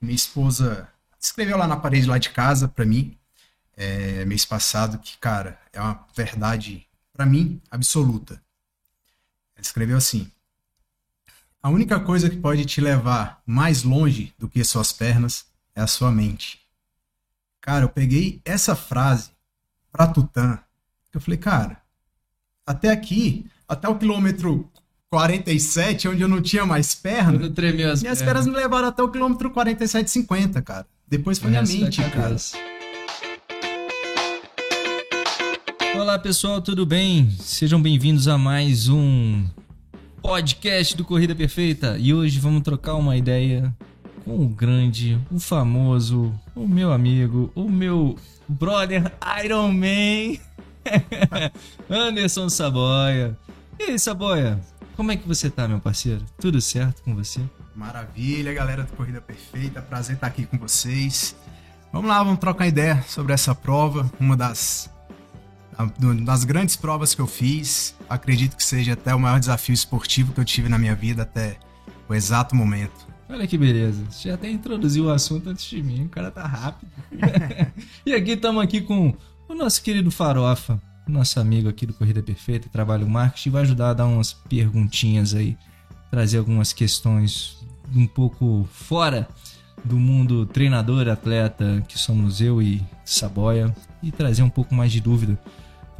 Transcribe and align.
minha 0.00 0.14
esposa 0.14 0.88
escreveu 1.20 1.56
lá 1.56 1.66
na 1.66 1.76
parede 1.76 2.06
lá 2.06 2.18
de 2.18 2.30
casa 2.30 2.66
para 2.66 2.84
mim, 2.84 3.16
é, 3.76 4.24
mês 4.24 4.44
passado, 4.44 4.98
que, 4.98 5.18
cara, 5.18 5.60
é 5.72 5.80
uma 5.80 6.06
verdade, 6.14 6.86
para 7.12 7.26
mim, 7.26 7.60
absoluta. 7.70 8.34
Ela 9.54 9.62
escreveu 9.62 9.96
assim: 9.96 10.30
A 11.62 11.68
única 11.68 12.00
coisa 12.00 12.30
que 12.30 12.36
pode 12.36 12.64
te 12.64 12.80
levar 12.80 13.42
mais 13.44 13.82
longe 13.82 14.34
do 14.38 14.48
que 14.48 14.64
suas 14.64 14.92
pernas 14.92 15.46
é 15.74 15.80
a 15.80 15.86
sua 15.86 16.10
mente. 16.10 16.60
Cara, 17.60 17.84
eu 17.84 17.88
peguei 17.90 18.40
essa 18.44 18.74
frase 18.74 19.30
pra 19.92 20.06
Tutã. 20.06 20.58
Eu 21.12 21.20
falei, 21.20 21.38
cara, 21.38 21.82
até 22.64 22.90
aqui, 22.90 23.50
até 23.68 23.88
o 23.88 23.98
quilômetro 23.98 24.70
47, 25.12 26.06
onde 26.06 26.22
eu 26.22 26.28
não 26.28 26.40
tinha 26.40 26.64
mais 26.64 26.94
perna, 26.94 27.32
Quando 27.32 27.50
tremeu 27.50 27.90
as 27.90 28.00
minhas 28.00 28.22
pernas 28.22 28.46
me 28.46 28.54
levaram 28.54 28.86
até 28.86 29.02
o 29.02 29.08
quilômetro 29.08 29.50
47,50, 29.50 30.62
cara. 30.62 30.86
Depois 31.08 31.36
foi 31.36 31.50
minha 31.50 31.64
mente, 31.64 32.00
cara. 32.10 32.36
Olá 35.96 36.16
pessoal, 36.16 36.62
tudo 36.62 36.86
bem? 36.86 37.28
Sejam 37.40 37.82
bem-vindos 37.82 38.28
a 38.28 38.38
mais 38.38 38.88
um 38.88 39.44
podcast 40.22 40.96
do 40.96 41.04
Corrida 41.04 41.34
Perfeita 41.34 41.96
e 41.98 42.14
hoje 42.14 42.38
vamos 42.38 42.62
trocar 42.62 42.94
uma 42.94 43.16
ideia 43.16 43.74
com 44.24 44.38
o 44.38 44.48
grande, 44.48 45.18
o 45.28 45.40
famoso, 45.40 46.32
o 46.54 46.68
meu 46.68 46.92
amigo, 46.92 47.50
o 47.56 47.68
meu 47.68 48.16
brother 48.46 49.12
Iron 49.44 49.72
Man, 49.72 50.38
Anderson 51.90 52.48
Saboia. 52.48 53.36
E 53.76 53.84
aí, 53.84 53.98
Saboia, 53.98 54.60
como 55.00 55.12
é 55.12 55.16
que 55.16 55.26
você 55.26 55.48
tá, 55.48 55.66
meu 55.66 55.80
parceiro? 55.80 56.22
Tudo 56.38 56.60
certo 56.60 57.02
com 57.02 57.14
você? 57.14 57.40
Maravilha, 57.74 58.52
galera 58.52 58.82
do 58.82 58.92
Corrida 58.92 59.18
Perfeita. 59.18 59.80
Prazer 59.80 60.16
estar 60.16 60.26
aqui 60.26 60.44
com 60.44 60.58
vocês. 60.58 61.34
Vamos 61.90 62.10
lá, 62.10 62.22
vamos 62.22 62.38
trocar 62.38 62.66
ideia 62.66 63.02
sobre 63.08 63.32
essa 63.32 63.54
prova, 63.54 64.12
uma 64.20 64.36
das, 64.36 64.90
das 66.22 66.44
grandes 66.44 66.76
provas 66.76 67.14
que 67.14 67.20
eu 67.22 67.26
fiz. 67.26 67.96
Acredito 68.10 68.58
que 68.58 68.62
seja 68.62 68.92
até 68.92 69.14
o 69.14 69.18
maior 69.18 69.40
desafio 69.40 69.72
esportivo 69.72 70.34
que 70.34 70.40
eu 70.40 70.44
tive 70.44 70.68
na 70.68 70.76
minha 70.76 70.94
vida 70.94 71.22
até 71.22 71.58
o 72.06 72.14
exato 72.14 72.54
momento. 72.54 73.08
Olha 73.26 73.46
que 73.46 73.56
beleza. 73.56 74.04
Você 74.10 74.28
já 74.28 74.34
até 74.34 74.50
introduziu 74.50 75.06
o 75.06 75.10
assunto 75.10 75.48
antes 75.48 75.64
de 75.64 75.82
mim. 75.82 76.04
O 76.04 76.08
cara 76.10 76.30
tá 76.30 76.46
rápido. 76.46 76.92
e 78.04 78.12
aqui 78.12 78.32
estamos 78.32 78.62
aqui 78.62 78.82
com 78.82 79.16
o 79.48 79.54
nosso 79.54 79.82
querido 79.82 80.10
Farofa, 80.10 80.78
nosso 81.08 81.40
amigo 81.40 81.68
aqui 81.68 81.86
do 81.86 81.94
Corrida 81.94 82.22
Perfeita, 82.22 82.68
trabalha 82.68 83.04
o 83.04 83.10
marketing, 83.10 83.50
vai 83.50 83.62
ajudar 83.62 83.90
a 83.90 83.94
dar 83.94 84.06
umas 84.06 84.32
perguntinhas 84.32 85.34
aí, 85.34 85.56
trazer 86.10 86.38
algumas 86.38 86.72
questões 86.72 87.58
um 87.94 88.06
pouco 88.06 88.68
fora 88.72 89.28
do 89.84 89.98
mundo 89.98 90.46
treinador, 90.46 91.08
atleta, 91.08 91.82
que 91.88 91.98
somos 91.98 92.40
eu 92.40 92.60
e 92.60 92.82
Saboia, 93.04 93.74
e 94.02 94.12
trazer 94.12 94.42
um 94.42 94.50
pouco 94.50 94.74
mais 94.74 94.92
de 94.92 95.00
dúvida. 95.00 95.38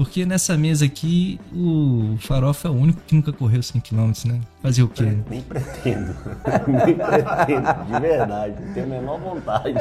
Porque 0.00 0.24
nessa 0.24 0.56
mesa 0.56 0.86
aqui, 0.86 1.38
o 1.52 2.16
Farofa 2.20 2.68
é 2.68 2.70
o 2.70 2.74
único 2.74 3.02
que 3.06 3.14
nunca 3.14 3.34
correu 3.34 3.60
100km, 3.60 4.28
né? 4.28 4.40
Fazer 4.62 4.82
o 4.82 4.88
quê? 4.88 5.18
Nem 5.28 5.42
pretendo. 5.42 6.16
Nem 6.86 6.94
pretendo, 6.96 7.84
de 7.84 8.00
verdade. 8.00 8.54
Não 8.64 8.72
tenho 8.72 8.86
a 8.86 8.88
menor 8.88 9.20
vontade. 9.20 9.74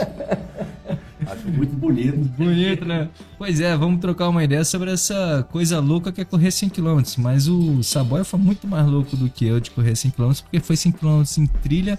Acho 1.26 1.48
muito 1.48 1.74
bonito. 1.74 2.18
Bonito, 2.38 2.84
né? 2.84 3.08
Pois 3.38 3.62
é, 3.62 3.78
vamos 3.78 4.02
trocar 4.02 4.28
uma 4.28 4.44
ideia 4.44 4.66
sobre 4.66 4.92
essa 4.92 5.48
coisa 5.54 5.80
louca 5.80 6.12
que 6.12 6.20
é 6.20 6.26
correr 6.26 6.50
100km. 6.50 7.18
Mas 7.20 7.48
o 7.48 7.82
Saboia 7.82 8.26
foi 8.26 8.42
muito 8.42 8.68
mais 8.68 8.86
louco 8.88 9.16
do 9.16 9.30
que 9.30 9.46
eu 9.48 9.62
de 9.62 9.72
correr 9.72 9.94
100km, 9.94 10.44
porque 10.44 10.60
foi 10.60 10.76
100km 10.76 11.38
em 11.38 11.48
trilha 11.48 11.98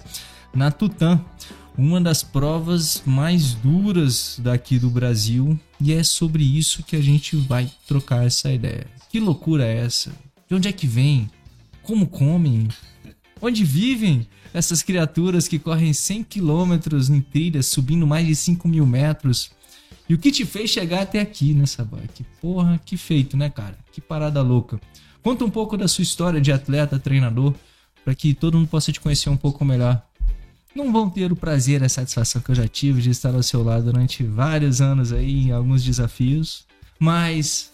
na 0.53 0.69
Tutã. 0.69 1.19
Uma 1.77 2.01
das 2.01 2.21
provas 2.21 3.01
mais 3.05 3.53
duras 3.53 4.39
daqui 4.43 4.77
do 4.77 4.89
Brasil. 4.89 5.59
E 5.79 5.93
é 5.93 6.03
sobre 6.03 6.43
isso 6.43 6.83
que 6.83 6.95
a 6.95 7.01
gente 7.01 7.35
vai 7.35 7.71
trocar 7.87 8.25
essa 8.25 8.51
ideia. 8.51 8.85
Que 9.09 9.19
loucura 9.19 9.65
é 9.65 9.77
essa? 9.77 10.11
De 10.47 10.55
onde 10.55 10.67
é 10.67 10.71
que 10.71 10.85
vem? 10.85 11.29
Como 11.81 12.07
comem? 12.07 12.67
Onde 13.41 13.63
vivem 13.63 14.27
essas 14.53 14.83
criaturas 14.83 15.47
que 15.47 15.57
correm 15.57 15.93
100 15.93 16.23
quilômetros 16.25 17.09
em 17.09 17.21
trilhas, 17.21 17.67
subindo 17.67 18.05
mais 18.05 18.27
de 18.27 18.35
5 18.35 18.67
mil 18.67 18.85
metros? 18.85 19.51
E 20.07 20.13
o 20.13 20.17
que 20.17 20.31
te 20.31 20.45
fez 20.45 20.69
chegar 20.69 21.01
até 21.01 21.21
aqui 21.21 21.53
nessa? 21.53 21.87
Que 22.13 22.23
porra, 22.41 22.79
que 22.85 22.97
feito, 22.97 23.37
né, 23.37 23.49
cara? 23.49 23.77
Que 23.93 24.01
parada 24.01 24.41
louca. 24.41 24.79
Conta 25.23 25.45
um 25.45 25.49
pouco 25.49 25.77
da 25.77 25.87
sua 25.87 26.01
história 26.01 26.41
de 26.41 26.51
atleta, 26.51 26.99
treinador, 26.99 27.55
para 28.03 28.13
que 28.13 28.33
todo 28.33 28.57
mundo 28.57 28.67
possa 28.67 28.91
te 28.91 28.99
conhecer 28.99 29.29
um 29.29 29.37
pouco 29.37 29.63
melhor. 29.63 30.03
Não 30.73 30.91
vão 30.91 31.09
ter 31.09 31.31
o 31.31 31.35
prazer 31.35 31.81
e 31.81 31.85
a 31.85 31.89
satisfação 31.89 32.41
que 32.41 32.51
eu 32.51 32.55
já 32.55 32.67
tive 32.67 33.01
de 33.01 33.09
estar 33.09 33.33
ao 33.35 33.43
seu 33.43 33.61
lado 33.61 33.85
durante 33.85 34.23
vários 34.23 34.79
anos 34.79 35.11
aí 35.11 35.47
em 35.47 35.51
alguns 35.51 35.83
desafios, 35.83 36.65
mas 36.97 37.71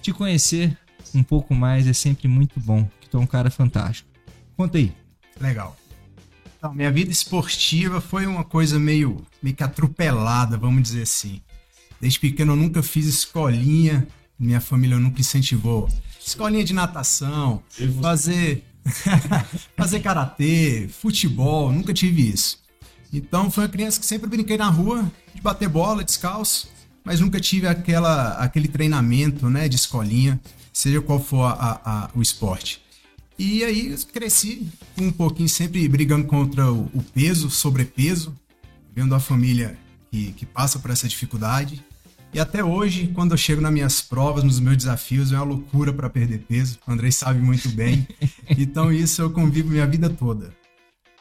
te 0.00 0.12
conhecer 0.12 0.76
um 1.14 1.22
pouco 1.22 1.54
mais 1.54 1.86
é 1.86 1.92
sempre 1.92 2.26
muito 2.26 2.58
bom, 2.58 2.88
que 3.00 3.08
tu 3.08 3.18
é 3.18 3.20
um 3.20 3.26
cara 3.26 3.50
fantástico. 3.50 4.08
Conta 4.56 4.78
aí. 4.78 4.92
Legal. 5.40 5.76
Então, 6.58 6.72
minha 6.74 6.90
vida 6.90 7.10
esportiva 7.10 8.00
foi 8.00 8.26
uma 8.26 8.44
coisa 8.44 8.78
meio, 8.78 9.24
meio 9.42 9.54
que 9.54 9.62
atropelada, 9.62 10.56
vamos 10.56 10.82
dizer 10.82 11.02
assim. 11.02 11.42
Desde 12.00 12.18
pequeno 12.18 12.52
eu 12.52 12.56
nunca 12.56 12.82
fiz 12.82 13.06
escolinha, 13.06 14.06
minha 14.38 14.60
família 14.60 14.98
nunca 14.98 15.20
incentivou. 15.20 15.88
Escolinha 16.24 16.64
de 16.64 16.72
natação, 16.72 17.62
fazer 18.00 18.64
fazer 19.76 20.00
karatê, 20.00 20.88
futebol, 20.88 21.72
nunca 21.72 21.92
tive 21.92 22.28
isso. 22.28 22.58
Então 23.12 23.50
foi 23.50 23.64
uma 23.64 23.70
criança 23.70 24.00
que 24.00 24.06
sempre 24.06 24.28
brinquei 24.28 24.56
na 24.56 24.68
rua, 24.68 25.10
de 25.34 25.40
bater 25.40 25.68
bola, 25.68 26.04
descalço, 26.04 26.68
mas 27.04 27.20
nunca 27.20 27.40
tive 27.40 27.66
aquela, 27.66 28.32
aquele 28.32 28.68
treinamento 28.68 29.48
né, 29.48 29.68
de 29.68 29.76
escolinha, 29.76 30.40
seja 30.72 31.00
qual 31.00 31.20
for 31.22 31.44
a, 31.44 31.80
a, 31.84 32.10
o 32.14 32.20
esporte. 32.20 32.82
E 33.38 33.62
aí 33.64 33.94
cresci 34.12 34.68
um 34.98 35.12
pouquinho 35.12 35.48
sempre 35.48 35.86
brigando 35.88 36.26
contra 36.26 36.72
o, 36.72 36.90
o 36.94 37.02
peso, 37.02 37.50
sobrepeso, 37.50 38.34
vendo 38.94 39.14
a 39.14 39.20
família 39.20 39.78
que, 40.10 40.32
que 40.32 40.46
passa 40.46 40.78
por 40.78 40.90
essa 40.90 41.06
dificuldade. 41.06 41.84
E 42.32 42.40
até 42.40 42.62
hoje, 42.62 43.08
quando 43.14 43.32
eu 43.32 43.36
chego 43.36 43.60
nas 43.60 43.72
minhas 43.72 44.00
provas, 44.00 44.44
nos 44.44 44.60
meus 44.60 44.76
desafios, 44.76 45.32
é 45.32 45.36
uma 45.36 45.44
loucura 45.44 45.92
para 45.92 46.10
perder 46.10 46.40
peso. 46.40 46.78
O 46.86 46.92
Andrei 46.92 47.10
sabe 47.10 47.40
muito 47.40 47.68
bem. 47.70 48.06
Então, 48.58 48.92
isso 48.92 49.20
eu 49.20 49.30
convivo 49.30 49.70
minha 49.70 49.86
vida 49.86 50.08
toda. 50.08 50.54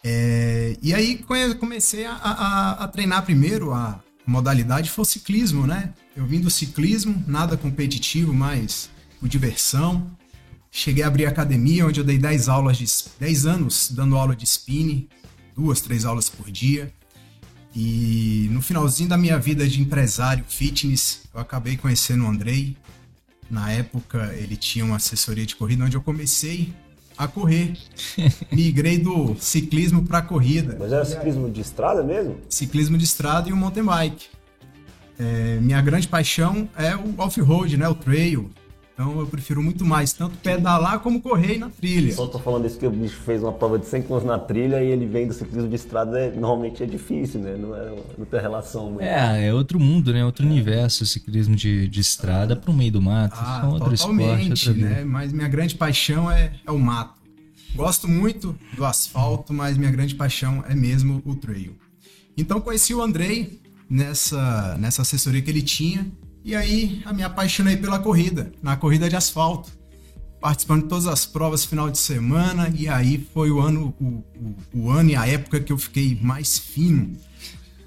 É, 0.03 0.77
e 0.83 0.93
aí, 0.93 1.25
comecei 1.59 2.05
a, 2.05 2.13
a, 2.13 2.71
a, 2.83 2.87
treinar 2.87 3.25
primeiro. 3.25 3.73
A 3.73 3.99
modalidade 4.25 4.91
foi 4.91 5.01
o 5.01 5.05
ciclismo, 5.05 5.65
né? 5.65 5.91
Eu 6.15 6.25
vim 6.25 6.39
do 6.39 6.51
ciclismo, 6.51 7.23
nada 7.27 7.57
competitivo, 7.57 8.31
mas 8.31 8.89
por 9.19 9.27
diversão. 9.27 10.15
Cheguei 10.69 11.03
a 11.03 11.07
abrir 11.07 11.25
academia, 11.25 11.87
onde 11.87 11.99
eu 11.99 12.03
dei 12.03 12.19
10 12.19 12.47
aulas 12.47 12.77
de 12.77 12.85
10 13.19 13.45
anos 13.47 13.89
dando 13.91 14.15
aula 14.15 14.35
de 14.35 14.43
spinning, 14.45 15.07
duas, 15.55 15.81
três 15.81 16.05
aulas 16.05 16.29
por 16.29 16.51
dia. 16.51 16.93
E 17.75 18.47
no 18.51 18.61
finalzinho 18.61 19.09
da 19.09 19.17
minha 19.17 19.37
vida 19.37 19.67
de 19.67 19.81
empresário 19.81 20.45
fitness, 20.47 21.23
eu 21.33 21.41
acabei 21.41 21.75
conhecendo 21.75 22.23
o 22.23 22.27
Andrei. 22.27 22.77
Na 23.49 23.69
época, 23.71 24.33
ele 24.33 24.55
tinha 24.55 24.85
uma 24.85 24.95
assessoria 24.95 25.45
de 25.45 25.55
corrida 25.55 25.83
onde 25.83 25.97
eu 25.97 26.01
comecei 26.01 26.73
a 27.17 27.27
correr. 27.27 27.73
Migrei 28.51 28.97
do 28.97 29.35
ciclismo 29.39 30.03
para 30.03 30.21
corrida. 30.21 30.77
Mas 30.79 30.91
era 30.93 31.03
ciclismo 31.03 31.49
de 31.49 31.61
estrada 31.61 32.01
mesmo? 32.01 32.37
Ciclismo 32.49 32.97
de 32.97 33.03
estrada 33.03 33.49
e 33.49 33.53
o 33.53 33.57
mountain 33.57 33.83
bike. 33.83 34.27
É, 35.19 35.59
minha 35.61 35.81
grande 35.81 36.07
paixão 36.07 36.69
é 36.77 36.95
o 36.95 37.13
off-road, 37.17 37.75
né? 37.77 37.87
O 37.87 37.95
trail. 37.95 38.49
Então 38.95 39.19
eu 39.19 39.27
prefiro 39.27 39.61
muito 39.61 39.83
mais 39.83 40.13
tanto 40.13 40.37
pedalar 40.37 41.01
como 41.01 41.21
correr 41.21 41.57
na 41.57 41.69
trilha. 41.69 42.13
Só 42.13 42.27
tô 42.27 42.39
falando 42.39 42.65
isso 42.65 42.75
porque 42.75 42.87
o 42.87 42.91
bicho 42.91 43.17
fez 43.17 43.43
uma 43.43 43.51
prova 43.51 43.77
de 43.77 43.85
100 43.85 44.03
km 44.03 44.21
na 44.23 44.39
trilha 44.39 44.81
e 44.81 44.87
ele 44.87 45.05
vem 45.05 45.27
do 45.27 45.33
ciclismo 45.33 45.67
de 45.67 45.75
estrada, 45.75 46.17
é, 46.17 46.31
normalmente 46.31 46.81
é 46.81 46.85
difícil, 46.85 47.41
né? 47.41 47.57
Não, 47.57 47.75
é, 47.75 47.93
não 48.17 48.25
tem 48.25 48.39
relação 48.39 48.89
muito. 48.91 49.03
É, 49.03 49.47
é 49.47 49.53
outro 49.53 49.81
mundo, 49.81 50.13
né? 50.13 50.23
Outro 50.23 50.45
é. 50.45 50.49
universo 50.49 51.03
o 51.03 51.05
ciclismo 51.05 51.57
de, 51.57 51.89
de 51.89 51.99
estrada 51.99 52.55
pro 52.55 52.71
meio 52.71 52.93
do 52.93 53.01
mato. 53.01 53.35
Ah, 53.37 53.59
São 53.59 53.71
outro 53.73 53.91
totalmente, 53.91 54.53
esporte, 54.53 54.79
né? 54.79 55.03
Mas 55.03 55.33
minha 55.33 55.49
grande 55.49 55.75
paixão 55.75 56.31
é, 56.31 56.53
é 56.65 56.71
o 56.71 56.79
mato. 56.79 57.15
Gosto 57.75 58.07
muito 58.07 58.57
do 58.77 58.85
asfalto, 58.85 59.53
mas 59.53 59.77
minha 59.77 59.91
grande 59.91 60.15
paixão 60.15 60.63
é 60.69 60.73
mesmo 60.73 61.21
o 61.25 61.35
trail. 61.35 61.75
Então 62.37 62.61
conheci 62.61 62.93
o 62.93 63.01
Andrei 63.01 63.59
nessa, 63.89 64.77
nessa 64.79 65.01
assessoria 65.01 65.41
que 65.41 65.51
ele 65.51 65.61
tinha 65.61 66.09
e 66.45 66.55
aí 66.55 67.01
eu 67.03 67.11
me 67.11 67.23
apaixonei 67.23 67.75
pela 67.75 67.97
corrida, 67.97 68.51
na 68.61 68.77
corrida 68.77 69.09
de 69.09 69.15
asfalto. 69.15 69.71
Participando 70.39 70.83
de 70.83 70.89
todas 70.89 71.07
as 71.07 71.25
provas 71.25 71.65
final 71.65 71.89
de 71.89 71.97
semana, 71.97 72.71
e 72.77 72.87
aí 72.87 73.27
foi 73.33 73.49
o 73.49 73.59
ano, 73.59 73.95
o, 73.99 74.05
o, 74.05 74.55
o 74.75 74.89
ano 74.91 75.09
e 75.09 75.15
a 75.15 75.25
época 75.27 75.59
que 75.59 75.73
eu 75.73 75.77
fiquei 75.77 76.15
mais 76.21 76.59
fino. 76.59 77.17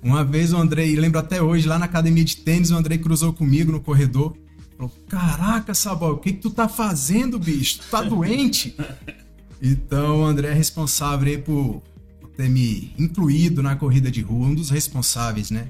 Uma 0.02 0.25
vez 0.25 0.52
o 0.52 0.56
Andrei, 0.56 0.96
lembro 0.96 1.20
até 1.20 1.40
hoje, 1.40 1.69
lá 1.69 1.78
na 1.78 1.84
academia 1.84 2.25
de 2.25 2.38
tênis, 2.38 2.72
o 2.72 2.76
Andrei 2.76 2.99
cruzou 2.99 3.32
comigo 3.32 3.70
no 3.70 3.81
corredor. 3.81 4.37
Falou: 4.76 4.93
Caraca, 5.08 5.72
Sabol, 5.72 6.14
o 6.14 6.19
que, 6.19 6.32
que 6.32 6.40
tu 6.40 6.50
tá 6.50 6.69
fazendo, 6.69 7.38
bicho? 7.38 7.78
Tu 7.78 7.87
tá 7.88 8.02
doente? 8.02 8.76
Então 9.62 10.22
o 10.22 10.25
André 10.25 10.49
é 10.49 10.52
responsável 10.52 11.28
aí 11.28 11.38
por 11.38 11.81
ter 12.37 12.49
me 12.49 12.93
incluído 12.99 13.62
na 13.62 13.76
corrida 13.76 14.11
de 14.11 14.20
rua, 14.20 14.46
um 14.46 14.54
dos 14.54 14.70
responsáveis, 14.70 15.50
né? 15.50 15.69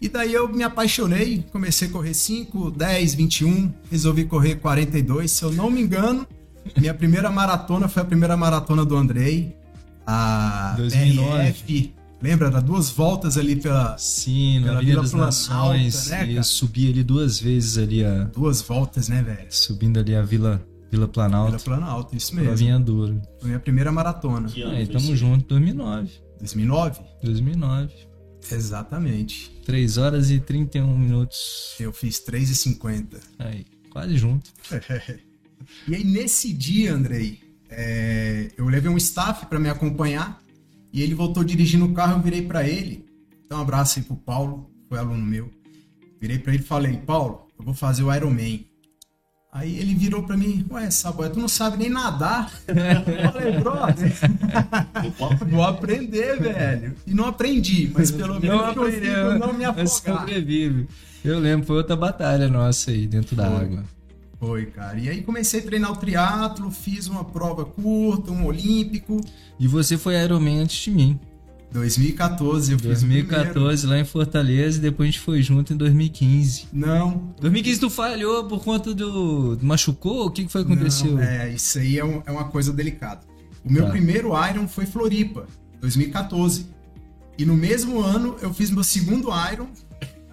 E 0.00 0.08
daí 0.08 0.32
eu 0.32 0.48
me 0.48 0.62
apaixonei, 0.62 1.44
comecei 1.52 1.88
a 1.88 1.90
correr 1.90 2.14
5, 2.14 2.70
10, 2.70 3.14
21, 3.14 3.72
resolvi 3.90 4.24
correr 4.24 4.56
42, 4.56 5.30
se 5.30 5.42
eu 5.42 5.52
não 5.52 5.70
me 5.70 5.82
engano. 5.82 6.26
Minha 6.78 6.94
primeira 6.94 7.30
maratona 7.30 7.86
foi 7.88 8.02
a 8.02 8.04
primeira 8.04 8.36
maratona 8.36 8.84
do 8.84 8.96
Andrei, 8.96 9.54
a 10.06 10.74
2009. 10.76 11.42
BRF. 11.44 11.94
Lembra? 12.22 12.48
Era 12.48 12.60
duas 12.60 12.90
voltas 12.90 13.38
ali 13.38 13.56
pela. 13.56 13.96
Sim, 13.96 14.60
na 14.60 14.66
Pela 14.68 14.80
Vila 14.80 15.02
Vila 15.02 15.02
das 15.02 15.46
Planalto, 15.46 15.72
Nações. 15.84 16.08
né, 16.08 16.32
eu 16.32 16.44
subi 16.44 16.90
ali 16.90 17.02
duas 17.02 17.40
vezes 17.40 17.78
ali 17.78 18.04
a. 18.04 18.24
Duas 18.24 18.60
voltas, 18.60 19.08
né, 19.08 19.22
velho? 19.22 19.46
Subindo 19.48 19.98
ali 19.98 20.14
a 20.14 20.22
Vila, 20.22 20.62
Vila 20.90 21.08
Planalto. 21.08 21.52
Pela 21.52 21.62
Planalto, 21.62 22.16
isso 22.16 22.34
mesmo. 22.34 22.48
Provinha 22.48 22.78
dura. 22.78 23.20
Foi 23.38 23.48
minha 23.48 23.60
primeira 23.60 23.90
maratona. 23.90 24.48
Que 24.48 24.60
ano 24.62 24.76
Aí, 24.76 24.86
tamo 24.86 25.16
junto, 25.16 25.46
2009. 25.48 26.10
2009? 26.38 27.00
2009. 27.22 27.92
Exatamente. 28.50 29.50
3 29.64 29.96
horas 29.98 30.30
e 30.30 30.40
31 30.40 30.96
minutos. 30.96 31.74
Eu 31.78 31.92
fiz 31.92 32.18
3,50. 32.20 33.20
Aí, 33.38 33.66
quase 33.90 34.16
junto. 34.16 34.50
E 35.86 35.94
aí, 35.94 36.02
nesse 36.02 36.54
dia, 36.54 36.94
Andrei, 36.94 37.38
é, 37.68 38.50
eu 38.56 38.66
levei 38.66 38.90
um 38.90 38.96
staff 38.96 39.46
para 39.46 39.58
me 39.58 39.68
acompanhar 39.68 40.42
e 40.92 41.02
ele 41.02 41.14
voltou 41.14 41.44
dirigindo 41.44 41.84
o 41.84 41.92
carro. 41.92 42.18
Eu 42.18 42.22
virei 42.22 42.42
para 42.42 42.66
ele. 42.66 43.04
Então, 43.44 43.58
um 43.58 43.62
abraço 43.62 43.98
aí 43.98 44.04
pro 44.04 44.16
Paulo, 44.16 44.70
foi 44.88 44.98
aluno 44.98 45.24
meu. 45.24 45.50
Virei 46.20 46.38
para 46.38 46.54
ele 46.54 46.62
e 46.62 46.66
falei: 46.66 46.96
Paulo, 46.96 47.46
eu 47.58 47.64
vou 47.64 47.74
fazer 47.74 48.02
o 48.02 48.12
Ironman. 48.12 48.69
Aí 49.52 49.78
ele 49.78 49.94
virou 49.94 50.22
para 50.22 50.36
mim: 50.36 50.64
Ué, 50.70 50.88
Saboia, 50.90 51.28
tu 51.30 51.40
não 51.40 51.48
sabe 51.48 51.76
nem 51.76 51.90
nadar? 51.90 52.52
Eu 52.68 53.32
falei: 53.32 53.58
Brother, 53.58 54.12
vou 55.48 55.64
aprender, 55.64 56.38
velho. 56.40 56.94
E 57.06 57.12
não 57.12 57.26
aprendi, 57.26 57.90
mas 57.92 58.10
pelo 58.12 58.38
menos 58.40 58.56
Não 58.56 58.68
eu 58.68 58.74
consigo 58.74 58.96
aprendeu, 58.96 59.38
não 59.38 59.52
me 59.52 59.64
afogar. 59.64 59.88
sobrevive. 60.20 60.88
Eu 61.24 61.38
lembro, 61.38 61.66
foi 61.66 61.76
outra 61.76 61.96
batalha 61.96 62.48
nossa 62.48 62.90
aí 62.92 63.06
dentro 63.06 63.34
da 63.36 63.50
Foi. 63.50 63.64
água. 63.64 63.84
Foi, 64.38 64.66
cara. 64.66 64.98
E 64.98 65.08
aí 65.08 65.20
comecei 65.20 65.60
a 65.60 65.62
treinar 65.64 65.92
o 65.92 65.96
triatlo, 65.96 66.70
fiz 66.70 67.08
uma 67.08 67.24
prova 67.24 67.64
curta, 67.64 68.30
um 68.32 68.46
olímpico. 68.46 69.20
E 69.58 69.66
você 69.68 69.98
foi 69.98 70.14
Ironman 70.22 70.60
antes 70.60 70.78
de 70.82 70.90
mim. 70.90 71.20
2014 71.72 72.72
eu 72.72 72.78
fiz 72.78 72.98
o 72.98 73.06
primeiro. 73.06 73.28
2014 73.28 73.86
lá 73.86 73.98
em 73.98 74.04
Fortaleza 74.04 74.78
e 74.78 74.80
depois 74.80 75.08
a 75.08 75.12
gente 75.12 75.20
foi 75.20 75.40
junto 75.42 75.72
em 75.72 75.76
2015. 75.76 76.66
Não. 76.72 77.32
2015 77.40 77.80
tu 77.80 77.90
falhou 77.90 78.44
por 78.44 78.62
conta 78.64 78.92
do. 78.94 79.58
Machucou? 79.62 80.26
O 80.26 80.30
que, 80.30 80.44
que 80.44 80.50
foi 80.52 80.64
que 80.64 80.72
aconteceu? 80.72 81.12
Não, 81.12 81.22
é, 81.22 81.52
isso 81.52 81.78
aí 81.78 81.98
é, 81.98 82.04
um- 82.04 82.22
é 82.26 82.30
uma 82.30 82.44
coisa 82.44 82.72
delicada. 82.72 83.20
O 83.64 83.72
meu 83.72 83.84
Tá. 83.84 83.90
primeiro 83.90 84.30
Iron 84.48 84.66
foi 84.66 84.86
Floripa, 84.86 85.46
2014. 85.80 86.66
E 87.38 87.44
no 87.44 87.54
mesmo 87.56 88.00
ano 88.00 88.36
eu 88.42 88.52
fiz 88.52 88.70
meu 88.70 88.84
segundo 88.84 89.28
Iron 89.52 89.68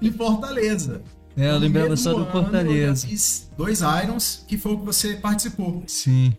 em 0.01 0.11
Fortaleza. 0.11 1.01
É, 1.37 1.49
eu 1.49 1.53
No 1.53 1.59
lembrava 1.59 1.95
só 1.95 2.13
do 2.13 2.21
ano, 2.23 2.31
Fortaleza. 2.31 3.05
Eu 3.05 3.09
fiz 3.11 3.49
dois 3.55 3.81
Irons, 3.81 4.43
que 4.47 4.57
foi 4.57 4.73
o 4.73 4.79
que 4.79 4.85
você 4.85 5.13
participou. 5.13 5.83
Sim. 5.85 6.33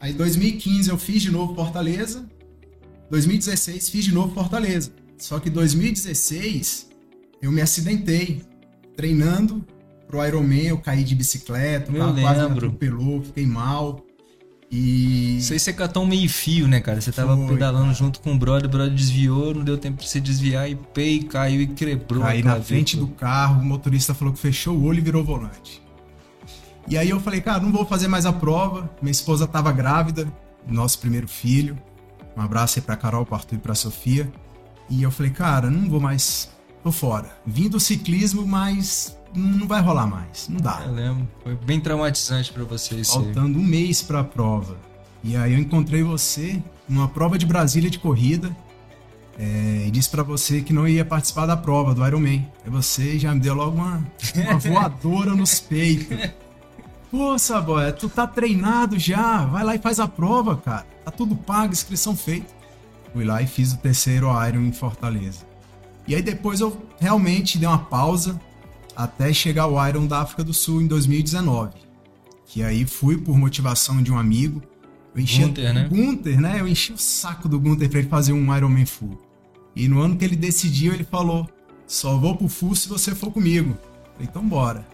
Aí 0.00 0.12
2015 0.12 0.88
eu 0.90 0.96
fiz 0.98 1.22
de 1.22 1.30
novo 1.30 1.54
Fortaleza. 1.54 2.24
2016 3.10 3.88
fiz 3.90 4.04
de 4.04 4.12
novo 4.14 4.34
Fortaleza. 4.34 4.92
Só 5.18 5.38
que 5.38 5.48
2016 5.50 6.88
eu 7.40 7.52
me 7.52 7.60
acidentei 7.60 8.42
treinando 8.96 9.64
pro 10.06 10.24
Ironman, 10.26 10.66
eu 10.66 10.78
caí 10.78 11.02
de 11.04 11.14
bicicleta, 11.14 11.90
Eu 11.92 11.98
carro 11.98 12.20
quase 12.20 12.40
me 12.40 12.46
lembro. 12.48 12.66
atropelou, 12.66 13.22
fiquei 13.22 13.46
mal. 13.46 14.04
E 14.70 15.38
Isso 15.38 15.52
aí 15.52 15.58
você 15.58 15.72
catou 15.72 16.02
um 16.02 16.06
meio 16.06 16.28
fio, 16.28 16.66
né, 16.66 16.80
cara? 16.80 17.00
Você 17.00 17.12
tava 17.12 17.36
Foi, 17.36 17.46
pedalando 17.48 17.84
cara. 17.84 17.94
junto 17.94 18.20
com 18.20 18.34
o 18.34 18.38
brother, 18.38 18.66
o 18.66 18.68
brother 18.68 18.92
desviou, 18.94 19.54
não 19.54 19.62
deu 19.62 19.78
tempo 19.78 19.98
pra 19.98 20.06
você 20.06 20.20
desviar 20.20 20.68
e 20.68 20.74
pei, 20.74 21.22
caiu 21.22 21.60
e 21.60 21.66
quebrou. 21.68 22.22
caí 22.22 22.42
na 22.42 22.60
frente 22.60 22.96
do 22.96 23.06
carro, 23.06 23.60
o 23.60 23.64
motorista 23.64 24.14
falou 24.14 24.32
que 24.34 24.40
fechou 24.40 24.76
o 24.76 24.84
olho 24.84 24.98
e 24.98 25.02
virou 25.02 25.22
volante. 25.22 25.80
E 26.88 26.98
aí 26.98 27.08
eu 27.08 27.20
falei, 27.20 27.40
cara, 27.40 27.60
não 27.60 27.70
vou 27.72 27.86
fazer 27.86 28.08
mais 28.08 28.26
a 28.26 28.32
prova. 28.32 28.90
Minha 29.00 29.12
esposa 29.12 29.46
tava 29.46 29.70
grávida, 29.72 30.26
nosso 30.66 30.98
primeiro 30.98 31.28
filho. 31.28 31.78
Um 32.36 32.40
abraço 32.42 32.78
aí 32.78 32.82
pra 32.84 32.96
Carol, 32.96 33.24
pro 33.24 33.34
Arthur 33.36 33.56
e 33.56 33.58
pra 33.58 33.74
Sofia. 33.74 34.30
E 34.90 35.02
eu 35.02 35.10
falei, 35.10 35.32
cara, 35.32 35.70
não 35.70 35.88
vou 35.88 36.00
mais, 36.00 36.50
tô 36.82 36.90
fora. 36.92 37.30
Vim 37.46 37.68
do 37.68 37.78
ciclismo, 37.80 38.46
mas 38.46 39.16
não 39.34 39.66
vai 39.66 39.80
rolar 39.80 40.06
mais, 40.06 40.48
não 40.48 40.60
dá. 40.60 40.82
Eu 40.86 40.92
lembro. 40.92 41.28
Foi 41.42 41.54
bem 41.56 41.80
traumatizante 41.80 42.52
pra 42.52 42.64
você 42.64 42.96
isso 42.96 43.18
aí. 43.18 43.24
Faltando 43.24 43.58
um 43.58 43.62
mês 43.62 44.02
pra 44.02 44.22
prova. 44.22 44.76
E 45.22 45.36
aí 45.36 45.52
eu 45.54 45.58
encontrei 45.58 46.02
você 46.02 46.62
numa 46.88 47.08
prova 47.08 47.38
de 47.38 47.46
Brasília 47.46 47.88
de 47.88 47.98
corrida. 47.98 48.54
é, 49.38 49.84
e 49.86 49.90
disse 49.90 50.10
pra 50.10 50.22
você 50.22 50.60
que 50.60 50.72
não 50.72 50.86
ia 50.86 51.04
participar 51.04 51.46
da 51.46 51.56
prova 51.56 51.94
do 51.94 52.06
Ironman. 52.06 52.46
Aí 52.64 52.70
você 52.70 53.18
já 53.18 53.34
me 53.34 53.40
deu 53.40 53.54
logo 53.54 53.76
uma, 53.76 54.04
uma 54.36 54.58
voadora 54.60 55.34
nos 55.34 55.58
peitos. 55.60 56.16
Pô, 57.16 57.38
Saboia, 57.38 57.92
tu 57.92 58.08
tá 58.08 58.26
treinado 58.26 58.98
já. 58.98 59.44
Vai 59.44 59.62
lá 59.62 59.76
e 59.76 59.78
faz 59.78 60.00
a 60.00 60.08
prova, 60.08 60.56
cara. 60.56 60.84
Tá 61.04 61.12
tudo 61.12 61.36
pago, 61.36 61.72
inscrição 61.72 62.16
feita. 62.16 62.52
Fui 63.12 63.24
lá 63.24 63.40
e 63.40 63.46
fiz 63.46 63.72
o 63.72 63.76
terceiro 63.76 64.26
Iron 64.48 64.62
em 64.62 64.72
Fortaleza. 64.72 65.46
E 66.08 66.14
aí 66.16 66.20
depois 66.20 66.58
eu 66.58 66.76
realmente 66.98 67.56
dei 67.56 67.68
uma 67.68 67.78
pausa 67.78 68.40
até 68.96 69.32
chegar 69.32 69.68
o 69.68 69.86
Iron 69.86 70.08
da 70.08 70.22
África 70.22 70.42
do 70.42 70.52
Sul 70.52 70.82
em 70.82 70.88
2019. 70.88 71.74
Que 72.46 72.64
aí 72.64 72.84
fui 72.84 73.16
por 73.16 73.38
motivação 73.38 74.02
de 74.02 74.10
um 74.10 74.18
amigo. 74.18 74.60
Eu 75.14 75.22
enchi 75.22 75.42
Gunter, 75.44 75.72
né? 75.72 75.88
Gunter, 75.88 76.40
né? 76.40 76.56
Eu 76.58 76.66
enchi 76.66 76.92
o 76.92 76.98
saco 76.98 77.48
do 77.48 77.60
Gunter 77.60 77.88
pra 77.88 78.00
ele 78.00 78.08
fazer 78.08 78.32
um 78.32 78.56
Ironman 78.56 78.86
full. 78.86 79.22
E 79.76 79.86
no 79.86 80.00
ano 80.00 80.16
que 80.16 80.24
ele 80.24 80.34
decidiu, 80.34 80.92
ele 80.92 81.04
falou: 81.04 81.48
só 81.86 82.18
vou 82.18 82.36
pro 82.36 82.48
full 82.48 82.74
se 82.74 82.88
você 82.88 83.14
for 83.14 83.30
comigo. 83.30 83.78
Falei, 84.14 84.28
então 84.28 84.44
bora. 84.44 84.93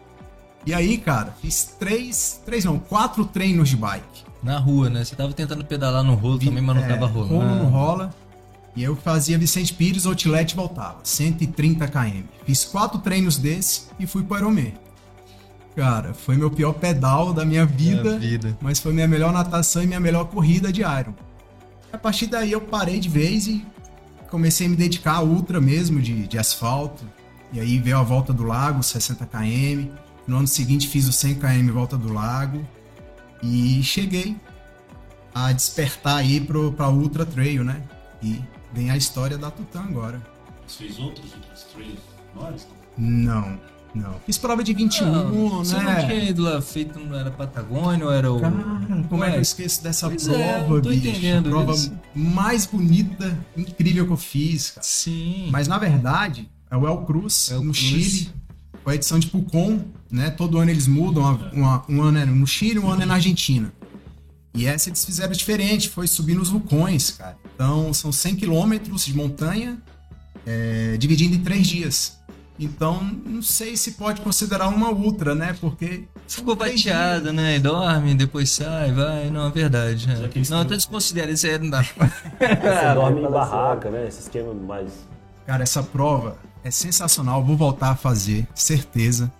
E 0.66 0.74
aí, 0.74 0.98
cara, 0.98 1.34
fiz 1.40 1.74
três, 1.78 2.40
três 2.44 2.64
não, 2.64 2.78
quatro 2.78 3.24
treinos 3.24 3.68
de 3.70 3.76
bike. 3.76 4.24
Na 4.42 4.58
rua, 4.58 4.88
né? 4.90 5.04
Você 5.04 5.14
tava 5.16 5.32
tentando 5.32 5.64
pedalar 5.64 6.02
no 6.02 6.14
rolo 6.14 6.38
também, 6.38 6.62
mas 6.62 6.76
não 6.76 6.82
É, 6.84 6.88
tava 6.88 7.06
Rolo 7.06 7.26
rolando. 7.28 7.54
não 7.64 7.70
rola. 7.70 8.14
E 8.76 8.82
eu 8.82 8.94
fazia 8.96 9.36
Vicente 9.36 9.74
Pires, 9.74 10.06
Outlet 10.06 10.52
e 10.52 10.56
voltava. 10.56 10.98
130 11.02 11.88
km. 11.88 12.22
Fiz 12.46 12.64
quatro 12.64 12.98
treinos 13.00 13.36
desse 13.36 13.82
e 13.98 14.06
fui 14.06 14.22
pro 14.22 14.38
Ironman. 14.38 14.72
Cara, 15.76 16.14
foi 16.14 16.36
meu 16.36 16.50
pior 16.50 16.72
pedal 16.74 17.32
da 17.32 17.44
minha 17.44 17.64
vida, 17.66 18.02
Minha 18.02 18.18
vida. 18.18 18.58
mas 18.60 18.80
foi 18.80 18.92
minha 18.92 19.08
melhor 19.08 19.32
natação 19.32 19.82
e 19.82 19.86
minha 19.86 20.00
melhor 20.00 20.24
corrida 20.26 20.72
de 20.72 20.80
Iron. 20.82 21.14
A 21.92 21.98
partir 21.98 22.26
daí 22.26 22.52
eu 22.52 22.60
parei 22.60 22.98
de 23.00 23.08
vez 23.08 23.46
e 23.46 23.64
comecei 24.30 24.66
a 24.66 24.70
me 24.70 24.76
dedicar 24.76 25.16
a 25.16 25.22
ultra 25.22 25.60
mesmo, 25.60 26.00
de, 26.00 26.26
de 26.26 26.38
asfalto. 26.38 27.04
E 27.52 27.58
aí 27.60 27.78
veio 27.78 27.98
a 27.98 28.02
volta 28.02 28.32
do 28.32 28.44
lago, 28.44 28.82
60 28.82 29.26
km. 29.26 29.88
No 30.30 30.36
ano 30.36 30.46
seguinte 30.46 30.86
fiz 30.86 31.08
o 31.08 31.12
100 31.12 31.34
km 31.40 31.72
volta 31.72 31.96
do 31.98 32.12
lago. 32.12 32.64
E 33.42 33.82
cheguei 33.82 34.36
a 35.34 35.50
despertar 35.50 36.18
aí 36.18 36.40
pro, 36.40 36.70
pra 36.72 36.88
Ultra 36.88 37.26
Trail, 37.26 37.64
né? 37.64 37.82
E 38.22 38.38
vem 38.72 38.92
a 38.92 38.96
história 38.96 39.36
da 39.36 39.50
Tutã 39.50 39.80
agora. 39.80 40.22
Você 40.68 40.84
fez 40.84 40.98
outros 41.00 41.32
outros 41.34 41.64
trails? 41.74 42.66
Não, 42.96 43.58
não. 43.92 44.14
Fiz 44.24 44.38
prova 44.38 44.62
de 44.62 44.72
21, 44.72 45.10
Não, 45.10 45.64
Você 45.64 45.74
não 45.74 45.82
né? 45.82 46.06
tinha 46.06 46.30
ido 46.30 46.42
lá 46.42 46.62
feito, 46.62 47.00
não 47.00 47.18
era 47.18 47.32
Patagônia 47.32 48.06
ou 48.06 48.12
era 48.12 48.32
o. 48.32 48.40
Cara, 48.40 48.54
como 49.08 49.24
é 49.24 49.30
que 49.32 49.36
eu 49.38 49.42
esqueço 49.42 49.82
dessa 49.82 50.08
Pois 50.08 50.22
prova, 50.28 50.40
é, 50.40 50.60
não 50.68 50.80
tô 50.80 50.90
bicho? 50.90 51.08
entendendo 51.08 51.50
prova 51.50 51.72
isso. 51.72 51.92
mais 52.14 52.66
bonita, 52.66 53.36
incrível 53.56 54.06
que 54.06 54.12
eu 54.12 54.16
fiz, 54.16 54.70
cara. 54.70 54.86
Sim. 54.86 55.48
Mas 55.50 55.66
na 55.66 55.76
verdade, 55.78 56.48
é 56.70 56.76
o 56.76 56.86
El 56.86 56.98
Cruz, 56.98 57.50
El 57.50 57.64
no 57.64 57.72
Cruz. 57.72 57.78
Chile. 57.78 58.30
Foi 58.84 58.94
a 58.94 58.96
edição 58.96 59.18
de 59.18 59.26
Pucon, 59.28 59.80
né? 60.10 60.30
Todo 60.30 60.58
ano 60.58 60.70
eles 60.70 60.86
mudam. 60.86 61.22
uma- 61.22 61.50
uma- 61.52 61.84
um 61.88 62.02
ano 62.02 62.18
é 62.18 62.24
no 62.24 62.46
Chile, 62.46 62.78
um 62.78 62.90
ano 62.90 63.02
é 63.02 63.06
na 63.06 63.14
Argentina. 63.14 63.72
E 64.54 64.66
essa 64.66 64.88
eles 64.88 65.04
fizeram 65.04 65.32
diferente, 65.32 65.88
foi 65.88 66.06
subir 66.08 66.34
nos 66.34 66.48
vulcões, 66.48 67.10
cara. 67.12 67.36
Então 67.54 67.92
são 67.94 68.10
100 68.10 68.34
quilômetros 68.36 69.04
de 69.04 69.14
montanha, 69.14 69.78
é, 70.46 70.96
dividindo 70.98 71.36
em 71.36 71.40
três 71.40 71.66
dias. 71.68 72.18
Então 72.58 73.02
não 73.24 73.40
sei 73.42 73.76
se 73.76 73.92
pode 73.92 74.20
considerar 74.20 74.68
uma 74.68 74.90
ultra, 74.90 75.34
né? 75.34 75.56
Porque 75.60 76.04
Ficou 76.28 76.54
bateada, 76.54 77.32
né? 77.32 77.56
E 77.56 77.58
dorme, 77.58 78.14
depois 78.14 78.50
sai, 78.50 78.92
vai. 78.92 79.30
Não, 79.30 79.48
é 79.48 79.50
verdade. 79.50 80.08
é. 80.10 80.14
Já 80.16 80.28
que 80.28 80.38
eles 80.38 80.48
Não, 80.50 80.58
eu 80.58 80.64
têm- 80.64 80.70
tô 80.70 80.76
desconsiderando, 80.76 81.32
isso 81.34 81.46
aí 81.46 81.58
não 81.58 81.70
dá. 81.70 81.82
Você 81.82 81.92
dorme 82.94 83.20
em 83.22 83.30
barraca, 83.30 83.90
né? 83.90 84.06
Esse 84.06 84.20
esquema 84.20 84.54
mais. 84.54 84.90
Cara, 85.46 85.62
essa 85.64 85.82
prova 85.82 86.36
é 86.64 86.70
sensacional. 86.70 87.44
Vou 87.44 87.56
voltar 87.56 87.90
a 87.90 87.96
fazer, 87.96 88.46
certeza. 88.54 89.32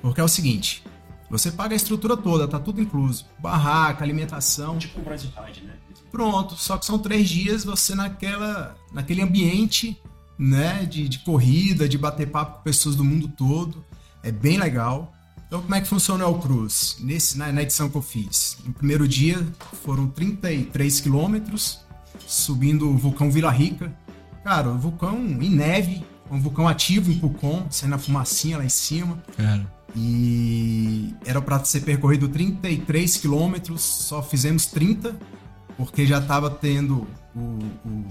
Porque 0.00 0.20
é 0.20 0.24
o 0.24 0.28
seguinte: 0.28 0.82
você 1.30 1.50
paga 1.50 1.74
a 1.74 1.76
estrutura 1.76 2.16
toda, 2.16 2.48
tá 2.48 2.58
tudo 2.58 2.80
incluso. 2.80 3.26
Barraca, 3.38 4.04
alimentação, 4.04 4.78
Tipo 4.78 5.00
o 5.00 5.04
Bryce 5.04 5.28
Hyde, 5.36 5.64
né? 5.64 5.74
pronto. 6.10 6.56
Só 6.56 6.78
que 6.78 6.86
são 6.86 6.98
três 6.98 7.28
dias 7.28 7.64
você 7.64 7.94
naquela, 7.94 8.76
naquele 8.92 9.22
ambiente, 9.22 10.00
né? 10.38 10.84
De, 10.84 11.08
de 11.08 11.18
corrida, 11.20 11.88
de 11.88 11.98
bater 11.98 12.30
papo 12.30 12.58
com 12.58 12.62
pessoas 12.62 12.96
do 12.96 13.04
mundo 13.04 13.28
todo. 13.28 13.84
É 14.22 14.32
bem 14.32 14.58
legal. 14.58 15.12
Então, 15.46 15.62
como 15.62 15.74
é 15.74 15.80
que 15.80 15.88
funciona 15.88 16.26
o 16.26 16.34
El 16.34 16.38
Cruz? 16.40 16.96
Nesse, 17.00 17.38
na, 17.38 17.50
na 17.52 17.62
edição 17.62 17.88
que 17.88 17.96
eu 17.96 18.02
fiz. 18.02 18.58
No 18.64 18.72
primeiro 18.72 19.08
dia 19.08 19.46
foram 19.82 20.08
33 20.08 21.00
quilômetros. 21.00 21.80
subindo 22.26 22.88
o 22.88 22.96
vulcão 22.96 23.30
Vila 23.30 23.50
Rica. 23.50 23.94
Cara, 24.44 24.70
o 24.70 24.78
vulcão 24.78 25.18
em 25.18 25.50
neve, 25.50 26.04
um 26.30 26.40
vulcão 26.40 26.68
ativo 26.68 27.10
em 27.10 27.18
Pucon, 27.18 27.66
saindo 27.70 27.94
a 27.94 27.98
fumacinha 27.98 28.58
lá 28.58 28.64
em 28.64 28.68
cima. 28.68 29.22
Cara, 29.36 29.66
E 29.96 31.14
era 31.24 31.40
para 31.40 31.62
ser 31.64 31.80
percorrido 31.80 32.28
33 32.28 33.16
quilômetros, 33.16 33.80
só 33.80 34.22
fizemos 34.22 34.66
30, 34.66 35.16
porque 35.76 36.06
já 36.06 36.20
tava 36.20 36.50
tendo 36.50 37.06
o, 37.34 37.58
o 37.86 38.04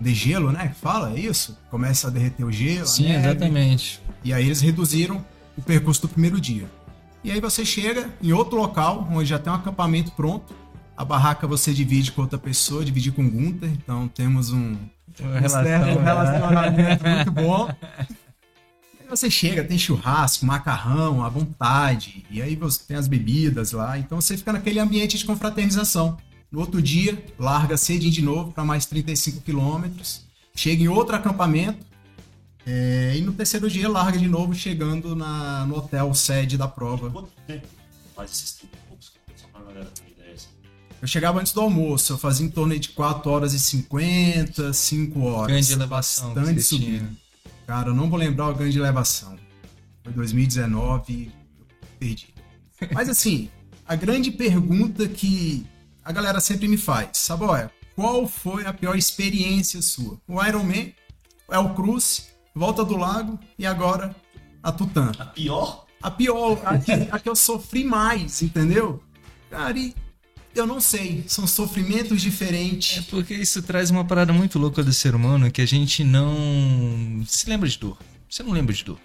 degelo, 0.00 0.50
né? 0.50 0.68
que 0.68 0.80
Fala, 0.80 1.12
é 1.12 1.20
isso? 1.20 1.56
Começa 1.70 2.08
a 2.08 2.10
derreter 2.10 2.44
o 2.44 2.52
gelo. 2.52 2.86
sim, 2.86 3.04
neve. 3.04 3.28
exatamente. 3.28 4.00
E 4.22 4.32
aí 4.32 4.44
eles 4.44 4.60
reduziram 4.60 5.24
o 5.56 5.62
percurso 5.62 6.02
do 6.02 6.08
primeiro 6.08 6.40
dia. 6.40 6.68
E 7.22 7.30
aí 7.30 7.40
você 7.40 7.64
chega 7.64 8.10
em 8.22 8.32
outro 8.32 8.56
local, 8.56 9.08
onde 9.10 9.28
já 9.28 9.38
tem 9.38 9.52
um 9.52 9.56
acampamento 9.56 10.12
pronto. 10.12 10.54
A 10.96 11.04
barraca 11.04 11.46
você 11.46 11.72
divide 11.72 12.12
com 12.12 12.22
outra 12.22 12.38
pessoa, 12.38 12.84
divide 12.84 13.10
com 13.10 13.24
o 13.24 13.30
Gunther. 13.30 13.70
Então 13.70 14.06
temos 14.08 14.52
um, 14.52 14.76
um 15.20 15.32
relação, 15.32 15.62
né? 15.62 16.02
relacionamento 16.02 17.04
muito 17.06 17.30
bom. 17.30 17.68
Aí 19.00 19.08
você 19.08 19.30
chega, 19.30 19.62
tem 19.62 19.78
churrasco, 19.78 20.46
macarrão 20.46 21.22
à 21.22 21.28
vontade. 21.28 22.24
E 22.30 22.40
aí 22.40 22.56
você 22.56 22.80
tem 22.88 22.96
as 22.96 23.06
bebidas 23.06 23.72
lá. 23.72 23.98
Então 23.98 24.20
você 24.20 24.36
fica 24.36 24.52
naquele 24.52 24.80
ambiente 24.80 25.18
de 25.18 25.24
confraternização. 25.24 26.16
No 26.50 26.60
outro 26.60 26.80
dia, 26.80 27.22
larga 27.38 27.76
cedinho 27.76 28.12
de 28.12 28.22
novo 28.22 28.52
para 28.52 28.64
mais 28.64 28.86
35 28.86 29.40
quilômetros. 29.40 30.24
Chega 30.54 30.82
em 30.82 30.88
outro 30.88 31.16
acampamento. 31.16 31.84
é, 32.66 33.14
e 33.16 33.20
no 33.20 33.32
terceiro 33.32 33.68
dia, 33.68 33.88
larga 33.88 34.18
de 34.18 34.28
novo, 34.28 34.54
chegando 34.54 35.14
na, 35.14 35.66
no 35.66 35.76
hotel 35.76 36.14
sede 36.14 36.56
da 36.56 36.68
prova. 36.68 37.10
Quanto 37.10 37.30
tempo 37.46 37.66
faz 38.14 38.30
esses 38.30 38.52
30 38.52 38.78
Eu 41.04 41.08
chegava 41.08 41.38
antes 41.38 41.52
do 41.52 41.60
almoço, 41.60 42.14
eu 42.14 42.16
fazia 42.16 42.46
em 42.46 42.48
torno 42.48 42.78
de 42.78 42.88
4 42.88 43.30
horas 43.30 43.52
e 43.52 43.60
50, 43.60 44.72
5 44.72 45.20
horas. 45.20 45.48
Grande 45.48 45.72
elevação. 45.74 46.30
que 46.30 46.40
Bastante 46.40 46.64
tinha. 46.64 47.12
Cara, 47.66 47.90
eu 47.90 47.94
não 47.94 48.08
vou 48.08 48.18
lembrar 48.18 48.48
o 48.48 48.54
ganho 48.54 48.72
de 48.72 48.78
elevação. 48.78 49.36
Foi 50.02 50.14
2019, 50.14 51.30
eu 51.60 51.66
perdi. 51.98 52.32
Mas 52.90 53.10
assim, 53.10 53.50
a 53.86 53.94
grande 53.94 54.30
pergunta 54.30 55.06
que 55.06 55.66
a 56.02 56.10
galera 56.10 56.40
sempre 56.40 56.66
me 56.68 56.78
faz, 56.78 57.10
Saboia, 57.18 57.70
qual 57.94 58.26
foi 58.26 58.64
a 58.64 58.72
pior 58.72 58.96
experiência 58.96 59.82
sua? 59.82 60.18
O 60.26 60.42
Ironman, 60.42 60.94
é 61.50 61.58
o 61.58 61.74
Cruz, 61.74 62.28
Volta 62.54 62.82
do 62.82 62.96
Lago 62.96 63.38
e 63.58 63.66
agora 63.66 64.16
a 64.62 64.72
Tutã. 64.72 65.12
A 65.18 65.26
pior? 65.26 65.84
A 66.02 66.10
pior, 66.10 66.62
a 66.64 66.78
que, 66.78 66.92
a 66.92 67.18
que 67.18 67.28
eu 67.28 67.36
sofri 67.36 67.84
mais, 67.84 68.40
entendeu? 68.40 69.02
Cara, 69.50 69.78
e 69.78 69.94
eu 70.54 70.66
não 70.66 70.80
sei, 70.80 71.24
são 71.26 71.46
sofrimentos 71.46 72.12
É 72.12 72.20
diferentes. 72.30 73.04
porque 73.06 73.34
isso 73.34 73.62
traz 73.62 73.90
uma 73.90 74.04
parada 74.04 74.32
muito 74.32 74.58
louca 74.58 74.82
do 74.82 74.92
ser 74.92 75.14
humano 75.14 75.50
que 75.50 75.60
a 75.62 75.66
gente 75.66 76.04
não 76.04 77.22
se 77.26 77.48
lembra 77.48 77.68
de 77.68 77.78
dor. 77.78 77.98
Você 78.28 78.42
não 78.42 78.52
lembra 78.52 78.74
de 78.74 78.84
dor. 78.84 78.98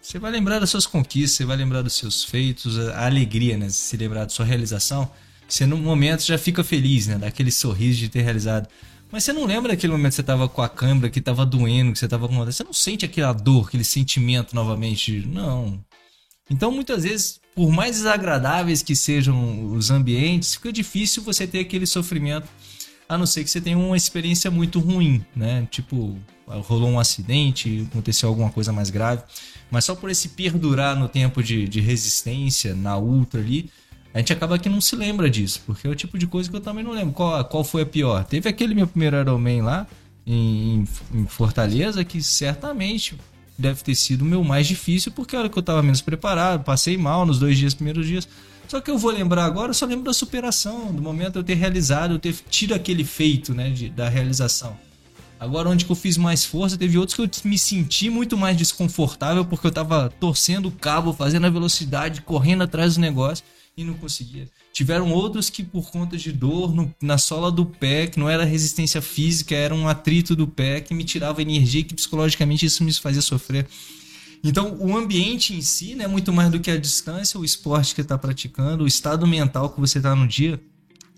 Você 0.00 0.18
vai 0.18 0.30
lembrar 0.30 0.58
das 0.58 0.70
suas 0.70 0.86
conquistas, 0.86 1.32
você 1.32 1.44
vai 1.44 1.56
lembrar 1.56 1.82
dos 1.82 1.92
seus 1.94 2.24
feitos, 2.24 2.78
a 2.78 3.06
alegria, 3.06 3.56
né? 3.56 3.68
Se 3.68 3.96
lembrar 3.96 4.24
da 4.24 4.30
sua 4.30 4.44
realização. 4.46 5.10
Você, 5.46 5.66
no 5.66 5.76
momento, 5.76 6.22
já 6.24 6.38
fica 6.38 6.64
feliz, 6.64 7.06
né? 7.06 7.18
Daquele 7.18 7.50
sorriso 7.50 7.98
de 7.98 8.08
ter 8.08 8.22
realizado. 8.22 8.68
Mas 9.12 9.24
você 9.24 9.32
não 9.32 9.44
lembra 9.44 9.72
daquele 9.72 9.92
momento 9.92 10.10
que 10.12 10.16
você 10.16 10.22
tava 10.22 10.48
com 10.48 10.62
a 10.62 10.68
câmera, 10.68 11.10
que 11.10 11.20
tava 11.20 11.44
doendo, 11.44 11.92
que 11.92 11.98
você 11.98 12.08
tava 12.08 12.28
com. 12.28 12.44
Você 12.44 12.62
não 12.64 12.72
sente 12.72 13.04
aquela 13.04 13.32
dor, 13.32 13.66
aquele 13.66 13.84
sentimento 13.84 14.54
novamente. 14.54 15.24
Não. 15.26 15.84
Então, 16.50 16.72
muitas 16.72 17.04
vezes, 17.04 17.40
por 17.54 17.70
mais 17.70 17.96
desagradáveis 17.96 18.82
que 18.82 18.96
sejam 18.96 19.72
os 19.72 19.90
ambientes, 19.90 20.54
fica 20.54 20.72
difícil 20.72 21.22
você 21.22 21.46
ter 21.46 21.60
aquele 21.60 21.86
sofrimento, 21.86 22.48
a 23.08 23.16
não 23.16 23.24
ser 23.24 23.44
que 23.44 23.50
você 23.50 23.60
tenha 23.60 23.78
uma 23.78 23.96
experiência 23.96 24.50
muito 24.50 24.80
ruim, 24.80 25.24
né? 25.34 25.66
Tipo, 25.70 26.18
rolou 26.46 26.88
um 26.88 26.98
acidente, 26.98 27.86
aconteceu 27.90 28.28
alguma 28.28 28.50
coisa 28.50 28.72
mais 28.72 28.90
grave. 28.90 29.22
Mas 29.70 29.84
só 29.84 29.94
por 29.94 30.10
esse 30.10 30.30
perdurar 30.30 30.96
no 30.96 31.08
tempo 31.08 31.42
de, 31.42 31.68
de 31.68 31.80
resistência, 31.80 32.74
na 32.74 32.98
ultra 32.98 33.40
ali, 33.40 33.70
a 34.12 34.18
gente 34.18 34.32
acaba 34.32 34.58
que 34.58 34.68
não 34.68 34.80
se 34.80 34.96
lembra 34.96 35.30
disso, 35.30 35.62
porque 35.64 35.86
é 35.86 35.90
o 35.90 35.94
tipo 35.94 36.18
de 36.18 36.26
coisa 36.26 36.50
que 36.50 36.56
eu 36.56 36.60
também 36.60 36.82
não 36.82 36.92
lembro. 36.92 37.12
Qual, 37.12 37.44
qual 37.44 37.62
foi 37.62 37.82
a 37.82 37.86
pior? 37.86 38.24
Teve 38.24 38.48
aquele 38.48 38.74
meu 38.74 38.86
primeiro 38.86 39.16
Ironman 39.16 39.62
lá, 39.62 39.86
em, 40.26 40.84
em 41.14 41.26
Fortaleza, 41.26 42.04
que 42.04 42.22
certamente 42.22 43.16
deve 43.60 43.82
ter 43.82 43.94
sido 43.94 44.22
o 44.22 44.24
meu 44.24 44.42
mais 44.42 44.66
difícil, 44.66 45.12
porque 45.12 45.36
era 45.36 45.48
que 45.48 45.58
eu 45.58 45.62
tava 45.62 45.82
menos 45.82 46.00
preparado, 46.00 46.64
passei 46.64 46.96
mal 46.96 47.24
nos 47.26 47.38
dois 47.38 47.56
dias, 47.58 47.74
primeiros 47.74 48.06
dias. 48.06 48.28
Só 48.66 48.80
que 48.80 48.90
eu 48.90 48.96
vou 48.96 49.10
lembrar 49.10 49.44
agora, 49.44 49.70
eu 49.70 49.74
só 49.74 49.84
lembro 49.84 50.04
da 50.04 50.12
superação, 50.12 50.92
do 50.92 51.02
momento 51.02 51.36
eu 51.38 51.44
ter 51.44 51.54
realizado, 51.54 52.14
eu 52.14 52.18
ter 52.18 52.34
tido 52.48 52.72
aquele 52.72 53.04
feito, 53.04 53.52
né, 53.52 53.68
de- 53.70 53.88
da 53.88 54.08
realização. 54.08 54.76
Agora, 55.40 55.68
onde 55.70 55.84
que 55.86 55.90
eu 55.90 55.96
fiz 55.96 56.16
mais 56.18 56.44
força, 56.44 56.76
teve 56.76 56.98
outros 56.98 57.16
que 57.16 57.22
eu 57.22 57.30
me 57.50 57.58
senti 57.58 58.10
muito 58.10 58.36
mais 58.36 58.56
desconfortável, 58.56 59.44
porque 59.44 59.66
eu 59.66 59.70
tava 59.70 60.12
torcendo 60.20 60.66
o 60.66 60.70
cabo, 60.70 61.12
fazendo 61.12 61.46
a 61.46 61.50
velocidade, 61.50 62.20
correndo 62.20 62.62
atrás 62.62 62.94
do 62.94 63.00
negócio 63.00 63.44
e 63.76 63.82
não 63.82 63.94
conseguia. 63.94 64.46
Tiveram 64.72 65.12
outros 65.12 65.50
que, 65.50 65.62
por 65.64 65.90
conta 65.90 66.16
de 66.16 66.30
dor 66.32 66.72
no- 66.74 66.94
na 67.02 67.18
sola 67.18 67.50
do 67.50 67.66
pé, 67.66 68.06
que 68.06 68.18
não 68.18 68.28
era 68.28 68.44
resistência 68.44 69.02
física, 69.02 69.54
era 69.54 69.74
um 69.74 69.88
atrito 69.88 70.36
do 70.36 70.46
pé 70.46 70.80
que 70.80 70.94
me 70.94 71.04
tirava 71.04 71.42
energia 71.42 71.80
e 71.80 71.84
que 71.84 71.94
psicologicamente 71.94 72.64
isso 72.64 72.84
me 72.84 72.92
fazia 72.94 73.20
sofrer. 73.20 73.66
Então, 74.42 74.76
o 74.80 74.96
ambiente 74.96 75.54
em 75.54 75.60
si, 75.60 75.94
né, 75.94 76.06
muito 76.06 76.32
mais 76.32 76.50
do 76.50 76.60
que 76.60 76.70
a 76.70 76.78
distância, 76.78 77.38
o 77.38 77.44
esporte 77.44 77.94
que 77.94 78.00
está 78.00 78.16
praticando, 78.16 78.84
o 78.84 78.86
estado 78.86 79.26
mental 79.26 79.70
que 79.70 79.78
você 79.80 79.98
está 79.98 80.14
no 80.14 80.26
dia, 80.26 80.58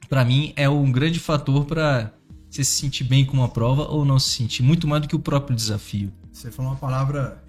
para 0.09 0.25
mim 0.25 0.53
é 0.57 0.69
um 0.69 0.91
grande 0.91 1.21
fator 1.21 1.65
para 1.65 2.13
você 2.51 2.65
se 2.65 2.73
sentir 2.73 3.05
bem 3.05 3.25
com 3.25 3.35
uma 3.37 3.49
prova 3.49 3.85
ou 3.85 4.05
não 4.05 4.19
se 4.19 4.31
sentir, 4.31 4.63
muito 4.63 4.89
mais 4.89 5.03
do 5.03 5.09
que 5.09 5.15
o 5.15 5.21
próprio 5.21 5.55
desafio. 5.55 6.13
Você 6.33 6.51
falou 6.51 6.73
uma 6.73 6.79
palavra 6.79 7.43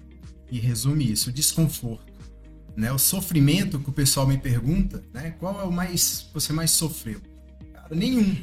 que 0.48 0.58
resume 0.60 1.10
isso, 1.10 1.32
desconforto. 1.32 2.13
Né? 2.76 2.90
O 2.92 2.98
sofrimento 2.98 3.78
que 3.78 3.88
o 3.88 3.92
pessoal 3.92 4.26
me 4.26 4.36
pergunta, 4.38 5.02
né? 5.12 5.30
Qual 5.38 5.60
é 5.60 5.64
o 5.64 5.70
mais 5.72 6.28
você 6.34 6.52
mais 6.52 6.70
sofreu? 6.72 7.20
Cara, 7.72 7.94
nenhum. 7.94 8.36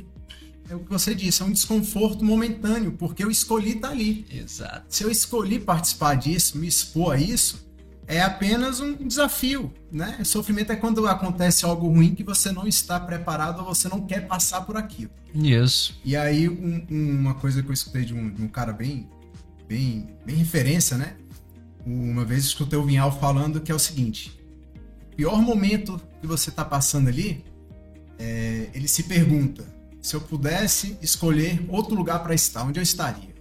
É 0.70 0.76
o 0.76 0.80
que 0.80 0.90
você 0.90 1.14
disse, 1.14 1.42
é 1.42 1.46
um 1.46 1.52
desconforto 1.52 2.24
momentâneo, 2.24 2.94
porque 2.94 3.24
eu 3.24 3.30
escolhi 3.30 3.72
estar 3.74 3.90
ali. 3.90 4.26
Exato. 4.32 4.86
Se 4.88 5.04
eu 5.04 5.12
escolhi 5.12 5.60
participar 5.60 6.16
disso, 6.16 6.58
me 6.58 6.66
expor 6.68 7.16
a 7.16 7.20
isso, 7.20 7.70
é 8.08 8.22
apenas 8.22 8.80
um 8.80 8.94
desafio, 8.96 9.74
né? 9.92 10.24
Sofrimento 10.24 10.72
é 10.72 10.78
quando 10.78 11.06
acontece 11.08 11.66
algo 11.66 11.88
ruim 11.90 12.16
que 12.16 12.24
você 12.24 12.54
não 12.54 12.66
está 12.66 12.98
preparado 13.02 13.60
ou 13.60 13.66
você 13.66 13.90
não 13.90 14.06
quer 14.06 14.28
passar 14.28 14.62
por 14.62 14.78
aquilo. 14.78 15.12
Isso. 15.36 16.00
E 16.06 16.16
aí, 16.16 16.48
um- 16.48 16.86
um- 16.90 17.20
uma 17.20 17.34
coisa 17.34 17.62
que 17.62 17.68
eu 17.70 17.74
escutei 17.74 18.06
de 18.06 18.14
um, 18.14 18.30
de 18.30 18.42
um 18.42 18.48
cara 18.48 18.72
bem, 18.72 19.10
bem, 19.68 20.08
bem 20.26 20.38
referência, 20.38 20.98
né? 20.98 21.16
Uma 21.86 22.24
vez 22.24 22.46
escutei 22.46 22.78
o 22.78 22.84
Vinhal 22.84 23.12
falando 23.20 23.60
que 23.62 23.72
é 23.72 23.76
o 23.76 23.80
seguinte: 23.80 24.40
o 25.12 25.16
pior 25.16 25.42
momento 25.42 26.00
que 26.20 26.28
você 26.28 26.52
tá 26.52 26.64
passando 26.64 27.08
ali, 27.08 27.44
é, 28.20 28.70
ele 28.74 28.88
se 28.88 29.04
pergunta 29.04 29.66
se 30.02 30.16
eu 30.16 30.22
pudesse 30.22 30.98
escolher 31.02 31.64
outro 31.68 31.96
lugar 31.96 32.24
para 32.24 32.34
estar, 32.34 32.64
onde 32.64 32.80
eu 32.80 32.84
estaria? 32.84 33.34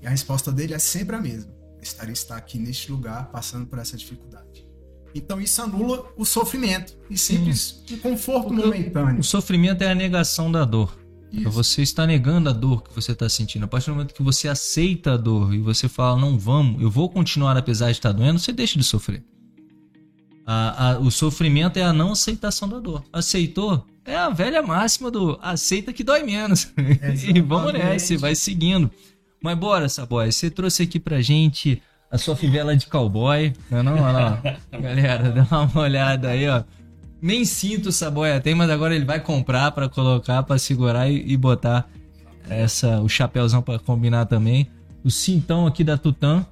E 0.00 0.06
a 0.06 0.10
resposta 0.10 0.52
dele 0.52 0.74
é 0.74 0.78
sempre 0.78 1.16
a 1.16 1.20
mesma: 1.20 1.52
eu 1.76 1.82
estaria 1.82 2.12
estar 2.12 2.36
aqui 2.36 2.58
neste 2.58 2.90
lugar, 2.90 3.30
passando 3.30 3.66
por 3.66 3.78
essa 3.78 3.96
dificuldade. 3.96 4.66
Então 5.14 5.40
isso 5.40 5.62
anula 5.62 6.12
o 6.16 6.26
sofrimento 6.26 6.94
e 7.08 7.16
simples 7.16 7.82
um 7.90 7.96
conforto 7.98 8.52
momentâneo. 8.52 9.20
O 9.20 9.24
sofrimento 9.24 9.82
é 9.82 9.90
a 9.90 9.94
negação 9.94 10.52
da 10.52 10.64
dor. 10.64 11.05
Isso. 11.40 11.50
Você 11.50 11.82
está 11.82 12.06
negando 12.06 12.48
a 12.48 12.52
dor 12.52 12.82
que 12.82 12.94
você 12.94 13.12
está 13.12 13.28
sentindo. 13.28 13.64
A 13.64 13.68
partir 13.68 13.86
do 13.86 13.94
momento 13.94 14.14
que 14.14 14.22
você 14.22 14.48
aceita 14.48 15.12
a 15.14 15.16
dor 15.16 15.54
e 15.54 15.58
você 15.58 15.88
fala, 15.88 16.18
não 16.20 16.38
vamos, 16.38 16.80
eu 16.82 16.90
vou 16.90 17.08
continuar 17.08 17.56
apesar 17.56 17.86
de 17.86 17.92
estar 17.92 18.12
doendo, 18.12 18.38
você 18.38 18.52
deixa 18.52 18.78
de 18.78 18.84
sofrer. 18.84 19.22
A- 20.46 20.90
a- 20.92 20.98
o 20.98 21.10
sofrimento 21.10 21.76
é 21.76 21.82
a 21.82 21.92
não 21.92 22.12
aceitação 22.12 22.68
da 22.68 22.78
dor. 22.78 23.04
Aceitou? 23.12 23.84
É 24.04 24.16
a 24.16 24.30
velha 24.30 24.62
máxima 24.62 25.10
do 25.10 25.36
aceita 25.42 25.92
que 25.92 26.04
dói 26.04 26.22
menos. 26.22 26.72
e 27.34 27.40
vamos 27.40 27.72
nessa, 27.72 28.16
vai 28.16 28.34
seguindo. 28.36 28.88
Mas 29.42 29.58
bora, 29.58 29.88
Saboy, 29.88 30.30
você 30.30 30.48
trouxe 30.48 30.84
aqui 30.84 31.00
pra 31.00 31.20
gente 31.20 31.82
a 32.10 32.16
sua 32.16 32.36
fivela 32.36 32.76
de 32.76 32.86
cowboy. 32.86 33.52
Não, 33.70 33.78
é 33.80 33.82
não, 33.82 33.94
lá. 34.00 34.40
ó. 34.72 34.78
Galera, 34.78 35.30
dá 35.32 35.60
uma 35.62 35.80
olhada 35.82 36.28
aí, 36.28 36.48
ó. 36.48 36.62
Nem 37.20 37.44
cinto 37.44 37.88
o 37.88 37.92
Saboia 37.92 38.40
tem, 38.40 38.54
mas 38.54 38.70
agora 38.70 38.94
ele 38.94 39.04
vai 39.04 39.20
comprar 39.20 39.70
pra 39.72 39.88
colocar, 39.88 40.42
pra 40.42 40.58
segurar 40.58 41.08
e, 41.10 41.32
e 41.32 41.36
botar 41.36 41.88
essa, 42.48 43.00
o 43.00 43.08
chapéuzão 43.08 43.62
pra 43.62 43.78
combinar 43.78 44.26
também. 44.26 44.68
O 45.02 45.10
cintão 45.10 45.66
aqui 45.66 45.82
da 45.82 45.96
Tutan, 45.96 46.44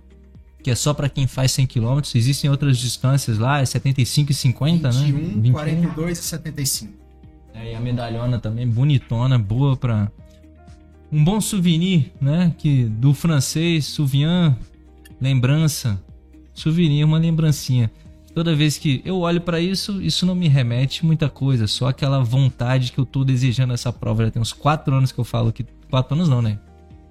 que 0.63 0.71
é 0.71 0.75
só 0.75 0.95
pra 0.95 1.09
quem 1.09 1.27
faz 1.27 1.53
100 1.53 1.67
km. 1.67 2.01
Existem 2.15 2.51
outras 2.51 2.79
distâncias 2.79 3.39
lá, 3.39 3.61
é 3.61 3.65
75 3.65 4.33
e 4.33 4.35
50, 4.35 4.91
21, 4.91 5.43
né? 5.43 5.51
42 5.53 6.19
e 6.19 6.23
75. 6.23 6.93
É, 7.53 7.73
e 7.73 7.75
a 7.75 7.81
medalhona 7.81 8.39
também, 8.39 8.67
bonitona, 8.67 9.39
boa 9.39 9.77
pra. 9.77 10.11
Um 11.13 11.23
bom 11.23 11.41
souvenir, 11.41 12.11
né? 12.21 12.53
Que 12.59 12.85
do 12.85 13.15
francês, 13.15 13.85
souvenir, 13.85 14.57
lembrança. 15.21 16.03
Souvenir, 16.53 17.05
uma 17.05 17.19
lembrancinha. 17.19 17.91
Toda 18.35 18.55
vez 18.55 18.77
que 18.77 19.01
eu 19.05 19.21
olho 19.21 19.41
pra 19.41 19.61
isso, 19.61 20.03
isso 20.03 20.27
não 20.27 20.35
me 20.35 20.49
remete 20.49 21.07
muita 21.07 21.29
coisa, 21.29 21.69
só 21.69 21.89
aquela 21.89 22.23
vontade 22.25 22.91
que 22.91 22.99
eu 22.99 23.07
tô 23.07 23.25
desejando 23.25 23.73
essa 23.73 23.93
prova. 23.93 24.25
Já 24.25 24.33
tem 24.33 24.43
uns 24.43 24.53
4 24.53 24.93
anos 24.93 25.13
que 25.13 25.21
eu 25.21 25.25
falo 25.25 25.53
que 25.53 25.65
quatro 25.95 26.17
anos 26.17 26.29
não, 26.29 26.43
né? 26.43 26.59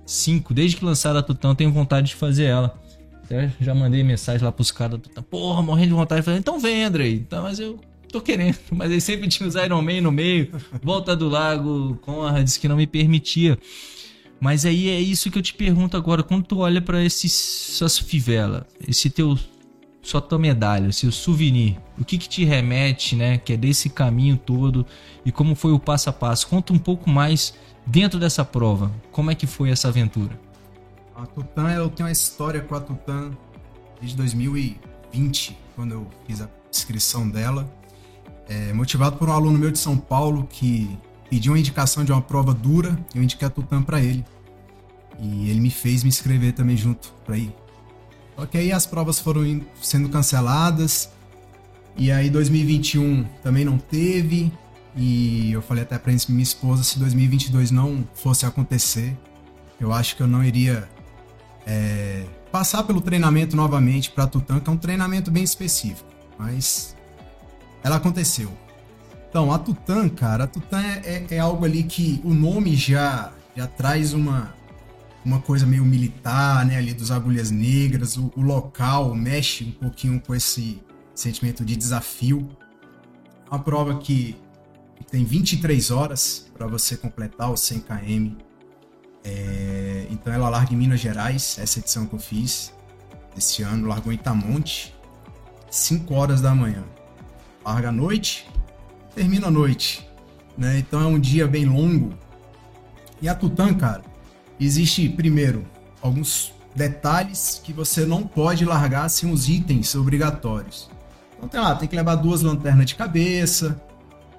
Cinco. 0.06 0.54
Desde 0.54 0.76
que 0.76 0.84
lançaram 0.84 1.20
a 1.20 1.24
Tutão, 1.24 1.56
tenho 1.56 1.72
vontade 1.72 2.08
de 2.08 2.16
fazer 2.16 2.44
ela. 2.44 2.78
Até 3.24 3.50
já 3.62 3.74
mandei 3.74 4.04
mensagem 4.04 4.44
lá 4.44 4.52
pros 4.52 4.72
caras 4.72 4.98
da 4.98 4.98
Tutão. 4.98 5.24
Porra, 5.24 5.62
morrendo 5.62 5.88
de 5.88 5.94
vontade. 5.94 6.22
Falei, 6.22 6.40
então 6.40 6.60
vem, 6.60 6.84
Andrei. 6.84 7.14
Então, 7.14 7.44
mas 7.44 7.60
eu 7.60 7.80
tô 8.12 8.20
querendo. 8.20 8.58
Mas 8.72 8.92
aí 8.92 9.00
sempre 9.00 9.30
tinha 9.30 9.48
os 9.48 9.56
Iron 9.56 9.82
Man 9.82 10.02
no 10.02 10.12
meio. 10.12 10.52
Volta 10.84 11.16
do 11.16 11.30
Lago, 11.30 11.98
Conrads, 12.02 12.58
que 12.58 12.68
não 12.68 12.76
me 12.76 12.86
permitia. 12.86 13.58
Mas 14.40 14.66
aí 14.66 14.90
é 14.90 15.00
isso 15.00 15.32
que 15.32 15.38
eu 15.38 15.42
te 15.42 15.54
pergunto 15.54 15.96
agora. 15.96 16.22
Quando 16.22 16.44
tu 16.44 16.58
olha 16.60 16.84
esse, 17.06 17.28
essas 17.28 17.98
fivela, 17.98 18.68
esse 18.86 19.10
teu 19.10 19.40
sua 20.04 20.22
tua 20.22 20.38
medalha, 20.38 20.92
seu 20.92 21.12
souvenir, 21.12 21.80
o 21.98 22.04
que 22.04 22.18
que 22.18 22.28
te 22.28 22.44
remete, 22.44 23.16
né, 23.16 23.38
que 23.38 23.54
é 23.54 23.58
desse 23.58 23.90
caminho 23.90 24.36
todo 24.36 24.86
e 25.26 25.32
como 25.32 25.56
foi 25.56 25.72
o 25.72 25.80
passo 25.80 26.10
a 26.10 26.14
passo? 26.14 26.48
Conta 26.48 26.74
um 26.74 26.78
pouco 26.78 27.10
mais 27.10 27.54
dentro 27.86 28.20
dessa 28.20 28.44
prova. 28.44 28.92
Como 29.12 29.32
é 29.32 29.36
que 29.36 29.48
foi 29.48 29.72
essa 29.72 29.88
aventura? 29.88 30.38
A 31.16 31.26
Tutã, 31.26 31.72
eu 31.72 31.90
tenho 31.90 32.08
uma 32.08 32.12
história 32.12 32.60
com 32.62 32.76
a 32.76 32.82
Tutã 32.82 33.32
desde 34.02 34.18
2020, 34.18 35.58
quando 35.76 35.94
eu 35.94 36.08
fiz 36.28 36.42
a 36.42 36.50
inscrição 36.70 37.30
dela. 37.30 37.72
É, 38.50 38.74
motivado 38.74 39.16
por 39.16 39.30
um 39.30 39.32
aluno 39.32 39.58
meu 39.58 39.72
de 39.72 39.80
São 39.80 39.96
Paulo 39.96 40.46
que 40.50 40.98
pediu 41.30 41.54
uma 41.54 41.60
indicação 41.60 42.04
de 42.04 42.12
uma 42.12 42.22
prova 42.22 42.54
dura, 42.54 43.00
eu 43.16 43.24
indiquei 43.24 43.48
a 43.48 43.50
Tutã 43.50 43.82
para 43.82 44.02
ele. 44.02 44.26
E 45.20 45.50
ele 45.50 45.62
me 45.62 45.70
fez 45.70 46.04
me 46.04 46.10
inscrever 46.10 46.52
também 46.54 46.76
junto 46.76 47.14
para 47.26 47.38
ir. 47.38 47.63
Só 48.36 48.46
que 48.46 48.58
aí 48.58 48.72
as 48.72 48.86
provas 48.86 49.20
foram 49.20 49.62
sendo 49.82 50.10
canceladas. 50.10 51.10
E 51.96 52.12
aí 52.12 52.30
2021 52.30 53.24
também 53.44 53.64
não 53.64 53.78
teve. 53.78 54.52
E 54.96 55.52
eu 55.52 55.62
falei 55.62 55.84
até 55.84 55.98
pra 55.98 56.14
minha 56.30 56.44
esposa 56.44 56.84
se 56.84 57.00
2022 57.00 57.72
não 57.72 58.08
fosse 58.14 58.46
acontecer, 58.46 59.18
eu 59.80 59.92
acho 59.92 60.16
que 60.16 60.22
eu 60.22 60.28
não 60.28 60.44
iria 60.44 60.88
é, 61.66 62.26
passar 62.52 62.84
pelo 62.84 63.02
treinamento 63.02 63.56
novamente 63.56 64.12
para 64.12 64.28
Tutã, 64.28 64.60
que 64.60 64.70
é 64.70 64.74
um 64.74 64.78
treinamento 64.78 65.32
bem 65.32 65.44
específico. 65.44 66.08
Mas 66.38 66.96
ela 67.84 67.96
aconteceu. 67.96 68.52
Então, 69.30 69.52
a 69.52 69.58
Tutã, 69.58 70.08
cara, 70.08 70.44
a 70.44 70.48
Tutã 70.48 70.80
é, 70.80 71.26
é- 71.32 71.36
é 71.36 71.40
algo 71.40 71.66
ali 71.66 71.82
que 71.84 72.22
o 72.24 72.32
nome 72.34 72.76
já, 72.76 73.32
já 73.58 73.66
traz 73.66 74.14
uma, 74.14 74.54
uma 75.26 75.40
coisa 75.40 75.66
meio 75.66 75.86
militar, 75.86 76.66
né? 76.66 76.78
Ali 76.78 76.94
dos 76.94 77.12
agulhas 77.12 77.52
negras, 77.52 78.18
o, 78.18 78.32
o 78.36 78.42
local 78.42 79.16
mexe 79.16 79.64
um 79.64 79.72
pouquinho 79.72 80.20
com 80.22 80.36
esse 80.36 80.82
sentimento 81.16 81.64
de 81.64 81.76
desafio. 81.76 82.48
Uma 83.50 83.60
prova 83.60 84.00
que, 84.00 84.36
tem 85.14 85.24
23 85.24 85.92
horas 85.92 86.48
para 86.58 86.66
você 86.66 86.98
completar 86.98 87.52
os 87.52 87.60
100 87.62 87.82
km. 87.82 88.36
É, 89.24 90.08
então 90.10 90.34
ela 90.34 90.50
larga 90.50 90.74
em 90.74 90.76
Minas 90.76 91.00
Gerais, 91.00 91.58
essa 91.60 91.78
edição 91.78 92.08
que 92.08 92.16
eu 92.16 92.20
fiz 92.20 92.74
esse 93.38 93.62
ano, 93.62 93.88
largou 93.88 94.12
em 94.12 94.16
Itamonte, 94.16 94.94
5 95.70 96.14
horas 96.16 96.42
da 96.42 96.56
manhã. 96.56 96.84
Larga 97.64 97.90
à 97.90 97.92
noite, 97.92 98.50
termina 99.14 99.48
à 99.48 99.52
noite, 99.52 100.08
né? 100.58 100.80
Então 100.80 101.00
é 101.00 101.06
um 101.06 101.20
dia 101.20 101.48
bem 101.48 101.66
longo. 101.66 102.18
E 103.22 103.30
a 103.30 103.36
Tutã, 103.36 103.72
cara, 103.74 104.04
existe 104.60 105.08
primeiro 105.10 105.66
alguns 106.02 106.54
detalhes 106.76 107.62
que 107.64 107.72
você 107.72 108.06
não 108.06 108.24
pode 108.24 108.66
largar 108.66 109.10
sem 109.10 109.32
os 109.32 109.48
itens 109.48 109.96
obrigatórios. 109.96 110.90
Então 111.38 111.48
tem 111.48 111.60
lá, 111.60 111.76
tem 111.76 111.88
que 111.88 111.96
levar 111.96 112.16
duas 112.16 112.42
lanternas 112.42 112.86
de 112.86 112.96
cabeça, 112.96 113.82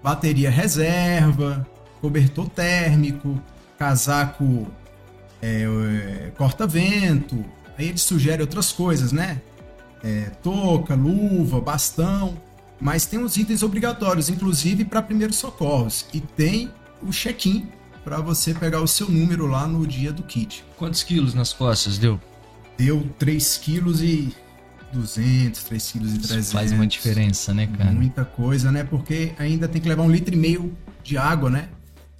bateria 0.02 0.50
reserva, 0.50 1.66
cobertor 2.00 2.48
térmico, 2.48 3.40
casaco 3.78 4.66
é, 5.40 5.62
é, 5.62 6.30
corta-vento. 6.36 7.44
Aí 7.78 7.88
ele 7.88 7.98
sugere 7.98 8.42
outras 8.42 8.72
coisas, 8.72 9.12
né? 9.12 9.40
É, 10.02 10.30
luva, 10.94 11.60
bastão. 11.60 12.36
Mas 12.80 13.06
tem 13.06 13.18
os 13.18 13.36
itens 13.36 13.62
obrigatórios, 13.62 14.28
inclusive 14.28 14.84
para 14.84 15.00
primeiros 15.00 15.36
socorros. 15.36 16.06
E 16.12 16.20
tem 16.20 16.70
o 17.02 17.10
check-in 17.10 17.66
para 18.04 18.20
você 18.20 18.52
pegar 18.54 18.80
o 18.80 18.86
seu 18.86 19.08
número 19.08 19.46
lá 19.46 19.66
no 19.66 19.86
dia 19.86 20.12
do 20.12 20.22
kit. 20.22 20.64
Quantos 20.76 21.02
quilos 21.02 21.32
nas 21.34 21.52
costas 21.52 21.96
deu? 21.98 22.20
Deu 22.76 23.08
3 23.18 23.56
quilos 23.58 24.02
e 24.02 24.34
200, 24.92 25.64
3 25.64 25.92
quilos 25.92 26.14
e 26.14 26.18
300. 26.18 26.44
Isso 26.46 26.52
faz 26.52 26.70
uma 26.72 26.86
diferença, 26.86 27.54
né, 27.54 27.66
cara? 27.66 27.90
Muita 27.90 28.24
coisa, 28.24 28.70
né? 28.70 28.84
Porque 28.84 29.32
ainda 29.38 29.66
tem 29.66 29.80
que 29.80 29.88
levar 29.88 30.02
um 30.02 30.10
litro 30.10 30.34
e 30.34 30.36
meio 30.36 30.72
de 31.02 31.16
água, 31.16 31.50
né? 31.50 31.68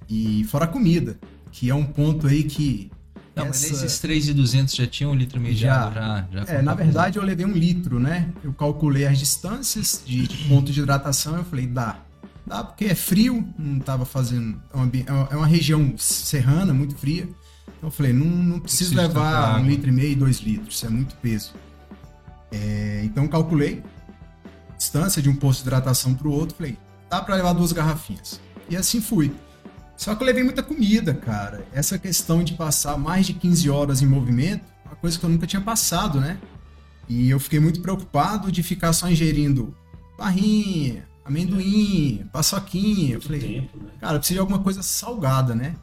E 0.09 0.43
fora 0.45 0.65
a 0.65 0.67
comida, 0.67 1.17
que 1.51 1.69
é 1.69 1.75
um 1.75 1.85
ponto 1.85 2.27
aí 2.27 2.43
que. 2.43 2.91
Não, 3.35 3.45
mas 3.47 3.63
essa- 3.65 3.85
esses 3.85 3.99
3,200 3.99 4.73
já 4.75 4.87
tinham 4.87 5.11
um 5.11 5.15
litro 5.15 5.37
e 5.37 5.41
meio 5.41 5.53
de 5.55 5.61
Já. 5.61 5.75
água? 5.87 6.27
Já, 6.31 6.45
já. 6.45 6.53
É, 6.53 6.61
na 6.61 6.73
verdade 6.73 7.17
eu 7.19 7.23
levei 7.23 7.45
um 7.45 7.51
litro, 7.51 7.99
né? 7.99 8.29
Eu 8.43 8.53
calculei 8.53 9.05
as 9.05 9.19
distâncias 9.19 10.01
de, 10.05 10.25
de 10.25 10.37
ponto 10.47 10.71
de 10.71 10.79
hidratação 10.81 11.35
eu 11.35 11.43
falei, 11.43 11.67
dá. 11.67 11.99
Dá 12.45 12.63
porque 12.63 12.85
é 12.85 12.95
frio, 12.95 13.47
não 13.57 13.79
tava 13.79 14.05
fazendo. 14.05 14.61
É 14.73 14.77
uma, 14.77 14.87
é 14.87 15.33
é 15.33 15.35
uma 15.35 15.47
região 15.47 15.95
serrana, 15.97 16.73
muito 16.73 16.95
fria. 16.95 17.23
Então 17.77 17.89
eu 17.89 17.91
falei, 17.91 18.13
não, 18.13 18.25
não 18.25 18.59
preciso 18.59 18.91
tanta 18.91 19.07
levar 19.07 19.59
um 19.59 19.65
litro 19.65 19.89
e 19.89 19.91
meio, 19.91 20.15
dois 20.15 20.37
litros, 20.37 20.75
isso 20.75 20.85
é 20.85 20.89
muito 20.89 21.15
peso. 21.15 21.53
É, 22.51 23.01
então 23.03 23.27
calculei 23.27 23.83
distância 24.77 25.21
de 25.21 25.29
um 25.29 25.35
posto 25.35 25.61
de 25.61 25.67
hidratação 25.67 26.13
para 26.13 26.27
o 26.27 26.31
outro, 26.31 26.55
falei, 26.57 26.77
dá 27.09 27.21
para 27.21 27.35
levar 27.35 27.53
duas 27.53 27.71
garrafinhas. 27.71 28.39
E 28.69 28.75
assim 28.75 29.01
fui. 29.01 29.33
Só 29.97 30.13
que 30.13 30.21
eu 30.21 30.27
levei 30.27 30.43
muita 30.43 30.61
comida, 30.61 31.13
cara. 31.13 31.65
Essa 31.73 31.97
questão 31.97 32.43
de 32.43 32.53
passar 32.53 32.97
mais 32.97 33.25
de 33.25 33.33
15 33.33 33.69
horas 33.69 34.01
em 34.01 34.05
movimento, 34.05 34.65
é 34.83 34.89
uma 34.89 34.95
coisa 34.95 35.17
que 35.17 35.25
eu 35.25 35.29
nunca 35.29 35.47
tinha 35.47 35.61
passado, 35.61 36.19
né? 36.19 36.37
E 37.07 37.29
eu 37.29 37.39
fiquei 37.39 37.59
muito 37.59 37.81
preocupado 37.81 38.51
de 38.51 38.61
ficar 38.61 38.91
só 38.91 39.09
ingerindo 39.09 39.75
barrinha, 40.17 41.07
amendoim, 41.25 42.25
paçoquinha. 42.31 43.15
Eu 43.15 43.21
falei, 43.21 43.41
tempo, 43.41 43.77
né? 43.79 43.91
cara, 43.99 44.13
eu 44.13 44.19
preciso 44.19 44.35
de 44.35 44.39
alguma 44.39 44.59
coisa 44.59 44.83
salgada, 44.83 45.55
né? 45.55 45.75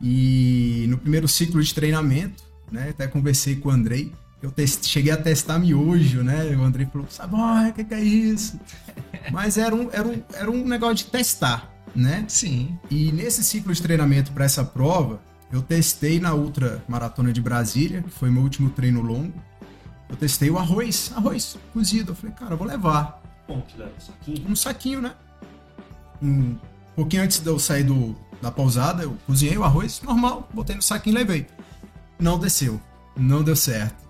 E 0.00 0.86
no 0.88 0.96
primeiro 0.96 1.28
ciclo 1.28 1.62
de 1.62 1.74
treinamento, 1.74 2.42
né? 2.72 2.88
Até 2.88 3.06
conversei 3.06 3.56
com 3.56 3.68
o 3.68 3.72
Andrei. 3.72 4.12
Eu 4.42 4.50
cheguei 4.82 5.12
a 5.12 5.18
testar 5.18 5.58
miojo, 5.58 6.22
né? 6.22 6.56
O 6.56 6.62
Andrei 6.62 6.86
falou, 6.86 7.06
sabe, 7.10 7.34
o 7.34 7.72
que, 7.74 7.84
que 7.84 7.92
é 7.92 8.00
isso? 8.00 8.58
Mas 9.30 9.58
era 9.58 9.74
um, 9.74 9.90
era, 9.92 10.08
um, 10.08 10.22
era 10.32 10.50
um 10.50 10.66
negócio 10.66 10.96
de 10.96 11.04
testar, 11.06 11.70
né? 11.94 12.24
Sim. 12.26 12.78
E 12.90 13.12
nesse 13.12 13.44
ciclo 13.44 13.70
de 13.74 13.82
treinamento 13.82 14.32
para 14.32 14.46
essa 14.46 14.64
prova, 14.64 15.20
eu 15.52 15.60
testei 15.60 16.18
na 16.18 16.32
Ultra 16.32 16.82
Maratona 16.88 17.34
de 17.34 17.42
Brasília, 17.42 18.02
que 18.02 18.08
foi 18.08 18.30
meu 18.30 18.42
último 18.42 18.70
treino 18.70 19.02
longo. 19.02 19.34
Eu 20.08 20.16
testei 20.16 20.48
o 20.48 20.58
arroz, 20.58 21.12
arroz 21.14 21.58
cozido. 21.74 22.12
Eu 22.12 22.16
falei, 22.16 22.34
cara, 22.34 22.54
eu 22.54 22.56
vou 22.56 22.66
levar 22.66 23.19
Bom, 23.50 23.60
que 23.62 23.76
leva 23.76 23.90
isso 23.98 24.12
aqui. 24.12 24.46
um 24.48 24.54
saquinho, 24.54 25.00
né? 25.00 25.12
Um 26.22 26.56
pouquinho 26.94 27.24
antes 27.24 27.40
de 27.40 27.48
eu 27.48 27.58
sair 27.58 27.82
do, 27.82 28.14
da 28.40 28.48
pousada, 28.48 29.02
eu 29.02 29.18
cozinhei 29.26 29.58
o 29.58 29.64
arroz 29.64 30.00
normal, 30.02 30.48
botei 30.54 30.76
no 30.76 30.82
saquinho 30.82 31.14
e 31.14 31.18
levei. 31.18 31.46
Não 32.16 32.38
desceu, 32.38 32.80
não 33.16 33.42
deu 33.42 33.56
certo. 33.56 34.08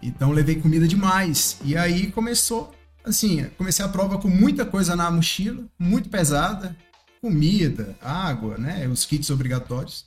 Então 0.00 0.30
levei 0.30 0.54
comida 0.54 0.88
demais. 0.88 1.58
E 1.62 1.76
aí 1.76 2.10
começou, 2.10 2.72
assim, 3.04 3.44
comecei 3.58 3.84
a 3.84 3.88
prova 3.88 4.16
com 4.16 4.28
muita 4.28 4.64
coisa 4.64 4.96
na 4.96 5.10
mochila, 5.10 5.62
muito 5.78 6.08
pesada, 6.08 6.74
comida, 7.20 7.94
água, 8.00 8.56
né? 8.56 8.88
Os 8.88 9.04
kits 9.04 9.28
obrigatórios. 9.28 10.06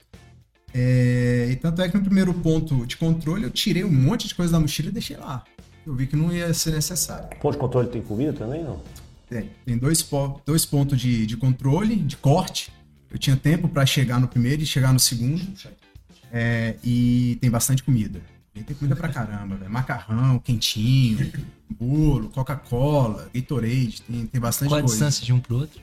É, 0.74 1.50
e 1.52 1.56
tanto 1.58 1.80
é 1.80 1.90
que 1.90 1.96
no 1.96 2.04
primeiro 2.04 2.34
ponto 2.34 2.88
de 2.88 2.98
controle 2.98 3.44
eu 3.44 3.52
tirei 3.52 3.84
um 3.84 3.94
monte 3.94 4.28
de 4.28 4.34
coisa 4.34 4.52
da 4.52 4.60
mochila 4.60 4.90
e 4.90 4.94
deixei 4.94 5.18
lá. 5.18 5.44
Eu 5.86 5.94
vi 5.94 6.08
que 6.08 6.16
não 6.16 6.32
ia 6.34 6.54
ser 6.54 6.72
necessário. 6.72 7.30
Ponto 7.40 7.54
de 7.54 7.60
controle 7.60 7.88
tem 7.90 8.02
comida 8.02 8.34
também, 8.34 8.64
não? 8.64 8.82
Tem. 9.30 9.50
Tem 9.66 9.78
dois, 9.78 10.08
dois 10.46 10.66
pontos 10.66 11.00
de, 11.00 11.26
de 11.26 11.36
controle, 11.36 11.96
de 11.96 12.16
corte. 12.18 12.72
Eu 13.12 13.18
tinha 13.18 13.36
tempo 13.36 13.68
para 13.68 13.86
chegar 13.86 14.20
no 14.20 14.28
primeiro 14.28 14.62
e 14.62 14.66
chegar 14.66 14.94
no 14.94 15.00
segundo. 15.00 15.42
É, 16.32 16.76
e 16.84 17.38
tem 17.42 17.50
bastante 17.50 17.84
comida. 17.84 18.22
E 18.56 18.62
tem 18.62 18.76
comida 18.76 18.96
pra 18.96 19.10
caramba, 19.10 19.56
velho. 19.56 19.72
Macarrão, 19.72 20.40
quentinho, 20.40 21.32
bolo, 21.70 22.30
Coca-Cola, 22.30 23.30
Gatorade, 23.34 24.02
tem, 24.04 24.26
tem 24.28 24.42
bastante 24.42 24.70
Qual 24.70 24.80
a 24.80 24.82
coisa. 24.82 24.96
distância 24.96 25.26
de 25.26 25.34
um 25.34 25.40
pro 25.40 25.58
outro? 25.58 25.82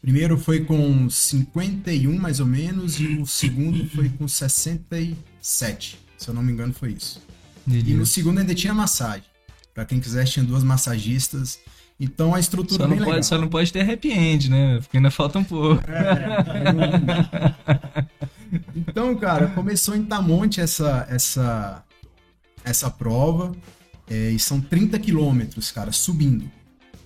Primeiro 0.00 0.38
foi 0.38 0.64
com 0.64 1.10
51 1.10 2.18
mais 2.18 2.40
ou 2.40 2.46
menos 2.46 3.00
e 3.00 3.16
o 3.16 3.26
segundo 3.26 3.88
foi 3.90 4.08
com 4.08 4.28
67. 4.28 5.98
Se 6.16 6.28
eu 6.28 6.34
não 6.34 6.42
me 6.42 6.52
engano 6.52 6.72
foi 6.72 6.92
isso. 6.92 7.20
E 7.70 7.94
no 7.94 8.06
segundo 8.06 8.38
ainda 8.38 8.54
tinha 8.54 8.72
massagem. 8.74 9.24
Pra 9.74 9.84
quem 9.84 10.00
quisesse 10.00 10.32
tinha 10.32 10.44
duas 10.44 10.64
massagistas. 10.64 11.58
Então 12.00 12.34
a 12.34 12.40
estrutura 12.40 12.82
Só 12.84 12.88
bem 12.88 12.96
não, 12.98 13.04
legal. 13.04 13.14
pode, 13.14 13.26
só 13.26 13.38
não 13.38 13.48
pode 13.48 13.72
ter 13.72 13.88
happy 13.88 14.10
end, 14.12 14.48
né? 14.50 14.78
Porque 14.80 14.96
ainda 14.96 15.10
falta 15.10 15.38
um 15.38 15.44
pouco. 15.44 15.82
Então, 18.74 19.14
cara, 19.16 19.48
começou 19.48 19.94
em 19.94 20.04
Tamonte 20.04 20.60
essa, 20.60 21.06
essa, 21.10 21.84
essa 22.64 22.90
prova. 22.90 23.52
é, 24.08 24.30
e 24.30 24.38
são 24.38 24.60
30 24.60 24.98
quilômetros, 24.98 25.70
cara, 25.70 25.92
subindo. 25.92 26.50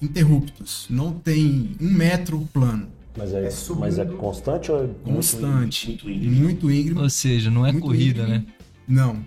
Interruptos. 0.01 0.87
Não 0.90 1.12
tem 1.12 1.77
um 1.81 1.90
metro 1.90 2.48
plano. 2.53 2.88
Mas 3.16 3.33
é, 3.35 3.46
É 3.46 3.51
subindo. 3.51 3.81
mas 3.81 3.98
é 3.98 4.05
constante 4.05 4.70
ou 4.72 4.85
é 4.85 4.88
Constante. 5.05 5.88
muito 5.88 6.11
íngreme. 6.11 6.37
Muito 6.40 6.70
íngreme. 6.70 7.01
Ou 7.01 7.11
seja, 7.11 7.51
não 7.51 7.66
é 7.66 7.72
corrida, 7.72 8.22
íngreme. 8.22 8.46
né? 8.46 8.53
Não. 8.88 9.25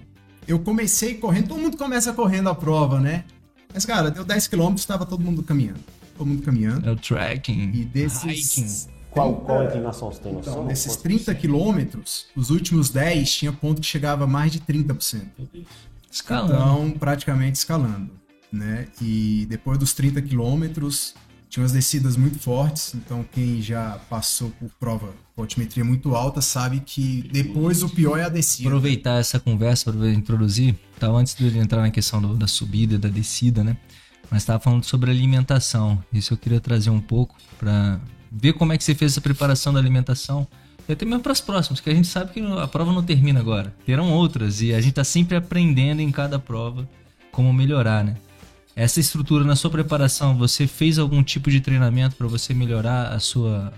Eu 0.47 0.59
comecei 0.59 1.15
correndo, 1.15 1.47
todo 1.49 1.59
mundo 1.61 1.77
começa 1.77 2.13
correndo 2.13 2.49
a 2.49 2.55
prova, 2.55 2.99
né? 2.99 3.23
Mas, 3.73 3.85
cara, 3.85 4.09
deu 4.11 4.23
10 4.23 4.47
km, 4.47 4.73
estava 4.75 5.05
todo 5.05 5.21
mundo 5.23 5.41
caminhando. 5.43 5.79
Todo 6.17 6.27
mundo 6.27 6.41
caminhando. 6.43 6.87
É 6.87 6.91
o 6.91 6.95
trekking, 6.95 7.71
E 7.73 7.83
desses. 7.85 8.57
hiking. 8.57 8.95
Qual, 9.09 9.33
qual 9.37 9.63
inclinação 9.63 10.11
você 10.11 10.19
tem 10.21 10.33
noção? 10.33 10.53
Então, 10.53 10.65
nesses 10.65 10.93
Quanto- 10.93 11.03
30 11.03 11.35
quilômetros, 11.35 12.25
os 12.35 12.49
últimos 12.49 12.89
10 12.89 13.31
tinha 13.33 13.51
ponto 13.51 13.81
que 13.81 13.87
chegava 13.87 14.25
a 14.25 14.27
mais 14.27 14.51
de 14.51 14.59
30%. 14.59 15.21
Escalando. 16.11 16.53
Então, 16.53 16.91
praticamente 16.99 17.57
escalando, 17.57 18.09
né? 18.51 18.87
E 19.01 19.45
depois 19.49 19.77
dos 19.77 19.93
30 19.93 20.21
quilômetros, 20.21 21.15
tinha 21.55 21.63
umas 21.63 21.71
descidas 21.71 22.17
muito 22.17 22.37
fortes. 22.37 22.93
Então, 22.95 23.25
quem 23.31 23.61
já 23.61 23.97
passou 24.09 24.49
por 24.59 24.69
prova 24.77 25.13
com 25.33 25.41
altimetria 25.41 25.85
muito 25.85 26.13
alta 26.13 26.41
sabe 26.41 26.81
que 26.85 27.23
depois 27.31 27.81
o 27.81 27.87
pior 27.87 28.19
é 28.19 28.25
a 28.25 28.29
descida. 28.29 28.67
aproveitar 28.67 29.19
essa 29.21 29.39
conversa 29.39 29.91
para 29.91 30.09
introduzir, 30.11 30.75
tá, 30.99 31.07
antes 31.07 31.33
de 31.33 31.57
entrar 31.57 31.81
na 31.81 31.91
questão 31.91 32.21
do- 32.21 32.35
da 32.35 32.45
subida 32.45 32.97
da 32.99 33.07
descida, 33.07 33.63
né? 33.63 33.77
Mas 34.29 34.41
estava 34.41 34.59
falando 34.59 34.83
sobre 34.83 35.09
alimentação. 35.11 36.03
Isso 36.11 36.33
eu 36.33 36.37
queria 36.37 36.59
trazer 36.59 36.89
um 36.89 36.99
pouco 36.99 37.35
para 37.57 38.01
ver 38.29 38.51
como 38.53 38.73
é 38.73 38.77
que 38.77 38.83
você 38.83 38.93
fez 38.93 39.13
essa 39.13 39.21
preparação 39.21 39.71
da 39.71 39.79
alimentação. 39.79 40.45
E 40.89 40.91
até 40.91 41.05
mesmo 41.05 41.21
para 41.21 41.31
as 41.31 41.39
próximas, 41.39 41.79
que 41.79 41.89
a 41.89 41.93
gente 41.95 42.07
sabe 42.09 42.33
que 42.33 42.41
a 42.41 42.67
prova 42.67 42.91
não 42.91 43.01
termina 43.01 43.39
agora. 43.39 43.73
Terão 43.85 44.11
outras 44.11 44.61
e 44.61 44.73
a 44.73 44.81
gente 44.81 44.89
está 44.89 45.05
sempre 45.05 45.37
aprendendo 45.37 46.01
em 46.01 46.11
cada 46.11 46.37
prova 46.37 46.87
como 47.31 47.53
melhorar, 47.53 48.03
né? 48.03 48.15
Essa 48.75 48.99
estrutura 48.99 49.45
na 49.45 49.55
sua 49.55 49.71
preparação, 49.71 50.37
você 50.37 50.67
fez 50.67 50.99
algum 50.99 51.23
tipo 51.23 51.49
de 51.49 51.61
treinamento 51.61 52.17
para 52.17 52.27
você 52.27 52.53
melhorar 52.53 53.13
a 53.13 53.19
sua, 53.21 53.71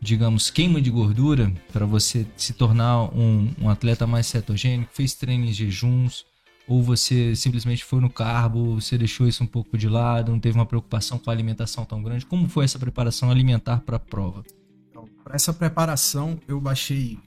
digamos, 0.00 0.48
queima 0.48 0.80
de 0.80 0.90
gordura, 0.90 1.52
para 1.72 1.84
você 1.84 2.24
se 2.36 2.52
tornar 2.52 3.12
um, 3.12 3.52
um 3.60 3.68
atleta 3.68 4.06
mais 4.06 4.28
cetogênico? 4.28 4.92
Fez 4.94 5.14
treino 5.14 5.44
em 5.44 5.52
jejuns? 5.52 6.24
Ou 6.68 6.82
você 6.82 7.34
simplesmente 7.34 7.84
foi 7.84 8.00
no 8.00 8.08
carbo, 8.08 8.80
você 8.80 8.96
deixou 8.96 9.26
isso 9.26 9.42
um 9.42 9.46
pouco 9.46 9.76
de 9.76 9.88
lado, 9.88 10.30
não 10.30 10.38
teve 10.38 10.56
uma 10.56 10.66
preocupação 10.66 11.18
com 11.18 11.30
a 11.30 11.32
alimentação 11.32 11.84
tão 11.84 12.00
grande? 12.00 12.24
Como 12.24 12.48
foi 12.48 12.64
essa 12.64 12.78
preparação 12.78 13.30
alimentar 13.30 13.80
para 13.80 13.96
a 13.96 13.98
prova? 14.00 14.44
Então, 14.90 15.08
para 15.24 15.34
essa 15.34 15.52
preparação, 15.52 16.38
eu 16.46 16.60
baixei 16.60 17.18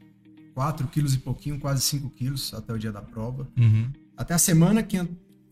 4 0.54 0.88
quilos 0.88 1.13
e 1.13 1.17
pouquinho, 1.17 1.60
quase 1.60 1.82
5 1.82 2.10
quilos 2.12 2.54
até 2.54 2.71
o 2.71 2.78
dia 2.78 2.91
da 2.91 3.02
prova. 3.02 3.50
Uhum. 3.58 3.89
Até 4.15 4.36
a 4.36 4.38
semana 4.38 4.84
que 4.84 4.95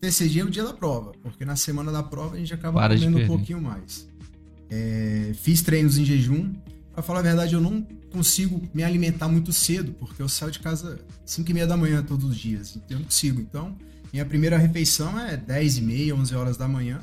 antecedia 0.00 0.44
o 0.44 0.50
dia 0.50 0.64
da 0.64 0.72
prova, 0.72 1.12
porque 1.22 1.44
na 1.44 1.56
semana 1.56 1.92
da 1.92 2.02
prova 2.02 2.36
a 2.36 2.38
gente 2.38 2.54
acaba 2.54 2.80
Para 2.80 2.94
comendo 2.94 3.18
um 3.18 3.26
pouquinho 3.26 3.60
mais. 3.60 4.08
É, 4.70 5.32
fiz 5.34 5.60
treinos 5.60 5.98
em 5.98 6.04
jejum. 6.04 6.54
Pra 6.92 7.02
falar 7.02 7.20
a 7.20 7.22
verdade, 7.22 7.54
eu 7.54 7.60
não 7.60 7.82
consigo 8.10 8.62
me 8.74 8.82
alimentar 8.82 9.28
muito 9.28 9.52
cedo, 9.52 9.92
porque 9.92 10.20
eu 10.20 10.28
saio 10.28 10.50
de 10.50 10.58
casa 10.58 10.98
5 11.24 11.48
e 11.50 11.54
meia 11.54 11.66
da 11.66 11.76
manhã 11.76 12.02
todos 12.02 12.28
os 12.30 12.36
dias, 12.36 12.76
então 12.76 12.96
eu 12.96 12.98
não 12.98 13.04
consigo. 13.04 13.40
Então, 13.40 13.76
minha 14.12 14.24
primeira 14.24 14.58
refeição 14.58 15.18
é 15.20 15.36
10 15.36 15.78
e 15.78 15.80
meia, 15.82 16.14
11 16.16 16.34
horas 16.34 16.56
da 16.56 16.66
manhã, 16.66 16.98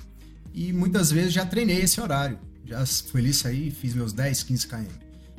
e 0.53 0.73
muitas 0.73 1.11
vezes 1.11 1.31
já 1.31 1.45
treinei 1.45 1.81
esse 1.81 2.01
horário. 2.01 2.37
Já 2.65 2.85
fui 2.85 3.21
ali, 3.21 3.33
saí, 3.33 3.71
fiz 3.71 3.93
meus 3.93 4.11
10, 4.11 4.43
15 4.43 4.67
km. 4.67 4.85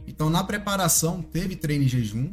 Então, 0.07 0.31
na 0.31 0.43
preparação, 0.43 1.21
teve 1.21 1.55
treino 1.55 1.85
em 1.85 1.89
jejum, 1.89 2.31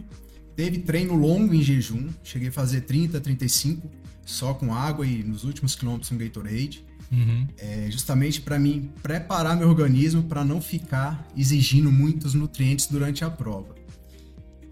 teve 0.56 0.80
treino 0.80 1.16
longo 1.16 1.54
em 1.54 1.62
jejum, 1.62 2.08
cheguei 2.24 2.48
a 2.48 2.52
fazer 2.52 2.82
30, 2.82 3.20
35, 3.20 3.92
só 4.26 4.54
com 4.54 4.74
água 4.74 5.06
e 5.06 5.24
nos 5.24 5.44
últimos 5.44 5.76
quilômetros 5.76 6.12
um 6.12 6.18
Gatorade. 6.18 6.84
Uhum. 7.12 7.48
É 7.58 7.88
justamente 7.92 8.42
para 8.42 8.58
mim 8.58 8.92
preparar 9.02 9.56
meu 9.56 9.70
organismo 9.70 10.24
para 10.24 10.44
não 10.44 10.60
ficar 10.60 11.26
exigindo 11.38 11.92
muitos 11.92 12.34
nutrientes 12.34 12.88
durante 12.88 13.24
a 13.24 13.30
prova. 13.30 13.76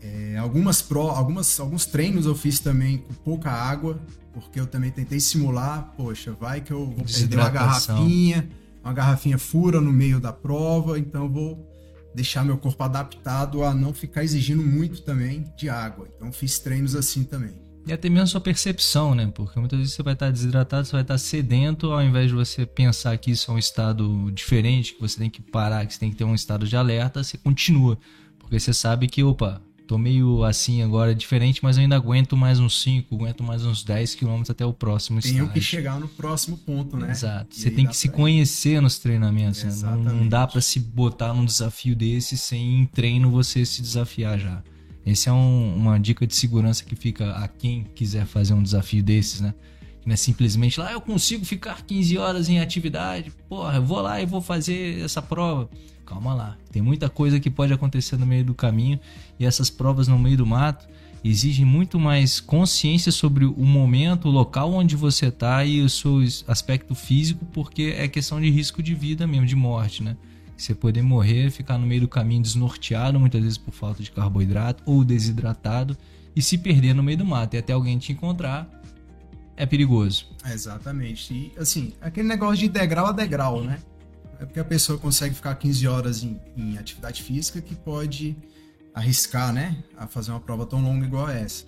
É, 0.01 0.37
algumas 0.37 0.81
pro, 0.81 1.03
algumas, 1.03 1.59
alguns 1.59 1.85
treinos 1.85 2.25
eu 2.25 2.35
fiz 2.35 2.59
também 2.59 2.97
com 2.97 3.13
pouca 3.13 3.49
água, 3.49 4.01
porque 4.33 4.59
eu 4.59 4.65
também 4.65 4.91
tentei 4.91 5.19
simular, 5.19 5.93
poxa, 5.95 6.33
vai 6.33 6.59
que 6.59 6.73
eu 6.73 6.87
vou 6.87 7.05
perder 7.05 7.37
uma 7.37 7.49
garrafinha, 7.49 8.49
uma 8.83 8.91
garrafinha 8.91 9.37
fura 9.37 9.79
no 9.79 9.93
meio 9.93 10.19
da 10.19 10.33
prova, 10.33 10.99
então 10.99 11.29
vou 11.29 11.71
deixar 12.13 12.43
meu 12.43 12.57
corpo 12.57 12.83
adaptado 12.83 13.63
a 13.63 13.73
não 13.73 13.93
ficar 13.93 14.23
exigindo 14.23 14.61
muito 14.61 15.01
também 15.03 15.45
de 15.55 15.69
água. 15.69 16.07
Então 16.15 16.31
fiz 16.31 16.59
treinos 16.59 16.95
assim 16.95 17.23
também. 17.23 17.53
E 17.85 17.91
até 17.91 18.07
mesmo 18.09 18.23
a 18.23 18.27
sua 18.27 18.39
percepção, 18.41 19.13
né? 19.13 19.29
Porque 19.33 19.59
muitas 19.59 19.77
vezes 19.77 19.93
você 19.93 20.01
vai 20.03 20.13
estar 20.13 20.31
desidratado, 20.31 20.85
você 20.87 20.93
vai 20.93 21.01
estar 21.01 21.17
sedento, 21.17 21.91
ao 21.91 22.01
invés 22.01 22.27
de 22.29 22.33
você 22.33 22.65
pensar 22.65 23.17
que 23.17 23.31
isso 23.31 23.51
é 23.51 23.53
um 23.53 23.57
estado 23.57 24.31
diferente, 24.31 24.93
que 24.93 25.01
você 25.01 25.17
tem 25.19 25.29
que 25.29 25.41
parar, 25.41 25.85
que 25.85 25.93
você 25.93 25.99
tem 25.99 26.09
que 26.09 26.15
ter 26.15 26.23
um 26.23 26.33
estado 26.33 26.65
de 26.65 26.77
alerta, 26.77 27.21
você 27.23 27.37
continua. 27.37 27.97
Porque 28.39 28.57
você 28.57 28.73
sabe 28.73 29.07
que, 29.07 29.21
opa, 29.21 29.61
tô 29.85 29.97
meio 29.97 30.45
assim 30.45 30.81
agora, 30.81 31.13
diferente, 31.13 31.59
mas 31.61 31.75
eu 31.75 31.81
ainda 31.83 31.97
aguento 31.97 32.37
mais 32.37 32.57
uns 32.57 32.81
5, 32.81 33.13
aguento 33.15 33.43
mais 33.43 33.65
uns 33.65 33.83
10 33.83 34.15
quilômetros 34.15 34.49
até 34.49 34.65
o 34.65 34.71
próximo 34.71 35.19
Tenho 35.19 35.33
estágio. 35.33 35.53
que 35.53 35.59
chegar 35.59 35.99
no 35.99 36.07
próximo 36.07 36.57
ponto, 36.57 36.95
né? 36.95 37.11
Exato. 37.11 37.47
E 37.53 37.59
Você 37.59 37.69
tem 37.69 37.85
que 37.85 37.97
se 37.97 38.07
conhecer 38.07 38.81
nos 38.81 38.97
treinamentos. 38.97 39.61
né? 39.61 39.73
Não, 39.81 39.97
não 39.97 40.27
dá 40.29 40.47
pra 40.47 40.61
se 40.61 40.79
botar 40.79 41.33
num 41.33 41.43
desafio 41.43 41.97
desse 41.97 42.37
sem 42.37 42.79
em 42.79 42.85
treino 42.85 43.29
você 43.29 43.65
se 43.65 43.81
desafiar 43.81 44.39
já. 44.39 44.63
Essa 45.05 45.29
é 45.29 45.33
um- 45.33 45.75
uma 45.75 45.99
dica 45.99 46.25
de 46.25 46.35
segurança 46.35 46.83
que 46.83 46.95
fica 46.95 47.31
a 47.31 47.47
quem 47.47 47.85
quiser 47.95 48.25
fazer 48.25 48.53
um 48.53 48.63
desafio 48.63 49.03
desses, 49.03 49.41
né? 49.41 49.53
Que 50.01 50.07
não 50.07 50.13
é 50.13 50.17
simplesmente 50.17 50.79
lá, 50.79 50.89
"Ah, 50.89 50.93
eu 50.93 51.01
consigo 51.01 51.45
ficar 51.45 51.81
15 51.83 52.17
horas 52.17 52.47
em 52.49 52.59
atividade, 52.59 53.31
porra, 53.49 53.75
eu 53.75 53.83
vou 53.83 54.01
lá 54.01 54.21
e 54.21 54.25
vou 54.25 54.41
fazer 54.41 55.01
essa 55.03 55.21
prova. 55.21 55.69
Calma 56.05 56.33
lá, 56.33 56.57
tem 56.71 56.81
muita 56.81 57.09
coisa 57.09 57.39
que 57.39 57.49
pode 57.49 57.71
acontecer 57.73 58.17
no 58.17 58.25
meio 58.25 58.43
do 58.43 58.53
caminho 58.53 58.99
e 59.39 59.45
essas 59.45 59.69
provas 59.69 60.07
no 60.07 60.19
meio 60.19 60.37
do 60.37 60.45
mato 60.45 60.87
exigem 61.23 61.65
muito 61.65 61.97
mais 61.97 62.41
consciência 62.41 63.09
sobre 63.09 63.45
o 63.45 63.63
momento, 63.65 64.27
o 64.27 64.31
local 64.31 64.73
onde 64.73 64.97
você 64.97 65.31
tá 65.31 65.63
e 65.63 65.81
o 65.81 65.89
seu 65.89 66.19
aspecto 66.47 66.93
físico, 66.93 67.45
porque 67.53 67.95
é 67.97 68.09
questão 68.09 68.41
de 68.41 68.49
risco 68.49 68.83
de 68.83 68.93
vida 68.93 69.25
mesmo, 69.25 69.45
de 69.45 69.55
morte, 69.55 70.03
né? 70.03 70.17
Você 70.63 70.73
poder 70.73 71.01
morrer, 71.01 71.51
ficar 71.51 71.77
no 71.77 71.85
meio 71.85 71.99
do 71.99 72.07
caminho 72.07 72.41
desnorteado, 72.41 73.19
muitas 73.19 73.41
vezes 73.41 73.57
por 73.57 73.73
falta 73.73 74.01
de 74.01 74.09
carboidrato 74.09 74.81
ou 74.85 75.03
desidratado, 75.03 75.97
e 76.33 76.41
se 76.41 76.57
perder 76.57 76.95
no 76.95 77.03
meio 77.03 77.17
do 77.17 77.25
mato 77.25 77.55
e 77.55 77.57
até 77.57 77.73
alguém 77.73 77.97
te 77.97 78.13
encontrar, 78.13 78.69
é 79.57 79.65
perigoso. 79.65 80.25
Exatamente. 80.45 81.33
E 81.33 81.51
assim, 81.59 81.91
aquele 81.99 82.29
negócio 82.29 82.59
de 82.59 82.69
degrau 82.69 83.07
a 83.07 83.11
degrau, 83.11 83.61
né? 83.61 83.77
É 84.39 84.45
porque 84.45 84.59
a 84.61 84.63
pessoa 84.63 84.97
consegue 84.97 85.35
ficar 85.35 85.53
15 85.55 85.85
horas 85.85 86.23
em, 86.23 86.39
em 86.55 86.77
atividade 86.77 87.21
física 87.21 87.61
que 87.61 87.75
pode 87.75 88.33
arriscar, 88.95 89.51
né? 89.51 89.83
A 89.97 90.07
fazer 90.07 90.31
uma 90.31 90.39
prova 90.39 90.65
tão 90.65 90.81
longa 90.81 91.05
igual 91.05 91.27
essa. 91.27 91.65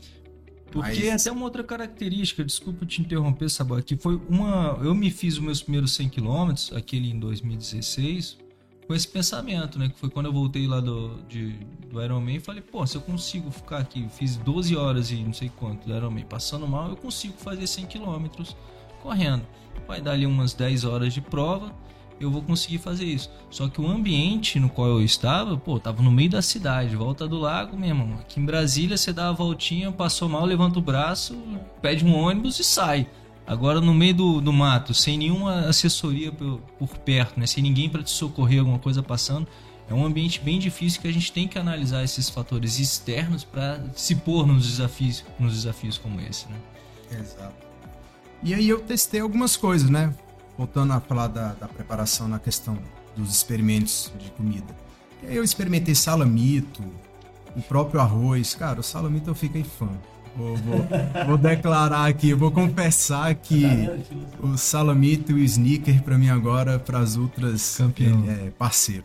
Porque 0.71 1.09
Mas- 1.09 1.21
até 1.21 1.33
uma 1.33 1.43
outra 1.43 1.65
característica, 1.65 2.45
desculpa 2.45 2.85
te 2.85 3.01
interromper, 3.01 3.49
Sabor, 3.49 3.83
que 3.83 3.97
foi 3.97 4.15
uma. 4.29 4.79
Eu 4.81 4.95
me 4.95 5.11
fiz 5.11 5.33
os 5.33 5.41
meus 5.41 5.61
primeiros 5.61 5.93
100 5.93 6.07
km, 6.07 6.53
aquele 6.73 7.11
em 7.11 7.19
2016, 7.19 8.44
com 8.87 8.93
esse 8.93 9.07
pensamento, 9.07 9.79
né? 9.79 9.89
Que 9.89 9.99
foi 9.99 10.09
quando 10.09 10.27
eu 10.27 10.33
voltei 10.33 10.67
lá 10.67 10.79
do, 10.79 11.19
de, 11.27 11.53
do 11.89 12.03
Ironman 12.03 12.37
e 12.37 12.39
falei, 12.39 12.61
pô, 12.61 12.85
se 12.85 12.95
eu 12.95 13.01
consigo 13.01 13.49
ficar 13.51 13.77
aqui, 13.77 14.07
fiz 14.09 14.37
12 14.37 14.75
horas 14.75 15.11
e 15.11 15.15
não 15.15 15.33
sei 15.33 15.49
quanto 15.49 15.87
do 15.87 15.95
Ironman 15.95 16.25
passando 16.25 16.67
mal, 16.67 16.89
eu 16.89 16.95
consigo 16.95 17.33
fazer 17.37 17.67
100 17.67 17.85
km 17.87 18.27
correndo. 19.01 19.45
Vai 19.87 20.01
dar 20.01 20.11
ali 20.11 20.25
umas 20.25 20.53
10 20.53 20.85
horas 20.85 21.13
de 21.13 21.21
prova, 21.21 21.73
eu 22.19 22.31
vou 22.31 22.41
conseguir 22.41 22.77
fazer 22.77 23.05
isso. 23.05 23.29
Só 23.49 23.67
que 23.67 23.81
o 23.81 23.87
ambiente 23.87 24.59
no 24.59 24.69
qual 24.69 24.87
eu 24.87 25.01
estava, 25.01 25.57
pô, 25.57 25.79
tava 25.79 26.01
no 26.01 26.11
meio 26.11 26.29
da 26.29 26.41
cidade, 26.41 26.95
volta 26.95 27.27
do 27.27 27.37
lago 27.37 27.77
mesmo. 27.77 28.15
Aqui 28.19 28.39
em 28.39 28.45
Brasília 28.45 28.97
você 28.97 29.11
dá 29.11 29.29
a 29.29 29.33
voltinha, 29.33 29.91
passou 29.91 30.29
mal, 30.29 30.45
levanta 30.45 30.79
o 30.79 30.81
braço, 30.81 31.37
pede 31.81 32.05
um 32.05 32.15
ônibus 32.15 32.59
e 32.59 32.63
sai. 32.63 33.07
Agora 33.47 33.79
no 33.79 33.93
meio 33.93 34.15
do, 34.15 34.41
do 34.41 34.51
mato, 34.51 34.93
sem 34.93 35.17
nenhuma 35.17 35.67
assessoria 35.67 36.31
por, 36.31 36.59
por 36.79 36.97
perto, 36.97 37.39
né? 37.39 37.45
sem 37.45 37.61
ninguém 37.61 37.89
para 37.89 38.01
te 38.01 38.09
socorrer, 38.09 38.59
alguma 38.59 38.79
coisa 38.79 39.03
passando, 39.03 39.47
é 39.87 39.93
um 39.93 40.03
ambiente 40.03 40.41
bem 40.41 40.57
difícil 40.57 40.99
que 40.99 41.07
a 41.07 41.13
gente 41.13 41.31
tem 41.31 41.47
que 41.47 41.59
analisar 41.59 42.03
esses 42.03 42.27
fatores 42.29 42.79
externos 42.79 43.43
para 43.43 43.83
se 43.95 44.15
pôr 44.15 44.47
nos 44.47 44.67
desafios, 44.67 45.23
nos 45.39 45.53
desafios 45.53 45.97
como 45.97 46.19
esse, 46.21 46.47
né? 46.47 46.57
Exato. 47.11 47.53
E 48.41 48.53
aí 48.53 48.67
eu 48.67 48.79
testei 48.79 49.19
algumas 49.19 49.55
coisas, 49.55 49.89
né? 49.89 50.13
Voltando 50.57 50.93
a 50.93 50.99
falar 50.99 51.27
da, 51.27 51.53
da 51.53 51.67
preparação 51.67 52.27
na 52.27 52.39
questão 52.39 52.79
dos 53.15 53.29
experimentos 53.29 54.11
de 54.19 54.31
comida. 54.31 54.75
Eu 55.23 55.43
experimentei 55.43 55.93
salamito, 55.93 56.83
o 57.55 57.61
próprio 57.61 58.01
arroz. 58.01 58.55
Cara, 58.55 58.79
o 58.79 58.83
salamito 58.83 59.29
eu 59.29 59.35
fiquei 59.35 59.63
fã. 59.63 59.89
Vou, 60.35 60.55
vou- 60.57 60.85
vou 61.27 61.37
declarar 61.37 62.05
aqui, 62.07 62.33
vou 62.33 62.51
confessar 62.51 63.33
que 63.35 63.63
o 64.41 64.57
salamito 64.57 65.31
e 65.31 65.35
o 65.35 65.37
sneaker 65.39 66.03
pra 66.03 66.17
mim 66.17 66.29
agora, 66.29 66.77
para 66.77 66.99
as 66.99 67.15
outras 67.15 67.77
Campeão. 67.77 68.23
é, 68.29 68.49
parceiro. 68.51 69.03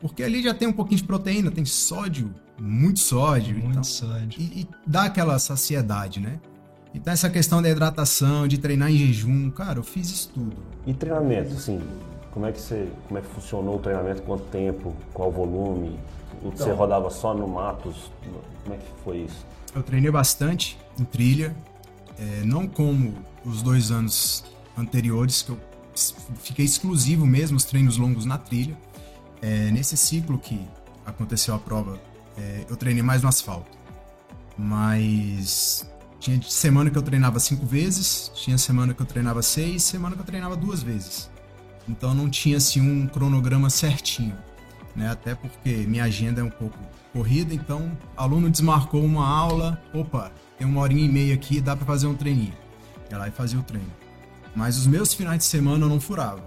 Porque 0.00 0.22
ali 0.22 0.42
já 0.42 0.52
tem 0.54 0.68
um 0.68 0.72
pouquinho 0.72 0.98
de 0.98 1.04
proteína, 1.04 1.50
tem 1.50 1.64
sódio, 1.64 2.32
muito 2.60 3.00
sódio. 3.00 3.54
Muito 3.54 3.70
então, 3.70 3.84
sódio. 3.84 4.40
e, 4.40 4.60
e 4.60 4.68
dá 4.86 5.04
aquela 5.04 5.38
saciedade, 5.38 6.20
né? 6.20 6.38
Então 6.94 7.12
essa 7.12 7.28
questão 7.30 7.60
da 7.62 7.68
hidratação, 7.68 8.46
de 8.46 8.58
treinar 8.58 8.90
em 8.90 8.96
jejum, 8.96 9.50
cara, 9.50 9.78
eu 9.78 9.82
fiz 9.82 10.10
isso 10.10 10.30
tudo. 10.34 10.56
E 10.86 10.92
treinamento, 10.94 11.54
assim, 11.54 11.80
como 12.32 12.46
é 12.46 12.52
que 12.52 12.60
você, 12.60 12.88
como 13.08 13.18
é 13.18 13.22
que 13.22 13.28
funcionou 13.28 13.76
o 13.76 13.78
treinamento? 13.78 14.22
Quanto 14.22 14.44
tempo? 14.44 14.94
Qual 15.12 15.32
volume? 15.32 15.98
Você 16.44 16.64
Então. 16.64 16.76
rodava 16.76 17.10
só 17.10 17.34
no 17.34 17.48
Matos? 17.48 18.10
Como 18.62 18.74
é 18.74 18.78
que 18.78 18.86
foi 19.04 19.16
isso? 19.18 19.44
Eu 19.78 19.82
treinei 19.84 20.10
bastante 20.10 20.76
em 20.98 21.04
trilha, 21.04 21.56
é, 22.18 22.42
não 22.44 22.66
como 22.66 23.14
os 23.44 23.62
dois 23.62 23.92
anos 23.92 24.44
anteriores, 24.76 25.42
que 25.42 25.50
eu 25.50 25.60
fiquei 26.42 26.64
exclusivo 26.64 27.24
mesmo, 27.24 27.56
os 27.56 27.64
treinos 27.64 27.96
longos 27.96 28.24
na 28.24 28.36
trilha. 28.36 28.76
É, 29.40 29.70
nesse 29.70 29.96
ciclo 29.96 30.36
que 30.36 30.60
aconteceu 31.06 31.54
a 31.54 31.60
prova, 31.60 31.96
é, 32.36 32.66
eu 32.68 32.76
treinei 32.76 33.04
mais 33.04 33.22
no 33.22 33.28
asfalto. 33.28 33.70
Mas 34.58 35.88
tinha 36.18 36.42
semana 36.42 36.90
que 36.90 36.98
eu 36.98 37.02
treinava 37.02 37.38
cinco 37.38 37.64
vezes, 37.64 38.32
tinha 38.34 38.58
semana 38.58 38.92
que 38.92 39.00
eu 39.00 39.06
treinava 39.06 39.42
seis, 39.42 39.84
semana 39.84 40.16
que 40.16 40.22
eu 40.22 40.26
treinava 40.26 40.56
duas 40.56 40.82
vezes. 40.82 41.30
Então 41.88 42.12
não 42.16 42.28
tinha 42.28 42.56
assim 42.56 42.80
um 42.80 43.06
cronograma 43.06 43.70
certinho, 43.70 44.36
né? 44.96 45.08
Até 45.08 45.36
porque 45.36 45.70
minha 45.86 46.02
agenda 46.02 46.40
é 46.40 46.44
um 46.44 46.50
pouco 46.50 46.76
corrida, 47.12 47.54
então 47.54 47.96
aluno 48.16 48.50
desmarcou 48.50 49.04
uma 49.04 49.26
aula, 49.26 49.82
opa, 49.92 50.32
tem 50.58 50.66
uma 50.66 50.80
horinha 50.80 51.04
e 51.04 51.08
meia 51.08 51.34
aqui, 51.34 51.60
dá 51.60 51.76
para 51.76 51.86
fazer 51.86 52.06
um 52.06 52.14
treininho. 52.14 52.54
Ia 53.10 53.18
lá 53.18 53.28
e 53.28 53.30
fazia 53.30 53.58
o 53.58 53.62
treino. 53.62 53.90
Mas 54.54 54.76
os 54.76 54.86
meus 54.86 55.14
finais 55.14 55.38
de 55.38 55.44
semana 55.44 55.84
eu 55.84 55.88
não 55.88 56.00
furava. 56.00 56.42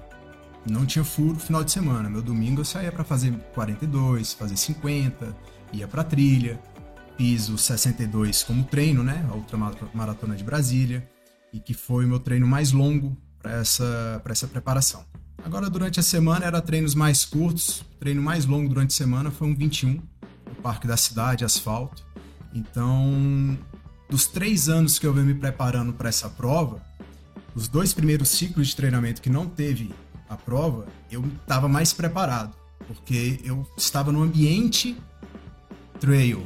Não 0.70 0.86
tinha 0.86 1.04
furo 1.04 1.40
final 1.40 1.64
de 1.64 1.72
semana. 1.72 2.10
Meu 2.10 2.22
domingo 2.22 2.62
eu 2.62 2.66
saía 2.66 2.92
para 2.92 3.04
fazer 3.04 3.34
42, 3.54 4.34
fazer 4.34 4.58
50, 4.58 5.36
ia 5.74 5.88
para 5.88 6.04
trilha. 6.04 6.60
Fiz 7.18 7.50
o 7.50 7.58
62 7.58 8.44
como 8.44 8.64
treino, 8.64 9.04
né? 9.04 9.26
A 9.30 9.36
ultramaratona 9.36 10.36
de 10.36 10.44
Brasília. 10.44 11.08
E 11.54 11.60
que 11.60 11.74
foi 11.74 12.06
o 12.06 12.08
meu 12.08 12.20
treino 12.20 12.48
mais 12.48 12.72
longo 12.72 13.18
para 13.40 13.54
essa, 13.54 14.20
pra 14.24 14.32
essa 14.32 14.48
preparação. 14.48 15.04
Agora, 15.44 15.70
durante 15.70 16.00
a 16.00 16.04
semana, 16.04 16.46
era 16.46 16.62
treinos 16.62 16.94
mais 16.94 17.26
curtos. 17.26 17.82
O 17.82 18.00
treino 18.00 18.22
mais 18.22 18.46
longo 18.46 18.70
durante 18.70 18.92
a 18.92 18.98
semana 18.98 19.32
foi 19.32 19.48
um 19.48 19.56
21, 19.56 19.94
no 19.94 20.02
Parque 20.62 20.88
da 20.88 20.98
Cidade, 20.98 21.44
asfalto. 21.44 22.06
Então, 22.54 23.58
dos 24.10 24.28
três 24.28 24.70
anos 24.70 25.00
que 25.00 25.08
eu 25.08 25.14
venho 25.14 25.28
me 25.28 25.36
preparando 25.36 25.94
para 25.94 26.10
essa 26.10 26.30
prova, 26.30 26.82
os 27.56 27.68
dois 27.68 27.94
primeiros 27.94 28.30
ciclos 28.30 28.68
de 28.68 28.76
treinamento 28.76 29.22
que 29.22 29.30
não 29.30 29.48
teve 29.48 29.94
a 30.30 30.36
prova, 30.36 30.86
eu 31.12 31.24
estava 31.42 31.68
mais 31.68 31.92
preparado, 31.92 32.56
porque 32.88 33.40
eu 33.44 33.68
estava 33.78 34.12
no 34.12 34.22
ambiente 34.22 34.98
trail. 36.00 36.46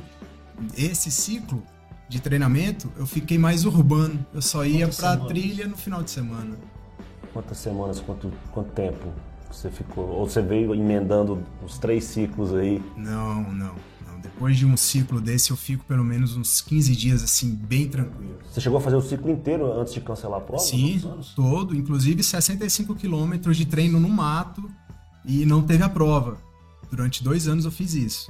Esse 0.78 1.12
ciclo 1.12 1.64
de 2.10 2.20
treinamento, 2.20 2.92
eu 2.98 3.06
fiquei 3.06 3.38
mais 3.38 3.66
urbano. 3.66 4.26
Eu 4.34 4.42
só 4.42 4.66
ia 4.66 4.92
semanas? 4.92 5.28
trilha 5.28 5.68
no 5.68 5.78
final 5.78 6.02
de 6.02 6.12
semana. 6.12 6.56
Quantas 7.34 7.58
semanas, 7.58 8.00
quanto, 8.00 8.32
quanto 8.52 8.72
tempo 8.72 9.12
você 9.52 9.70
ficou? 9.70 10.08
Ou 10.08 10.30
você 10.30 10.42
veio 10.42 10.74
emendando 10.74 11.44
os 11.64 11.78
três 11.78 12.06
ciclos 12.06 12.54
aí? 12.54 12.82
Não, 12.96 13.44
não. 13.52 13.76
Depois 14.36 14.58
de 14.58 14.66
um 14.66 14.76
ciclo 14.76 15.22
desse, 15.22 15.52
eu 15.52 15.56
fico 15.56 15.86
pelo 15.86 16.04
menos 16.04 16.36
uns 16.36 16.60
15 16.60 16.94
dias 16.94 17.24
assim, 17.24 17.56
bem 17.56 17.88
tranquilo. 17.88 18.38
Você 18.52 18.60
chegou 18.60 18.78
a 18.78 18.82
fazer 18.82 18.98
o 18.98 19.02
ciclo 19.02 19.32
inteiro 19.32 19.72
antes 19.80 19.94
de 19.94 20.02
cancelar 20.02 20.40
a 20.40 20.44
prova? 20.44 20.62
Sim, 20.62 21.02
todo, 21.34 21.74
inclusive 21.74 22.22
65 22.22 22.96
quilômetros 22.96 23.56
de 23.56 23.66
treino 23.66 23.98
no 23.98 24.10
mato 24.10 24.70
e 25.24 25.46
não 25.46 25.62
teve 25.62 25.84
a 25.84 25.90
prova. 25.90 26.38
Durante 26.92 27.24
dois 27.24 27.48
anos 27.48 27.64
eu 27.64 27.72
fiz 27.72 27.94
isso. 27.94 28.30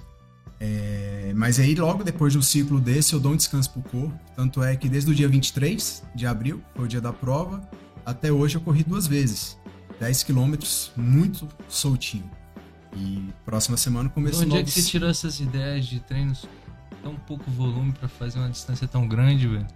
É, 0.60 1.34
mas 1.36 1.60
aí 1.60 1.74
logo 1.74 2.04
depois 2.04 2.32
de 2.32 2.38
um 2.38 2.42
ciclo 2.42 2.80
desse 2.80 3.14
eu 3.14 3.20
dou 3.20 3.32
um 3.32 3.36
descanso 3.36 3.72
pro 3.72 3.82
corpo. 3.82 4.20
Tanto 4.36 4.62
é 4.62 4.76
que 4.76 4.88
desde 4.88 5.10
o 5.10 5.16
dia 5.16 5.28
23 5.28 6.04
de 6.14 6.28
abril, 6.28 6.62
foi 6.76 6.86
o 6.86 6.88
dia 6.88 7.02
da 7.02 7.12
prova, 7.12 7.68
até 8.06 8.32
hoje 8.32 8.58
eu 8.58 8.62
corri 8.62 8.84
duas 8.84 9.08
vezes. 9.08 9.58
10 10.00 10.22
quilômetros, 10.22 10.92
muito 10.96 11.48
soltinho. 11.68 12.30
E 12.96 13.30
próxima 13.44 13.78
semana 13.78 14.10
De 14.10 14.16
começo 14.16 14.38
onde 14.44 14.56
é 14.56 14.58
que 14.58 14.60
novos- 14.60 14.74
você 14.74 14.84
tirou 14.84 15.10
essas 15.10 15.40
ideias 15.40 15.86
de 15.86 16.00
treinos 16.00 16.46
tão 17.04 17.16
pouco 17.16 17.50
volume 17.52 17.92
pra 17.94 18.08
fazer 18.08 18.40
uma 18.40 18.50
distância 18.50 18.88
tão 18.88 19.08
grande, 19.08 19.48
velho? 19.48 19.68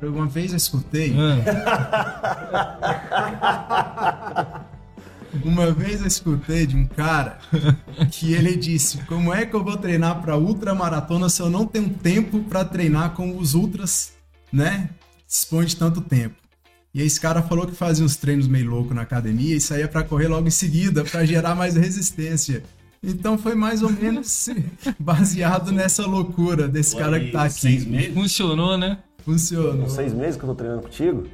Uma 0.00 0.26
vez 0.26 0.52
eu 0.52 0.56
escutei, 0.56 1.14
Ah, 1.18 2.58
Uma 5.44 5.70
vez 5.72 6.00
eu 6.00 6.06
escutei 6.06 6.66
de 6.66 6.74
um 6.76 6.86
cara 6.86 7.38
que 8.10 8.32
ele 8.32 8.56
disse: 8.56 8.98
Como 9.04 9.32
é 9.32 9.44
que 9.44 9.54
eu 9.54 9.62
vou 9.62 9.76
treinar 9.76 10.20
para 10.22 10.36
ultramaratona 10.36 11.28
se 11.28 11.40
eu 11.42 11.50
não 11.50 11.66
tenho 11.66 11.90
tempo 11.90 12.40
para 12.44 12.64
treinar 12.64 13.10
como 13.10 13.38
os 13.38 13.54
ultras, 13.54 14.12
né? 14.52 14.90
Dispõe 15.26 15.66
de 15.66 15.76
tanto 15.76 16.00
tempo. 16.00 16.36
E 16.94 17.02
esse 17.02 17.20
cara 17.20 17.42
falou 17.42 17.66
que 17.66 17.74
fazia 17.74 18.04
uns 18.04 18.16
treinos 18.16 18.48
meio 18.48 18.68
louco 18.70 18.94
na 18.94 19.02
academia 19.02 19.54
e 19.54 19.60
saía 19.60 19.86
para 19.86 20.02
correr 20.02 20.28
logo 20.28 20.46
em 20.48 20.50
seguida 20.50 21.04
para 21.04 21.24
gerar 21.24 21.54
mais 21.54 21.76
resistência. 21.76 22.62
Então 23.02 23.38
foi 23.38 23.54
mais 23.54 23.82
ou 23.82 23.90
menos 23.90 24.48
baseado 24.98 25.70
nessa 25.70 26.04
loucura 26.06 26.66
desse 26.66 26.96
cara 26.96 27.20
que 27.20 27.30
tá 27.30 27.48
Seis 27.48 27.82
aqui. 27.82 27.90
meses? 27.90 28.14
funcionou, 28.14 28.76
né? 28.76 28.98
Funcionou. 29.24 29.86
São 29.86 29.88
seis 29.88 30.12
meses 30.12 30.36
que 30.36 30.42
eu 30.44 30.48
tô 30.48 30.54
treinando 30.54 30.82
contigo? 30.82 31.26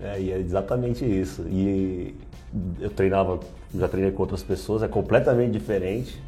É, 0.00 0.20
e 0.20 0.32
é 0.32 0.38
exatamente 0.38 1.04
isso. 1.04 1.42
E 1.42 2.14
eu 2.80 2.90
treinava, 2.90 3.38
já 3.74 3.86
treinei 3.88 4.10
com 4.12 4.22
outras 4.22 4.42
pessoas, 4.42 4.82
é 4.82 4.88
completamente 4.88 5.52
diferente. 5.52 6.20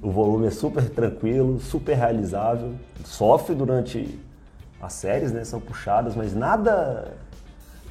O 0.00 0.10
volume 0.10 0.46
é 0.46 0.50
super 0.50 0.88
tranquilo, 0.88 1.60
super 1.60 1.94
realizável. 1.96 2.74
Sofre 3.04 3.54
durante 3.54 4.18
as 4.80 4.92
séries, 4.92 5.32
né? 5.32 5.44
São 5.44 5.60
puxadas, 5.60 6.14
mas 6.14 6.34
nada. 6.34 7.14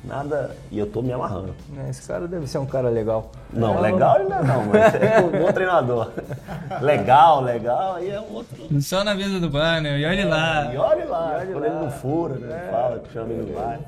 Nada. 0.08 0.56
E 0.72 0.78
eu 0.78 0.86
tô 0.86 1.02
me 1.02 1.12
amarrando. 1.12 1.56
É, 1.78 1.89
Esse 1.89 2.08
cara 2.08 2.28
deve 2.28 2.48
ser 2.48 2.60
um 2.60 2.65
cara 2.65 2.89
legal. 2.89 3.32
Não, 3.52 3.80
legal 3.82 4.20
ele 4.20 4.30
não 4.30 4.39
é 4.39 4.44
não, 4.44 4.65
mas 4.65 4.96
é 4.96 5.20
um 5.20 5.44
bom 5.44 5.52
treinador. 5.52 6.12
Legal, 6.82 7.41
legal, 7.41 7.96
aí 7.96 8.10
é 8.10 8.22
um 8.22 8.34
outro. 8.34 8.82
Só 8.82 9.04
na 9.04 9.15
mesa 9.15 9.39
do 9.39 9.50
bar, 9.50 9.82
né? 9.82 10.00
E 10.00 10.06
olha 10.06 10.28
lá. 10.28 10.74
E 10.74 10.78
olha 10.78 11.06
lá, 11.06 11.38
olhe 11.38 11.52
quando 11.52 11.62
lá. 11.62 11.68
ele 11.68 11.76
não 11.76 11.91
fura, 11.91 12.36
né? 12.36 12.68
Fala, 12.72 13.04
chama 13.12 13.34
ele 13.34 13.52
no 13.52 13.58
vai. 13.58 13.80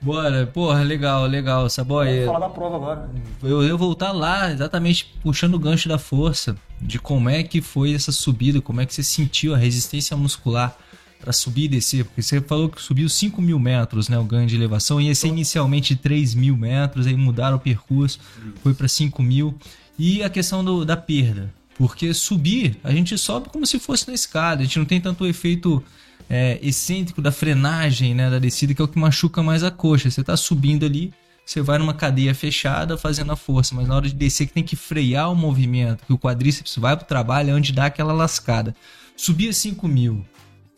Bora, 0.00 0.46
porra, 0.46 0.82
legal, 0.82 1.26
legal, 1.26 1.68
Saboy. 1.68 2.24
Vamos 2.24 2.26
falar 2.26 2.46
da 2.46 2.54
prova 2.54 2.76
agora. 2.76 3.10
Eu 3.42 3.64
ia 3.64 3.76
voltar 3.76 4.12
lá, 4.12 4.50
exatamente 4.50 5.12
puxando 5.22 5.54
o 5.54 5.58
gancho 5.58 5.88
da 5.88 5.98
força, 5.98 6.56
de 6.80 7.00
como 7.00 7.28
é 7.28 7.42
que 7.42 7.60
foi 7.60 7.94
essa 7.94 8.12
subida, 8.12 8.60
como 8.60 8.80
é 8.80 8.86
que 8.86 8.94
você 8.94 9.02
sentiu 9.02 9.54
a 9.54 9.58
resistência 9.58 10.16
muscular 10.16 10.76
para 11.20 11.32
subir 11.32 11.64
e 11.64 11.68
descer, 11.68 12.04
porque 12.04 12.22
você 12.22 12.40
falou 12.40 12.68
que 12.68 12.80
subiu 12.80 13.08
5 13.08 13.42
mil 13.42 13.58
metros, 13.58 14.08
né, 14.08 14.18
o 14.18 14.24
ganho 14.24 14.46
de 14.46 14.54
elevação, 14.54 15.00
ia 15.00 15.14
ser 15.14 15.28
inicialmente 15.28 15.96
3 15.96 16.34
mil 16.34 16.56
metros, 16.56 17.06
aí 17.06 17.16
mudaram 17.16 17.56
o 17.56 17.60
percurso, 17.60 18.20
foi 18.62 18.72
para 18.74 18.86
5 18.88 19.22
mil, 19.22 19.56
e 19.98 20.22
a 20.22 20.30
questão 20.30 20.64
do- 20.64 20.84
da 20.84 20.96
perda, 20.96 21.52
porque 21.76 22.14
subir, 22.14 22.76
a 22.84 22.92
gente 22.92 23.16
sobe 23.18 23.48
como 23.48 23.66
se 23.66 23.78
fosse 23.78 24.06
na 24.08 24.14
escada, 24.14 24.62
a 24.62 24.64
gente 24.64 24.78
não 24.78 24.86
tem 24.86 25.00
tanto 25.00 25.26
efeito 25.26 25.82
é, 26.30 26.58
excêntrico 26.62 27.22
da 27.22 27.32
frenagem, 27.32 28.14
né, 28.14 28.28
da 28.28 28.38
descida, 28.38 28.74
que 28.74 28.82
é 28.82 28.84
o 28.84 28.88
que 28.88 28.98
machuca 28.98 29.42
mais 29.42 29.64
a 29.64 29.70
coxa, 29.70 30.10
você 30.10 30.22
tá 30.22 30.36
subindo 30.36 30.84
ali, 30.84 31.10
você 31.44 31.62
vai 31.62 31.78
numa 31.78 31.94
cadeia 31.94 32.34
fechada 32.34 32.98
fazendo 32.98 33.32
a 33.32 33.36
força, 33.36 33.74
mas 33.74 33.88
na 33.88 33.96
hora 33.96 34.06
de 34.06 34.14
descer 34.14 34.46
que 34.46 34.52
tem 34.52 34.62
que 34.62 34.76
frear 34.76 35.32
o 35.32 35.34
movimento, 35.34 36.04
que 36.06 36.12
o 36.12 36.18
quadríceps 36.18 36.76
vai 36.76 36.94
pro 36.94 37.06
trabalho, 37.06 37.50
é 37.50 37.54
onde 37.54 37.72
dá 37.72 37.86
aquela 37.86 38.12
lascada. 38.12 38.74
Subia 39.16 39.50
5 39.52 39.88
mil. 39.88 40.22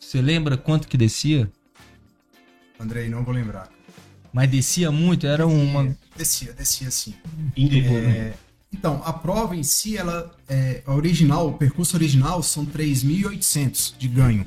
Você 0.01 0.19
lembra 0.19 0.57
quanto 0.57 0.87
que 0.87 0.97
descia? 0.97 1.49
Andrei, 2.79 3.07
não 3.07 3.23
vou 3.23 3.33
lembrar. 3.33 3.69
Mas 4.33 4.49
descia 4.49 4.91
muito, 4.91 5.27
era 5.27 5.45
uma. 5.45 5.95
Descia, 6.17 6.51
descia 6.51 6.89
sim. 6.89 7.13
Índico, 7.55 7.93
né? 7.93 8.17
É, 8.17 8.33
então, 8.73 9.01
a 9.05 9.13
prova 9.13 9.55
em 9.55 9.63
si, 9.63 9.97
ela 9.97 10.33
é 10.49 10.81
a 10.85 10.93
original, 10.93 11.49
o 11.49 11.53
percurso 11.53 11.95
original 11.95 12.41
são 12.41 12.65
3.800 12.65 13.93
de 13.97 14.07
ganho. 14.07 14.45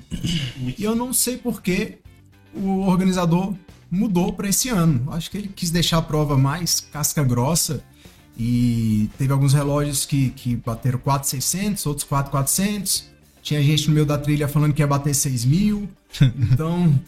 E 0.77 0.83
eu 0.83 0.97
não 0.97 1.13
sei 1.13 1.37
por 1.37 1.63
que 1.63 1.99
o 2.53 2.81
organizador 2.87 3.55
mudou 3.91 4.33
para 4.33 4.49
esse 4.49 4.69
ano. 4.69 5.13
Acho 5.13 5.31
que 5.31 5.39
ele 5.39 5.49
quis 5.49 5.71
deixar 5.71 5.99
a 5.99 6.03
prova 6.03 6.37
mais 6.37 6.81
casca 6.81 7.23
grossa 7.23 7.85
e 8.37 9.09
teve 9.17 9.33
alguns 9.33 9.53
relógios 9.53 10.05
que, 10.05 10.31
que 10.31 10.57
bateram 10.57 10.99
4.600, 10.99 11.87
outros 11.87 12.07
4.400. 12.07 13.14
Tinha 13.45 13.63
gente 13.63 13.87
no 13.89 13.95
meio 13.95 14.07
da 14.07 14.17
trilha 14.19 14.49
falando 14.49 14.73
que 14.73 14.83
ia 14.83 14.87
bater 14.87 15.13
6.000. 15.15 15.87
Então, 16.53 16.99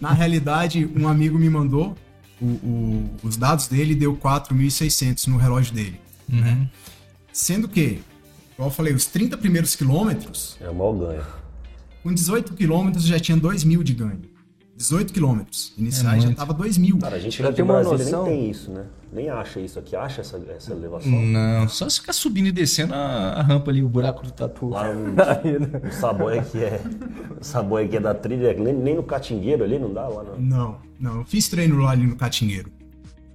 na 0.00 0.12
realidade, 0.12 0.88
um 0.96 1.08
amigo 1.08 1.38
me 1.38 1.50
mandou 1.50 1.96
o- 2.40 2.44
o- 2.46 3.10
os 3.22 3.36
dados 3.36 3.66
dele 3.66 3.94
deu 3.94 4.16
4.600 4.16 5.26
no 5.26 5.36
relógio 5.36 5.74
dele. 5.74 6.00
Uhum. 6.32 6.66
Sendo 7.32 7.68
que, 7.68 8.00
igual 8.54 8.68
eu 8.68 8.70
falei, 8.70 8.94
os 8.94 9.06
30 9.06 9.36
primeiros 9.36 9.74
quilômetros, 9.74 10.56
É 10.60 10.70
o 10.70 10.74
maior 10.74 10.92
ganho. 10.92 11.22
com 12.02 12.14
18 12.14 12.54
quilômetros 12.54 13.04
já 13.04 13.18
tinha 13.18 13.36
2 13.36 13.64
mil 13.64 13.82
de 13.82 13.94
ganho. 13.94 14.20
18 14.80 15.12
quilômetros 15.12 15.74
iniciais 15.76 16.16
É 16.16 16.20
já 16.20 16.26
muito. 16.28 16.38
tava 16.38 16.54
2 16.54 16.78
mil. 16.78 16.96
Cara, 16.98 17.16
a 17.16 17.18
gente 17.18 17.42
Já 17.42 17.52
tem 17.52 17.62
uma 17.62 17.74
Brasília 17.74 17.98
noção? 17.98 18.24
nem 18.24 18.34
tem 18.38 18.50
isso, 18.50 18.70
né? 18.70 18.86
Nem 19.12 19.28
acha 19.28 19.60
isso 19.60 19.78
aqui. 19.78 19.94
Acha 19.94 20.22
essa, 20.22 20.40
essa 20.56 20.72
elevação? 20.72 21.12
Não, 21.12 21.68
só 21.68 21.86
se 21.86 22.00
ficar 22.00 22.14
subindo 22.14 22.46
e 22.46 22.52
descendo 22.52 22.94
a, 22.94 23.34
a 23.34 23.42
rampa 23.42 23.70
ali, 23.70 23.82
o 23.84 23.88
buraco 23.90 24.24
do 24.24 24.32
tatu. 24.32 24.70
Lá 24.70 24.90
no, 24.94 25.12
o 25.86 25.92
Saboia 25.92 26.42
que 26.42 26.64
é. 26.64 26.80
O 27.38 27.44
Saboia 27.44 27.86
que 27.86 27.96
é 27.98 28.00
da 28.00 28.14
trilha, 28.14 28.54
nem, 28.54 28.72
nem 28.72 28.96
no 28.96 29.02
Catingueiro 29.02 29.62
ali 29.64 29.78
não 29.78 29.92
dá 29.92 30.08
lá 30.08 30.24
não. 30.24 30.40
Não, 30.40 30.76
não. 30.98 31.16
Eu 31.18 31.24
fiz 31.26 31.46
treino 31.50 31.76
lá 31.76 31.90
ali 31.90 32.06
no 32.06 32.16
Catingueiro. 32.16 32.72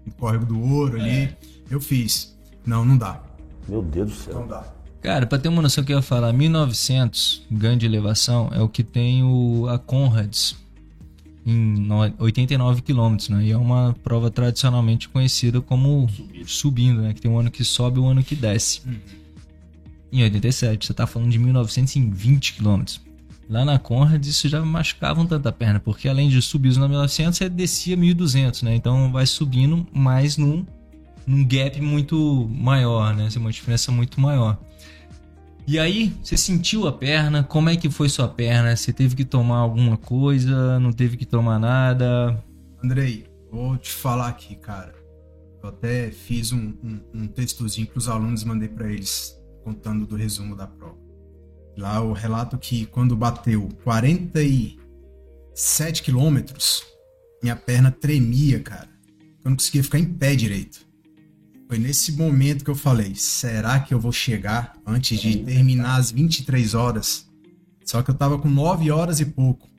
No 0.03 0.13
Córrego 0.13 0.47
do 0.47 0.59
Ouro 0.59 0.99
ali. 0.99 1.29
Eu 1.69 1.79
fiz. 1.79 2.35
Não, 2.65 2.83
não 2.83 2.97
dá. 2.97 3.21
Meu 3.69 3.83
Deus 3.83 4.09
do 4.09 4.15
céu. 4.15 4.33
Não 4.39 4.47
dá. 4.47 4.63
Cara, 4.99 5.27
pra 5.27 5.37
ter 5.37 5.49
uma 5.49 5.61
noção 5.61 5.83
que 5.83 5.93
eu 5.93 5.97
ia 5.97 6.01
falar, 6.01 6.33
1900 6.33 7.45
ganho 7.51 7.77
de 7.77 7.85
elevação 7.85 8.49
é 8.51 8.59
o 8.61 8.67
que 8.67 8.83
tem 8.83 9.23
o, 9.23 9.67
a 9.69 9.77
Conrads 9.77 10.64
em 11.45 11.55
no- 11.55 12.13
89 12.19 12.81
quilômetros, 12.81 13.29
né? 13.29 13.43
E 13.43 13.51
é 13.51 13.57
uma 13.57 13.95
prova 14.03 14.31
tradicionalmente 14.31 15.07
conhecida 15.09 15.61
como 15.61 16.09
subindo, 16.45 17.01
né? 17.01 17.13
Que 17.13 17.21
tem 17.21 17.29
um 17.29 17.37
ano 17.39 17.51
que 17.51 17.63
sobe 17.63 17.99
e 17.99 18.01
um 18.01 18.07
ano 18.09 18.23
que 18.23 18.35
desce. 18.35 18.81
Em 20.11 20.23
87, 20.23 20.87
você 20.87 20.93
tá 20.93 21.05
falando 21.05 21.29
de 21.29 21.37
1920 21.37 22.53
quilômetros. 22.53 23.01
Lá 23.47 23.63
na 23.63 23.77
Conrads 23.77 24.27
isso 24.27 24.49
já 24.49 24.63
machucavam 24.65 25.25
tanta 25.25 25.51
perna, 25.51 25.79
porque 25.79 26.07
além 26.07 26.29
de 26.29 26.41
subir 26.41 26.69
os 26.69 26.77
1900, 26.77 27.37
você 27.37 27.47
descia 27.47 27.95
1200, 27.95 28.63
né? 28.63 28.73
Então 28.75 29.11
vai 29.11 29.25
subindo 29.27 29.85
mais 29.93 30.35
num, 30.37 30.65
num 31.27 31.45
gap 31.45 31.79
muito 31.79 32.49
maior, 32.51 33.13
né? 33.15 33.29
Uma 33.37 33.51
diferença 33.51 33.91
muito 33.91 34.19
maior. 34.19 34.57
E 35.67 35.79
aí, 35.79 36.15
você 36.21 36.37
sentiu 36.37 36.87
a 36.87 36.93
perna? 36.93 37.43
Como 37.43 37.69
é 37.69 37.75
que 37.75 37.89
foi 37.89 38.07
sua 38.07 38.27
perna? 38.27 38.75
Você 38.75 38.93
teve 38.93 39.15
que 39.15 39.25
tomar 39.25 39.57
alguma 39.57 39.97
coisa? 39.97 40.79
Não 40.79 40.93
teve 40.93 41.17
que 41.17 41.25
tomar 41.25 41.57
nada? 41.57 42.39
Andrei, 42.83 43.25
vou 43.51 43.75
te 43.75 43.91
falar 43.91 44.27
aqui, 44.27 44.55
cara. 44.55 44.93
Eu 45.63 45.69
até 45.69 46.11
fiz 46.11 46.51
um, 46.51 46.75
um, 46.83 47.01
um 47.15 47.27
textozinho 47.27 47.87
que 47.87 47.97
os 47.97 48.07
alunos 48.07 48.43
mandei 48.43 48.69
pra 48.69 48.91
eles, 48.91 49.35
contando 49.63 50.05
do 50.05 50.15
resumo 50.15 50.55
da 50.55 50.67
prova. 50.67 50.99
Lá 51.75 51.99
o 51.99 52.13
relato 52.13 52.59
que 52.59 52.85
quando 52.85 53.15
bateu 53.15 53.67
47 53.83 56.03
quilômetros, 56.03 56.83
minha 57.41 57.55
perna 57.55 57.89
tremia, 57.89 58.59
cara. 58.59 58.89
Eu 59.43 59.49
não 59.49 59.57
conseguia 59.57 59.83
ficar 59.83 59.97
em 59.97 60.05
pé 60.05 60.35
direito. 60.35 60.84
Foi 61.67 61.79
nesse 61.79 62.11
momento 62.11 62.63
que 62.63 62.69
eu 62.69 62.75
falei: 62.75 63.13
será 63.15 63.79
que 63.79 63.93
eu 63.93 63.99
vou 63.99 64.11
chegar 64.11 64.75
antes 64.85 65.19
de 65.19 65.37
terminar 65.37 65.97
as 65.97 66.11
23 66.11 66.73
horas? 66.73 67.27
Só 67.83 68.01
que 68.01 68.09
eu 68.09 68.15
tava 68.15 68.37
com 68.37 68.49
9 68.49 68.89
horas 68.91 69.19
e 69.19 69.25
pouco, 69.25 69.69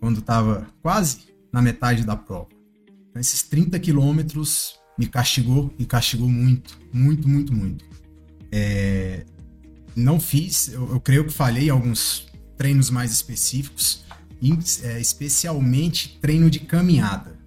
quando 0.00 0.20
tava 0.20 0.66
quase 0.82 1.28
na 1.52 1.62
metade 1.62 2.04
da 2.04 2.16
prova. 2.16 2.48
Então, 3.10 3.20
esses 3.20 3.42
30 3.42 3.78
quilômetros 3.78 4.74
me 4.98 5.06
castigou 5.06 5.72
e 5.78 5.84
castigou 5.84 6.28
muito, 6.28 6.78
muito, 6.92 7.28
muito, 7.28 7.54
muito. 7.54 7.84
É, 8.50 9.24
Não 9.94 10.18
fiz, 10.18 10.68
eu, 10.68 10.88
eu 10.90 11.00
creio 11.00 11.24
que 11.24 11.32
falhei 11.32 11.70
alguns 11.70 12.26
treinos 12.56 12.90
mais 12.90 13.12
específicos, 13.12 14.04
é, 14.82 15.00
especialmente 15.00 16.18
treino 16.20 16.50
de 16.50 16.60
caminhada. 16.60 17.38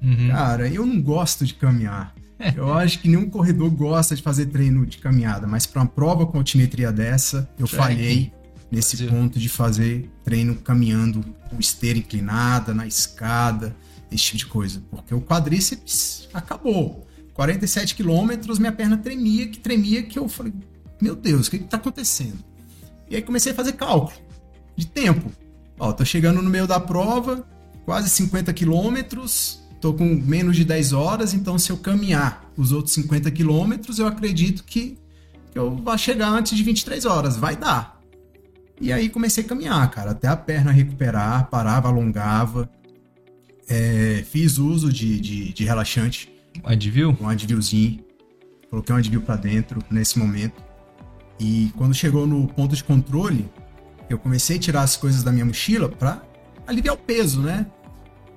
Uhum. 0.00 0.28
Cara, 0.28 0.68
eu 0.68 0.86
não 0.86 1.00
gosto 1.00 1.44
de 1.44 1.54
caminhar. 1.54 2.14
Eu 2.56 2.72
acho 2.72 2.98
que 2.98 3.08
nenhum 3.08 3.28
corredor 3.30 3.70
gosta 3.70 4.14
de 4.16 4.22
fazer 4.22 4.46
treino 4.46 4.84
de 4.84 4.98
caminhada, 4.98 5.46
mas 5.46 5.66
para 5.66 5.82
uma 5.82 5.88
prova 5.88 6.26
com 6.26 6.38
altimetria 6.38 6.90
dessa, 6.90 7.48
eu 7.58 7.66
Trekking. 7.66 7.76
falhei 7.76 8.32
nesse 8.70 9.04
ponto 9.06 9.38
de 9.38 9.48
fazer 9.48 10.10
treino 10.24 10.56
caminhando 10.56 11.24
com 11.48 11.58
esteira 11.60 11.98
inclinada, 11.98 12.74
na 12.74 12.86
escada, 12.86 13.74
esse 14.10 14.24
tipo 14.24 14.38
de 14.38 14.46
coisa. 14.46 14.82
Porque 14.90 15.14
o 15.14 15.20
quadríceps 15.20 16.28
acabou. 16.34 17.06
47 17.34 17.94
quilômetros, 17.94 18.58
minha 18.58 18.72
perna 18.72 18.96
tremia, 18.96 19.48
que 19.48 19.58
tremia, 19.58 20.02
que 20.02 20.18
eu 20.18 20.28
falei, 20.28 20.52
meu 21.00 21.16
Deus, 21.16 21.48
o 21.48 21.50
que 21.50 21.58
que 21.58 21.64
tá 21.64 21.76
acontecendo? 21.76 22.38
E 23.10 23.16
aí 23.16 23.22
comecei 23.22 23.52
a 23.52 23.54
fazer 23.54 23.72
cálculo 23.72 24.16
de 24.76 24.86
tempo. 24.86 25.30
Ó, 25.78 25.92
tô 25.92 26.04
chegando 26.04 26.40
no 26.40 26.48
meio 26.48 26.66
da 26.66 26.78
prova, 26.78 27.44
quase 27.84 28.08
50 28.08 28.52
quilômetros, 28.52 29.63
tô 29.84 29.92
com 29.92 30.06
menos 30.06 30.56
de 30.56 30.64
10 30.64 30.94
horas, 30.94 31.34
então 31.34 31.58
se 31.58 31.70
eu 31.70 31.76
caminhar 31.76 32.50
os 32.56 32.72
outros 32.72 32.94
50 32.94 33.30
quilômetros, 33.30 33.98
eu 33.98 34.06
acredito 34.06 34.64
que, 34.64 34.96
que 35.52 35.58
eu 35.58 35.76
vou 35.76 35.98
chegar 35.98 36.30
antes 36.30 36.56
de 36.56 36.62
23 36.62 37.04
horas, 37.04 37.36
vai 37.36 37.54
dar. 37.54 38.00
E 38.80 38.90
aí 38.90 39.10
comecei 39.10 39.44
a 39.44 39.46
caminhar, 39.46 39.90
cara, 39.90 40.12
até 40.12 40.26
a 40.26 40.34
perna 40.34 40.72
recuperar, 40.72 41.50
parava, 41.50 41.88
alongava. 41.88 42.66
É, 43.68 44.24
fiz 44.26 44.56
uso 44.56 44.90
de, 44.90 45.20
de, 45.20 45.52
de 45.52 45.64
relaxante, 45.66 46.32
Advil? 46.64 47.14
um 47.20 47.28
advilzinho. 47.28 48.02
Coloquei 48.70 48.94
um 48.94 48.98
advil 48.98 49.20
pra 49.20 49.36
dentro 49.36 49.82
nesse 49.90 50.18
momento. 50.18 50.64
E 51.38 51.70
quando 51.76 51.92
chegou 51.92 52.26
no 52.26 52.48
ponto 52.48 52.74
de 52.74 52.82
controle, 52.82 53.50
eu 54.08 54.18
comecei 54.18 54.56
a 54.56 54.60
tirar 54.60 54.80
as 54.80 54.96
coisas 54.96 55.22
da 55.22 55.30
minha 55.30 55.44
mochila 55.44 55.90
pra 55.90 56.22
aliviar 56.66 56.94
o 56.94 56.98
peso, 56.98 57.42
né? 57.42 57.66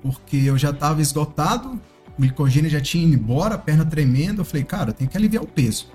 Porque 0.02 0.36
eu 0.36 0.56
já 0.56 0.72
tava 0.72 1.02
esgotado, 1.02 1.80
o 2.16 2.20
glicogênio 2.20 2.70
já 2.70 2.80
tinha 2.80 3.04
ido 3.04 3.14
embora, 3.14 3.56
a 3.56 3.58
perna 3.58 3.84
tremendo. 3.84 4.40
Eu 4.40 4.44
falei, 4.44 4.64
cara, 4.64 4.92
tem 4.92 5.06
que 5.06 5.16
aliviar 5.16 5.42
o 5.42 5.46
peso. 5.46 5.86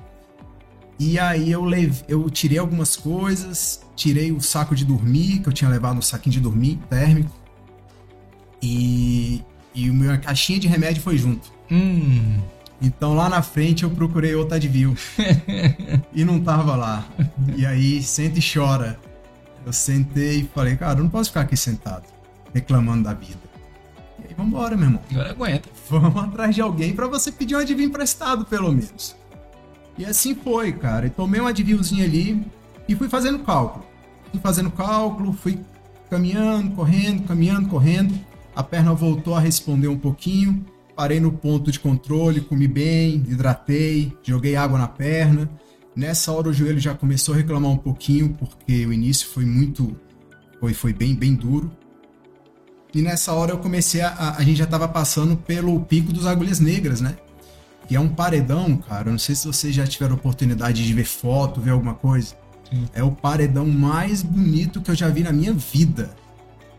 E 1.00 1.18
aí 1.20 1.52
eu, 1.52 1.64
leve, 1.64 2.04
eu 2.08 2.30
tirei 2.30 2.58
algumas 2.58 2.96
coisas, 2.96 3.82
tirei 3.96 4.32
o 4.32 4.40
saco 4.40 4.76
de 4.76 4.86
dormir, 4.86 5.40
que 5.40 5.50
eu 5.50 5.54
tinha 5.54 5.70
levado 5.70 5.98
um 5.98 6.02
saquinho 6.02 6.34
de 6.34 6.40
dormir 6.40 6.80
térmico. 6.90 7.32
E, 8.62 9.44
e 9.74 9.90
a 9.90 9.94
minha 9.94 10.18
caixinha 10.18 10.60
de 10.60 10.68
remédio 10.68 11.02
foi 11.02 11.18
junto. 11.18 11.52
Hum. 11.70 12.40
Então 12.82 13.14
lá 13.16 13.30
na 13.30 13.42
frente 13.42 13.84
eu 13.84 13.90
procurei 13.90 14.36
outro 14.36 14.56
Advil. 14.56 14.96
e 16.14 16.24
não 16.24 16.40
tava 16.40 16.76
lá. 16.76 17.06
E 17.56 17.66
aí, 17.66 18.02
senta 18.04 18.40
e 18.40 18.42
chora. 18.42 19.00
Eu 19.66 19.74
sentei 19.74 20.42
e 20.42 20.50
falei, 20.54 20.76
cara, 20.76 21.00
eu 21.00 21.04
não 21.04 21.10
posso 21.10 21.30
ficar 21.30 21.42
aqui 21.42 21.56
sentado, 21.56 22.04
reclamando 22.54 23.04
da 23.04 23.14
vida. 23.14 23.40
E 24.24 24.28
aí, 24.28 24.34
vambora, 24.38 24.76
meu 24.76 24.86
irmão. 24.86 25.02
Agora 25.12 25.32
aguenta. 25.32 25.70
Vamos 25.90 26.24
atrás 26.24 26.56
de 26.56 26.62
alguém 26.62 26.94
pra 26.94 27.08
você 27.08 27.32
pedir 27.32 27.56
um 27.56 27.60
Advil 27.60 27.88
emprestado, 27.88 28.46
pelo 28.46 28.72
menos. 28.72 29.16
E 29.98 30.06
assim 30.06 30.34
foi, 30.34 30.72
cara. 30.72 31.08
E 31.08 31.10
tomei 31.10 31.40
um 31.40 31.48
Advilzinho 31.48 32.04
ali 32.04 32.46
e 32.88 32.96
fui 32.96 33.10
fazendo 33.10 33.40
cálculo. 33.40 33.86
Fui 34.32 34.40
fazendo 34.40 34.72
cálculo, 34.72 35.34
fui 35.34 35.60
caminhando, 36.10 36.72
correndo, 36.72 37.24
caminhando, 37.24 37.70
correndo. 37.70 38.14
A 38.56 38.64
perna 38.64 38.94
voltou 38.94 39.36
a 39.36 39.40
responder 39.40 39.88
um 39.88 39.98
pouquinho. 39.98 40.66
Parei 40.96 41.20
no 41.20 41.32
ponto 41.32 41.72
de 41.72 41.80
controle, 41.80 42.42
comi 42.42 42.68
bem, 42.68 43.16
hidratei, 43.16 44.16
joguei 44.22 44.56
água 44.56 44.78
na 44.78 44.88
perna. 44.88 45.50
Nessa 45.96 46.32
hora 46.32 46.50
o 46.50 46.54
joelho 46.54 46.80
já 46.80 46.94
começou 46.94 47.34
a 47.34 47.38
reclamar 47.38 47.72
um 47.72 47.78
pouquinho, 47.78 48.30
porque 48.34 48.86
o 48.86 48.94
início 48.94 49.28
foi 49.28 49.46
muito. 49.46 49.96
Foi, 50.60 50.74
foi 50.74 50.94
bem, 50.94 51.16
bem 51.16 51.36
duro. 51.36 51.72
E 52.94 53.02
nessa 53.02 53.34
hora 53.34 53.52
eu 53.52 53.58
comecei 53.58 54.02
a. 54.02 54.36
A, 54.38 54.44
gente 54.44 54.58
já 54.58 54.68
tava 54.68 54.88
passando 54.88 55.36
pelo 55.36 55.80
pico 55.80 56.14
dos 56.14 56.28
agulhas 56.28 56.60
negras, 56.60 57.02
né? 57.02 57.16
Que 57.88 57.96
é 57.96 58.00
um 58.00 58.08
paredão, 58.08 58.78
cara. 58.78 59.10
Eu 59.10 59.14
não 59.14 59.20
sei 59.20 59.34
se 59.34 59.48
vocês 59.48 59.74
já 59.74 59.86
tiveram 59.88 60.16
oportunidade 60.16 60.86
de 60.86 60.94
ver 60.94 61.06
foto, 61.06 61.60
ver 61.60 61.72
alguma 61.72 61.96
coisa. 61.96 62.36
Sim. 62.70 62.88
É 62.94 63.04
o 63.04 63.12
paredão 63.12 63.66
mais 63.66 64.22
bonito 64.22 64.80
que 64.80 64.92
eu 64.92 64.96
já 64.96 65.10
vi 65.10 65.24
na 65.24 65.34
minha 65.34 65.54
vida. 65.54 66.12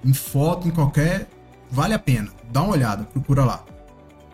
Em 0.05 0.15
foto, 0.15 0.69
em 0.69 0.71
qualquer. 0.71 1.29
Vale 1.71 1.95
a 1.95 1.99
pena. 1.99 2.31
Dá 2.53 2.63
uma 2.63 2.73
olhada, 2.73 3.05
procura 3.05 3.45
lá. 3.45 3.65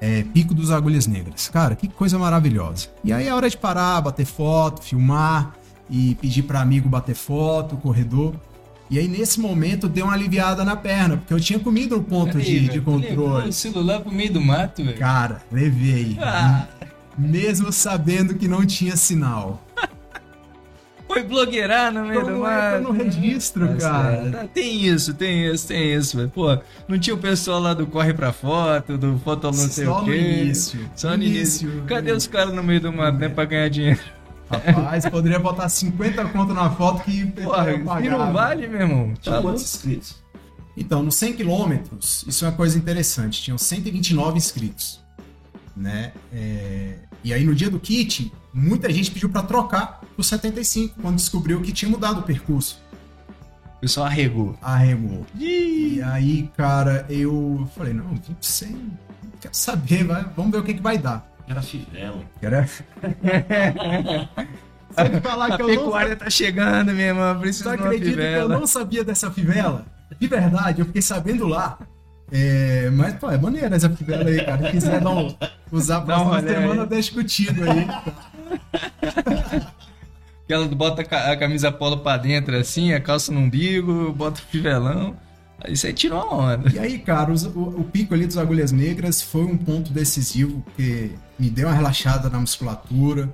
É 0.01 0.23
Pico 0.23 0.55
dos 0.55 0.71
Agulhas 0.71 1.07
Negras. 1.07 1.49
Cara, 1.49 1.75
que 1.75 1.89
coisa 1.89 2.19
maravilhosa. 2.19 2.89
E 3.03 3.13
aí 3.13 3.27
é 3.27 3.35
hora 3.35 3.49
de 3.49 3.57
parar, 3.57 4.01
bater 4.03 4.27
foto, 4.27 4.83
filmar 4.83 5.55
e 5.89 6.15
pedir 6.17 6.43
para 6.43 6.61
amigo 6.61 6.89
bater 6.89 7.15
foto, 7.15 7.77
corredor. 7.77 8.35
E 8.91 8.99
aí 8.99 9.07
nesse 9.07 9.39
momento 9.39 9.89
deu 9.89 10.07
uma 10.07 10.15
aliviada 10.15 10.65
na 10.65 10.75
perna, 10.75 11.17
porque 11.17 11.33
eu 11.33 11.39
tinha 11.41 11.59
comido 11.61 11.97
no 11.97 12.03
ponto 12.03 12.33
Peraí, 12.33 12.45
de, 12.45 12.59
velho, 12.59 12.73
de 12.73 12.81
controle. 12.81 13.49
o 13.49 13.53
celular 13.53 14.01
pro 14.01 14.11
meio 14.13 14.33
do 14.33 14.41
mato, 14.41 14.83
velho. 14.85 14.99
Cara, 14.99 15.41
levei. 15.53 16.17
Ah, 16.21 16.67
Mesmo 17.17 17.71
sabendo 17.73 18.35
que 18.35 18.49
não 18.49 18.65
tinha 18.67 18.97
sinal. 18.97 19.63
foi 21.07 21.23
blogueirar 21.25 21.93
no 21.93 22.05
meio 22.07 22.25
do 22.25 22.31
não 22.31 22.41
mato. 22.41 22.57
entra 22.77 22.81
no 22.81 22.91
registro, 22.93 23.69
Tá 23.69 23.75
cara. 23.77 24.31
certo. 24.33 24.49
Tem 24.55 24.85
isso, 24.87 25.15
tem 25.15 25.47
isso, 25.53 25.67
tem 25.69 25.95
isso, 25.95 26.17
velho. 26.17 26.29
Pô, 26.31 26.59
não 26.89 26.99
tinha 26.99 27.15
o 27.15 27.19
pessoal 27.19 27.61
lá 27.61 27.75
do 27.75 27.87
Corre 27.87 28.13
pra 28.15 28.33
Foto, 28.33 28.97
do 28.99 29.19
Foto 29.19 29.45
não 29.49 29.53
sei 29.53 29.85
Só 29.87 29.99
o 29.99 30.01
no 30.01 30.05
quê. 30.07 30.17
início. 30.19 30.91
Só 30.97 31.17
no 31.17 31.23
início. 31.23 31.85
Cadê 31.87 32.13
os 32.13 32.27
caras 32.27 32.55
no 32.55 32.63
meio 32.63 32.81
do 32.81 32.93
mato, 32.93 33.19
né, 33.19 33.29
pra 33.29 33.45
ganhar 33.45 33.69
dinheiro? 33.69 34.01
Rapaz, 34.51 35.09
poderia 35.09 35.39
botar 35.39 35.69
50 35.69 36.25
conto 36.27 36.53
na 36.53 36.69
foto 36.71 37.05
que 37.05 37.25
Porra, 37.27 37.73
e 37.73 37.85
pagar, 37.85 38.11
não 38.19 38.33
vale, 38.33 38.67
meu 38.67 38.81
irmão. 38.81 39.15
Tá 39.15 39.21
Tinha 39.21 39.35
louco. 39.37 39.49
quantos 39.51 39.63
inscritos? 39.63 40.17
Então, 40.77 41.03
nos 41.03 41.15
100 41.17 41.35
quilômetros, 41.35 42.25
isso 42.27 42.45
é 42.45 42.49
uma 42.49 42.57
coisa 42.57 42.77
interessante. 42.77 43.43
Tinham 43.43 43.59
129 43.59 44.37
inscritos, 44.39 45.01
né? 45.77 46.13
É, 46.33 46.95
E 47.23 47.33
aí, 47.33 47.45
no 47.45 47.55
dia 47.55 47.71
do 47.71 47.79
kit, 47.79 48.33
muita 48.53 48.91
gente 48.93 49.11
pediu 49.11 49.29
pra 49.29 49.43
trocar 49.43 50.01
pro 50.15 50.25
75, 50.25 51.01
quando 51.01 51.17
descobriu 51.17 51.61
que 51.61 51.71
tinha 51.73 51.91
mudado 51.91 52.21
o 52.21 52.23
percurso. 52.23 52.81
O 53.77 53.81
pessoal 53.81 54.07
arregou. 54.07 54.57
Arregou. 54.61 55.27
E 55.39 56.01
aí, 56.03 56.51
cara, 56.57 57.07
eu 57.09 57.69
falei, 57.77 57.93
não, 57.93 58.19
100, 58.41 58.71
não 58.73 58.91
quero 59.41 59.55
saber, 59.55 60.05
vai, 60.05 60.25
vamos 60.37 60.51
ver 60.51 60.59
o 60.59 60.63
que, 60.65 60.75
que 60.75 60.83
vai 60.83 60.99
dar. 60.99 61.30
Era 61.51 61.63
fivela. 61.63 62.21
Quero... 62.41 62.57
Você 64.91 65.21
falar 65.21 65.47
A 65.53 65.57
que 65.57 65.63
eu 65.63 65.69
não 65.69 65.75
pecuária 65.77 66.17
tá 66.17 66.31
chegando. 66.31 66.93
Você 66.93 67.63
de 67.63 67.69
uma 67.69 67.75
acredita 67.75 68.17
que 68.17 68.23
eu 68.39 68.49
não 68.49 68.67
sabia 68.67 69.03
dessa 69.05 69.31
fivela? 69.31 69.85
De 70.19 70.27
verdade, 70.29 70.81
eu 70.81 70.87
fiquei 70.87 71.03
sabendo 71.03 71.47
lá. 71.49 71.79
É, 72.33 72.89
mas, 72.93 73.15
pô, 73.15 73.29
é 73.31 73.37
maneira 73.37 73.75
essa 73.75 73.91
fivela 73.91 74.29
aí, 74.29 74.45
cara. 74.45 74.67
Se 74.67 74.71
quiser 74.71 75.05
um, 75.07 75.35
usar 75.73 75.97
a 75.99 76.01
próxima 76.03 76.41
semana, 76.43 76.87
deixo 76.87 77.15
contigo 77.15 77.63
aí. 77.65 77.89
Ela 80.49 80.67
bota 80.69 81.03
a 81.03 81.05
ca- 81.05 81.33
a 81.33 81.37
camisa 81.37 81.71
polo 81.73 81.99
pra 81.99 82.17
dentro 82.17 82.57
assim, 82.57 82.93
a 82.93 83.01
calça 83.01 83.33
no 83.33 83.41
umbigo, 83.41 84.13
bota 84.13 84.41
o 84.41 84.45
fivelão. 84.45 85.17
Aí 85.63 85.77
você 85.77 85.93
tirou 85.93 86.21
a 86.21 86.35
onda. 86.35 86.71
E 86.71 86.79
aí, 86.79 86.99
cara, 86.99 87.31
os- 87.33 87.45
o, 87.45 87.51
o 87.81 87.85
pico 87.85 88.15
ali 88.15 88.27
dos 88.27 88.37
Agulhas 88.39 88.73
Negras 88.73 89.23
foi 89.23 89.43
um 89.45 89.57
ponto 89.57 89.93
decisivo 89.93 90.65
que 90.77 91.13
me 91.41 91.51
deu 91.51 91.67
uma 91.69 91.75
relaxada 91.75 92.29
na 92.29 92.39
musculatura. 92.39 93.33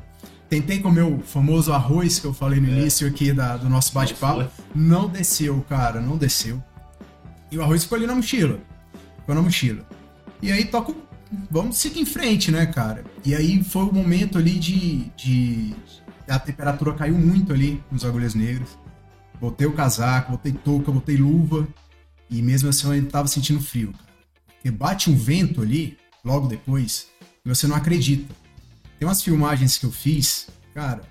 Tentei 0.49 0.79
comer 0.79 1.03
o 1.03 1.19
famoso 1.21 1.73
arroz 1.73 2.21
que 2.21 2.27
eu 2.27 2.33
falei 2.33 2.61
no 2.61 2.69
início 2.69 3.07
aqui 3.09 3.33
da- 3.33 3.57
do 3.57 3.69
nosso 3.69 3.93
bate-papo. 3.93 4.49
Não 4.75 5.09
desceu, 5.09 5.61
cara, 5.69 6.01
não 6.01 6.17
desceu. 6.17 6.63
E 7.51 7.59
o 7.59 7.63
arroz 7.63 7.83
ficou 7.83 7.97
ali 7.97 8.07
na 8.07 8.15
mochila. 8.15 8.61
Ficou 9.21 9.35
na 9.35 9.43
mochila. 9.43 9.85
E 10.41 10.53
aí 10.53 10.65
toco. 10.65 10.95
Vamos 11.51 11.77
seguir 11.79 12.01
em 12.01 12.07
frente, 12.07 12.53
né, 12.53 12.67
cara? 12.67 13.05
E 13.25 13.35
aí 13.35 13.63
foi 13.65 13.83
o 13.83 13.93
momento 13.93 14.39
ali 14.39 14.57
de. 14.59 15.11
de 15.17 15.75
a 16.29 16.39
temperatura 16.39 16.93
caiu 16.95 17.17
muito 17.19 17.53
ali 17.53 17.83
nos 17.91 18.05
Agulhas 18.05 18.35
Negras. 18.35 18.79
Botei 19.41 19.67
o 19.67 19.73
casaco, 19.73 20.33
botei 20.33 20.53
touca, 20.53 20.91
botei 20.93 21.17
luva. 21.17 21.67
E 22.31 22.41
mesmo 22.43 22.69
assim 22.69 22.87
eu 22.87 22.93
ainda 22.93 23.11
tava 23.11 23.27
sentindo 23.29 23.61
frio. 23.61 23.93
cara. 23.93 24.05
Porque 24.55 24.71
bate 24.71 25.11
um 25.11 25.17
vento 25.17 25.61
ali, 25.63 25.97
logo 26.25 26.47
depois, 26.49 27.09
e 27.47 27.49
você 27.49 27.69
não 27.69 27.77
acredita. 27.77 28.35
Tem 28.99 29.07
umas 29.07 29.23
filmagens 29.23 29.79
que 29.79 29.87
eu 29.87 29.93
fiz, 29.93 30.49
cara. 30.75 31.03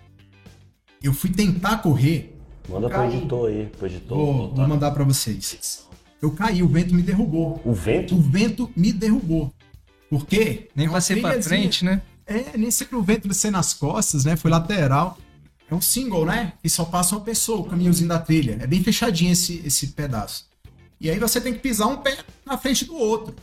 Eu 1.02 1.14
fui 1.14 1.30
tentar 1.30 1.78
correr. 1.78 2.38
Manda 2.68 2.90
pro 2.90 3.06
editor 3.06 3.50
aí, 3.50 3.66
pro 3.68 3.88
editor. 3.88 4.18
Vou, 4.18 4.54
vou 4.54 4.68
mandar 4.68 4.92
pra 4.92 5.06
vocês. 5.06 5.86
Eu 6.22 6.32
caí, 6.32 6.62
o 6.62 6.68
vento 6.68 6.94
me 6.94 7.02
derrubou. 7.02 7.62
O 7.64 7.74
vento? 7.74 8.16
O 8.16 8.22
vento 8.22 8.70
me 8.76 8.92
derrubou. 8.92 9.54
Por 10.10 10.26
quê? 10.26 10.68
Nem 10.76 10.88
É 10.88 10.90
uma 10.90 10.96
passei 10.96 11.22
pra 11.22 11.42
frente, 11.42 11.86
né? 11.86 12.02
É, 12.26 12.58
nem 12.58 12.72
sempre 12.72 12.98
o 12.98 13.04
vento 13.04 13.28
descer 13.28 13.52
nas 13.52 13.74
costas, 13.74 14.26
né? 14.26 14.36
Foi 14.36 14.52
lateral. 14.52 15.18
É 15.70 15.74
um 15.74 15.82
single, 15.82 16.26
né? 16.26 16.54
E 16.64 16.70
só 16.70 16.84
passa 16.84 17.16
uma 17.16 17.24
pessoa, 17.24 17.62
o 17.62 17.66
caminhozinho 17.66 18.10
da 18.10 18.20
trilha. 18.20 18.58
É 18.60 18.68
bem 18.68 18.84
fechadinho 18.84 19.32
esse, 19.32 19.62
esse 19.66 19.88
pedaço. 19.88 20.48
E 21.00 21.10
aí 21.10 21.20
você 21.20 21.40
tem 21.40 21.54
que 21.54 21.60
pisar 21.60 21.88
um 21.88 21.98
pé 21.98 22.18
na 22.46 22.58
frente 22.58 22.86
do 22.86 22.96
outro. 22.96 23.36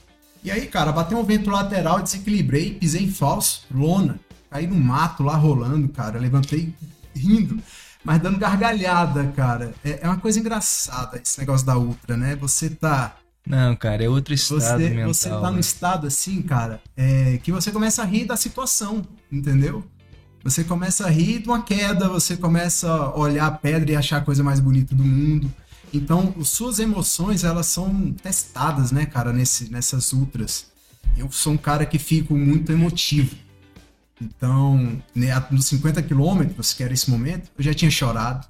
E 0.45 0.51
aí, 0.51 0.67
cara, 0.67 0.91
bateu 0.91 1.19
um 1.19 1.25
vento 1.25 1.51
lateral, 1.51 2.03
desequilibrei, 2.03 2.75
pisei 2.75 3.05
em 3.05 3.11
falso, 3.11 3.65
lona. 3.71 4.19
Caí 4.51 4.67
no 4.67 4.75
mato 4.75 5.23
lá 5.23 5.37
rolando, 5.37 5.89
cara. 5.89 6.19
Levantei 6.19 6.75
rindo, 7.15 7.59
mas 8.05 8.21
dando 8.21 8.39
gargalhada, 8.39 9.25
cara. 9.37 9.73
É, 9.85 10.01
é 10.03 10.07
uma 10.09 10.19
coisa 10.19 10.41
engraçada 10.41 11.21
esse 11.23 11.39
negócio 11.39 11.65
da 11.65 11.79
Ultra, 11.79 12.17
né? 12.17 12.35
Você 12.37 12.71
tá 12.71 13.17
Não, 13.47 13.77
cara, 13.77 14.03
é 14.03 14.09
outro 14.09 14.35
estado 14.35 14.61
você, 14.61 14.91
mental. 14.91 15.15
você 15.15 15.29
tá 15.29 15.41
né? 15.43 15.51
num 15.51 15.59
estado 15.61 16.07
assim, 16.09 16.43
cara, 16.43 16.81
é, 16.97 17.39
que 17.43 17.53
você 17.53 17.71
começa 17.71 18.03
a 18.03 18.05
rir 18.05 18.25
da 18.25 18.37
situação, 18.37 19.07
entendeu? 19.31 19.85
Você 20.45 20.65
começa 20.65 21.07
a 21.07 21.11
rir 21.11 21.41
de 21.41 21.49
uma 21.49 21.63
queda, 21.63 22.09
você 22.09 22.37
começa 22.37 22.91
a 22.91 23.17
olhar 23.17 23.47
a 23.47 23.51
pedra 23.53 23.93
e 23.93 23.97
achar 23.97 24.17
a 24.17 24.23
coisa 24.23 24.43
mais 24.43 24.59
bonita 24.59 24.93
do 24.93 25.05
mundo. 25.05 25.53
Então, 25.93 26.35
as 26.41 26.49
suas 26.49 26.79
emoções, 26.79 27.45
elas 27.45 27.67
são 27.67 28.13
testadas, 28.13 28.91
né, 28.91 29.05
cara, 29.07 29.33
nesse, 29.33 29.71
nessas 29.71 30.13
ultras. 30.13 30.67
Eu 31.17 31.31
sou 31.31 31.53
um 31.53 31.59
cara 31.59 31.85
que 31.85 31.99
fico 31.99 32.35
muito 32.35 32.73
emotivo. 32.73 33.37
Então, 34.21 35.03
né, 35.15 35.29
nos 35.51 35.67
50 35.67 36.03
quilômetros, 36.03 36.73
que 36.73 36.83
era 36.83 36.93
esse 36.95 37.11
momento, 37.11 37.51
eu 37.59 37.65
já 37.65 37.75
tinha 37.75 37.91
chorado. 37.91 38.47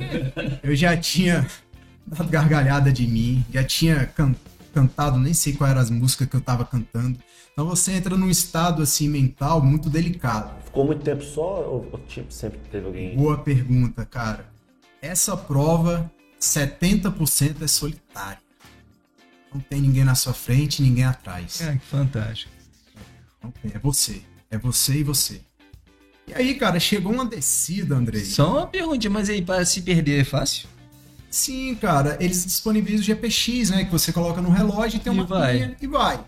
eu 0.62 0.74
já 0.74 0.96
tinha 0.96 1.46
dado 2.06 2.28
gargalhada 2.28 2.92
de 2.92 3.06
mim, 3.06 3.44
já 3.52 3.64
tinha 3.64 4.06
can- 4.06 4.34
cantado, 4.72 5.18
nem 5.18 5.34
sei 5.34 5.52
qual 5.52 5.68
eram 5.68 5.80
as 5.80 5.90
músicas 5.90 6.28
que 6.28 6.36
eu 6.36 6.40
tava 6.40 6.64
cantando. 6.64 7.18
Então 7.52 7.66
você 7.66 7.92
entra 7.92 8.16
num 8.16 8.30
estado 8.30 8.82
assim 8.82 9.08
mental 9.08 9.60
muito 9.60 9.90
delicado. 9.90 10.50
Ficou 10.64 10.86
muito 10.86 11.02
tempo 11.02 11.22
só 11.22 11.62
ou, 11.68 11.88
ou 11.92 11.98
tipo, 12.06 12.32
sempre 12.32 12.60
teve 12.70 12.86
alguém? 12.86 13.16
Boa 13.16 13.36
pergunta, 13.38 14.06
cara. 14.06 14.46
Essa 15.02 15.36
prova, 15.36 16.10
70% 16.40 17.62
é 17.62 17.66
solitária. 17.66 18.38
Não 19.52 19.60
tem 19.60 19.80
ninguém 19.80 20.04
na 20.04 20.14
sua 20.14 20.32
frente, 20.32 20.80
ninguém 20.82 21.04
atrás. 21.04 21.60
Ah, 21.62 21.72
que 21.76 21.84
fantástico. 21.86 22.50
Não 23.42 23.50
tem, 23.50 23.72
é 23.74 23.78
você. 23.78 24.22
É 24.50 24.56
você 24.58 24.94
e 24.98 25.02
você. 25.04 25.40
E 26.28 26.34
aí, 26.34 26.54
cara, 26.54 26.78
chegou 26.78 27.12
uma 27.12 27.24
descida, 27.24 27.94
Andrei. 27.96 28.24
Só 28.24 28.52
uma 28.58 28.66
pergunta, 28.66 29.10
mas 29.10 29.28
aí 29.28 29.42
para 29.42 29.64
se 29.64 29.82
perder 29.82 30.20
é 30.20 30.24
fácil? 30.24 30.68
Sim, 31.28 31.74
cara, 31.76 32.16
eles 32.20 32.44
disponibilizam 32.44 33.02
o 33.02 33.06
GPX, 33.06 33.70
né? 33.70 33.84
Que 33.84 33.90
você 33.92 34.12
coloca 34.12 34.40
no 34.40 34.50
relógio 34.50 34.96
e 34.96 35.00
tem 35.00 35.12
E 35.12 35.16
uma 35.16 35.24
vai. 35.24 35.58
trilha 35.58 35.76
e 35.80 35.86
vai. 35.86 36.20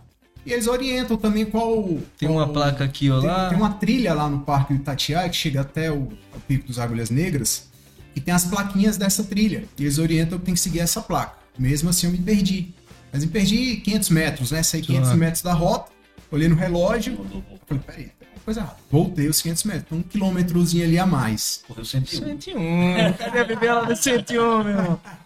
E 0.44 0.52
eles 0.52 0.66
orientam 0.66 1.16
também 1.16 1.44
qual. 1.46 1.84
Tem 2.18 2.28
qual- 2.28 2.38
uma 2.38 2.48
placa 2.52 2.84
aqui 2.84 3.10
ou 3.10 3.20
Tem, 3.20 3.28
lá. 3.30 3.48
tem 3.48 3.58
uma 3.58 3.70
trilha 3.74 4.12
lá 4.14 4.28
no 4.28 4.40
Parque 4.40 4.74
do 4.74 4.80
Itatiaia 4.80 5.28
que 5.28 5.36
chega 5.36 5.60
até 5.60 5.90
o, 5.90 6.02
o 6.34 6.40
Pico 6.48 6.66
dos 6.66 6.78
Agulhas 6.80 7.10
Negras 7.10 7.68
e 8.14 8.20
tem 8.20 8.32
as 8.34 8.44
plaquinhas 8.44 8.96
dessa 8.96 9.24
trilha. 9.24 9.64
E 9.78 9.82
eles 9.82 9.98
orientam 9.98 10.38
que 10.38 10.44
tem 10.44 10.54
que 10.54 10.60
seguir 10.60 10.80
essa 10.80 11.00
placa. 11.00 11.36
Mesmo 11.58 11.90
assim, 11.90 12.06
eu 12.06 12.12
me 12.12 12.18
perdi. 12.18 12.74
Mas 13.12 13.24
me 13.24 13.30
perdi 13.30 13.76
500 13.76 14.08
metros, 14.10 14.50
né? 14.50 14.62
Saí 14.62 14.80
500 14.82 15.04
Claro. 15.08 15.18
metros 15.18 15.42
da 15.42 15.52
rota, 15.52 15.92
olhei 16.30 16.48
no 16.48 16.54
relógio. 16.54 17.26
Falei, 17.66 17.82
peraí, 17.86 18.12
coisa 18.44 18.60
errada. 18.60 18.76
Voltei 18.90 19.28
os 19.28 19.42
500 19.42 19.64
metros, 19.64 19.84
então 19.86 19.98
um 19.98 20.02
quilômetrozinho 20.02 20.84
ali 20.84 20.98
a 20.98 21.04
mais. 21.06 21.62
Correu 21.66 21.84
101. 21.84 22.18
101. 22.40 23.12
Cadê 23.18 23.38
a 23.38 23.44
bebê 23.44 23.70
lá 23.72 23.82
do 23.84 23.94
101, 23.94 24.64
meu 24.64 24.68
irmão? 24.72 25.00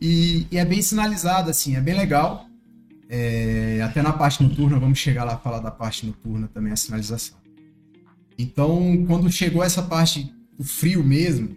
E, 0.00 0.46
e 0.50 0.58
é 0.58 0.64
bem 0.64 0.80
sinalizado, 0.80 1.50
assim, 1.50 1.74
é 1.76 1.80
bem 1.80 1.94
legal. 1.96 2.46
É, 3.08 3.80
até 3.82 4.02
na 4.02 4.12
parte 4.12 4.42
noturna, 4.42 4.78
vamos 4.78 4.98
chegar 4.98 5.24
lá 5.24 5.36
falar 5.38 5.58
da 5.58 5.70
parte 5.70 6.06
noturna 6.06 6.48
também, 6.54 6.72
a 6.72 6.76
sinalização. 6.76 7.36
Então, 8.38 9.04
quando 9.08 9.28
chegou 9.32 9.60
essa 9.64 9.82
parte 9.82 10.32
do 10.58 10.64
frio 10.64 11.04
mesmo, 11.04 11.56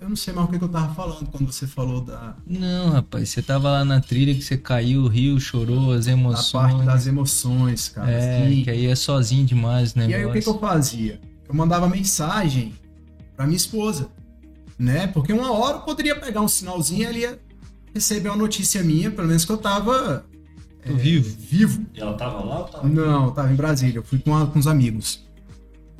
eu 0.00 0.08
não 0.08 0.16
sei 0.16 0.32
mais 0.34 0.48
o 0.48 0.50
que, 0.50 0.58
que 0.58 0.64
eu 0.64 0.68
tava 0.68 0.94
falando 0.94 1.26
quando 1.30 1.52
você 1.52 1.66
falou 1.66 2.00
da, 2.00 2.34
Não, 2.46 2.90
rapaz, 2.90 3.28
você 3.28 3.42
tava 3.42 3.70
lá 3.70 3.84
na 3.84 4.00
trilha 4.00 4.34
que 4.34 4.42
você 4.42 4.56
caiu, 4.56 5.06
riu, 5.06 5.38
chorou, 5.38 5.92
as 5.92 6.06
emoções. 6.06 6.50
parte 6.72 6.84
das 6.86 7.06
emoções, 7.06 7.88
cara. 7.90 8.10
É, 8.10 8.48
Sim. 8.48 8.62
que 8.64 8.70
aí 8.70 8.86
é 8.86 8.94
sozinho 8.94 9.44
demais, 9.44 9.94
né? 9.94 10.08
E 10.08 10.14
aí 10.14 10.24
o 10.24 10.32
que, 10.32 10.40
que 10.40 10.48
eu 10.48 10.58
fazia? 10.58 11.20
Eu 11.48 11.54
mandava 11.54 11.88
mensagem 11.88 12.72
pra 13.36 13.46
minha 13.46 13.56
esposa, 13.56 14.08
né? 14.78 15.06
Porque 15.08 15.32
uma 15.32 15.52
hora 15.52 15.76
eu 15.76 15.80
poderia 15.82 16.16
pegar 16.18 16.40
um 16.40 16.48
sinalzinho 16.48 17.02
e 17.02 17.04
ela 17.04 17.18
ia 17.18 17.38
receber 17.94 18.30
uma 18.30 18.36
notícia 18.38 18.82
minha, 18.82 19.10
pelo 19.10 19.28
menos 19.28 19.44
que 19.44 19.52
eu 19.52 19.58
tava 19.58 20.24
Tô 20.86 20.94
vivo. 20.94 21.36
vivo. 21.38 21.84
E 21.92 22.00
ela 22.00 22.14
tava 22.14 22.42
lá 22.42 22.60
ou 22.60 22.64
tava 22.64 22.88
Não, 22.88 23.26
eu 23.26 23.30
tava 23.32 23.52
em 23.52 23.56
Brasília, 23.56 23.98
eu 23.98 24.02
fui 24.02 24.18
com, 24.18 24.34
a- 24.34 24.46
com 24.46 24.58
os 24.58 24.66
amigos. 24.66 25.28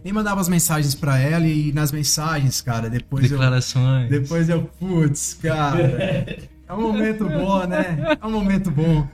E 0.04 0.12
mandava 0.12 0.40
as 0.40 0.48
mensagens 0.48 0.94
pra 0.94 1.18
ela 1.18 1.46
e 1.46 1.72
nas 1.72 1.92
mensagens, 1.92 2.60
cara, 2.60 2.88
depois 2.88 3.24
eu, 3.24 3.30
Declarações. 3.30 4.08
depois 4.08 4.48
eu, 4.48 4.62
putz, 4.78 5.34
cara, 5.34 5.78
é 6.66 6.72
um 6.72 6.80
momento 6.80 7.24
bom, 7.28 7.66
né? 7.66 8.16
É 8.20 8.26
um 8.26 8.30
momento 8.30 8.70
bom. 8.70 9.06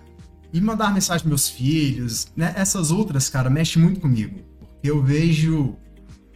E 0.53 0.61
mandar 0.61 0.95
mensagem 0.95 1.22
pros 1.26 1.28
meus 1.28 1.49
filhos, 1.49 2.28
né? 2.37 2.55
Essas 2.57 2.91
outras, 2.91 3.28
cara, 3.28 3.51
mexe 3.51 3.78
muito 3.78 4.01
comigo. 4.01 4.39
Porque 4.61 4.89
eu 4.89 5.03
vejo 5.03 5.76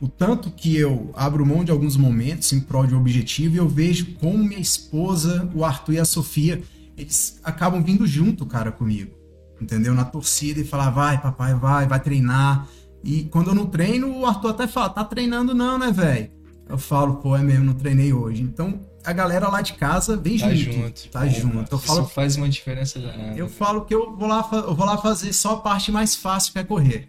o 0.01 0.09
tanto 0.09 0.51
que 0.51 0.77
eu 0.77 1.13
abro 1.15 1.47
mão 1.47 1.63
de 1.63 1.71
alguns 1.71 1.97
momentos 1.97 2.53
em 2.53 2.61
prol 2.61 2.87
de 2.87 2.95
um 2.95 2.99
objetivo 2.99 3.55
e 3.55 3.59
eu 3.59 3.69
vejo 3.69 4.15
como 4.15 4.39
minha 4.43 4.61
esposa, 4.61 5.49
o 5.55 5.65
Arthur 5.65 5.93
e 5.93 5.99
a 6.01 6.05
Sofia, 6.05 6.61
eles 6.97 7.39
acabam 7.45 7.83
vindo 7.83 8.07
junto, 8.07 8.45
cara, 8.45 8.73
comigo. 8.73 9.13
Entendeu? 9.61 9.95
Na 9.95 10.05
torcida 10.05 10.59
e 10.61 10.65
falar, 10.65 10.91
vai, 10.91 11.21
papai, 11.21 11.55
vai, 11.55 11.87
vai 11.87 12.01
treinar. 12.01 12.67
E 13.03 13.25
quando 13.25 13.49
eu 13.49 13.55
não 13.55 13.67
treino, 13.67 14.15
o 14.19 14.27
Arthur 14.27 14.51
até 14.51 14.67
fala, 14.67 14.91
tá 14.91 15.05
treinando 15.05 15.55
não, 15.55 15.79
né, 15.79 15.91
velho? 15.91 16.31
Eu 16.69 16.79
falo, 16.79 17.17
pô, 17.17 17.37
é 17.37 17.43
mesmo, 17.43 17.65
não 17.65 17.75
treinei 17.75 18.13
hoje. 18.13 18.43
Então, 18.43 18.81
a 19.05 19.13
galera 19.13 19.49
lá 19.49 19.61
de 19.61 19.73
casa 19.73 20.17
vem 20.17 20.39
Tá 20.39 20.55
junto. 20.55 20.73
junto. 20.77 21.09
Tá 21.09 21.27
junto. 21.27 21.73
Eu 21.73 21.79
Isso 21.79 21.87
falo, 21.87 22.07
faz 22.07 22.37
uma 22.37 22.49
diferença 22.49 22.99
danada. 23.01 23.37
eu 23.37 23.49
falo 23.49 23.85
que 23.85 23.95
eu 23.95 24.15
vou, 24.17 24.29
lá, 24.29 24.49
eu 24.53 24.75
vou 24.75 24.87
lá 24.87 24.97
fazer 24.99 25.33
só 25.33 25.55
a 25.55 25.61
parte 25.61 25.91
mais 25.91 26.15
fácil 26.15 26.53
que 26.53 26.59
é 26.59 26.65
correr. 26.65 27.09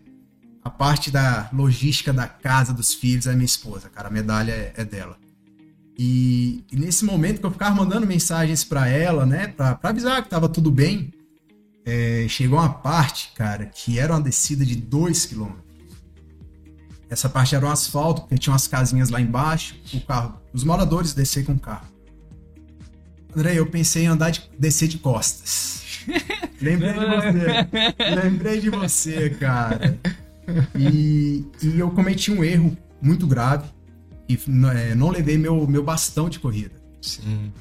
A 0.63 0.69
parte 0.69 1.11
da 1.11 1.49
logística 1.53 2.11
da 2.13 2.27
casa, 2.27 2.73
dos 2.73 2.93
filhos, 2.93 3.27
é 3.27 3.33
minha 3.33 3.45
esposa, 3.45 3.89
cara. 3.89 4.07
A 4.07 4.11
medalha 4.11 4.51
é, 4.51 4.73
é 4.77 4.85
dela. 4.85 5.17
E, 5.97 6.63
e 6.71 6.75
nesse 6.77 7.03
momento 7.05 7.39
que 7.39 7.45
eu 7.45 7.51
ficava 7.51 7.75
mandando 7.75 8.07
mensagens 8.07 8.63
pra 8.63 8.87
ela, 8.87 9.25
né, 9.25 9.47
pra, 9.49 9.75
pra 9.75 9.89
avisar 9.91 10.23
que 10.23 10.29
tava 10.29 10.47
tudo 10.49 10.71
bem, 10.71 11.11
é, 11.85 12.25
chegou 12.29 12.57
uma 12.57 12.69
parte, 12.69 13.31
cara, 13.35 13.65
que 13.65 13.99
era 13.99 14.13
uma 14.13 14.21
descida 14.21 14.65
de 14.65 14.75
2 14.75 15.25
km. 15.27 15.51
Essa 17.11 17.27
parte 17.27 17.53
era 17.53 17.65
um 17.65 17.69
asfalto, 17.69 18.21
porque 18.21 18.37
tinha 18.37 18.53
umas 18.53 18.67
casinhas 18.67 19.09
lá 19.09 19.19
embaixo, 19.19 19.75
o 19.93 19.99
carro, 19.99 20.39
os 20.53 20.63
moradores 20.63 21.13
descer 21.13 21.43
com 21.43 21.51
o 21.51 21.59
carro. 21.59 21.85
André, 23.35 23.59
eu 23.59 23.65
pensei 23.65 24.05
em 24.05 24.07
andar 24.07 24.29
de, 24.29 24.49
descer 24.57 24.87
de 24.87 24.97
costas. 24.97 26.05
Lembrei 26.61 26.93
de 26.93 26.99
você. 26.99 28.15
Lembrei 28.15 28.61
de 28.61 28.69
você, 28.69 29.29
cara. 29.31 29.99
E, 30.73 31.45
e 31.61 31.77
eu 31.77 31.91
cometi 31.91 32.31
um 32.31 32.45
erro 32.45 32.77
muito 33.01 33.27
grave. 33.27 33.69
E 34.29 34.39
é, 34.73 34.95
não 34.95 35.09
levei 35.09 35.37
meu, 35.37 35.67
meu 35.67 35.83
bastão 35.83 36.29
de 36.29 36.39
corrida. 36.39 36.75
Sim. 37.01 37.51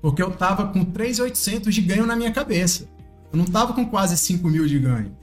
Porque 0.00 0.22
eu 0.22 0.30
tava 0.30 0.68
com 0.68 0.84
3,800 0.84 1.74
de 1.74 1.80
ganho 1.80 2.06
na 2.06 2.14
minha 2.14 2.30
cabeça. 2.30 2.88
Eu 3.32 3.38
não 3.38 3.44
tava 3.44 3.72
com 3.72 3.84
quase 3.86 4.16
5 4.16 4.48
mil 4.48 4.68
de 4.68 4.78
ganho. 4.78 5.16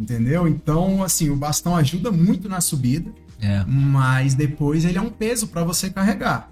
Entendeu? 0.00 0.48
Então, 0.48 1.02
assim, 1.02 1.28
o 1.28 1.36
bastão 1.36 1.76
ajuda 1.76 2.10
muito 2.10 2.48
na 2.48 2.62
subida. 2.62 3.12
É. 3.42 3.64
mas 3.66 4.34
depois 4.34 4.84
ele 4.84 4.98
é 4.98 5.00
um 5.00 5.08
peso 5.08 5.46
para 5.48 5.64
você 5.64 5.88
carregar. 5.88 6.50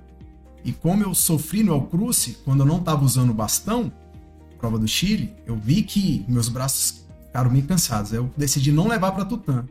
E 0.65 0.73
como 0.73 1.03
eu 1.03 1.15
sofri 1.15 1.63
no 1.63 1.75
El 1.75 1.83
Cruce, 1.83 2.39
quando 2.45 2.61
eu 2.61 2.67
não 2.67 2.81
tava 2.81 3.05
usando 3.05 3.29
o 3.29 3.35
bastão, 3.35 3.93
prova 4.59 4.79
do 4.79 4.89
Chile, 4.89 5.35
eu 5.47 5.55
vi 5.55 5.83
que 5.83 6.25
meus 6.27 6.49
braços 6.49 7.05
ficaram 7.27 7.51
meio 7.51 7.65
cansados. 7.65 8.13
Eu 8.13 8.31
decidi 8.37 8.73
não 8.73 8.89
levar 8.89 9.13
para 9.13 9.25
Tutã. 9.25 9.67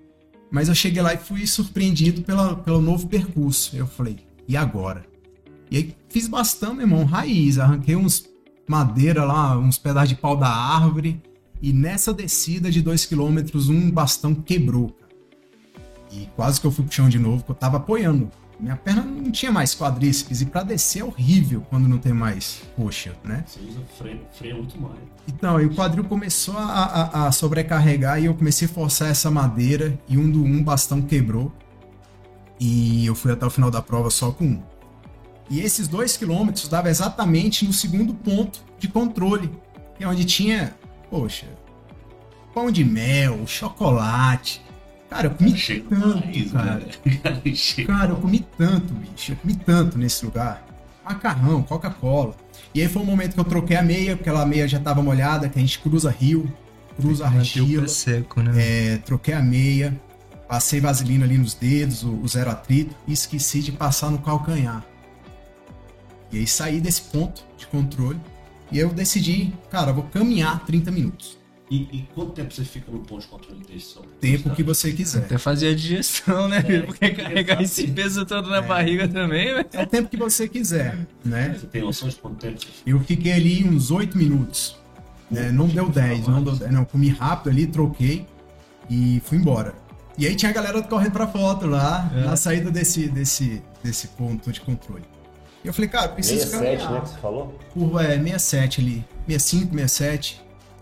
Mas 0.51 0.69
eu 0.69 0.75
cheguei 0.75 1.01
lá 1.01 1.13
e 1.13 1.17
fui 1.17 1.45
surpreendido 1.45 2.21
pela, 2.21 2.55
pelo 2.55 2.79
novo 2.79 3.07
percurso. 3.07 3.75
Eu 3.75 3.87
falei, 3.87 4.17
e 4.47 4.55
agora? 4.55 5.03
E 5.69 5.77
aí 5.77 5.95
fiz 6.07 6.27
bastão, 6.27 6.73
meu 6.73 6.85
irmão, 6.85 7.03
raiz. 7.03 7.57
Arranquei 7.57 7.95
uns 7.95 8.25
madeira 8.67 9.23
lá, 9.25 9.57
uns 9.57 9.77
pedaços 9.77 10.09
de 10.09 10.15
pau 10.15 10.37
da 10.37 10.49
árvore. 10.49 11.21
E 11.61 11.73
nessa 11.73 12.13
descida 12.13 12.69
de 12.71 12.81
2 12.81 13.05
km, 13.05 13.37
um 13.69 13.89
bastão 13.91 14.33
quebrou. 14.35 14.89
cara. 14.89 15.07
E 16.11 16.27
quase 16.35 16.61
que 16.61 16.67
eu 16.67 16.71
fui 16.71 16.85
pro 16.85 16.93
chão 16.93 17.09
de 17.09 17.19
novo, 17.19 17.37
porque 17.37 17.51
eu 17.51 17.55
tava 17.55 17.77
apoiando. 17.77 18.29
Minha 18.59 18.75
perna 18.75 19.03
não 19.03 19.29
tinha 19.31 19.51
mais 19.51 19.75
quadríceps. 19.75 20.41
E 20.41 20.45
pra 20.47 20.63
descer 20.63 21.01
é 21.01 21.03
horrível 21.03 21.61
quando 21.69 21.87
não 21.87 21.97
tem 21.99 22.11
mais 22.13 22.61
coxa, 22.75 23.13
né? 23.23 23.43
Você 23.45 23.59
usa 23.67 23.79
freio, 23.97 24.21
freio 24.33 24.57
muito 24.57 24.79
mais. 24.81 24.97
Então, 25.27 25.57
aí 25.57 25.65
o 25.65 25.75
quadril 25.75 26.03
começou 26.05 26.57
a, 26.57 26.63
a- 26.63 27.27
a 27.27 27.31
sobrecarregar 27.31 28.19
e 28.21 28.25
eu 28.25 28.33
comecei 28.33 28.67
a 28.67 28.71
forçar 28.71 29.09
essa 29.09 29.29
madeira 29.29 29.99
e 30.07 30.17
um 30.17 30.29
do 30.31 30.43
um 30.43 30.63
bastão 30.63 31.01
quebrou. 31.01 31.51
E 32.59 33.05
eu 33.05 33.13
fui 33.13 33.31
até 33.31 33.45
o 33.45 33.49
final 33.49 33.69
da 33.69 33.81
prova 33.81 34.09
só 34.09 34.31
com 34.31 34.45
um. 34.45 34.63
E 35.49 35.59
esses 35.61 35.87
dois 35.87 36.17
quilômetros 36.17 36.67
dava 36.67 36.89
exatamente 36.89 37.63
no 37.65 37.71
segundo 37.71 38.13
ponto 38.13 38.59
de 38.79 38.87
controle, 38.87 39.51
que 39.97 40.03
é 40.03 40.07
onde 40.07 40.25
tinha, 40.25 40.75
poxa, 41.09 41.47
pão 42.53 42.71
de 42.71 42.83
mel, 42.83 43.45
chocolate. 43.47 44.61
Cara, 45.09 45.27
eu 45.27 45.31
comi 45.31 45.57
Chega 45.57 45.89
tanto, 45.89 46.25
mais, 46.25 46.51
cara. 46.51 46.75
né? 47.05 47.41
Chega. 47.55 47.93
Cara, 47.93 48.11
eu 48.11 48.17
comi 48.17 48.45
tanto, 48.57 48.93
bicho. 48.93 49.31
Eu 49.31 49.35
comi 49.37 49.55
tanto 49.55 49.97
nesse 49.97 50.25
lugar. 50.25 50.65
Macarrão, 51.05 51.63
Coca-Cola. 51.63 52.35
E 52.73 52.81
aí 52.81 52.89
foi 52.89 53.01
o 53.01 53.05
momento 53.05 53.33
que 53.33 53.39
eu 53.39 53.45
troquei 53.45 53.77
a 53.77 53.81
meia, 53.81 54.17
porque 54.17 54.29
aquela 54.29 54.45
meia 54.45 54.67
já 54.67 54.79
tava 54.79 55.01
molhada, 55.01 55.47
que 55.47 55.57
a 55.57 55.61
gente 55.61 55.79
cruza 55.79 56.09
rio, 56.09 56.51
cruza 56.99 57.25
argila. 57.25 57.87
seco, 57.87 58.41
né? 58.41 58.51
É, 58.57 58.97
troquei 58.97 59.33
a 59.33 59.41
meia, 59.41 59.97
passei 60.49 60.81
vaselina 60.81 61.23
ali 61.23 61.37
nos 61.37 61.53
dedos, 61.53 62.03
o, 62.03 62.11
o 62.21 62.27
zero 62.27 62.51
atrito, 62.51 62.93
e 63.07 63.13
esqueci 63.13 63.61
de 63.61 63.71
passar 63.71 64.11
no 64.11 64.17
calcanhar. 64.19 64.83
E 66.31 66.39
aí 66.39 66.47
saí 66.47 66.81
desse 66.81 67.03
ponto 67.03 67.45
de 67.57 67.65
controle. 67.67 68.19
E 68.71 68.79
eu 68.79 68.89
decidi, 68.89 69.53
cara, 69.71 69.91
vou 69.93 70.03
caminhar 70.03 70.65
30 70.65 70.91
minutos. 70.91 71.37
E, 71.69 71.81
e 71.91 72.07
quanto 72.15 72.31
tempo 72.31 72.53
você 72.53 72.63
fica 72.63 72.89
no 72.89 72.99
ponto 72.99 73.21
de 73.21 73.27
controle 73.27 73.61
desse? 73.67 73.87
Só? 73.87 74.01
Tempo 74.21 74.51
que 74.51 74.63
você 74.63 74.93
quiser. 74.93 75.19
Até 75.23 75.37
fazer 75.37 75.67
a 75.69 75.75
digestão, 75.75 76.47
né? 76.47 76.63
É, 76.65 76.79
Porque 76.81 77.09
carregar 77.09 77.61
esse 77.61 77.87
peso 77.87 78.25
todo 78.25 78.49
na 78.49 78.61
barriga 78.61 79.05
também, 79.07 79.53
velho. 79.53 79.67
É 79.73 79.83
o 79.83 79.85
tempo 79.87 80.09
que 80.09 80.15
você 80.15 80.47
quiser, 80.47 80.97
né? 81.25 81.57
Você 81.59 81.67
tem 81.67 81.81
noção 81.81 82.07
de 82.07 82.15
quanto 82.15 82.37
tempo 82.37 82.57
você 82.59 82.67
fica? 82.67 82.89
Eu 82.89 82.99
fiquei 83.01 83.33
ali 83.33 83.65
uns 83.67 83.91
8 83.91 84.17
minutos. 84.17 84.77
né? 85.29 85.51
Não 85.51 85.67
deu 85.67 85.89
10, 85.89 86.27
não 86.29 86.41
deu 86.41 86.55
10. 86.55 86.71
Não, 86.71 86.85
comi 86.85 87.09
rápido 87.09 87.49
ali, 87.51 87.67
troquei 87.67 88.25
e 88.89 89.21
fui 89.25 89.37
embora. 89.37 89.73
E 90.17 90.25
aí 90.25 90.35
tinha 90.37 90.49
a 90.49 90.53
galera 90.53 90.81
correndo 90.81 91.11
pra 91.11 91.27
foto 91.27 91.67
lá, 91.67 92.09
É. 92.15 92.21
na 92.21 92.35
saída 92.37 92.71
desse, 92.71 93.09
desse, 93.09 93.61
desse 93.83 94.07
ponto 94.07 94.51
de 94.53 94.61
controle. 94.61 95.03
E 95.63 95.67
eu 95.67 95.73
falei, 95.73 95.89
cara, 95.89 96.09
preciso 96.09 96.47
67, 96.47 96.77
caminhar. 96.77 96.91
né, 96.91 97.01
que 97.01 97.09
você 97.09 97.17
falou? 97.19 97.59
Curva 97.73 98.03
é 98.03 98.17
67 98.17 98.81
ali, 98.81 99.05
65, 99.27 99.73
67. 99.73 100.41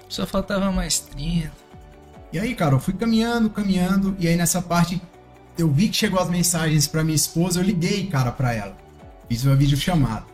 Só 0.09 0.25
faltava 0.25 0.71
mais 0.71 0.99
30. 0.99 1.51
E 2.31 2.39
aí, 2.39 2.53
cara, 2.53 2.75
eu 2.75 2.79
fui 2.79 2.93
caminhando, 2.93 3.49
caminhando, 3.49 4.15
e 4.19 4.27
aí 4.27 4.35
nessa 4.35 4.61
parte 4.61 5.01
eu 5.57 5.71
vi 5.71 5.87
que 5.87 5.95
chegou 5.95 6.19
as 6.19 6.29
mensagens 6.29 6.87
pra 6.87 7.03
minha 7.03 7.15
esposa, 7.15 7.59
eu 7.59 7.63
liguei, 7.63 8.07
cara, 8.07 8.31
pra 8.31 8.53
ela. 8.53 8.77
Fiz 9.29 9.45
uma 9.45 9.55
videochamada. 9.55 10.25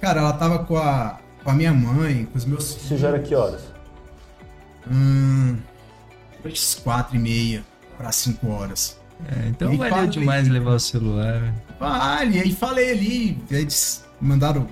Cara, 0.00 0.20
ela 0.20 0.32
tava 0.32 0.60
com 0.64 0.76
a, 0.76 1.18
com 1.42 1.50
a 1.50 1.54
minha 1.54 1.72
mãe, 1.72 2.26
com 2.26 2.36
os 2.36 2.44
meus 2.44 2.76
Isso 2.76 2.96
já 2.98 3.08
era 3.08 3.18
que 3.18 3.34
horas? 3.34 3.62
Hum, 4.90 5.58
quatro 6.82 7.16
e 7.16 7.18
meia 7.18 7.64
para 7.96 8.12
cinco 8.12 8.48
horas. 8.50 9.00
É, 9.28 9.48
então 9.48 9.76
valeu 9.76 10.06
demais 10.08 10.48
levar 10.48 10.74
o 10.74 10.80
celular, 10.80 11.54
Vale, 11.82 12.38
aí 12.38 12.52
falei 12.52 12.92
ali, 12.92 13.38
eles 13.50 14.04
mandaram, 14.20 14.68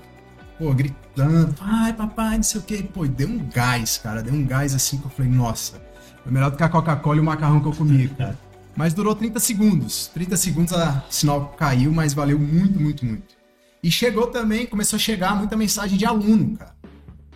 pô, 0.56 0.72
gritando, 0.72 1.52
pai, 1.54 1.92
papai, 1.92 2.36
não 2.36 2.42
sei 2.44 2.60
o 2.60 2.64
que. 2.64 2.82
Pô, 2.84 3.04
e 3.04 3.08
deu 3.08 3.28
um 3.28 3.48
gás, 3.48 3.98
cara, 3.98 4.22
deu 4.22 4.32
um 4.32 4.46
gás 4.46 4.74
assim 4.74 4.96
que 4.98 5.06
eu 5.06 5.10
falei, 5.10 5.30
nossa, 5.30 5.82
foi 6.22 6.32
melhor 6.32 6.52
do 6.52 6.56
que 6.56 6.62
a 6.62 6.68
Coca-Cola 6.68 7.16
e 7.16 7.20
o 7.20 7.24
macarrão 7.24 7.60
que 7.60 7.66
eu 7.66 7.72
comi, 7.72 8.08
cara. 8.08 8.38
Mas 8.76 8.94
durou 8.94 9.14
30 9.14 9.40
segundos. 9.40 10.06
30 10.14 10.36
segundos 10.36 10.72
a 10.72 11.04
o 11.08 11.12
sinal 11.12 11.48
caiu, 11.58 11.92
mas 11.92 12.14
valeu 12.14 12.38
muito, 12.38 12.80
muito, 12.80 13.04
muito. 13.04 13.34
E 13.82 13.90
chegou 13.90 14.28
também, 14.28 14.64
começou 14.64 14.96
a 14.96 15.00
chegar 15.00 15.34
muita 15.34 15.56
mensagem 15.56 15.98
de 15.98 16.06
aluno, 16.06 16.56
cara. 16.56 16.72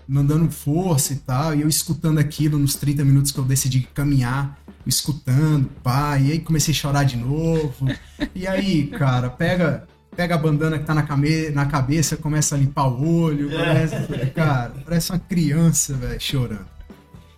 Mandando 0.07 0.51
força 0.51 1.13
e 1.13 1.17
tal. 1.17 1.55
E 1.55 1.63
eu 1.63 1.69
escutando 1.69 2.19
aquilo 2.19 2.57
nos 2.57 2.77
30 2.77 3.05
minutos 3.05 3.33
que 3.33 3.39
eu 3.39 3.45
decidi 3.45 3.81
caminhar, 3.93 4.59
escutando, 4.87 5.69
pá. 5.83 6.19
E 6.19 6.33
aí 6.33 6.39
comecei 6.39 6.73
a 6.73 6.77
chorar 6.77 7.05
de 7.05 7.17
novo. 7.17 7.87
E 8.35 8.47
aí, 8.47 8.87
cara, 8.89 9.31
pega, 9.31 9.87
pega 10.17 10.35
a 10.35 10.39
bandana 10.39 10.79
que 10.79 10.85
tá 10.85 10.95
na, 10.95 11.03
came 11.03 11.51
na 11.51 11.67
cabeça, 11.67 12.17
começa 12.17 12.55
a 12.55 12.59
limpar 12.59 12.87
o 12.89 13.21
olho. 13.23 13.51
Parece, 13.51 14.31
cara, 14.35 14.73
parece 14.85 15.11
uma 15.11 15.19
criança, 15.19 15.95
velho, 15.95 16.21
chorando. 16.21 16.75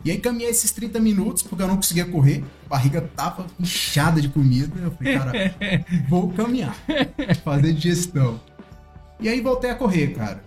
E 0.04 0.10
aí 0.12 0.18
caminhei 0.18 0.50
esses 0.50 0.70
30 0.70 1.00
minutos, 1.00 1.42
porque 1.42 1.62
eu 1.64 1.66
não 1.66 1.76
conseguia 1.76 2.04
correr. 2.04 2.44
A 2.66 2.68
barriga 2.68 3.00
tava 3.00 3.44
inchada 3.58 4.20
de 4.20 4.28
comida. 4.28 4.72
Eu 4.80 4.92
falei, 4.92 5.18
cara, 5.18 5.32
vou 6.08 6.32
caminhar. 6.32 6.76
Fazer 7.42 7.72
digestão. 7.72 8.40
E 9.18 9.28
aí 9.28 9.40
voltei 9.40 9.68
a 9.68 9.74
correr, 9.74 10.14
cara. 10.14 10.44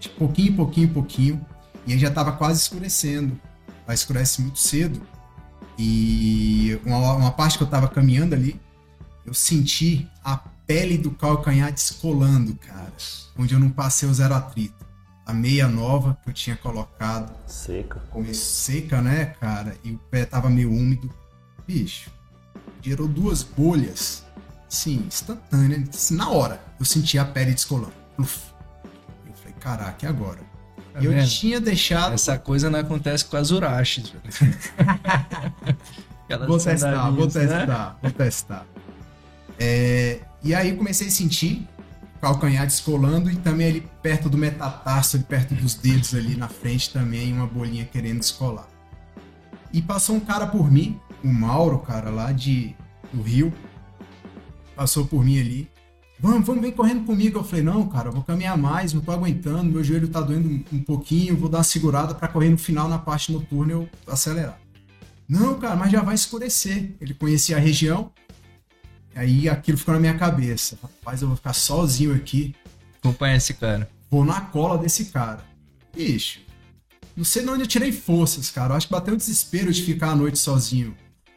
De 0.00 0.08
pouquinho, 0.08 0.56
pouquinho, 0.56 0.88
pouquinho. 0.88 1.46
E 1.86 1.92
aí 1.92 1.98
já 1.98 2.10
tava 2.10 2.32
quase 2.32 2.62
escurecendo. 2.62 3.38
Lá 3.86 3.94
escurece 3.94 4.42
muito 4.42 4.58
cedo. 4.58 5.00
E 5.78 6.78
uma, 6.84 7.14
uma 7.14 7.30
parte 7.32 7.58
que 7.58 7.64
eu 7.64 7.68
tava 7.68 7.88
caminhando 7.88 8.34
ali, 8.34 8.60
eu 9.26 9.34
senti 9.34 10.08
a 10.22 10.36
pele 10.66 10.96
do 10.96 11.10
calcanhar 11.10 11.72
descolando, 11.72 12.54
cara. 12.56 12.92
Onde 13.38 13.54
eu 13.54 13.60
não 13.60 13.70
passei 13.70 14.08
o 14.08 14.14
zero 14.14 14.34
atrito. 14.34 14.84
A 15.26 15.32
meia 15.32 15.66
nova 15.66 16.18
que 16.22 16.30
eu 16.30 16.34
tinha 16.34 16.54
colocado 16.56 17.32
Seca. 17.46 18.00
começou 18.10 18.44
seca, 18.44 19.00
né, 19.00 19.26
cara? 19.40 19.74
E 19.82 19.92
o 19.92 19.98
pé 20.10 20.24
tava 20.26 20.50
meio 20.50 20.70
úmido. 20.70 21.10
Bicho, 21.66 22.10
gerou 22.82 23.08
duas 23.08 23.42
bolhas, 23.42 24.22
sim, 24.68 25.04
instantânea. 25.06 25.82
Na 26.10 26.28
hora, 26.28 26.62
eu 26.78 26.84
senti 26.84 27.18
a 27.18 27.24
pele 27.24 27.54
descolando. 27.54 27.94
Uf. 28.18 28.52
Eu 29.26 29.34
falei, 29.34 29.54
caraca, 29.58 30.04
e 30.04 30.08
agora? 30.08 30.40
Tá 30.94 31.02
eu 31.02 31.10
vendo? 31.10 31.28
tinha 31.28 31.60
deixado. 31.60 32.14
Essa 32.14 32.38
coisa 32.38 32.70
não 32.70 32.78
acontece 32.78 33.24
com 33.24 33.36
as 33.36 33.50
urachis, 33.50 34.12
Vou 36.46 36.58
testar, 36.58 37.10
vou 37.10 37.26
né? 37.26 37.32
testar, 37.32 37.98
vou 38.00 38.10
testar. 38.10 38.66
É, 39.58 40.20
e 40.42 40.54
aí 40.54 40.74
comecei 40.74 41.08
a 41.08 41.10
sentir 41.10 41.68
o 42.16 42.20
calcanhar 42.20 42.64
descolando 42.64 43.30
e 43.30 43.36
também 43.36 43.68
ali 43.68 43.88
perto 44.02 44.30
do 44.30 44.38
metatarso, 44.38 45.16
ali 45.16 45.24
perto 45.26 45.54
dos 45.54 45.74
dedos 45.74 46.14
ali 46.14 46.34
na 46.34 46.48
frente 46.48 46.90
também, 46.90 47.32
uma 47.32 47.46
bolinha 47.46 47.84
querendo 47.84 48.20
descolar. 48.20 48.66
E 49.72 49.82
passou 49.82 50.16
um 50.16 50.20
cara 50.20 50.46
por 50.46 50.70
mim, 50.70 50.98
o 51.22 51.28
Mauro, 51.28 51.78
cara, 51.80 52.08
lá 52.08 52.32
de, 52.32 52.74
do 53.12 53.20
Rio, 53.20 53.52
passou 54.74 55.04
por 55.06 55.22
mim 55.24 55.38
ali. 55.40 55.70
Vamos, 56.24 56.46
vamos, 56.46 56.62
vem 56.62 56.72
correndo 56.72 57.04
comigo. 57.04 57.38
Eu 57.38 57.44
falei, 57.44 57.62
não, 57.62 57.86
cara, 57.86 58.08
eu 58.08 58.12
vou 58.12 58.22
caminhar 58.22 58.56
mais, 58.56 58.94
não 58.94 59.02
tô 59.02 59.12
aguentando, 59.12 59.70
meu 59.70 59.84
joelho 59.84 60.08
tá 60.08 60.22
doendo 60.22 60.48
um, 60.48 60.64
um 60.78 60.82
pouquinho, 60.82 61.36
vou 61.36 61.50
dar 61.50 61.58
uma 61.58 61.64
segurada 61.64 62.14
pra 62.14 62.26
correr 62.26 62.48
no 62.48 62.56
final, 62.56 62.88
na 62.88 62.98
parte 62.98 63.30
noturna, 63.30 63.72
eu 63.74 63.88
acelerar. 64.06 64.58
Não, 65.28 65.60
cara, 65.60 65.76
mas 65.76 65.92
já 65.92 66.00
vai 66.00 66.14
escurecer. 66.14 66.94
Ele 66.98 67.12
conhecia 67.12 67.58
a 67.58 67.60
região. 67.60 68.10
Aí 69.14 69.50
aquilo 69.50 69.76
ficou 69.76 69.92
na 69.92 70.00
minha 70.00 70.16
cabeça. 70.16 70.78
Rapaz, 70.82 71.20
eu 71.20 71.28
vou 71.28 71.36
ficar 71.36 71.52
sozinho 71.52 72.14
aqui. 72.14 72.54
Acompanha 73.00 73.36
esse 73.36 73.52
cara. 73.52 73.86
Vou 74.10 74.24
na 74.24 74.40
cola 74.40 74.78
desse 74.78 75.06
cara. 75.06 75.44
Bicho, 75.94 76.40
não 77.14 77.24
sei 77.24 77.42
de 77.42 77.50
onde 77.50 77.64
eu 77.64 77.66
tirei 77.66 77.92
forças, 77.92 78.50
cara. 78.50 78.72
Eu 78.72 78.76
acho 78.78 78.86
que 78.86 78.94
bateu 78.94 79.12
um 79.12 79.18
desespero 79.18 79.70
de 79.70 79.82
ficar 79.82 80.12
à 80.12 80.16
noite 80.16 80.38
sozinho 80.38 80.96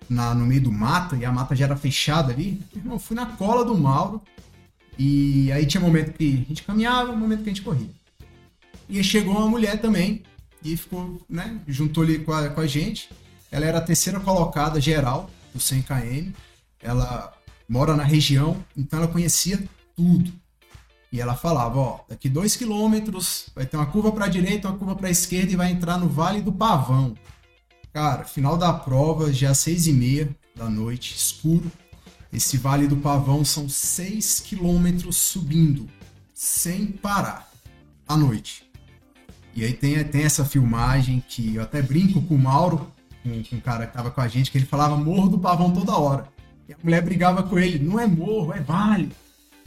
na, 0.09 0.33
no 0.33 0.45
meio 0.45 0.61
do 0.61 0.71
mato. 0.71 1.17
E 1.17 1.25
a 1.25 1.31
mata 1.31 1.53
já 1.57 1.65
era 1.65 1.75
fechada 1.75 2.31
ali. 2.31 2.61
Irmão, 2.73 2.95
eu 2.95 2.99
fui 2.99 3.17
na 3.17 3.25
cola 3.25 3.65
do 3.65 3.77
Mauro. 3.77 4.21
E 4.97 5.51
aí 5.51 5.65
tinha 5.65 5.81
momento 5.81 6.13
que 6.13 6.43
a 6.45 6.49
gente 6.49 6.63
caminhava, 6.63 7.15
momento 7.15 7.43
que 7.43 7.49
a 7.49 7.53
gente 7.53 7.61
corria. 7.61 7.89
E 8.89 9.03
chegou 9.03 9.35
uma 9.35 9.47
mulher 9.47 9.79
também. 9.79 10.23
E 10.63 10.75
ficou, 10.75 11.21
né? 11.29 11.59
Juntou 11.67 12.03
ali 12.03 12.19
com 12.19 12.33
a, 12.33 12.49
com 12.49 12.61
a 12.61 12.67
gente. 12.67 13.09
Ela 13.51 13.65
era 13.65 13.77
a 13.77 13.81
terceira 13.81 14.19
colocada 14.19 14.81
geral 14.81 15.29
do 15.53 15.59
100 15.59 15.83
km. 15.83 16.31
Ela 16.81 17.33
mora 17.67 17.95
na 17.95 18.03
região, 18.03 18.63
então 18.75 18.99
ela 18.99 19.07
conhecia 19.07 19.61
tudo. 19.95 20.31
E 21.11 21.21
ela 21.21 21.35
falava, 21.35 21.79
ó, 21.79 21.99
daqui 22.09 22.27
dois 22.27 22.55
quilômetros 22.55 23.49
vai 23.55 23.65
ter 23.65 23.77
uma 23.77 23.85
curva 23.85 24.11
para 24.11 24.27
direita, 24.27 24.67
uma 24.67 24.77
curva 24.77 24.95
para 24.95 25.09
esquerda 25.09 25.51
e 25.51 25.55
vai 25.55 25.71
entrar 25.71 25.97
no 25.97 26.09
Vale 26.09 26.41
do 26.41 26.51
Pavão. 26.51 27.15
Cara, 27.93 28.25
final 28.25 28.57
da 28.57 28.73
prova, 28.73 29.31
já 29.31 29.53
seis 29.53 29.87
e 29.87 29.93
meia 29.93 30.29
da 30.55 30.69
noite, 30.69 31.15
escuro. 31.15 31.71
Esse 32.32 32.57
Vale 32.57 32.88
do 32.88 32.97
Pavão 32.97 33.45
são 33.45 33.69
6 33.69 34.41
quilômetros 34.41 35.17
subindo, 35.17 35.88
sem 36.34 36.88
parar, 36.88 37.49
à 38.07 38.17
noite. 38.17 38.69
E 39.55 39.63
aí 39.63 39.73
tem, 39.73 40.03
tem 40.03 40.23
essa 40.23 40.45
filmagem 40.45 41.23
que 41.28 41.55
eu 41.55 41.63
até 41.63 41.82
brinco 41.82 42.21
com 42.21 42.36
o 42.36 42.39
Mauro, 42.39 42.91
com 43.23 43.55
o 43.55 43.61
cara 43.61 43.88
que 43.88 43.93
tava 43.93 44.11
com 44.11 44.21
a 44.21 44.28
gente, 44.28 44.51
que 44.51 44.57
ele 44.57 44.65
falava 44.65 44.95
Morro 44.95 45.30
do 45.30 45.39
Pavão 45.39 45.73
toda 45.73 45.97
hora. 45.97 46.28
E 46.67 46.73
a 46.73 46.78
mulher 46.84 47.01
brigava 47.01 47.41
com 47.43 47.57
ele, 47.57 47.80
não 47.80 47.99
é 47.99 48.05
morro, 48.05 48.53
é 48.53 48.59
vale. 48.59 49.11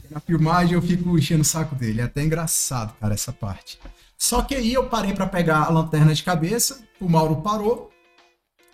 E 0.07 0.13
na 0.13 0.19
filmagem 0.19 0.73
eu 0.75 0.81
fico 0.81 1.17
enchendo 1.17 1.41
o 1.41 1.45
saco 1.45 1.75
dele. 1.75 2.01
É 2.01 2.03
até 2.03 2.23
engraçado, 2.23 2.93
cara, 2.99 3.13
essa 3.13 3.33
parte. 3.33 3.79
Só 4.17 4.43
que 4.43 4.53
aí 4.53 4.71
eu 4.71 4.87
parei 4.87 5.13
para 5.13 5.25
pegar 5.25 5.63
a 5.63 5.69
lanterna 5.69 6.13
de 6.13 6.21
cabeça, 6.21 6.83
o 6.99 7.09
Mauro 7.09 7.37
parou. 7.37 7.91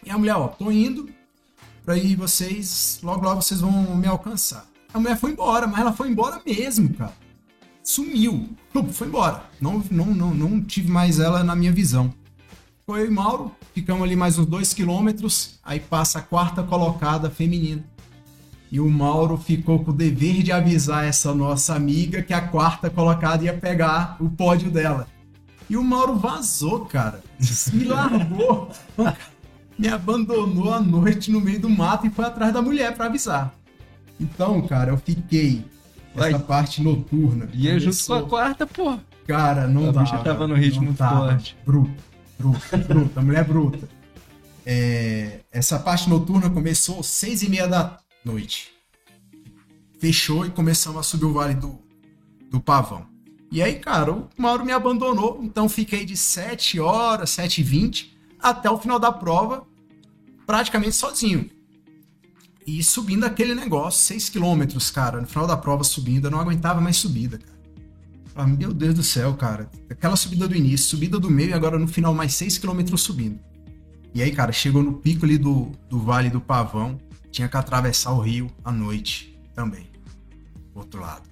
E 0.05 0.11
a 0.11 0.17
mulher, 0.17 0.35
ó, 0.35 0.49
tô 0.49 0.69
indo 0.69 1.09
pra 1.87 1.95
aí 1.95 2.15
vocês, 2.15 2.99
logo 3.01 3.23
logo 3.23 3.41
vocês 3.41 3.61
vão 3.61 3.95
me 3.95 4.05
alcançar. 4.07 4.67
A 4.93 4.99
mulher 4.99 5.17
foi 5.17 5.31
embora, 5.31 5.65
mas 5.67 5.79
ela 5.79 5.93
foi 5.93 6.09
embora 6.09 6.41
mesmo, 6.45 6.93
cara. 6.93 7.13
Sumiu. 7.81 8.49
Foi 8.91 9.07
embora. 9.07 9.45
Não, 9.61 9.81
não, 9.89 10.07
não, 10.07 10.33
não 10.33 10.61
tive 10.61 10.91
mais 10.91 11.17
ela 11.17 11.45
na 11.45 11.55
minha 11.55 11.71
visão. 11.71 12.13
Foi 12.85 13.03
eu 13.03 13.05
e 13.05 13.09
Mauro, 13.09 13.53
ficamos 13.73 14.03
ali 14.03 14.17
mais 14.17 14.37
uns 14.37 14.45
dois 14.45 14.73
quilômetros, 14.73 15.59
aí 15.63 15.79
passa 15.79 16.19
a 16.19 16.21
quarta 16.21 16.61
colocada 16.61 17.29
feminina. 17.29 17.85
E 18.69 18.81
o 18.81 18.89
Mauro 18.89 19.37
ficou 19.37 19.81
com 19.81 19.91
o 19.91 19.93
dever 19.93 20.43
de 20.43 20.51
avisar 20.51 21.05
essa 21.05 21.33
nossa 21.33 21.73
amiga 21.73 22.21
que 22.21 22.33
a 22.33 22.41
quarta 22.41 22.89
colocada 22.89 23.45
ia 23.45 23.53
pegar 23.53 24.17
o 24.19 24.29
pódio 24.29 24.69
dela. 24.69 25.07
E 25.69 25.77
o 25.77 25.83
Mauro 25.83 26.17
vazou, 26.17 26.85
cara. 26.85 27.23
Me 27.71 27.85
largou. 27.87 28.71
Me 29.77 29.87
abandonou 29.87 30.73
à 30.73 30.79
noite 30.79 31.29
no 31.31 31.39
meio 31.39 31.59
do 31.59 31.69
mato 31.69 32.07
e 32.07 32.09
foi 32.09 32.25
atrás 32.25 32.51
da 32.53 32.61
mulher 32.61 32.95
para 32.95 33.05
avisar. 33.05 33.53
Então, 34.19 34.65
cara, 34.67 34.91
eu 34.91 34.97
fiquei 34.97 35.63
essa 36.15 36.31
Vai. 36.31 36.39
parte 36.39 36.81
noturna. 36.81 37.47
E 37.53 37.67
é 37.67 37.77
junto 37.79 38.03
com 38.05 38.13
a 38.13 38.23
quarta, 38.23 38.65
pô. 38.65 38.97
Cara, 39.27 39.67
não 39.67 39.83
A 39.89 39.91
dava. 39.91 39.99
bicha 40.01 40.17
tava 40.23 40.47
no 40.47 40.55
ritmo 40.55 40.93
tava. 40.93 41.27
forte. 41.29 41.55
Bruta, 41.65 41.91
bruta, 42.39 42.77
bruta, 42.77 43.21
mulher 43.21 43.43
bruta. 43.43 43.87
É, 44.65 45.41
essa 45.51 45.77
parte 45.77 46.09
noturna 46.09 46.49
começou 46.49 46.99
às 46.99 47.07
seis 47.07 47.43
e 47.43 47.49
meia 47.49 47.67
da 47.67 47.99
noite. 48.25 48.69
Fechou 49.99 50.45
e 50.45 50.49
começamos 50.49 50.99
a 50.99 51.03
subir 51.03 51.25
o 51.25 51.33
vale 51.33 51.53
do, 51.53 51.79
do 52.49 52.59
Pavão. 52.59 53.05
E 53.51 53.61
aí, 53.61 53.75
cara, 53.75 54.11
o 54.11 54.27
Mauro 54.37 54.65
me 54.65 54.71
abandonou, 54.73 55.39
então 55.41 55.69
fiquei 55.69 56.03
de 56.05 56.17
7 56.17 56.79
horas, 56.81 57.29
7 57.29 57.61
e 57.61 57.63
20 57.63 58.16
até 58.39 58.69
o 58.69 58.77
final 58.77 58.99
da 58.99 59.11
prova, 59.11 59.65
praticamente 60.45 60.95
sozinho. 60.95 61.49
E 62.65 62.83
subindo 62.83 63.25
aquele 63.25 63.55
negócio, 63.55 64.05
6 64.05 64.29
quilômetros, 64.29 64.91
cara, 64.91 65.21
no 65.21 65.27
final 65.27 65.47
da 65.47 65.55
prova 65.55 65.83
subindo, 65.83 66.25
eu 66.25 66.31
não 66.31 66.39
aguentava 66.39 66.81
mais 66.81 66.97
subida, 66.97 67.37
cara. 67.37 67.57
Ah, 68.35 68.45
meu 68.45 68.71
Deus 68.71 68.93
do 68.93 69.01
céu, 69.01 69.33
cara. 69.33 69.67
Aquela 69.89 70.15
subida 70.15 70.47
do 70.47 70.55
início, 70.55 70.85
subida 70.85 71.19
do 71.19 71.29
meio 71.29 71.49
e 71.49 71.53
agora 71.53 71.79
no 71.79 71.87
final 71.87 72.13
mais 72.13 72.35
6 72.35 72.59
km 72.59 72.95
subindo. 72.95 73.39
E 74.13 74.21
aí, 74.21 74.31
cara, 74.31 74.51
chegou 74.51 74.83
no 74.83 74.93
pico 74.93 75.25
ali 75.25 75.39
do, 75.39 75.71
do 75.89 75.99
Vale 75.99 76.29
do 76.29 76.39
Pavão, 76.39 76.99
tinha 77.31 77.47
que 77.47 77.57
atravessar 77.57 78.11
o 78.11 78.19
rio 78.19 78.51
à 78.63 78.71
noite 78.71 79.39
também. 79.55 79.89
Do 80.71 80.79
outro 80.81 81.01
lado. 81.01 81.27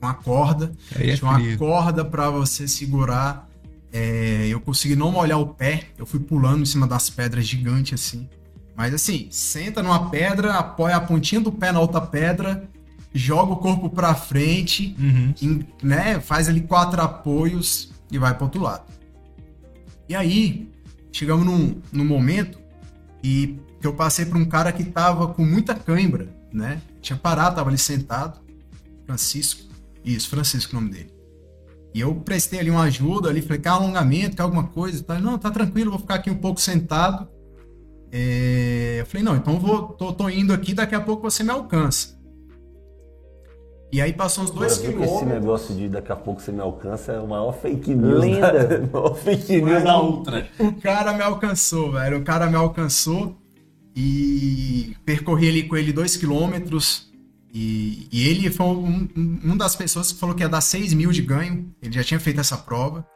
Com 0.00 0.06
a 0.06 0.14
corda, 0.14 0.72
é 0.94 1.16
tinha 1.16 1.28
uma 1.28 1.56
corda 1.56 2.04
pra 2.04 2.30
você 2.30 2.68
segurar. 2.68 3.48
É, 3.96 4.48
eu 4.48 4.60
consegui 4.60 4.96
não 4.96 5.12
molhar 5.12 5.38
o 5.38 5.46
pé, 5.46 5.84
eu 5.96 6.04
fui 6.04 6.18
pulando 6.18 6.62
em 6.62 6.66
cima 6.66 6.84
das 6.84 7.08
pedras 7.08 7.46
gigantes 7.46 7.94
assim. 7.94 8.28
Mas 8.76 8.92
assim, 8.92 9.28
senta 9.30 9.84
numa 9.84 10.10
pedra, 10.10 10.54
apoia 10.54 10.96
a 10.96 11.00
pontinha 11.00 11.40
do 11.40 11.52
pé 11.52 11.70
na 11.70 11.78
outra 11.78 12.00
pedra, 12.00 12.68
joga 13.14 13.52
o 13.52 13.56
corpo 13.56 13.88
pra 13.88 14.12
frente, 14.16 14.96
Uhum. 14.98 15.34
em- 15.40 15.66
né, 15.80 16.18
faz 16.18 16.48
ali 16.48 16.62
quatro 16.62 17.00
apoios 17.00 17.92
e 18.10 18.18
vai 18.18 18.34
pro 18.34 18.46
outro 18.46 18.60
lado. 18.60 18.82
E 20.08 20.14
aí, 20.16 20.68
chegamos 21.12 21.46
num, 21.46 21.80
num 21.92 22.04
momento 22.04 22.58
e 23.22 23.56
que 23.80 23.86
eu 23.86 23.94
passei 23.94 24.26
por 24.26 24.36
um 24.36 24.44
cara 24.44 24.72
que 24.72 24.82
tava 24.82 25.28
com 25.28 25.44
muita 25.46 25.72
cãibra, 25.72 26.28
né? 26.52 26.82
Tinha 27.00 27.16
parado, 27.16 27.54
tava 27.54 27.70
ali 27.70 27.78
sentado. 27.78 28.40
Francisco. 29.06 29.62
Isso, 30.04 30.28
Francisco 30.28 30.76
o 30.76 30.80
nome 30.80 30.92
dele. 30.92 31.13
E 31.94 32.00
eu 32.00 32.12
prestei 32.16 32.58
ali 32.58 32.70
uma 32.70 32.82
ajuda 32.82 33.28
ali, 33.30 33.40
falei, 33.40 33.60
quer 33.62 33.68
alongamento, 33.68 34.34
quer 34.36 34.42
alguma 34.42 34.64
coisa? 34.64 34.98
e 34.98 35.02
tal. 35.02 35.16
Ele, 35.16 35.24
Não, 35.24 35.38
tá 35.38 35.50
tranquilo, 35.50 35.92
vou 35.92 36.00
ficar 36.00 36.16
aqui 36.16 36.28
um 36.28 36.34
pouco 36.38 36.60
sentado. 36.60 37.28
É, 38.10 38.98
Eu 39.00 39.06
falei, 39.06 39.22
não, 39.22 39.36
então 39.36 39.54
eu 39.54 39.60
vou, 39.60 39.82
tô, 39.88 40.12
tô 40.12 40.28
indo 40.28 40.52
aqui, 40.52 40.74
daqui 40.74 40.94
a 40.94 41.00
pouco 41.00 41.22
você 41.30 41.44
me 41.44 41.50
alcança. 41.50 42.14
E 43.92 44.00
aí 44.00 44.12
passou 44.12 44.42
uns 44.42 44.50
dois 44.50 44.72
Agora, 44.72 44.92
que 44.92 44.98
esse 44.98 45.06
quilômetros. 45.06 45.40
negócio 45.40 45.74
de 45.76 45.88
daqui 45.88 46.10
a 46.10 46.16
pouco 46.16 46.42
você 46.42 46.50
me 46.50 46.60
alcança 46.60 47.12
é 47.12 47.20
o 47.20 47.28
maior 47.28 47.52
fake 47.52 47.94
news. 47.94 48.20
Lenda. 48.20 48.50
Da, 48.92 48.98
o 48.98 49.02
maior 49.02 49.14
fake 49.16 49.62
news 49.62 49.84
da 49.84 50.02
Ultra. 50.02 50.48
O 50.58 50.72
cara 50.80 51.12
me 51.12 51.22
alcançou, 51.22 51.92
velho. 51.92 52.18
O 52.18 52.24
cara 52.24 52.48
me 52.48 52.56
alcançou 52.56 53.36
e 53.94 54.96
percorri 55.04 55.48
ali 55.48 55.62
com 55.68 55.76
ele 55.76 55.92
dois 55.92 56.16
quilômetros. 56.16 57.13
E, 57.56 58.08
e 58.10 58.26
ele 58.26 58.50
foi 58.50 58.66
um, 58.66 59.08
um- 59.16 59.40
um 59.44 59.56
das 59.56 59.76
pessoas 59.76 60.10
que 60.10 60.18
falou 60.18 60.34
que 60.34 60.42
ia 60.42 60.48
dar 60.48 60.60
6 60.60 60.92
mil 60.92 61.12
de 61.12 61.22
ganho. 61.22 61.72
Ele 61.80 61.94
já 61.94 62.02
tinha 62.02 62.18
feito 62.18 62.40
essa 62.40 62.56
prova. 62.58 63.06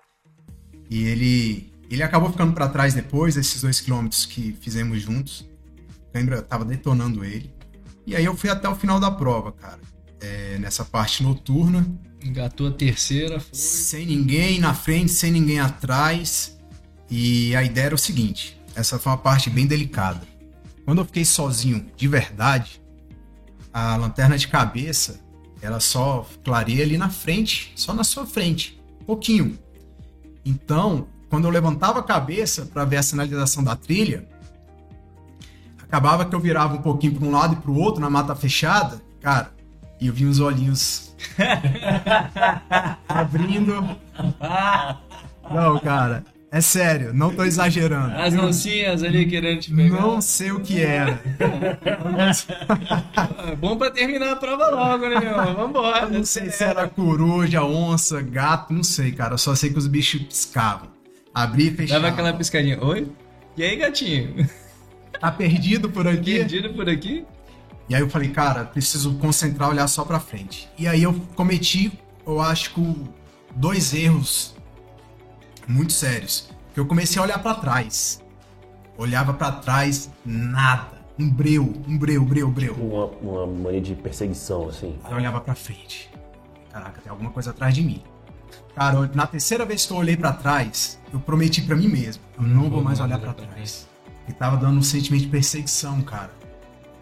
E 0.89 1.03
ele, 1.05 1.73
ele 1.91 2.03
acabou 2.05 2.31
ficando 2.31 2.53
para 2.53 2.69
trás 2.69 2.95
depois, 2.95 3.37
esses 3.37 3.61
dois 3.61 3.81
quilômetros 3.81 4.25
que 4.25 4.57
fizemos 4.61 5.03
juntos. 5.03 5.45
Lembra? 6.15 6.41
Tava 6.41 6.65
detonando 6.65 7.25
ele. 7.25 7.53
E 8.07 8.15
aí 8.15 8.25
eu 8.25 8.37
fui 8.37 8.49
até 8.49 8.69
o 8.69 8.77
final 8.77 9.01
da 9.01 9.11
prova, 9.11 9.51
cara. 9.53 9.81
É, 10.21 10.57
nessa 10.59 10.85
parte 10.85 11.23
noturna. 11.23 11.85
Engatou 12.25 12.69
a 12.69 12.71
terceira. 12.73 13.41
Foi. 13.41 13.49
Sem 13.53 14.07
ninguém 14.07 14.59
na 14.61 14.73
frente, 14.73 15.11
sem 15.13 15.31
ninguém 15.33 15.59
atrás. 15.61 16.57
E 17.11 17.55
a 17.57 17.63
ideia 17.65 17.87
era 17.87 17.95
o 17.95 17.99
seguinte: 17.99 18.59
essa 18.75 18.99
foi 18.99 19.11
uma 19.13 19.19
parte 19.19 19.51
bem 19.51 19.67
delicada. 19.67 20.27
Quando 20.85 20.99
eu 20.99 21.05
fiquei 21.05 21.25
sozinho 21.25 21.87
de 21.97 22.09
verdade, 22.09 22.78
a 23.73 23.97
lanterna 23.97 24.37
de 24.37 24.49
cabeça 24.49 25.21
ela 25.61 25.81
só 25.81 26.27
clareia 26.45 26.85
ali 26.85 26.97
na 26.97 27.11
frente, 27.11 27.73
só 27.75 27.93
na 27.93 28.05
sua 28.05 28.27
frente, 28.27 28.81
pouquinho. 29.05 29.59
Então, 30.45 31.09
quando 31.29 31.47
eu 31.47 31.51
levantava 31.51 31.99
a 31.99 32.03
cabeça 32.03 32.67
para 32.67 32.85
ver 32.85 32.99
a 32.99 33.03
sinalização 33.03 33.63
da 33.63 33.75
trilha, 33.75 34.29
acabava 35.83 36.25
que 36.25 36.35
eu 36.35 36.41
virava 36.41 36.75
um 36.75 36.83
pouquinho 36.83 37.17
para 37.17 37.27
um 37.27 37.31
lado 37.31 37.55
e 37.55 37.57
para 37.57 37.71
o 37.71 37.79
outro 37.79 38.01
na 38.01 38.09
mata 38.09 38.35
fechada, 38.35 39.03
cara, 39.21 39.53
e 40.01 40.07
eu 40.07 40.13
vi 40.13 40.27
uns 40.27 40.39
olhinhos 40.39 41.15
abrindo. 43.09 43.97
Não, 45.51 45.79
cara, 45.81 46.25
é 46.51 46.61
sério, 46.61 47.13
não 47.13 47.35
tô 47.35 47.45
exagerando. 47.45 48.15
As 48.15 48.35
oncinhas 48.35 49.03
ali 49.03 49.27
querendo 49.27 49.61
te 49.61 49.75
pegar. 49.75 50.01
Não 50.01 50.21
sei 50.21 50.51
o 50.51 50.61
que 50.61 50.81
era. 50.81 51.21
É 53.47 53.55
bom 53.55 53.77
pra 53.77 53.91
terminar 53.91 54.33
a 54.33 54.37
prova 54.37 54.71
logo, 54.71 55.09
né, 55.09 55.21
meu? 55.21 55.55
Vambora. 55.55 56.09
Não 56.09 56.25
sei 56.25 56.51
se 56.51 56.65
era 56.65 56.89
coruja, 56.89 57.63
onça, 57.65 58.23
gato, 58.23 58.73
não 58.73 58.83
sei, 58.83 59.13
cara. 59.13 59.35
Eu 59.35 59.39
só 59.39 59.55
sei 59.55 59.71
que 59.71 59.79
os 59.79 59.87
bichos 59.87 60.23
piscavam. 60.23 60.89
Abria 61.35 61.71
e 61.71 61.75
fechava. 61.75 62.01
Dava 62.01 62.13
aquela 62.15 62.33
piscadinha. 62.33 62.83
Oi? 62.83 63.09
E 63.57 63.63
aí, 63.63 63.77
gatinho? 63.77 64.49
Tá 65.21 65.31
perdido 65.31 65.91
por 65.91 66.07
aqui? 66.09 66.39
Perdido 66.39 66.73
por 66.75 66.89
aqui? 66.89 67.27
E 67.89 67.95
aí 67.95 68.01
eu 68.01 68.09
falei, 68.09 68.29
cara, 68.29 68.65
preciso 68.65 69.15
concentrar, 69.15 69.71
olhar 69.71 69.89
só 69.89 70.05
pra 70.05 70.21
frente. 70.21 70.69
E 70.79 70.87
aí 70.87 71.03
eu 71.03 71.15
cometi, 71.35 71.91
eu 72.27 72.41
acho 72.41 72.75
que 72.75 72.97
dois 73.57 73.93
erros 73.95 74.55
muito 75.69 75.93
sérios. 75.93 76.51
Que 76.73 76.81
eu 76.81 76.87
comecei 76.87 77.21
a 77.21 77.25
olhar 77.25 77.39
pra 77.41 77.55
trás. 77.55 78.23
Olhava 78.97 79.35
pra 79.35 79.53
trás, 79.53 80.11
nada. 80.25 80.99
Um 81.19 81.29
breu, 81.29 81.73
um 81.87 81.99
breu, 81.99 82.25
breu, 82.25 82.49
breu. 82.49 82.75
Uma, 82.75 83.07
uma 83.07 83.47
mania 83.47 83.81
de 83.81 83.95
perseguição, 83.95 84.69
assim. 84.69 84.99
Aí 85.05 85.13
eu 85.13 85.17
olhava 85.19 85.41
pra 85.41 85.55
frente. 85.55 86.11
Caraca, 86.73 87.01
tem 87.01 87.11
alguma 87.11 87.31
coisa 87.31 87.51
atrás 87.51 87.75
de 87.75 87.83
mim. 87.83 88.03
Cara, 88.75 89.11
na 89.13 89.27
terceira 89.27 89.65
vez 89.65 89.85
que 89.85 89.93
eu 89.93 89.97
olhei 89.97 90.17
pra 90.17 90.33
trás, 90.33 91.01
eu 91.13 91.19
prometi 91.19 91.63
pra 91.63 91.75
mim 91.75 91.89
mesmo, 91.89 92.23
eu 92.37 92.45
não 92.45 92.71
vou 92.71 92.83
mais 92.83 93.01
olhar 93.01 93.19
pra 93.19 93.33
trás. 93.33 93.89
E 94.29 94.33
tava 94.33 94.57
dando 94.57 94.79
um 94.79 94.83
sentimento 94.83 95.23
de 95.23 95.29
perseguição, 95.29 96.01
cara. 96.03 96.31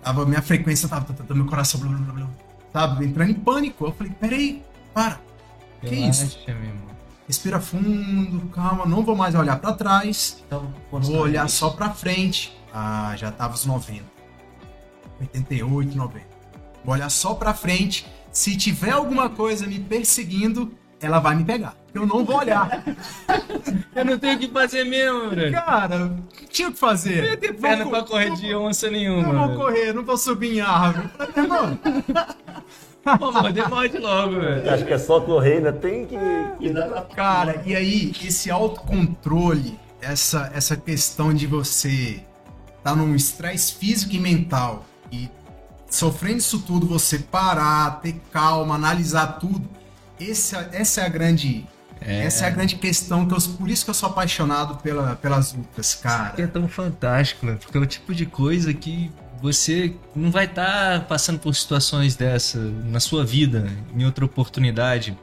Tava, 0.03 0.25
minha 0.25 0.41
frequência 0.41 0.89
tava, 0.89 1.05
tava, 1.05 1.23
tava 1.23 1.35
meu 1.35 1.47
coração, 1.47 1.81
blá, 1.81 1.91
blá, 1.91 1.99
blá, 1.99 2.15
blá. 2.15 2.31
tava 2.73 3.05
entrando 3.05 3.31
em 3.31 3.35
pânico. 3.35 3.85
Eu 3.85 3.93
falei, 3.93 4.13
peraí, 4.19 4.63
para. 4.95 5.21
Que 5.83 5.95
isso? 5.95 6.39
Relaxa, 6.47 6.55
meu 6.55 6.71
irmão. 6.71 6.96
Respira 7.27 7.61
fundo, 7.61 8.47
calma, 8.51 8.87
não 8.87 9.03
vou 9.03 9.17
mais 9.17 9.35
olhar 9.35 9.59
pra 9.59 9.73
trás. 9.73 10.43
Então, 10.47 10.73
Vou 10.93 11.19
olhar 11.19 11.49
só 11.49 11.71
pra 11.71 11.91
frente. 11.91 12.57
Ah, 12.73 13.15
já 13.17 13.33
tava 13.33 13.55
os 13.55 13.67
90. 13.67 14.05
88, 15.21 15.97
90. 15.97 16.27
Vou 16.85 16.95
olhar 16.95 17.09
só 17.11 17.35
pra 17.35 17.53
frente. 17.55 18.07
Se 18.31 18.57
tiver 18.57 18.91
alguma 18.91 19.29
coisa 19.31 19.67
me 19.67 19.81
perseguindo, 19.81 20.73
ela 21.01 21.19
vai 21.19 21.35
me 21.35 21.45
pegar. 21.45 21.75
Eu 21.93 22.07
não 22.07 22.25
vou 22.25 22.37
olhar. 22.37 22.85
Eu 23.97 24.05
não 24.05 24.19
tenho 24.19 24.37
o 24.37 24.39
que 24.39 24.49
fazer 24.49 24.85
mesmo, 24.85 25.31
velho. 25.31 25.53
Cara, 25.53 26.15
tinha 26.51 26.69
o 26.69 26.73
que 26.73 26.79
fazer. 26.79 27.23
Não 27.23 27.29
ia 27.31 27.37
ter 27.39 27.55
perna 27.55 27.85
Vou- 27.85 27.93
pra 27.93 28.03
correr 28.05 28.31
de 28.37 28.55
onça 28.55 28.91
nenhuma. 28.91 29.33
Não 29.33 29.49
vou 29.49 29.57
correr, 29.57 29.93
não 29.95 30.05
vou 30.05 30.19
subir 30.19 30.59
em 30.59 30.61
árvore. 30.61 31.09
Irmão, 31.35 31.79
Pô, 33.19 33.31
morder, 33.33 33.69
morde 33.69 33.99
logo, 33.99 34.41
velho. 34.41 34.71
Acho 34.71 34.85
que 34.85 34.93
é 34.93 34.99
só 34.99 35.21
correr, 35.21 35.59
ainda 35.59 35.73
tem 35.73 36.07
que. 36.07 36.17
Cara, 37.15 37.63
e 37.65 37.75
aí, 37.75 38.13
esse 38.25 38.51
autocontrole, 38.51 39.79
essa, 40.01 40.51
essa 40.55 40.77
questão 40.77 41.33
de 41.33 41.47
você 41.47 42.21
tá 42.83 42.95
num 42.95 43.15
estresse 43.15 43.75
físico 43.75 44.15
e 44.15 44.19
mental 44.19 44.85
e 45.11 45.29
sofrendo 45.89 46.39
isso 46.39 46.61
tudo, 46.61 46.87
você 46.87 47.19
parar, 47.19 48.01
ter 48.01 48.15
calma, 48.33 48.75
analisar 48.75 49.39
tudo, 49.39 49.69
esse, 50.21 50.57
é- 50.57 50.69
essa 50.73 51.01
é 51.03 51.07
a 51.07 51.09
grande. 51.09 51.67
Essa 51.99 52.45
é 52.45 52.49
a 52.49 52.51
grande 52.51 52.77
questão 52.77 53.27
que 53.27 53.35
eu, 53.35 53.39
por 53.57 53.71
isso 53.71 53.83
que 53.85 53.91
eu 53.91 53.95
sou 53.95 54.11
apaixonado 54.11 54.77
pela, 54.83 55.17
pelas 55.17 55.55
lutas, 55.55 55.95
que 55.95 56.03
cara. 56.03 56.35
é 56.37 56.47
tão 56.47 56.69
fantástico, 56.69 57.47
né? 57.47 57.57
Porque 57.61 57.77
é 57.77 57.81
o 57.81 57.87
tipo 57.87 58.15
de 58.15 58.27
coisa 58.27 58.73
que 58.75 59.11
você 59.47 59.95
não 60.15 60.29
vai 60.29 60.47
estar 60.47 61.07
passando 61.07 61.39
por 61.39 61.55
situações 61.55 62.17
dessa 62.17 62.59
na 62.59 62.99
sua 62.99 63.25
vida, 63.25 63.71
em 63.95 64.05
outra 64.05 64.25
oportunidade, 64.25 65.17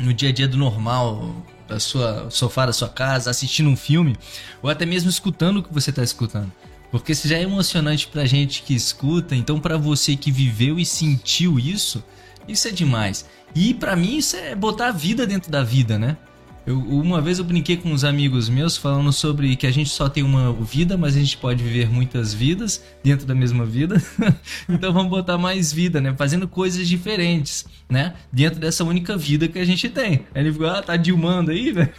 no 0.00 0.12
dia 0.12 0.30
a 0.30 0.32
dia 0.32 0.48
do 0.48 0.56
normal, 0.56 1.32
da 1.68 1.78
sua 1.78 2.28
sofá 2.28 2.66
da 2.66 2.72
sua 2.72 2.88
casa, 2.88 3.30
assistindo 3.30 3.68
um 3.68 3.76
filme, 3.76 4.16
ou 4.60 4.68
até 4.68 4.84
mesmo 4.84 5.08
escutando 5.08 5.58
o 5.58 5.62
que 5.62 5.72
você 5.72 5.90
está 5.90 6.02
escutando. 6.02 6.50
Porque 6.90 7.14
se 7.14 7.28
já 7.28 7.36
é 7.36 7.42
emocionante 7.42 8.08
pra 8.08 8.26
gente 8.26 8.62
que 8.62 8.74
escuta, 8.74 9.36
então 9.36 9.60
pra 9.60 9.76
você 9.76 10.16
que 10.16 10.32
viveu 10.32 10.76
e 10.78 10.84
sentiu 10.84 11.56
isso, 11.56 12.02
isso 12.48 12.66
é 12.66 12.72
demais. 12.72 13.24
E 13.54 13.72
pra 13.74 13.94
mim 13.94 14.16
isso 14.16 14.36
é 14.36 14.56
botar 14.56 14.88
a 14.88 14.92
vida 14.92 15.24
dentro 15.24 15.52
da 15.52 15.62
vida, 15.62 15.98
né? 15.98 16.16
Eu, 16.64 16.78
uma 16.78 17.20
vez 17.20 17.40
eu 17.40 17.44
brinquei 17.44 17.76
com 17.76 17.90
uns 17.90 18.04
amigos 18.04 18.48
meus 18.48 18.76
falando 18.76 19.12
sobre 19.12 19.56
que 19.56 19.66
a 19.66 19.70
gente 19.72 19.90
só 19.90 20.08
tem 20.08 20.22
uma 20.22 20.52
vida, 20.52 20.96
mas 20.96 21.16
a 21.16 21.18
gente 21.18 21.36
pode 21.36 21.62
viver 21.62 21.90
muitas 21.90 22.32
vidas 22.32 22.84
dentro 23.02 23.26
da 23.26 23.34
mesma 23.34 23.66
vida. 23.66 24.00
então 24.68 24.92
vamos 24.92 25.10
botar 25.10 25.36
mais 25.36 25.72
vida, 25.72 26.00
né? 26.00 26.14
Fazendo 26.16 26.46
coisas 26.46 26.86
diferentes, 26.86 27.66
né? 27.90 28.14
Dentro 28.32 28.60
dessa 28.60 28.84
única 28.84 29.16
vida 29.16 29.48
que 29.48 29.58
a 29.58 29.64
gente 29.64 29.88
tem. 29.88 30.24
Aí 30.32 30.42
ele 30.42 30.52
ficou, 30.52 30.68
ah, 30.68 30.80
tá 30.80 30.96
dilmando 30.96 31.50
aí, 31.50 31.72
velho? 31.72 31.92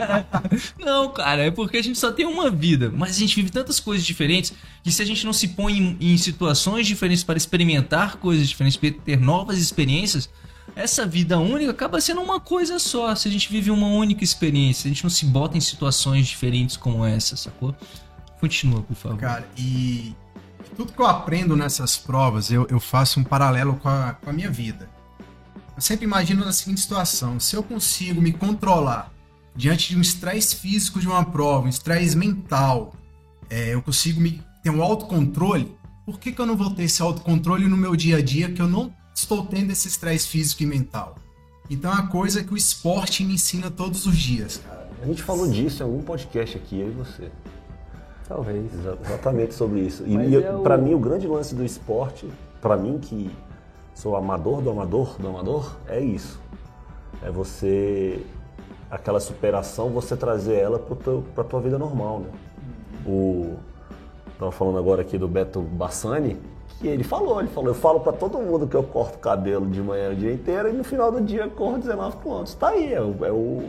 não, 0.82 1.12
cara, 1.12 1.42
é 1.42 1.50
porque 1.50 1.76
a 1.76 1.82
gente 1.82 1.98
só 1.98 2.10
tem 2.10 2.24
uma 2.24 2.50
vida, 2.50 2.90
mas 2.94 3.16
a 3.16 3.18
gente 3.18 3.36
vive 3.36 3.50
tantas 3.50 3.78
coisas 3.78 4.06
diferentes 4.06 4.54
que 4.82 4.90
se 4.90 5.02
a 5.02 5.04
gente 5.04 5.26
não 5.26 5.34
se 5.34 5.48
põe 5.48 5.76
em, 5.76 5.96
em 6.00 6.16
situações 6.16 6.86
diferentes 6.86 7.22
para 7.22 7.36
experimentar 7.36 8.16
coisas 8.16 8.48
diferentes, 8.48 8.78
para 8.78 8.90
ter 8.90 9.20
novas 9.20 9.58
experiências, 9.58 10.30
essa 10.74 11.06
vida 11.06 11.38
única 11.38 11.70
acaba 11.70 12.00
sendo 12.00 12.20
uma 12.20 12.40
coisa 12.40 12.78
só. 12.78 13.14
Se 13.14 13.28
a 13.28 13.30
gente 13.30 13.50
vive 13.50 13.70
uma 13.70 13.88
única 13.88 14.24
experiência, 14.24 14.88
a 14.88 14.92
gente 14.92 15.02
não 15.02 15.10
se 15.10 15.26
bota 15.26 15.56
em 15.56 15.60
situações 15.60 16.26
diferentes 16.26 16.76
como 16.76 17.04
essa, 17.04 17.36
sacou? 17.36 17.74
Continua, 18.40 18.82
por 18.82 18.96
favor. 18.96 19.18
Cara, 19.18 19.46
e 19.56 20.14
tudo 20.76 20.92
que 20.92 21.00
eu 21.00 21.06
aprendo 21.06 21.56
nessas 21.56 21.96
provas, 21.96 22.50
eu, 22.50 22.66
eu 22.70 22.80
faço 22.80 23.20
um 23.20 23.24
paralelo 23.24 23.76
com 23.76 23.88
a, 23.88 24.14
com 24.14 24.30
a 24.30 24.32
minha 24.32 24.50
vida. 24.50 24.88
Eu 25.76 25.82
sempre 25.82 26.04
imagino 26.04 26.44
na 26.44 26.52
seguinte 26.52 26.80
situação: 26.80 27.38
se 27.38 27.54
eu 27.54 27.62
consigo 27.62 28.20
me 28.20 28.32
controlar 28.32 29.12
diante 29.54 29.90
de 29.90 29.96
um 29.96 30.00
estresse 30.00 30.56
físico 30.56 30.98
de 30.98 31.06
uma 31.06 31.24
prova, 31.24 31.66
um 31.66 31.68
estresse 31.68 32.16
mental, 32.16 32.94
é, 33.50 33.74
eu 33.74 33.82
consigo 33.82 34.20
me 34.20 34.42
ter 34.62 34.70
um 34.70 34.82
autocontrole, 34.82 35.76
por 36.06 36.18
que, 36.18 36.32
que 36.32 36.40
eu 36.40 36.46
não 36.46 36.56
vou 36.56 36.70
ter 36.70 36.84
esse 36.84 37.02
autocontrole 37.02 37.68
no 37.68 37.76
meu 37.76 37.94
dia 37.94 38.16
a 38.16 38.22
dia 38.22 38.50
que 38.50 38.62
eu 38.62 38.68
não 38.68 38.92
estou 39.14 39.44
tendo 39.46 39.70
esse 39.70 39.88
estresse 39.88 40.28
físico 40.28 40.62
e 40.62 40.66
mental? 40.66 41.16
Então 41.70 41.90
é 41.90 41.94
uma 41.94 42.08
coisa 42.08 42.42
que 42.42 42.52
o 42.52 42.56
esporte 42.56 43.24
me 43.24 43.34
ensina 43.34 43.70
todos 43.70 44.06
os 44.06 44.16
dias, 44.16 44.58
cara. 44.58 44.90
A 45.02 45.06
gente 45.06 45.22
falou 45.22 45.48
disso 45.48 45.82
em 45.82 45.86
algum 45.86 46.02
podcast 46.02 46.56
aqui, 46.56 46.80
eu 46.80 46.88
e 46.88 46.90
você. 46.92 47.30
Talvez. 48.28 48.72
Exa- 48.74 48.98
Exatamente 49.04 49.54
sobre 49.54 49.80
isso. 49.80 50.04
E, 50.06 50.14
e 50.14 50.36
é 50.42 50.54
o- 50.54 50.60
pra 50.60 50.76
mim, 50.78 50.94
o 50.94 50.98
grande 50.98 51.26
lance 51.26 51.54
do 51.54 51.64
esporte, 51.64 52.28
pra 52.60 52.76
mim 52.76 52.98
que 52.98 53.30
sou 53.94 54.16
amador 54.16 54.60
do 54.62 54.70
amador 54.70 55.16
do 55.20 55.28
amador, 55.28 55.76
é 55.88 56.00
isso. 56.00 56.40
É 57.22 57.30
você. 57.30 58.24
aquela 58.90 59.20
superação, 59.20 59.88
você 59.90 60.14
trazer 60.16 60.54
ela 60.56 60.78
pro 60.78 60.94
teu, 60.94 61.24
pra 61.34 61.42
tua 61.42 61.60
vida 61.62 61.78
normal, 61.78 62.20
né? 62.20 62.28
O. 63.06 63.56
Tava 64.38 64.52
falando 64.52 64.76
agora 64.78 65.00
aqui 65.02 65.16
do 65.16 65.26
Beto 65.26 65.60
Bassani, 65.62 66.36
que 66.80 66.86
ele 66.86 67.04
falou, 67.04 67.40
ele 67.40 67.48
falou, 67.48 67.70
eu 67.70 67.74
falo 67.74 68.00
pra 68.00 68.12
todo 68.12 68.38
mundo 68.38 68.66
que 68.66 68.74
eu 68.76 68.82
corto 68.82 69.18
cabelo 69.18 69.68
de 69.70 69.80
manhã 69.80 70.10
o 70.10 70.14
dia 70.14 70.32
inteiro 70.32 70.68
e 70.68 70.72
no 70.72 70.84
final 70.84 71.10
do 71.12 71.20
dia 71.20 71.42
eu 71.42 71.50
corro 71.50 71.78
19 71.78 72.16
quilômetros. 72.18 72.54
Tá 72.54 72.68
aí, 72.70 72.92
é 72.92 73.00
o. 73.00 73.24
É 73.24 73.32
o 73.32 73.64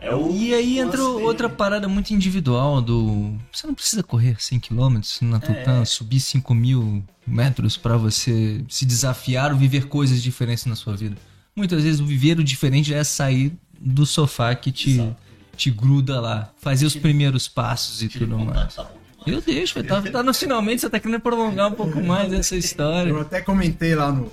É 0.00 0.14
o 0.14 0.30
E 0.30 0.52
aí 0.54 0.78
entra 0.78 0.98
dele. 0.98 1.24
outra 1.24 1.48
parada 1.48 1.88
muito 1.88 2.12
individual 2.12 2.80
do. 2.82 3.34
Você 3.52 3.66
não 3.66 3.74
precisa 3.74 4.02
correr 4.02 4.36
100 4.38 4.60
km 4.60 5.00
na 5.22 5.38
Tutã, 5.38 5.84
subir 5.84 6.20
5 6.20 6.54
mil 6.54 7.04
metros 7.26 7.76
pra 7.76 7.96
você 7.96 8.64
se 8.68 8.84
desafiar 8.84 9.52
ou 9.52 9.58
viver 9.58 9.86
coisas 9.86 10.22
diferentes 10.22 10.66
na 10.66 10.74
sua 10.74 10.96
vida. 10.96 11.16
Muitas 11.54 11.82
vezes 11.84 12.00
o 12.00 12.06
viver 12.06 12.38
o 12.38 12.44
diferente 12.44 12.92
é 12.92 13.04
sair 13.04 13.52
do 13.80 14.06
sofá 14.06 14.54
que 14.54 14.72
te, 14.72 15.12
te 15.56 15.70
gruda 15.70 16.20
lá, 16.20 16.50
fazer 16.56 16.86
os 16.86 16.96
primeiros 16.96 17.46
passos 17.46 18.02
e 18.02 18.08
tudo 18.08 18.38
mais. 18.38 18.74
Tá 18.74 18.90
bom 19.24 19.30
demais. 19.30 19.46
Eu 19.48 19.54
deixo, 19.54 19.74
vai 19.74 19.82
tá, 19.84 20.02
tá 20.10 20.22
no 20.22 20.34
finalmente, 20.34 20.80
você 20.80 20.90
tá 20.90 21.00
querendo 21.00 21.20
prolongar 21.20 21.68
um 21.70 21.74
pouco 21.74 22.00
mais 22.02 22.32
essa 22.32 22.54
Eu 22.54 22.58
história. 22.58 23.20
até 23.20 23.40
comentei 23.40 23.94
lá 23.94 24.10
no, 24.12 24.30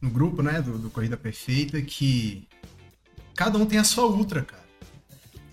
no 0.00 0.10
grupo, 0.10 0.42
né, 0.42 0.60
do, 0.60 0.78
do 0.78 0.90
Corrida 0.90 1.16
Perfeita, 1.16 1.80
que 1.82 2.46
cada 3.34 3.58
um 3.58 3.66
tem 3.66 3.78
a 3.78 3.84
sua 3.84 4.06
ultra, 4.06 4.42
cara. 4.42 4.62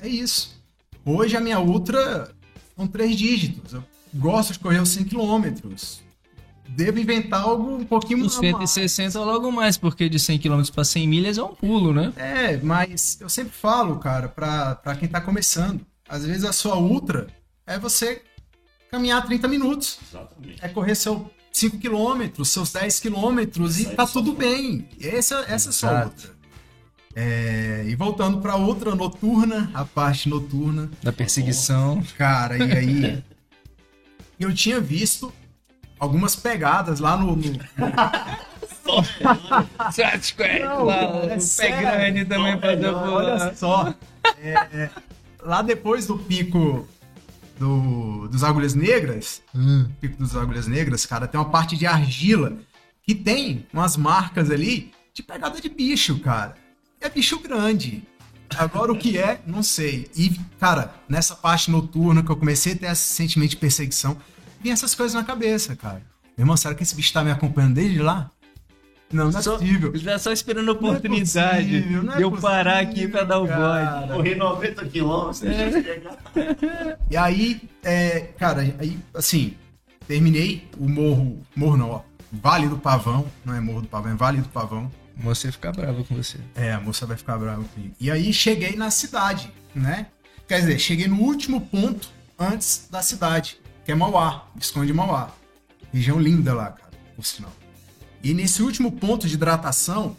É 0.01 0.07
isso. 0.07 0.57
Hoje 1.05 1.35
a 1.35 1.39
minha 1.39 1.59
ultra 1.59 2.31
são 2.75 2.87
três 2.87 3.15
dígitos. 3.15 3.73
Eu 3.73 3.83
gosto 4.13 4.53
de 4.53 4.59
correr 4.59 4.79
os 4.81 4.89
100 4.89 5.05
km. 5.05 5.45
Devo 6.69 6.99
inventar 6.99 7.41
algo 7.41 7.77
um 7.77 7.83
pouquinho 7.83 8.25
Os 8.25 8.39
mais. 8.39 8.69
160 8.69 9.19
logo 9.19 9.51
mais, 9.51 9.75
porque 9.75 10.07
de 10.07 10.19
100 10.19 10.37
km 10.39 10.61
pra 10.73 10.83
100 10.83 11.07
milhas 11.07 11.37
é 11.37 11.43
um 11.43 11.53
pulo, 11.55 11.91
né? 11.93 12.13
É, 12.15 12.57
mas 12.57 13.17
eu 13.19 13.27
sempre 13.27 13.51
falo, 13.53 13.97
cara, 13.97 14.27
pra 14.29 14.95
quem 14.99 15.09
tá 15.09 15.19
começando. 15.19 15.81
Às 16.07 16.25
vezes 16.25 16.43
a 16.43 16.53
sua 16.53 16.77
ultra 16.77 17.27
é 17.65 17.77
você 17.79 18.21
caminhar 18.91 19.25
30 19.25 19.47
minutos. 19.47 19.99
Exatamente. 20.09 20.57
é 20.61 20.67
correr 20.67 20.95
seus 20.95 21.21
5 21.51 21.77
km, 21.77 22.43
seus 22.43 22.71
10 22.71 22.99
km 22.99 23.39
e 23.79 23.85
tá 23.95 24.05
do 24.05 24.11
tudo 24.11 24.33
bem. 24.33 24.87
Essa, 25.01 25.45
essa 25.47 25.69
é 25.69 25.71
só 25.71 26.03
outra. 26.05 26.39
É, 27.15 27.83
e 27.87 27.95
voltando 27.95 28.39
pra 28.39 28.55
outra 28.55 28.93
noturna, 28.95 29.69
a 29.73 29.83
parte 29.83 30.29
noturna, 30.29 30.89
Da 31.01 31.11
perseguição. 31.11 32.01
cara, 32.17 32.57
e 32.57 32.71
aí 32.71 33.23
eu 34.39 34.53
tinha 34.53 34.79
visto 34.79 35.33
algumas 35.99 36.35
pegadas 36.35 36.99
lá 36.99 37.17
no, 37.17 37.35
no- 37.35 37.41
Não, 38.85 39.03
é 40.57 40.69
o 40.73 41.27
pé 41.27 41.39
sério. 41.39 41.81
grande 41.81 42.25
também 42.25 42.57
pra 42.57 42.75
dar 42.75 42.93
olha 42.95 43.53
só, 43.55 43.93
é, 44.41 44.53
é, 44.53 44.89
lá 45.41 45.61
depois 45.61 46.05
do 46.07 46.17
pico 46.17 46.87
do, 47.59 48.27
dos 48.29 48.43
Agulhas 48.43 48.73
Negras, 48.73 49.41
pico 49.99 50.17
dos 50.17 50.35
Agulhas 50.35 50.65
Negras, 50.65 51.05
cara, 51.05 51.27
tem 51.27 51.39
uma 51.39 51.49
parte 51.49 51.75
de 51.75 51.85
argila 51.85 52.57
que 53.03 53.13
tem 53.13 53.67
umas 53.73 53.97
marcas 53.97 54.49
ali 54.49 54.91
de 55.13 55.21
pegada 55.21 55.59
de 55.59 55.67
bicho, 55.67 56.17
cara. 56.19 56.55
É 57.01 57.09
bicho 57.09 57.39
grande. 57.39 58.03
Agora 58.57 58.91
o 58.91 58.97
que 58.97 59.17
é, 59.17 59.41
não 59.45 59.61
sei. 59.61 60.09
E, 60.15 60.39
cara, 60.59 60.93
nessa 61.07 61.35
parte 61.35 61.69
noturna 61.69 62.23
que 62.23 62.29
eu 62.31 62.37
comecei 62.37 62.73
a 62.73 62.75
ter 62.75 62.85
esse 62.87 63.13
sentimento 63.13 63.51
de 63.51 63.57
perseguição, 63.57 64.17
vinha 64.61 64.73
essas 64.73 64.95
coisas 64.95 65.13
na 65.13 65.23
cabeça, 65.23 65.75
cara. 65.75 66.01
Meu 66.37 66.43
irmão, 66.43 66.57
será 66.57 66.73
que 66.73 66.81
esse 66.81 66.95
bicho 66.95 67.13
tá 67.13 67.23
me 67.23 67.31
acompanhando 67.31 67.75
desde 67.75 67.99
lá? 67.99 68.31
Não, 69.11 69.31
não 69.31 69.39
é 69.39 69.41
Só- 69.41 69.57
possível. 69.57 69.91
Ele 69.93 70.03
tá 70.03 70.19
só 70.19 70.31
esperando 70.31 70.69
a 70.69 70.73
Não 70.73 70.81
é 70.81 70.85
oportunidade 70.91 71.65
possível, 71.81 72.03
não 72.03 72.13
é 72.13 72.17
de 72.17 72.21
eu 72.21 72.31
parar 72.31 72.85
possível, 72.85 72.91
aqui 73.03 73.07
pra 73.11 73.23
dar 73.23 73.37
o 73.39 73.47
bode. 73.47 73.49
cara. 73.57 74.07
Correr 74.13 74.35
90 74.35 74.85
quilômetros, 74.85 75.39
deixa 75.41 75.63
eu 75.63 75.83
chegar. 75.83 76.17
E 77.09 77.17
aí, 77.17 77.61
é, 77.83 78.19
cara, 78.37 78.61
aí, 78.77 78.99
assim, 79.13 79.55
terminei 80.07 80.67
o 80.77 80.87
morro, 80.87 81.41
morro 81.55 81.77
não, 81.77 81.89
ó, 81.91 82.01
Vale 82.31 82.67
do 82.67 82.77
Pavão, 82.77 83.25
não 83.43 83.55
é 83.55 83.59
Morro 83.59 83.81
do 83.81 83.87
Pavão, 83.87 84.11
é 84.11 84.15
Vale 84.15 84.41
do 84.41 84.49
Pavão. 84.49 84.91
Você 85.17 85.51
ficar 85.51 85.71
bravo 85.71 86.03
com 86.05 86.15
você. 86.15 86.37
É, 86.55 86.71
a 86.71 86.79
moça 86.79 87.05
vai 87.07 87.17
ficar 87.17 87.37
brava 87.37 87.63
comigo. 87.63 87.95
E 87.99 88.09
aí 88.11 88.31
cheguei 88.31 88.75
na 88.75 88.91
cidade, 88.91 89.51
né? 89.73 90.05
Quer 90.47 90.59
dizer, 90.59 90.77
cheguei 90.79 91.07
no 91.07 91.19
último 91.19 91.59
ponto 91.61 92.07
antes 92.37 92.87
da 92.91 93.01
cidade, 93.01 93.59
que 93.83 93.91
é 93.91 93.95
Mauá, 93.95 94.45
Visconde 94.55 94.93
Mauá. 94.93 95.31
Região 95.91 96.19
linda 96.19 96.53
lá, 96.53 96.67
cara, 96.67 96.91
por 97.15 97.25
sinal. 97.25 97.51
E 98.23 98.33
nesse 98.33 98.61
último 98.61 98.91
ponto 98.91 99.27
de 99.27 99.35
hidratação, 99.35 100.15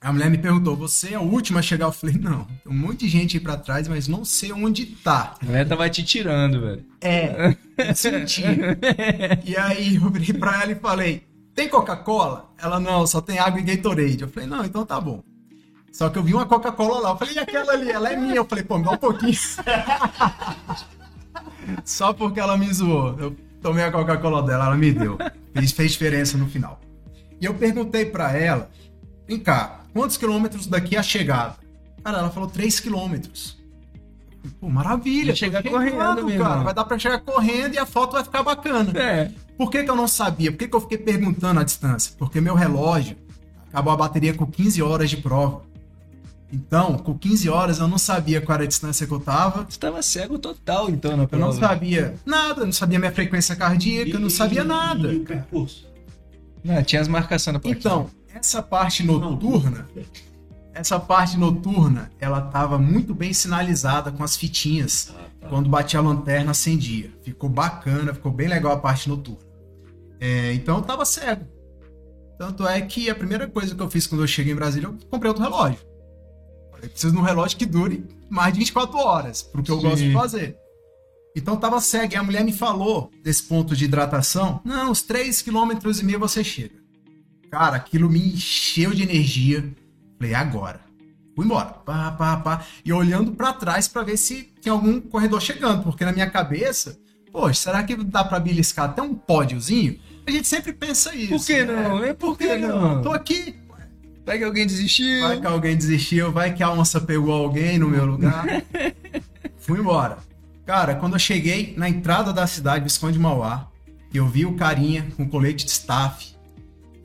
a 0.00 0.12
mulher 0.12 0.30
me 0.30 0.38
perguntou: 0.38 0.76
Você 0.76 1.14
é 1.14 1.18
o 1.18 1.22
último 1.22 1.58
a 1.58 1.62
chegar? 1.62 1.86
Eu 1.86 1.92
falei: 1.92 2.16
Não, 2.16 2.44
tem 2.44 2.72
um 2.72 2.76
monte 2.76 3.00
de 3.00 3.08
gente 3.08 3.36
aí 3.36 3.42
pra 3.42 3.56
trás, 3.56 3.88
mas 3.88 4.06
não 4.06 4.24
sei 4.24 4.52
onde 4.52 4.86
tá. 4.86 5.34
A 5.40 5.44
mulher 5.44 5.66
tava 5.66 5.90
te 5.90 6.04
tirando, 6.04 6.60
velho. 6.60 6.84
É, 7.00 7.56
senti. 7.94 8.42
e 9.44 9.56
aí 9.56 9.96
eu 9.96 10.10
virei 10.10 10.32
pra 10.38 10.62
ela 10.62 10.72
e 10.72 10.76
falei: 10.76 11.26
Tem 11.54 11.68
Coca-Cola? 11.68 12.52
Ela 12.58 12.78
não, 12.78 13.06
só 13.06 13.20
tem 13.20 13.38
água 13.38 13.60
e 13.60 13.64
Gatorade. 13.64 14.22
Eu 14.22 14.28
falei: 14.28 14.48
Não, 14.48 14.64
então 14.64 14.86
tá 14.86 15.00
bom. 15.00 15.22
Só 15.90 16.08
que 16.10 16.18
eu 16.18 16.22
vi 16.22 16.34
uma 16.34 16.46
Coca-Cola 16.46 17.00
lá. 17.00 17.10
Eu 17.10 17.16
falei: 17.16 17.34
E 17.34 17.38
aquela 17.38 17.72
ali? 17.72 17.90
Ela 17.90 18.12
é 18.12 18.16
minha. 18.16 18.36
Eu 18.36 18.44
falei: 18.44 18.62
Pô, 18.62 18.78
me 18.78 18.84
dá 18.84 18.92
um 18.92 18.98
pouquinho. 18.98 19.34
Só 21.84 22.12
porque 22.12 22.38
ela 22.38 22.56
me 22.56 22.72
zoou. 22.72 23.16
Eu 23.18 23.36
tomei 23.60 23.82
a 23.82 23.90
Coca-Cola 23.90 24.42
dela, 24.44 24.66
ela 24.66 24.76
me 24.76 24.92
deu. 24.92 25.18
Fez, 25.52 25.72
fez 25.72 25.92
diferença 25.92 26.38
no 26.38 26.48
final. 26.48 26.80
E 27.40 27.44
eu 27.44 27.54
perguntei 27.54 28.04
pra 28.04 28.32
ela, 28.36 28.70
vem 29.26 29.38
cá, 29.38 29.80
quantos 29.92 30.16
quilômetros 30.16 30.66
daqui 30.66 30.96
é 30.96 30.98
a 30.98 31.02
chegada? 31.02 31.56
Cara, 32.02 32.18
ela 32.18 32.30
falou 32.30 32.48
3 32.48 32.80
quilômetros. 32.80 33.56
Pô, 34.60 34.68
maravilha. 34.68 35.34
Chegar 35.34 35.62
correndo, 35.62 35.96
cara. 35.98 36.30
irmão. 36.30 36.64
Vai 36.64 36.74
dar 36.74 36.84
pra 36.84 36.98
chegar 36.98 37.18
correndo 37.20 37.74
e 37.74 37.78
a 37.78 37.84
foto 37.84 38.12
vai 38.12 38.24
ficar 38.24 38.42
bacana. 38.42 38.98
É. 38.98 39.30
Por 39.56 39.70
que, 39.70 39.82
que 39.82 39.90
eu 39.90 39.96
não 39.96 40.08
sabia? 40.08 40.50
Por 40.50 40.58
que, 40.58 40.68
que 40.68 40.76
eu 40.76 40.80
fiquei 40.80 40.98
perguntando 40.98 41.60
a 41.60 41.64
distância? 41.64 42.14
Porque 42.16 42.40
meu 42.40 42.54
relógio 42.54 43.16
acabou 43.68 43.92
a 43.92 43.96
bateria 43.96 44.32
com 44.32 44.46
15 44.46 44.80
horas 44.82 45.10
de 45.10 45.16
prova. 45.18 45.62
Então, 46.50 46.96
com 46.96 47.18
15 47.18 47.48
horas 47.50 47.78
eu 47.78 47.86
não 47.88 47.98
sabia 47.98 48.40
qual 48.40 48.54
era 48.54 48.64
a 48.64 48.68
distância 48.68 49.06
que 49.06 49.12
eu 49.12 49.20
tava. 49.20 49.66
Você 49.68 49.78
tava 49.78 50.00
cego 50.00 50.38
total, 50.38 50.88
então, 50.88 51.10
na 51.10 51.24
Eu 51.30 51.38
não 51.38 51.50
prova. 51.50 51.60
sabia 51.60 52.14
nada, 52.24 52.64
não 52.64 52.72
sabia 52.72 52.98
minha 52.98 53.12
frequência 53.12 53.54
cardíaca, 53.54 54.12
eu 54.12 54.20
não 54.20 54.30
sabia 54.30 54.64
nada. 54.64 55.12
E 55.12 55.16
o 55.18 55.24
percurso? 55.24 55.86
Não, 56.68 56.82
tinha 56.82 57.00
as 57.00 57.08
marcações 57.08 57.54
na 57.54 57.60
plaquinha. 57.60 57.78
Então, 57.78 58.10
essa 58.34 58.62
parte 58.62 59.02
noturna, 59.02 59.88
essa 60.74 61.00
parte 61.00 61.38
noturna, 61.38 62.10
ela 62.20 62.42
tava 62.42 62.78
muito 62.78 63.14
bem 63.14 63.32
sinalizada 63.32 64.12
com 64.12 64.22
as 64.22 64.36
fitinhas. 64.36 65.14
Quando 65.48 65.70
batia 65.70 65.98
a 65.98 66.02
lanterna, 66.02 66.50
acendia. 66.50 67.10
Ficou 67.22 67.48
bacana, 67.48 68.12
ficou 68.12 68.30
bem 68.30 68.48
legal 68.48 68.72
a 68.72 68.76
parte 68.76 69.08
noturna. 69.08 69.40
É, 70.20 70.52
então 70.52 70.76
eu 70.76 70.82
tava 70.82 71.06
cego. 71.06 71.46
Tanto 72.38 72.68
é 72.68 72.80
que 72.82 73.08
a 73.08 73.14
primeira 73.14 73.48
coisa 73.48 73.74
que 73.74 73.80
eu 73.80 73.90
fiz 73.90 74.06
quando 74.06 74.20
eu 74.20 74.28
cheguei 74.28 74.52
em 74.52 74.56
Brasília, 74.56 74.88
eu 74.88 74.96
comprei 75.10 75.28
outro 75.30 75.42
relógio. 75.42 75.78
Eu 76.82 76.88
preciso 76.90 77.14
de 77.14 77.18
um 77.18 77.22
relógio 77.22 77.56
que 77.56 77.66
dure 77.66 78.04
mais 78.28 78.52
de 78.52 78.58
24 78.58 78.98
horas, 78.98 79.42
porque 79.42 79.70
eu 79.70 79.80
Sim. 79.80 79.88
gosto 79.88 80.04
de 80.04 80.12
fazer. 80.12 80.56
Então 81.38 81.56
tava 81.56 81.80
cego, 81.80 82.14
e 82.14 82.16
a 82.16 82.22
mulher 82.22 82.44
me 82.44 82.52
falou 82.52 83.10
desse 83.22 83.42
ponto 83.44 83.74
de 83.76 83.84
hidratação. 83.84 84.60
Não, 84.64 84.90
uns 84.90 85.02
3,5 85.02 85.44
km 85.44 86.00
e 86.00 86.04
meio 86.04 86.18
você 86.18 86.42
chega. 86.44 86.74
Cara, 87.50 87.76
aquilo 87.76 88.10
me 88.10 88.34
encheu 88.34 88.92
de 88.92 89.02
energia. 89.02 89.72
Falei, 90.18 90.34
agora. 90.34 90.80
Fui 91.34 91.44
embora. 91.44 91.66
Pá, 91.66 92.10
pá, 92.12 92.36
pá. 92.36 92.64
E 92.84 92.92
olhando 92.92 93.32
pra 93.32 93.52
trás 93.52 93.86
pra 93.88 94.02
ver 94.02 94.16
se 94.16 94.52
tem 94.60 94.72
algum 94.72 95.00
corredor 95.00 95.40
chegando, 95.40 95.84
porque 95.84 96.04
na 96.04 96.12
minha 96.12 96.28
cabeça, 96.28 96.98
poxa, 97.32 97.62
será 97.62 97.82
que 97.84 97.96
dá 97.96 98.24
pra 98.24 98.40
beliscar 98.40 98.86
até 98.90 99.00
um 99.00 99.14
pódiozinho? 99.14 99.98
A 100.26 100.30
gente 100.30 100.46
sempre 100.46 100.72
pensa 100.72 101.14
isso. 101.14 101.28
Por 101.28 101.46
que 101.46 101.64
né? 101.64 101.88
não? 101.88 102.04
É 102.04 102.12
por 102.12 102.36
Por 102.36 102.38
que 102.38 102.48
que 102.48 102.58
não? 102.58 102.96
não? 102.96 103.02
Tô 103.02 103.12
aqui. 103.12 103.54
Vai 104.26 104.36
que 104.36 104.44
alguém 104.44 104.66
desistiu. 104.66 105.22
Vai 105.22 105.40
que 105.40 105.46
alguém 105.46 105.76
desistiu, 105.76 106.30
vai 106.32 106.54
que 106.54 106.62
a 106.62 106.70
onça 106.70 107.00
pegou 107.00 107.32
alguém 107.32 107.78
no 107.78 107.88
meu 107.88 108.04
lugar. 108.04 108.44
Fui 109.56 109.78
embora. 109.80 110.18
Cara, 110.68 110.94
quando 110.96 111.14
eu 111.14 111.18
cheguei 111.18 111.72
na 111.78 111.88
entrada 111.88 112.30
da 112.30 112.46
cidade, 112.46 112.84
Visconde 112.84 113.18
Mauá, 113.18 113.68
eu 114.12 114.28
vi 114.28 114.44
o 114.44 114.54
carinha 114.54 115.08
com 115.16 115.26
colete 115.26 115.64
de 115.64 115.70
staff 115.70 116.36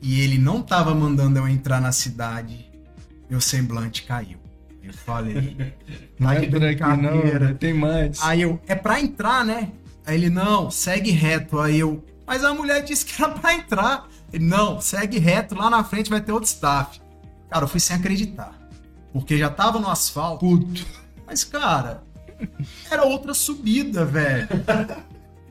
e 0.02 0.20
ele 0.20 0.36
não 0.36 0.60
tava 0.60 0.94
mandando 0.94 1.38
eu 1.38 1.48
entrar 1.48 1.80
na 1.80 1.90
cidade, 1.90 2.70
meu 3.30 3.40
semblante 3.40 4.02
caiu. 4.02 4.36
Eu 4.82 4.92
falei, 4.92 5.56
Não 6.20 6.28
tá 6.28 6.34
é 6.34 6.40
de 6.40 6.50
não, 6.50 6.60
brincadeira. 6.60 7.48
né? 7.48 7.54
tem 7.54 7.72
mais. 7.72 8.22
Aí 8.22 8.42
eu, 8.42 8.60
é 8.66 8.74
pra 8.74 9.00
entrar, 9.00 9.42
né? 9.46 9.72
Aí 10.04 10.14
ele, 10.14 10.28
não, 10.28 10.70
segue 10.70 11.10
reto. 11.10 11.58
Aí 11.58 11.80
eu, 11.80 12.04
mas 12.26 12.44
a 12.44 12.52
mulher 12.52 12.84
disse 12.84 13.06
que 13.06 13.22
era 13.22 13.32
pra 13.32 13.54
entrar. 13.54 14.06
Ele, 14.30 14.44
não, 14.44 14.78
segue 14.78 15.18
reto, 15.18 15.54
lá 15.54 15.70
na 15.70 15.82
frente 15.82 16.10
vai 16.10 16.20
ter 16.20 16.32
outro 16.32 16.50
staff. 16.50 17.00
Cara, 17.48 17.64
eu 17.64 17.68
fui 17.68 17.80
sem 17.80 17.96
acreditar. 17.96 18.52
Porque 19.10 19.38
já 19.38 19.48
tava 19.48 19.78
no 19.80 19.88
asfalto. 19.88 20.44
Puto. 20.44 20.86
Mas, 21.26 21.44
cara, 21.44 22.02
era 22.90 23.04
outra 23.04 23.34
subida, 23.34 24.04
velho. 24.04 24.48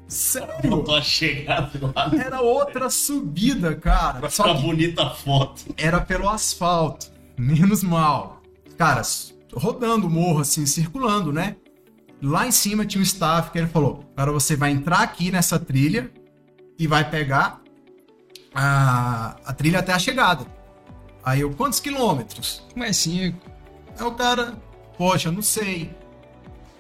Sério, 0.08 0.70
Botou 0.70 0.96
a 0.96 1.02
chegada 1.02 1.72
lá 1.96 2.12
era 2.24 2.40
outra 2.42 2.90
subida, 2.90 3.76
cara. 3.76 4.20
pra 4.20 4.30
Só 4.30 4.44
ficar 4.44 4.60
bonita 4.60 5.04
a 5.04 5.10
foto. 5.10 5.64
era 5.78 6.00
pelo 6.00 6.30
asfalto. 6.30 7.12
Menos 7.38 7.82
mal. 7.84 8.42
Cara, 8.78 9.02
rodando 9.54 10.06
o 10.08 10.10
morro, 10.10 10.42
assim, 10.42 10.66
circulando, 10.66 11.32
né? 11.34 11.56
Lá 12.22 12.46
em 12.48 12.52
cima 12.52 12.86
tinha 12.86 13.02
um 13.02 13.04
staff 13.04 13.50
que 13.52 13.58
ele 13.58 13.68
falou: 13.68 14.04
Cara, 14.16 14.32
você 14.32 14.56
vai 14.56 14.72
entrar 14.72 15.00
aqui 15.00 15.32
nessa 15.32 15.58
trilha 15.58 16.12
e 16.78 16.86
vai 16.86 17.10
pegar 17.10 17.60
a, 18.54 19.36
a 19.46 19.54
trilha 19.54 19.80
até 19.80 19.94
a 19.94 20.00
chegada. 20.00 20.46
Aí 21.24 21.42
eu, 21.42 21.52
quantos 21.52 21.80
quilômetros? 21.80 22.62
Mas 22.76 22.98
sim, 22.98 23.34
Aí 23.98 24.06
o 24.06 24.12
cara, 24.12 24.56
poxa, 24.98 25.30
eu 25.30 25.34
não 25.34 25.42
sei. 25.42 25.90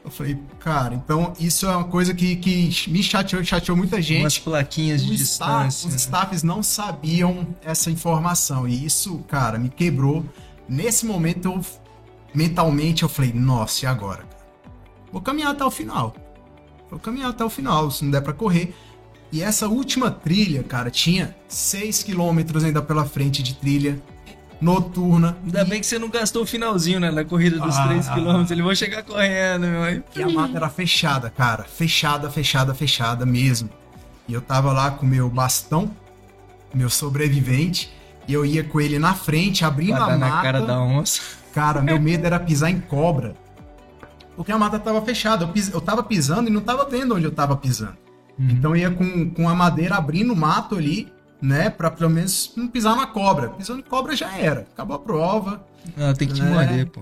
Eu 0.04 0.12
falei, 0.12 0.38
cara, 0.60 0.94
então 0.96 1.32
isso 1.40 1.66
é 1.66 1.74
uma 1.76 1.86
coisa 1.86 2.14
que, 2.14 2.36
que 2.36 2.90
me 2.90 3.02
chateou, 3.02 3.42
chateou 3.44 3.78
muita 3.78 3.96
umas 3.96 4.06
gente. 4.06 4.42
plaquinhas 4.42 5.02
de 5.04 5.14
Os 5.14 5.22
staff- 5.22 5.68
distância. 5.68 5.88
os 5.90 5.96
staffs 5.96 6.44
não 6.44 6.62
sabiam 6.62 7.48
essa 7.64 7.90
informação. 7.90 8.68
E 8.68 8.86
isso, 8.86 9.20
cara, 9.30 9.58
me 9.58 9.70
quebrou. 9.70 10.26
Nesse 10.68 11.06
momento, 11.06 11.46
eu 11.48 11.62
mentalmente 12.36 13.04
eu 13.04 13.10
falei, 13.10 13.32
nossa, 13.34 13.86
e 13.86 13.88
agora? 13.88 14.24
cara? 14.24 14.44
Vou 15.12 15.22
caminhar 15.22 15.52
até 15.52 15.64
o 15.64 15.72
final. 15.72 16.14
Vou 16.90 17.00
caminhar 17.00 17.30
até 17.30 17.46
o 17.46 17.50
final, 17.50 17.90
se 17.90 18.04
não 18.04 18.12
der 18.12 18.22
pra 18.22 18.34
correr. 18.34 18.76
E 19.32 19.42
essa 19.42 19.68
última 19.68 20.12
trilha, 20.12 20.64
cara, 20.64 20.92
tinha 20.92 21.36
6 21.48 22.04
quilômetros 22.04 22.64
ainda 22.64 22.82
pela 22.82 23.06
frente 23.06 23.42
de 23.42 23.56
trilha 23.56 24.02
noturna. 24.64 25.38
Ainda 25.44 25.66
bem 25.66 25.80
que 25.80 25.86
você 25.86 26.00
não 26.00 26.10
gastou 26.10 26.44
o 26.44 26.46
finalzinho, 26.46 27.00
né? 27.00 27.12
Na 27.12 27.24
corrida 27.24 27.60
dos 27.60 27.76
Ah. 27.76 27.88
3km. 27.88 28.50
Ele 28.52 28.62
vai 28.62 28.76
chegar 28.76 29.04
correndo, 29.04 29.68
meu. 29.68 29.84
Aí, 29.84 30.04
E 30.16 30.24
a 30.24 30.30
mata 30.30 30.58
era 30.58 30.70
fechada, 30.70 31.30
cara. 31.30 31.64
Fechada, 31.64 32.30
fechada, 32.30 32.74
fechada 32.74 33.26
mesmo. 33.26 33.70
E 34.28 34.34
eu 34.34 34.42
tava 34.42 34.72
lá 34.72 34.90
com 34.92 35.06
meu 35.06 35.30
bastão, 35.30 35.92
meu 36.74 36.90
sobrevivente, 36.90 37.92
e 38.28 38.34
eu 38.34 38.46
ia 38.46 38.64
com 38.64 38.80
ele 38.80 38.98
na 38.98 39.14
frente, 39.14 39.66
abrindo 39.66 39.96
a 39.98 40.08
dar 40.08 40.18
na 40.18 40.28
mata. 40.30 40.42
cara 40.42 40.62
da 40.62 40.80
onça. 40.80 41.22
Cara, 41.54 41.82
meu 41.82 42.00
medo 42.00 42.26
era 42.26 42.40
pisar 42.40 42.72
em 42.72 42.80
cobra. 42.80 43.36
Porque 44.36 44.52
a 44.52 44.58
mata 44.58 44.80
tava 44.80 45.02
fechada. 45.04 45.44
Eu, 45.44 45.50
pis... 45.50 45.72
eu 45.72 45.80
tava 45.82 46.02
pisando 46.02 46.50
e 46.50 46.52
não 46.52 46.62
tava 46.62 46.90
vendo 46.90 47.14
onde 47.16 47.26
eu 47.26 47.32
tava 47.32 47.56
pisando. 47.56 47.96
Então 48.40 48.72
eu 48.72 48.78
ia 48.78 48.90
com, 48.90 49.30
com 49.30 49.48
a 49.48 49.54
madeira 49.54 49.96
abrindo 49.96 50.34
o 50.34 50.36
mato 50.36 50.76
ali, 50.76 51.12
né? 51.44 51.70
Pra 51.70 51.92
pelo 51.92 52.10
menos 52.10 52.54
não 52.56 52.70
pisar 52.70 52.96
na 52.96 53.06
cobra. 53.06 53.50
Pisando 53.50 53.82
em 53.82 53.84
cobra 53.84 54.16
já 54.16 54.36
era. 54.38 54.62
Acabou 54.74 54.96
a 54.96 55.00
prova. 55.00 55.64
Não, 55.98 56.14
tem 56.14 56.28
que 56.30 56.34
te 56.36 56.42
É. 56.42 56.46
morder, 56.46 56.88
pô. 56.90 57.02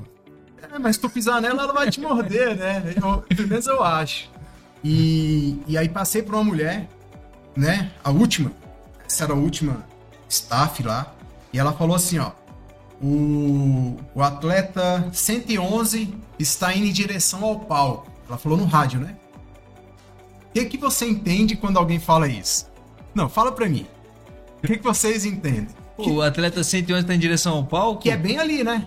É, 0.73 0.79
mas 0.79 0.95
se 0.95 1.01
tu 1.01 1.09
pisar 1.09 1.39
nela, 1.39 1.61
ela 1.63 1.73
vai 1.73 1.91
te 1.91 2.01
morder, 2.01 2.57
né? 2.57 2.93
Eu, 2.95 3.19
pelo 3.21 3.47
menos 3.47 3.67
eu 3.67 3.83
acho. 3.83 4.29
E, 4.83 5.61
e 5.67 5.77
aí 5.77 5.87
passei 5.87 6.23
por 6.23 6.33
uma 6.33 6.43
mulher, 6.43 6.89
né? 7.55 7.91
A 8.03 8.09
última. 8.09 8.51
Essa 9.05 9.25
era 9.25 9.33
a 9.33 9.35
última 9.35 9.85
staff 10.27 10.81
lá. 10.81 11.13
E 11.53 11.59
ela 11.59 11.73
falou 11.73 11.95
assim, 11.95 12.17
ó. 12.17 12.31
O, 13.03 13.97
o 14.15 14.21
atleta 14.23 15.07
111 15.11 16.13
está 16.39 16.73
indo 16.73 16.85
em 16.87 16.91
direção 16.93 17.43
ao 17.43 17.59
palco. 17.59 18.09
Ela 18.27 18.37
falou 18.37 18.57
no 18.57 18.65
rádio, 18.65 18.99
né? 18.99 19.15
O 20.49 20.53
que, 20.53 20.65
que 20.65 20.77
você 20.77 21.05
entende 21.07 21.55
quando 21.55 21.77
alguém 21.77 21.99
fala 21.99 22.27
isso? 22.27 22.69
Não, 23.13 23.27
fala 23.29 23.51
pra 23.51 23.67
mim. 23.69 23.85
O 24.63 24.67
que, 24.67 24.77
que 24.77 24.83
vocês 24.83 25.25
entendem? 25.25 25.67
Pô, 25.95 26.09
o 26.09 26.21
atleta 26.21 26.63
111 26.63 27.05
tá 27.05 27.13
em 27.15 27.19
direção 27.19 27.53
ao 27.57 27.63
palco? 27.63 28.01
Que 28.01 28.09
é 28.11 28.17
bem 28.17 28.37
ali, 28.37 28.63
né? 28.63 28.85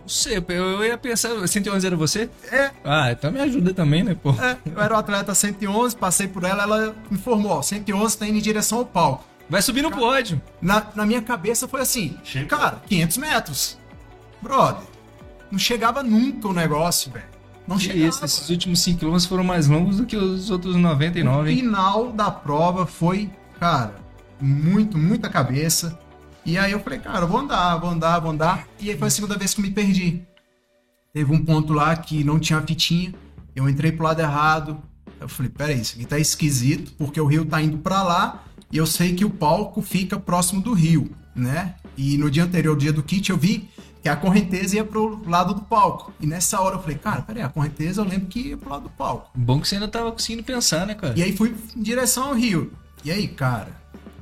Não 0.00 0.08
sei, 0.08 0.42
eu- 0.48 0.84
ia 0.84 0.96
pensar... 0.96 1.30
111 1.46 1.86
era 1.86 1.96
você? 1.96 2.30
É, 2.50 2.70
Ah, 2.84 3.10
então 3.10 3.30
me 3.32 3.40
ajuda 3.40 3.74
também, 3.74 4.04
né, 4.04 4.14
pô? 4.20 4.30
É, 4.30 4.56
eu 4.64 4.80
era 4.80 4.94
o 4.94 4.96
atleta 4.98 5.34
111, 5.34 5.96
passei 5.96 6.28
por 6.28 6.44
ela, 6.44 6.62
ela 6.62 6.96
me 7.10 7.16
informou, 7.18 7.52
ó, 7.52 7.62
111 7.62 8.16
tá 8.16 8.26
indo 8.26 8.38
em 8.38 8.40
direção 8.40 8.78
ao 8.78 8.86
palco. 8.86 9.24
Vai 9.50 9.62
subir 9.62 9.82
no 9.82 9.90
pódio. 9.90 10.40
Na, 10.60 10.86
na 10.94 11.04
minha 11.06 11.22
cabeça 11.22 11.66
foi 11.68 11.80
assim, 11.80 12.16
Chega. 12.24 12.46
cara, 12.46 12.82
500 12.86 13.16
metros. 13.18 13.78
Brother, 14.40 14.82
não 15.50 15.58
chegava 15.58 16.02
nunca 16.02 16.48
o 16.48 16.52
negócio, 16.52 17.10
velho. 17.12 17.24
Não 17.66 17.76
Que 17.76 17.84
chegava. 17.84 18.08
isso, 18.08 18.24
esses 18.24 18.48
últimos 18.50 18.80
5 18.80 19.00
km 19.00 19.18
foram 19.28 19.42
mais 19.44 19.66
longos 19.66 19.96
do 19.98 20.06
que 20.06 20.16
os 20.16 20.50
outros 20.50 20.76
O 20.76 20.78
99, 20.78 21.50
hein? 21.50 21.56
final 21.60 22.12
da 22.12 22.30
prova 22.30 22.86
foi, 22.86 23.28
cara, 23.58 23.94
muito, 24.40 24.98
muita 24.98 25.28
cabeça. 25.28 25.98
E 26.44 26.56
aí 26.56 26.72
eu 26.72 26.80
falei, 26.80 26.98
cara, 26.98 27.26
vou 27.26 27.40
andar, 27.40 27.76
vou 27.76 27.90
andar, 27.90 28.18
vou 28.20 28.30
andar. 28.30 28.66
E 28.78 28.90
aí 28.90 28.96
foi 28.96 29.08
a 29.08 29.10
segunda 29.10 29.36
vez 29.36 29.52
que 29.52 29.60
me 29.60 29.70
perdi. 29.70 30.22
Teve 31.12 31.32
um 31.32 31.44
ponto 31.44 31.72
lá 31.72 31.96
que 31.96 32.22
não 32.22 32.38
tinha 32.38 32.60
fitinha. 32.62 33.14
Eu 33.54 33.68
entrei 33.68 33.90
pro 33.90 34.04
lado 34.04 34.20
errado. 34.20 34.78
Eu 35.18 35.28
falei, 35.28 35.50
peraí, 35.50 35.80
isso 35.80 35.94
aqui 35.94 36.04
tá 36.04 36.18
esquisito, 36.18 36.92
porque 36.98 37.20
o 37.20 37.26
rio 37.26 37.44
tá 37.44 37.60
indo 37.60 37.78
pra 37.78 38.02
lá 38.02 38.44
e 38.70 38.76
eu 38.76 38.86
sei 38.86 39.14
que 39.14 39.24
o 39.24 39.30
palco 39.30 39.80
fica 39.80 40.18
próximo 40.18 40.60
do 40.60 40.72
rio, 40.74 41.10
né? 41.34 41.74
E 41.96 42.18
no 42.18 42.30
dia 42.30 42.44
anterior, 42.44 42.76
dia 42.76 42.92
do 42.92 43.02
kit, 43.02 43.30
eu 43.30 43.36
vi 43.38 43.68
que 44.02 44.08
a 44.08 44.16
correnteza 44.16 44.76
ia 44.76 44.84
pro 44.84 45.22
lado 45.26 45.54
do 45.54 45.62
palco. 45.62 46.12
E 46.20 46.26
nessa 46.26 46.60
hora 46.60 46.76
eu 46.76 46.80
falei, 46.82 46.98
cara, 46.98 47.22
peraí, 47.22 47.42
a 47.42 47.48
correnteza 47.48 48.00
eu 48.00 48.04
lembro 48.04 48.26
que 48.26 48.48
ia 48.48 48.56
pro 48.56 48.70
lado 48.70 48.82
do 48.82 48.90
palco. 48.90 49.30
Bom 49.34 49.60
que 49.60 49.66
você 49.66 49.76
ainda 49.76 49.88
tava 49.88 50.12
conseguindo 50.12 50.44
pensar, 50.44 50.86
né, 50.86 50.94
cara? 50.94 51.14
E 51.16 51.22
aí 51.22 51.36
fui 51.36 51.54
em 51.74 51.82
direção 51.82 52.28
ao 52.28 52.34
rio. 52.34 52.72
E 53.04 53.10
aí, 53.10 53.26
cara, 53.26 53.68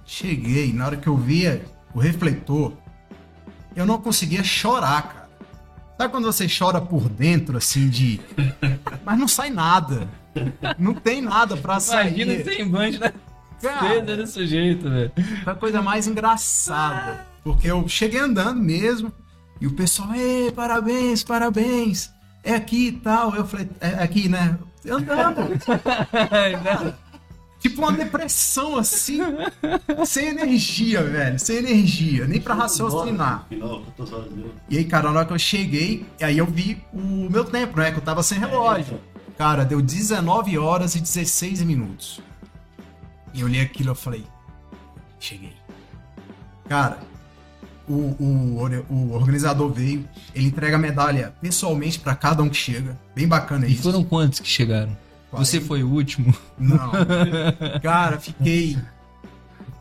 cheguei, 0.07 0.73
na 0.73 0.87
hora 0.87 0.97
que 0.97 1.07
eu 1.07 1.17
via 1.17 1.65
o 1.95 1.99
refletor, 1.99 2.73
eu 3.75 3.87
não 3.87 3.99
conseguia 3.99 4.43
chorar, 4.43 5.03
cara. 5.03 5.25
Sabe 5.97 6.11
quando 6.13 6.25
você 6.25 6.47
chora 6.49 6.81
por 6.81 7.09
dentro, 7.09 7.57
assim, 7.57 7.89
de. 7.89 8.21
Mas 9.05 9.19
não 9.19 9.29
sai 9.29 9.51
nada. 9.51 10.09
Não 10.79 10.95
tem 10.95 11.23
nada 11.23 11.57
pra 11.57 11.79
sair. 11.79 12.21
Imagina 12.21 12.45
sem 12.45 12.69
banho 12.69 12.99
na 12.99 13.13
Cara, 13.63 14.01
desse 14.03 14.47
jeito, 14.47 14.91
velho. 14.91 15.13
Foi 15.43 15.53
a 15.53 15.57
coisa 15.57 15.81
mais 15.81 16.07
engraçada. 16.07 17.27
Porque 17.43 17.71
eu 17.71 17.89
cheguei 17.89 18.21
andando 18.21 18.61
mesmo. 18.61 19.13
E 19.61 19.67
o 19.67 19.73
pessoal, 19.73 20.15
ei, 20.15 20.51
parabéns, 20.53 21.23
parabéns. 21.23 22.11
É 22.43 22.55
aqui 22.55 22.89
e 22.89 22.93
tal. 22.93 23.35
Eu 23.35 23.47
falei, 23.47 23.71
é 23.81 24.03
aqui, 24.03 24.29
né? 24.29 24.59
Andando. 24.87 25.49
tipo 27.65 27.81
uma 27.81 27.93
depressão 27.93 28.77
assim. 28.79 29.19
sem 30.05 30.29
energia, 30.29 31.03
velho. 31.03 31.39
Sem 31.39 31.57
energia. 31.57 32.27
Nem 32.27 32.39
pra 32.41 32.55
raciocinar. 32.55 33.47
E 34.69 34.77
aí, 34.77 34.85
cara, 34.85 35.11
na 35.11 35.21
hora 35.21 35.27
que 35.27 35.33
eu 35.33 35.39
cheguei, 35.39 36.05
aí 36.21 36.37
eu 36.37 36.45
vi 36.47 36.83
o 36.93 37.29
meu 37.31 37.45
tempo, 37.45 37.79
né? 37.79 37.91
Que 37.91 37.99
eu 37.99 38.03
tava 38.03 38.23
sem 38.23 38.39
relógio. 38.39 39.01
Cara, 39.39 39.65
deu 39.65 39.81
19 39.81 40.59
horas 40.59 40.95
e 40.95 41.01
16 41.01 41.63
minutos. 41.63 42.21
E 43.33 43.41
eu 43.41 43.47
olhei 43.47 43.63
aquilo 43.63 43.93
e 43.93 43.97
falei, 43.97 44.25
cheguei. 45.19 45.53
Cara, 46.69 46.99
o, 47.89 47.93
o, 47.93 48.69
o 48.91 49.13
organizador 49.15 49.73
veio, 49.73 50.09
ele 50.35 50.47
entrega 50.47 50.77
a 50.77 50.79
medalha 50.79 51.35
pessoalmente 51.41 51.99
pra 51.99 52.15
cada 52.15 52.43
um 52.43 52.49
que 52.49 52.57
chega. 52.57 52.97
Bem 53.15 53.27
bacana 53.27 53.67
E 53.67 53.73
isso. 53.73 53.83
foram 53.83 54.05
quantos 54.05 54.39
que 54.39 54.49
chegaram? 54.49 54.97
Você 55.39 55.61
foi 55.61 55.83
o 55.83 55.91
último? 55.91 56.35
Não. 56.59 56.91
Cara, 57.83 58.19
fiquei 58.21 58.77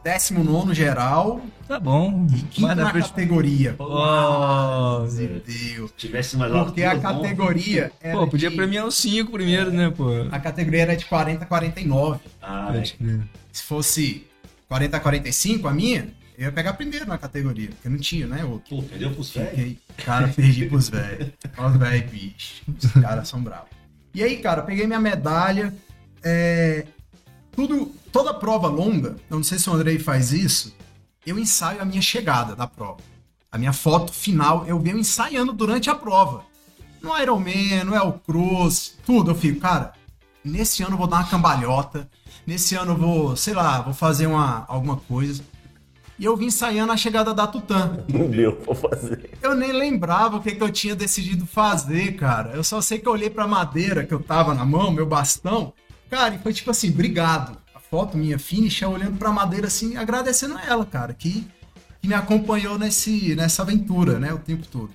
19 0.03 0.73
geral 0.73 1.41
Tá 1.67 1.79
bom. 1.79 2.27
e 2.29 2.41
quinto 2.41 2.61
Mas 2.67 2.77
na 2.77 2.91
categoria. 2.91 3.75
Oh, 3.79 4.99
Meu 4.99 5.39
Deus. 5.39 5.91
Se 5.91 5.95
tivesse 5.97 6.35
mais 6.35 6.51
lá. 6.51 6.65
Porque 6.65 6.83
a 6.83 6.99
categoria 6.99 7.91
era 8.01 8.17
Pô, 8.19 8.27
podia 8.27 8.49
de- 8.49 8.55
premiar 8.55 8.85
os 8.85 8.97
cinco 8.97 9.31
primeiro, 9.31 9.71
né, 9.71 9.89
pô? 9.89 10.07
A 10.29 10.39
categoria 10.39 10.81
era 10.81 10.95
de 10.97 11.05
40 11.05 11.43
a 11.45 11.47
49. 11.47 12.19
Ah, 12.41 12.69
Pode 12.73 12.93
crer. 12.95 13.21
Se 13.51 13.63
fosse 13.63 14.27
40 14.67 14.97
a 14.97 14.99
45, 14.99 15.67
a 15.69 15.73
minha, 15.73 16.09
eu 16.37 16.45
ia 16.45 16.51
pegar 16.51 16.73
primeiro 16.73 17.07
na 17.07 17.17
categoria, 17.17 17.69
porque 17.69 17.87
não 17.87 17.97
tinha, 17.97 18.27
né? 18.27 18.43
Outro. 18.43 18.75
pô, 18.75 18.83
perdeu 18.83 19.11
pros 19.11 19.29
velhos? 19.31 19.49
Fiquei, 19.51 19.77
cara, 20.03 20.27
perdi 20.27 20.65
pros 20.65 20.89
velhos. 20.89 21.29
Os 21.57 21.77
velhos, 21.77 22.11
bicho. 22.11 22.61
Os 22.77 22.91
caras 23.01 23.27
são 23.29 23.41
bravos. 23.41 23.69
E 24.13 24.23
aí, 24.23 24.37
cara, 24.37 24.61
peguei 24.61 24.85
minha 24.85 24.99
medalha. 24.99 25.73
é, 26.23 26.85
tudo, 27.51 27.91
toda 28.11 28.33
prova 28.33 28.67
longa, 28.67 29.15
eu 29.29 29.37
não 29.37 29.43
sei 29.43 29.59
se 29.59 29.69
o 29.69 29.73
Andrei 29.73 29.99
faz 29.99 30.31
isso, 30.31 30.75
eu 31.25 31.37
ensaio 31.37 31.81
a 31.81 31.85
minha 31.85 32.01
chegada 32.01 32.55
da 32.55 32.67
prova. 32.67 33.01
A 33.51 33.57
minha 33.57 33.73
foto 33.73 34.11
final, 34.11 34.65
eu 34.65 34.79
venho 34.79 34.97
ensaiando 34.97 35.53
durante 35.53 35.89
a 35.89 35.95
prova. 35.95 36.43
No 37.01 37.15
Ironman, 37.19 37.83
no 37.83 37.93
El 37.93 38.13
Cruz, 38.25 38.97
tudo. 39.05 39.31
Eu 39.31 39.35
fico, 39.35 39.59
cara, 39.59 39.93
nesse 40.43 40.81
ano 40.81 40.93
eu 40.93 40.97
vou 40.97 41.05
dar 41.07 41.17
uma 41.17 41.27
cambalhota. 41.27 42.09
Nesse 42.47 42.75
ano 42.75 42.93
eu 42.93 42.97
vou, 42.97 43.35
sei 43.35 43.53
lá, 43.53 43.81
vou 43.81 43.93
fazer 43.93 44.25
uma, 44.25 44.65
alguma 44.67 44.97
coisa. 44.97 45.43
E 46.17 46.25
eu 46.25 46.37
vim 46.37 46.45
ensaiando 46.45 46.91
a 46.91 46.97
chegada 46.97 47.33
da 47.33 47.47
Tutã. 47.47 47.97
Não 48.07 48.29
deu 48.29 48.53
pra 48.53 48.75
fazer. 48.75 49.31
Eu 49.41 49.55
nem 49.55 49.71
lembrava 49.71 50.37
o 50.37 50.41
que, 50.41 50.51
que 50.51 50.61
eu 50.61 50.71
tinha 50.71 50.95
decidido 50.95 51.45
fazer, 51.45 52.15
cara. 52.15 52.51
Eu 52.53 52.63
só 52.63 52.81
sei 52.81 52.99
que 52.99 53.07
eu 53.07 53.11
olhei 53.11 53.29
pra 53.29 53.47
madeira 53.47 54.05
que 54.05 54.13
eu 54.13 54.19
tava 54.19 54.53
na 54.53 54.63
mão, 54.63 54.91
meu 54.91 55.05
bastão. 55.05 55.73
Cara, 56.09 56.35
e 56.35 56.39
foi 56.39 56.53
tipo 56.53 56.69
assim, 56.69 56.91
obrigado. 56.91 57.57
A 57.73 57.79
foto 57.79 58.17
minha 58.17 58.37
finish, 58.37 58.81
eu 58.81 58.91
olhando 58.91 59.17
pra 59.17 59.31
madeira 59.31 59.67
assim, 59.67 59.97
agradecendo 59.97 60.55
a 60.57 60.63
ela, 60.63 60.85
cara, 60.85 61.13
que, 61.13 61.47
que 61.99 62.07
me 62.07 62.13
acompanhou 62.13 62.77
nesse, 62.77 63.35
nessa 63.35 63.63
aventura, 63.63 64.19
né, 64.19 64.31
o 64.31 64.37
tempo 64.37 64.67
todo. 64.67 64.91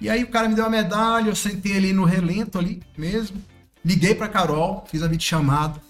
E 0.00 0.08
aí 0.10 0.24
o 0.24 0.28
cara 0.28 0.48
me 0.48 0.54
deu 0.54 0.64
a 0.64 0.70
medalha, 0.70 1.28
eu 1.28 1.36
sentei 1.36 1.76
ali 1.76 1.92
no 1.92 2.04
relento 2.04 2.58
ali 2.58 2.82
mesmo. 2.98 3.36
Liguei 3.84 4.14
pra 4.14 4.28
Carol, 4.28 4.84
fiz 4.90 5.02
a 5.02 5.06
videochamada. 5.06 5.80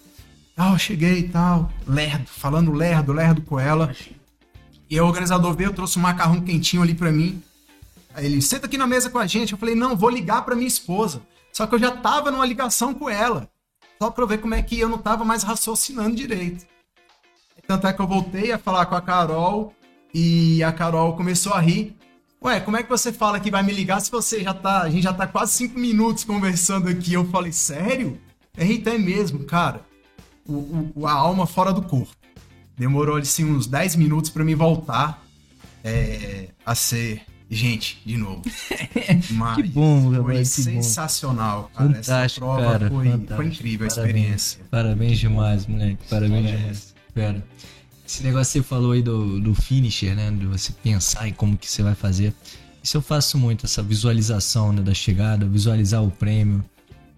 Ah, 0.57 0.73
eu 0.73 0.79
cheguei 0.79 1.21
e 1.21 1.29
tal. 1.29 1.71
Lerdo, 1.87 2.27
falando 2.27 2.73
lerdo, 2.73 3.13
lerdo 3.13 3.41
com 3.41 3.59
ela. 3.59 3.95
E 4.91 5.01
o 5.01 5.07
organizador 5.07 5.55
veio, 5.55 5.73
trouxe 5.73 5.99
um 5.99 6.03
macarrão 6.03 6.41
quentinho 6.41 6.83
ali 6.83 6.95
pra 6.95 7.13
mim. 7.13 7.41
Aí 8.13 8.27
ele, 8.27 8.43
senta 8.43 8.67
aqui 8.67 8.77
na 8.77 8.87
mesa 8.89 9.09
com 9.09 9.19
a 9.19 9.27
gente. 9.27 9.53
Eu 9.53 9.59
falei, 9.59 9.75
não, 9.77 9.97
vou 9.97 10.11
ligar 10.11 10.45
pra 10.45 10.57
minha 10.57 10.67
esposa. 10.67 11.23
Só 11.53 11.67
que 11.67 11.75
eu 11.75 11.79
já 11.79 11.93
tava 11.97 12.31
numa 12.31 12.45
ligação 12.45 12.93
com 12.93 13.09
ela. 13.09 13.49
Só 14.03 14.11
pra 14.11 14.25
eu 14.25 14.29
ver 14.29 14.39
como 14.39 14.55
é 14.55 14.63
que 14.63 14.79
eu 14.81 14.89
não 14.89 14.99
tava 14.99 15.25
mais 15.25 15.43
raciocinando 15.45 16.17
direito. 16.17 16.67
Tanto 17.67 17.87
é 17.87 17.93
que 17.93 18.01
eu 18.01 18.07
voltei 18.07 18.51
a 18.51 18.59
falar 18.59 18.87
com 18.87 18.97
a 18.97 19.01
Carol 19.01 19.73
e 20.13 20.63
a 20.65 20.73
Carol 20.73 21.15
começou 21.17 21.53
a 21.55 21.61
rir. 21.61 21.95
Ué, 22.43 22.59
como 22.59 22.77
é 22.77 22.83
que 22.83 22.89
você 22.89 23.13
fala 23.13 23.39
que 23.39 23.51
vai 23.51 23.63
me 23.63 23.73
ligar 23.73 24.01
se 24.01 24.11
você 24.11 24.43
já 24.43 24.53
tá. 24.55 24.81
A 24.83 24.91
gente 24.91 25.05
já 25.05 25.13
tá 25.13 25.27
quase 25.27 25.53
cinco 25.53 25.79
minutos 25.79 26.25
conversando 26.25 26.89
aqui. 26.89 27.13
Eu 27.13 27.25
falei, 27.31 27.53
sério? 27.53 28.19
É 28.57 28.65
então 28.65 28.93
é 28.95 28.99
mesmo, 28.99 29.45
cara. 29.45 29.83
O, 30.49 30.91
o- 30.97 31.07
a 31.07 31.13
alma 31.13 31.47
fora 31.47 31.73
do 31.73 31.83
corpo. 31.83 32.17
Demorou 32.81 33.19
assim 33.19 33.45
uns 33.45 33.67
10 33.67 33.97
minutos 33.97 34.31
pra 34.31 34.43
mim 34.43 34.55
voltar 34.55 35.23
é, 35.85 36.49
a 36.65 36.75
ser 36.75 37.21
gente 37.51 38.01
de 38.07 38.17
novo. 38.17 38.41
Mas 39.33 39.57
Que 39.57 39.63
bom, 39.65 40.09
foi 40.09 40.17
rapaz, 40.17 40.57
que 40.57 40.63
bom. 40.63 40.83
sensacional, 40.83 41.71
cara. 41.75 41.91
Essa 41.91 42.03
Fantástico, 42.15 42.47
prova 42.47 42.63
cara. 42.63 42.89
foi, 42.91 43.27
foi 43.37 43.47
incrível 43.49 43.87
a 43.87 43.91
Parabéns. 43.91 44.09
experiência. 44.17 44.61
Parabéns 44.71 45.19
demais, 45.19 45.67
moleque. 45.67 45.99
Parabéns 46.09 46.33
Parabéns. 46.47 46.59
demais. 46.59 46.95
Pera. 47.13 47.45
Esse 48.09 48.23
negócio 48.25 48.53
que 48.53 48.59
você 48.61 48.63
falou 48.69 48.93
aí 48.93 49.03
do, 49.03 49.39
do 49.41 49.55
finisher, 49.55 50.17
né? 50.17 50.31
De 50.31 50.47
você 50.47 50.73
pensar 50.83 51.29
em 51.29 51.35
como 51.35 51.59
que 51.59 51.71
você 51.71 51.83
vai 51.83 51.95
fazer. 51.95 52.33
Isso 52.83 52.97
eu 52.97 53.03
faço 53.03 53.37
muito, 53.37 53.67
essa 53.67 53.83
visualização 53.83 54.73
né, 54.73 54.81
da 54.81 54.95
chegada, 54.95 55.45
visualizar 55.45 56.03
o 56.03 56.11
prêmio. 56.11 56.65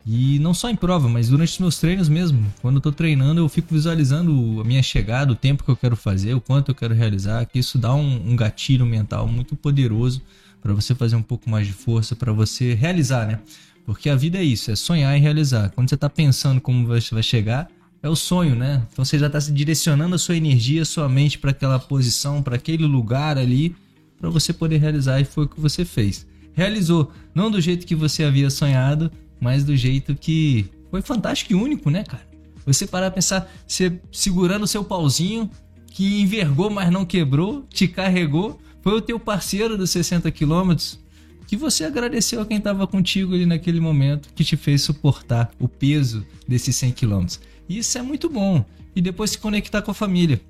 E 0.04 0.38
não 0.40 0.52
só 0.52 0.68
em 0.68 0.74
prova, 0.74 1.08
mas 1.08 1.28
durante 1.28 1.52
os 1.52 1.58
meus 1.58 1.78
treinos 1.78 2.08
mesmo. 2.08 2.44
Quando 2.60 2.76
eu 2.76 2.80
tô 2.80 2.90
treinando, 2.90 3.40
eu 3.40 3.48
fico 3.48 3.72
visualizando 3.72 4.60
a 4.60 4.64
minha 4.64 4.82
chegada, 4.82 5.32
o 5.32 5.36
tempo 5.36 5.62
que 5.62 5.70
eu 5.70 5.76
quero 5.76 5.96
fazer, 5.96 6.34
o 6.34 6.40
quanto 6.40 6.70
eu 6.70 6.74
quero 6.74 6.94
realizar, 6.94 7.46
que 7.46 7.58
isso 7.58 7.78
dá 7.78 7.94
um, 7.94 8.30
um 8.30 8.34
gatilho 8.34 8.84
mental 8.84 9.28
muito 9.28 9.54
poderoso 9.54 10.20
para 10.60 10.72
você 10.74 10.94
fazer 10.94 11.16
um 11.16 11.22
pouco 11.22 11.48
mais 11.48 11.66
de 11.66 11.72
força, 11.72 12.16
para 12.16 12.32
você 12.32 12.74
realizar, 12.74 13.26
né? 13.26 13.40
Porque 13.84 14.08
a 14.08 14.14
vida 14.16 14.38
é 14.38 14.44
isso, 14.44 14.70
é 14.70 14.76
sonhar 14.76 15.16
e 15.16 15.20
realizar. 15.20 15.70
Quando 15.70 15.88
você 15.88 15.96
tá 15.96 16.08
pensando 16.08 16.60
como 16.60 16.86
você 16.86 17.14
vai 17.14 17.22
chegar, 17.22 17.68
é 18.02 18.08
o 18.08 18.16
sonho, 18.16 18.54
né? 18.54 18.82
Então 18.92 19.04
você 19.04 19.18
já 19.18 19.30
tá 19.30 19.40
se 19.40 19.52
direcionando 19.52 20.14
a 20.14 20.18
sua 20.18 20.36
energia, 20.36 20.82
a 20.82 20.84
sua 20.84 21.08
mente 21.08 21.38
para 21.38 21.50
aquela 21.50 21.78
posição, 21.78 22.42
para 22.42 22.56
aquele 22.56 22.84
lugar 22.84 23.38
ali, 23.38 23.74
para 24.18 24.30
você 24.30 24.52
poder 24.52 24.78
realizar 24.78 25.20
e 25.20 25.24
foi 25.24 25.44
o 25.44 25.48
que 25.48 25.60
você 25.60 25.84
fez. 25.84 26.26
Realizou, 26.52 27.10
não 27.34 27.50
do 27.50 27.60
jeito 27.60 27.86
que 27.86 27.94
você 27.94 28.24
havia 28.24 28.50
sonhado, 28.50 29.10
mas 29.42 29.64
do 29.64 29.76
jeito 29.76 30.14
que 30.14 30.66
foi 30.88 31.02
fantástico 31.02 31.52
e 31.52 31.56
único, 31.56 31.90
né, 31.90 32.04
cara? 32.04 32.22
Você 32.64 32.86
parar 32.86 33.10
pra 33.10 33.16
pensar, 33.16 33.52
você 33.66 34.00
segurando 34.12 34.62
o 34.62 34.68
seu 34.68 34.84
pauzinho, 34.84 35.50
que 35.88 36.20
envergou, 36.20 36.70
mas 36.70 36.92
não 36.92 37.04
quebrou, 37.04 37.66
te 37.68 37.88
carregou, 37.88 38.60
foi 38.82 38.92
o 38.92 39.00
teu 39.00 39.18
parceiro 39.18 39.76
dos 39.76 39.90
60 39.90 40.30
quilômetros, 40.30 41.00
que 41.48 41.56
você 41.56 41.84
agradeceu 41.84 42.40
a 42.40 42.46
quem 42.46 42.58
estava 42.58 42.86
contigo 42.86 43.34
ali 43.34 43.44
naquele 43.44 43.80
momento, 43.80 44.28
que 44.32 44.44
te 44.44 44.56
fez 44.56 44.82
suportar 44.82 45.50
o 45.58 45.66
peso 45.66 46.24
desses 46.46 46.76
100 46.76 46.92
quilômetros. 46.92 47.40
Isso 47.68 47.98
é 47.98 48.02
muito 48.02 48.30
bom. 48.30 48.64
E 48.94 49.00
depois 49.00 49.32
se 49.32 49.38
conectar 49.38 49.82
com 49.82 49.90
a 49.90 49.94
família. 49.94 50.40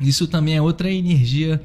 Isso 0.00 0.28
também 0.28 0.56
é 0.56 0.62
outra 0.62 0.88
energia 0.88 1.60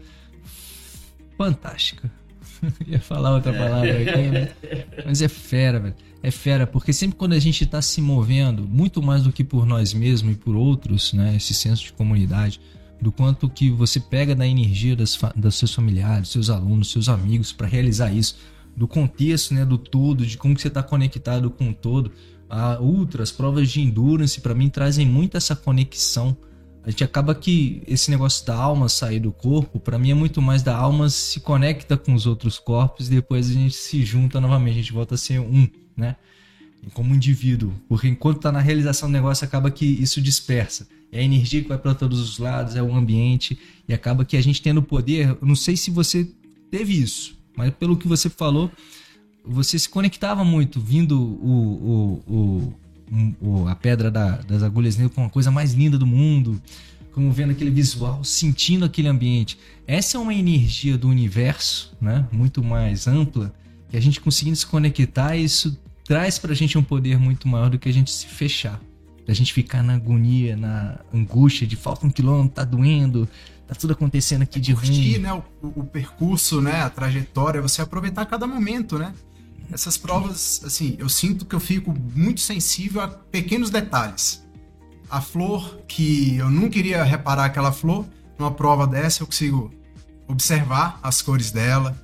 fantástica. 1.37 2.11
Ia 2.87 2.99
falar 2.99 3.35
outra 3.35 3.53
palavra 3.53 4.01
aqui, 4.01 4.29
né? 4.29 4.49
Mas 5.05 5.21
é 5.21 5.27
fera, 5.27 5.79
velho. 5.79 5.95
É 6.25 6.31
fera, 6.31 6.65
porque 6.65 6.91
sempre 6.91 7.15
quando 7.15 7.33
a 7.33 7.39
gente 7.39 7.63
tá 7.67 7.79
se 7.83 8.01
movendo, 8.01 8.67
muito 8.67 8.99
mais 8.99 9.21
do 9.21 9.31
que 9.31 9.43
por 9.43 9.63
nós 9.63 9.93
mesmos 9.93 10.33
e 10.33 10.35
por 10.35 10.55
outros, 10.55 11.13
né? 11.13 11.35
Esse 11.35 11.53
senso 11.53 11.83
de 11.83 11.93
comunidade, 11.93 12.59
do 12.99 13.11
quanto 13.11 13.47
que 13.47 13.69
você 13.69 13.99
pega 13.99 14.33
da 14.33 14.47
energia 14.47 14.95
das, 14.95 15.19
dos 15.35 15.53
seus 15.53 15.71
familiares, 15.71 16.29
seus 16.29 16.49
alunos, 16.49 16.89
seus 16.89 17.09
amigos 17.09 17.53
para 17.53 17.67
realizar 17.67 18.11
isso, 18.11 18.37
do 18.75 18.87
contexto, 18.87 19.53
né? 19.53 19.63
Do 19.63 19.77
todo, 19.77 20.25
de 20.25 20.35
como 20.35 20.55
que 20.55 20.63
você 20.63 20.69
tá 20.71 20.81
conectado 20.81 21.51
com 21.51 21.69
o 21.69 21.73
todo. 21.75 22.11
A 22.49 22.79
ultra, 22.81 23.21
as 23.21 23.31
provas 23.31 23.69
de 23.69 23.81
endurance, 23.81 24.41
para 24.41 24.55
mim, 24.55 24.67
trazem 24.67 25.05
muito 25.05 25.37
essa 25.37 25.55
conexão 25.55 26.35
a 26.85 26.91
gente 26.91 27.03
acaba 27.03 27.33
que 27.33 27.81
esse 27.87 28.11
negócio 28.11 28.45
da 28.45 28.55
alma 28.55 28.87
sair 28.87 29.19
do 29.19 29.31
corpo, 29.31 29.79
pra 29.79 29.97
mim 29.97 30.11
é 30.11 30.13
muito 30.13 30.39
mais 30.39 30.61
da 30.61 30.77
alma 30.77 31.09
se 31.09 31.39
conecta 31.39 31.97
com 31.97 32.13
os 32.13 32.27
outros 32.27 32.59
corpos 32.59 33.07
e 33.07 33.09
depois 33.09 33.49
a 33.49 33.53
gente 33.53 33.73
se 33.73 34.05
junta 34.05 34.39
novamente, 34.39 34.73
a 34.73 34.81
gente 34.81 34.93
volta 34.93 35.15
a 35.15 35.17
ser 35.17 35.39
um, 35.39 35.67
né? 35.95 36.15
Como 36.93 37.15
indivíduo, 37.15 37.73
porque 37.89 38.07
enquanto 38.07 38.39
tá 38.41 38.51
na 38.51 38.59
realização 38.59 39.09
do 39.09 39.13
negócio 39.13 39.43
acaba 39.45 39.71
que 39.71 39.85
isso 39.85 40.21
dispersa. 40.21 40.87
É 41.11 41.19
a 41.19 41.23
energia 41.23 41.61
que 41.61 41.67
vai 41.69 41.77
para 41.77 41.95
todos 41.95 42.19
os 42.19 42.37
lados, 42.37 42.75
é 42.75 42.81
o 42.83 42.93
ambiente 42.95 43.57
e 43.87 43.93
acaba 43.93 44.23
que 44.25 44.37
a 44.37 44.41
gente 44.41 44.61
tendo 44.61 44.81
poder, 44.83 45.29
eu 45.41 45.47
não 45.47 45.55
sei 45.55 45.75
se 45.77 45.89
você 45.89 46.29
teve 46.69 46.93
isso, 47.01 47.35
mas 47.55 47.71
pelo 47.73 47.97
que 47.97 48.07
você 48.07 48.29
falou, 48.29 48.69
você 49.43 49.79
se 49.79 49.87
conectava 49.89 50.43
muito, 50.43 50.79
vindo 50.79 51.19
o, 51.19 52.21
o, 52.27 52.33
o, 52.35 52.73
o- 53.41 53.67
a 53.67 53.75
pedra 53.75 54.11
da- 54.11 54.37
das 54.37 54.61
agulhas 54.63 54.97
negras 54.97 55.15
com 55.15 55.23
a 55.25 55.29
coisa 55.29 55.49
mais 55.51 55.73
linda 55.73 55.97
do 55.97 56.05
mundo, 56.05 56.61
como 57.13 57.31
vendo 57.31 57.51
aquele 57.51 57.71
visual, 57.71 58.23
sentindo 58.23 58.83
aquele 58.85 59.07
ambiente. 59.07 59.57
Essa 59.87 60.17
é 60.17 60.19
uma 60.19 60.33
energia 60.33 60.97
do 60.97 61.07
universo, 61.07 61.95
né? 62.01 62.27
Muito 62.31 62.63
mais 62.63 63.07
ampla, 63.07 63.53
Que 63.89 63.95
a 63.97 64.01
gente 64.01 64.19
conseguindo 64.19 64.57
se 64.57 64.65
conectar, 64.65 65.37
isso 65.37 65.79
traz 66.05 66.37
pra 66.37 66.53
gente 66.53 66.77
um 66.77 66.83
poder 66.83 67.19
muito 67.19 67.47
maior 67.47 67.69
do 67.69 67.77
que 67.77 67.89
a 67.89 67.93
gente 67.93 68.11
se 68.11 68.27
fechar. 68.27 68.79
Da 69.27 69.33
gente 69.33 69.51
ficar 69.51 69.81
na 69.81 69.95
agonia, 69.95 70.55
na 70.55 70.99
angústia 71.13 71.65
de 71.65 71.75
falta 71.75 72.05
um 72.05 72.11
quilômetro, 72.11 72.53
tá 72.53 72.63
doendo, 72.63 73.27
tá 73.67 73.73
tudo 73.73 73.93
acontecendo 73.93 74.43
aqui 74.43 74.59
de 74.59 74.73
Curtir, 74.73 75.13
ruim. 75.13 75.17
né, 75.17 75.33
o, 75.33 75.43
o 75.81 75.83
percurso, 75.83 76.61
né, 76.61 76.83
a 76.83 76.89
trajetória, 76.89 77.59
você 77.59 77.81
aproveitar 77.81 78.25
cada 78.27 78.45
momento, 78.45 78.99
né? 78.99 79.13
Essas 79.71 79.97
provas, 79.97 80.61
assim, 80.63 80.95
eu 80.99 81.09
sinto 81.09 81.43
que 81.43 81.55
eu 81.55 81.59
fico 81.59 81.91
muito 82.15 82.39
sensível 82.39 83.01
a 83.01 83.07
pequenos 83.07 83.71
detalhes. 83.71 84.45
A 85.09 85.19
flor, 85.21 85.79
que 85.87 86.35
eu 86.37 86.51
nunca 86.51 86.77
iria 86.77 87.03
reparar 87.03 87.45
aquela 87.45 87.71
flor, 87.71 88.05
numa 88.37 88.51
prova 88.51 88.85
dessa 88.85 89.23
eu 89.23 89.27
consigo 89.27 89.73
observar 90.27 90.99
as 91.01 91.21
cores 91.21 91.51
dela, 91.51 91.97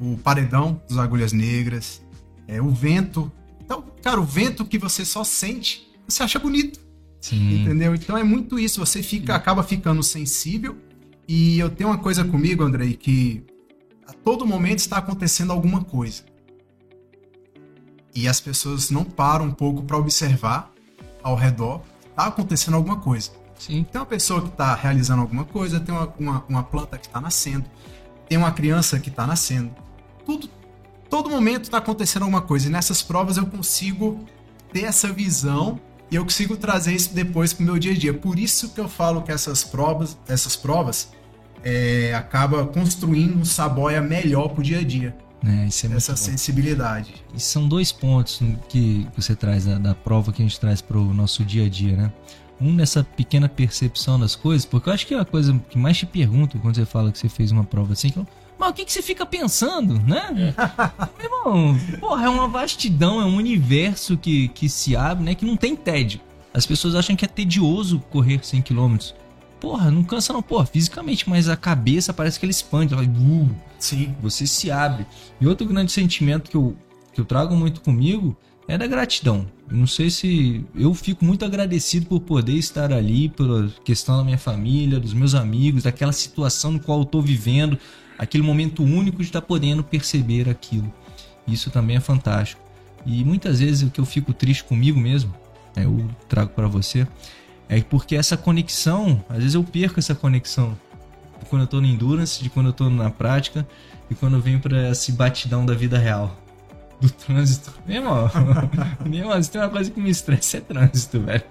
o 0.00 0.16
paredão 0.16 0.82
dos 0.88 0.98
agulhas 0.98 1.32
negras, 1.32 2.02
é, 2.50 2.60
o 2.60 2.68
vento. 2.70 3.30
Então, 3.64 3.84
cara, 4.02 4.20
o 4.20 4.24
vento 4.24 4.64
que 4.64 4.76
você 4.76 5.04
só 5.04 5.22
sente, 5.22 5.88
você 6.06 6.22
acha 6.24 6.38
bonito. 6.38 6.80
Sim. 7.20 7.62
Entendeu? 7.62 7.94
Então 7.94 8.18
é 8.18 8.24
muito 8.24 8.58
isso. 8.58 8.84
Você 8.84 9.02
fica, 9.02 9.36
acaba 9.36 9.62
ficando 9.62 10.02
sensível. 10.02 10.76
E 11.28 11.60
eu 11.60 11.70
tenho 11.70 11.90
uma 11.90 11.98
coisa 11.98 12.24
comigo, 12.24 12.64
Andrei, 12.64 12.94
que 12.94 13.44
a 14.04 14.12
todo 14.12 14.44
momento 14.44 14.80
está 14.80 14.96
acontecendo 14.96 15.52
alguma 15.52 15.84
coisa. 15.84 16.24
E 18.12 18.26
as 18.26 18.40
pessoas 18.40 18.90
não 18.90 19.04
param 19.04 19.44
um 19.44 19.52
pouco 19.52 19.84
para 19.84 19.96
observar 19.96 20.72
ao 21.22 21.36
redor. 21.36 21.82
Tá 22.16 22.26
acontecendo 22.26 22.74
alguma 22.74 22.96
coisa. 22.96 23.30
Sim. 23.56 23.84
Tem 23.84 24.00
uma 24.00 24.06
pessoa 24.06 24.42
que 24.42 24.48
está 24.48 24.74
realizando 24.74 25.22
alguma 25.22 25.44
coisa, 25.44 25.78
tem 25.78 25.94
uma, 25.94 26.12
uma, 26.18 26.44
uma 26.48 26.62
planta 26.64 26.98
que 26.98 27.06
está 27.06 27.20
nascendo, 27.20 27.66
tem 28.26 28.38
uma 28.38 28.50
criança 28.50 28.98
que 28.98 29.10
está 29.10 29.26
nascendo. 29.26 29.70
Tudo, 30.24 30.48
todo 31.10 31.28
momento 31.28 31.64
está 31.64 31.78
acontecendo 31.78 32.22
alguma 32.22 32.40
coisa. 32.40 32.68
E 32.68 32.70
nessas 32.70 33.02
provas 33.02 33.36
eu 33.36 33.44
consigo 33.44 34.24
ter 34.72 34.84
essa 34.84 35.12
visão 35.12 35.78
e 36.10 36.16
eu 36.16 36.22
consigo 36.24 36.56
trazer 36.56 36.94
isso 36.94 37.12
depois 37.12 37.52
pro 37.52 37.64
meu 37.64 37.78
dia 37.78 37.92
a 37.92 37.94
dia. 37.94 38.14
Por 38.14 38.38
isso 38.38 38.70
que 38.70 38.80
eu 38.80 38.88
falo 38.88 39.20
que 39.22 39.32
essas 39.32 39.62
provas, 39.64 40.16
essas 40.26 40.56
provas 40.56 41.10
é, 41.62 42.14
acaba 42.14 42.64
construindo 42.66 43.38
um 43.38 43.44
saboia 43.44 44.00
melhor 44.00 44.48
pro 44.48 44.62
dia 44.62 44.78
a 44.78 44.84
dia. 44.84 45.14
É, 45.44 45.66
isso 45.66 45.86
é 45.86 45.96
essa 45.96 46.16
sensibilidade. 46.16 47.14
E 47.34 47.40
são 47.40 47.66
dois 47.66 47.90
pontos 47.90 48.40
que 48.68 49.06
você 49.16 49.34
traz 49.34 49.64
da, 49.64 49.78
da 49.78 49.94
prova 49.94 50.32
que 50.32 50.42
a 50.42 50.44
gente 50.44 50.60
traz 50.60 50.80
pro 50.82 51.02
nosso 51.14 51.44
dia 51.44 51.64
a 51.64 51.68
dia, 51.68 51.96
né? 51.96 52.12
Um 52.60 52.74
nessa 52.74 53.02
pequena 53.02 53.48
percepção 53.48 54.20
das 54.20 54.36
coisas, 54.36 54.66
porque 54.66 54.90
eu 54.90 54.92
acho 54.92 55.06
que 55.06 55.14
é 55.14 55.18
a 55.18 55.24
coisa 55.24 55.58
que 55.70 55.78
mais 55.78 55.96
te 55.96 56.04
pergunto 56.04 56.58
quando 56.58 56.74
você 56.74 56.84
fala 56.84 57.10
que 57.10 57.18
você 57.18 57.28
fez 57.28 57.50
uma 57.50 57.64
prova 57.64 57.94
assim, 57.94 58.10
que 58.10 58.18
eu, 58.18 58.26
mas 58.60 58.70
o 58.70 58.72
que, 58.74 58.84
que 58.84 58.92
você 58.92 59.00
fica 59.00 59.24
pensando, 59.24 59.98
né? 60.00 60.54
Meu 61.18 61.24
irmão, 61.24 61.80
porra, 61.98 62.26
é 62.26 62.28
uma 62.28 62.46
vastidão, 62.46 63.18
é 63.18 63.24
um 63.24 63.36
universo 63.36 64.18
que, 64.18 64.48
que 64.48 64.68
se 64.68 64.94
abre, 64.94 65.24
né? 65.24 65.34
Que 65.34 65.46
não 65.46 65.56
tem 65.56 65.74
tédio. 65.74 66.20
As 66.52 66.66
pessoas 66.66 66.94
acham 66.94 67.16
que 67.16 67.24
é 67.24 67.28
tedioso 67.28 68.00
correr 68.10 68.38
100 68.44 68.60
km. 68.60 68.96
Porra, 69.58 69.90
não 69.90 70.04
cansa 70.04 70.34
não, 70.34 70.42
porra, 70.42 70.66
fisicamente, 70.66 71.26
mas 71.26 71.48
a 71.48 71.56
cabeça 71.56 72.12
parece 72.12 72.38
que 72.38 72.44
ele 72.44 72.50
expande. 72.50 72.92
Ela 72.92 73.02
vai, 73.02 73.10
uh, 73.10 73.48
Sim. 73.78 74.14
você 74.20 74.46
se 74.46 74.70
abre. 74.70 75.06
E 75.40 75.46
outro 75.46 75.66
grande 75.66 75.90
sentimento 75.90 76.50
que 76.50 76.56
eu, 76.56 76.76
que 77.14 77.20
eu 77.20 77.24
trago 77.24 77.56
muito 77.56 77.80
comigo 77.80 78.36
é 78.68 78.76
da 78.76 78.86
gratidão. 78.86 79.46
Não 79.70 79.86
sei 79.86 80.10
se. 80.10 80.64
Eu 80.74 80.92
fico 80.94 81.24
muito 81.24 81.44
agradecido 81.44 82.06
por 82.06 82.20
poder 82.20 82.54
estar 82.54 82.92
ali, 82.92 83.28
pela 83.28 83.68
questão 83.84 84.16
da 84.16 84.24
minha 84.24 84.38
família, 84.38 84.98
dos 84.98 85.14
meus 85.14 85.34
amigos, 85.34 85.84
daquela 85.84 86.12
situação 86.12 86.72
no 86.72 86.80
qual 86.80 86.98
eu 86.98 87.04
estou 87.04 87.22
vivendo, 87.22 87.78
aquele 88.18 88.42
momento 88.42 88.82
único 88.82 89.18
de 89.18 89.24
estar 89.24 89.40
podendo 89.40 89.84
perceber 89.84 90.48
aquilo. 90.48 90.92
Isso 91.46 91.70
também 91.70 91.96
é 91.96 92.00
fantástico. 92.00 92.60
E 93.06 93.24
muitas 93.24 93.60
vezes 93.60 93.82
o 93.82 93.90
que 93.90 94.00
eu 94.00 94.04
fico 94.04 94.32
triste 94.32 94.64
comigo 94.64 94.98
mesmo, 94.98 95.34
né, 95.74 95.84
eu 95.84 96.08
trago 96.28 96.50
para 96.50 96.66
você, 96.66 97.06
é 97.68 97.80
porque 97.80 98.16
essa 98.16 98.36
conexão, 98.36 99.24
às 99.28 99.38
vezes 99.38 99.54
eu 99.54 99.62
perco 99.62 100.00
essa 100.00 100.14
conexão 100.14 100.76
de 101.38 101.46
quando 101.46 101.62
eu 101.62 101.68
tô 101.68 101.80
no 101.80 101.86
endurance, 101.86 102.42
de 102.42 102.50
quando 102.50 102.66
eu 102.66 102.72
tô 102.72 102.90
na 102.90 103.08
prática 103.08 103.66
e 104.10 104.14
quando 104.14 104.34
eu 104.34 104.40
venho 104.40 104.60
pra 104.60 104.90
esse 104.90 105.12
batidão 105.12 105.64
da 105.64 105.74
vida 105.74 105.96
real. 105.96 106.36
Do 107.00 107.10
trânsito. 107.10 107.72
Meu 107.86 107.96
irmão, 107.96 108.30
meu 109.06 109.20
irmão, 109.20 109.42
se 109.42 109.50
tem 109.50 109.60
uma 109.60 109.70
coisa 109.70 109.90
que 109.90 110.00
me 110.00 110.10
estressa 110.10 110.58
é 110.58 110.60
trânsito, 110.60 111.20
velho. 111.20 111.44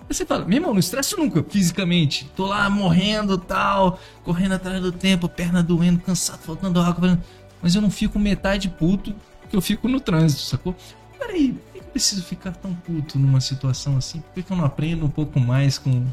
Aí 0.00 0.14
Você 0.14 0.24
fala, 0.24 0.44
meu 0.44 0.58
irmão, 0.58 0.72
não 0.72 0.78
estressa 0.78 1.16
nunca, 1.16 1.42
fisicamente. 1.42 2.30
Tô 2.36 2.46
lá 2.46 2.68
morrendo 2.70 3.36
tal, 3.38 3.98
correndo 4.22 4.52
atrás 4.52 4.80
do 4.80 4.92
tempo, 4.92 5.28
perna 5.28 5.62
doendo, 5.62 6.00
cansado, 6.00 6.40
faltando 6.40 6.80
água. 6.80 7.18
Mas 7.62 7.74
eu 7.74 7.82
não 7.82 7.90
fico 7.90 8.18
metade 8.18 8.68
puto 8.68 9.14
que 9.48 9.56
eu 9.56 9.60
fico 9.62 9.88
no 9.88 10.00
trânsito, 10.00 10.42
sacou? 10.42 10.74
Peraí, 11.18 11.52
por 11.52 11.72
que 11.72 11.78
eu 11.78 11.84
preciso 11.84 12.22
ficar 12.22 12.52
tão 12.52 12.74
puto 12.74 13.18
numa 13.18 13.40
situação 13.40 13.96
assim? 13.96 14.20
Por 14.20 14.42
que 14.42 14.52
eu 14.52 14.56
não 14.56 14.64
aprendo 14.64 15.06
um 15.06 15.08
pouco 15.08 15.38
mais 15.40 15.78
com 15.78 16.04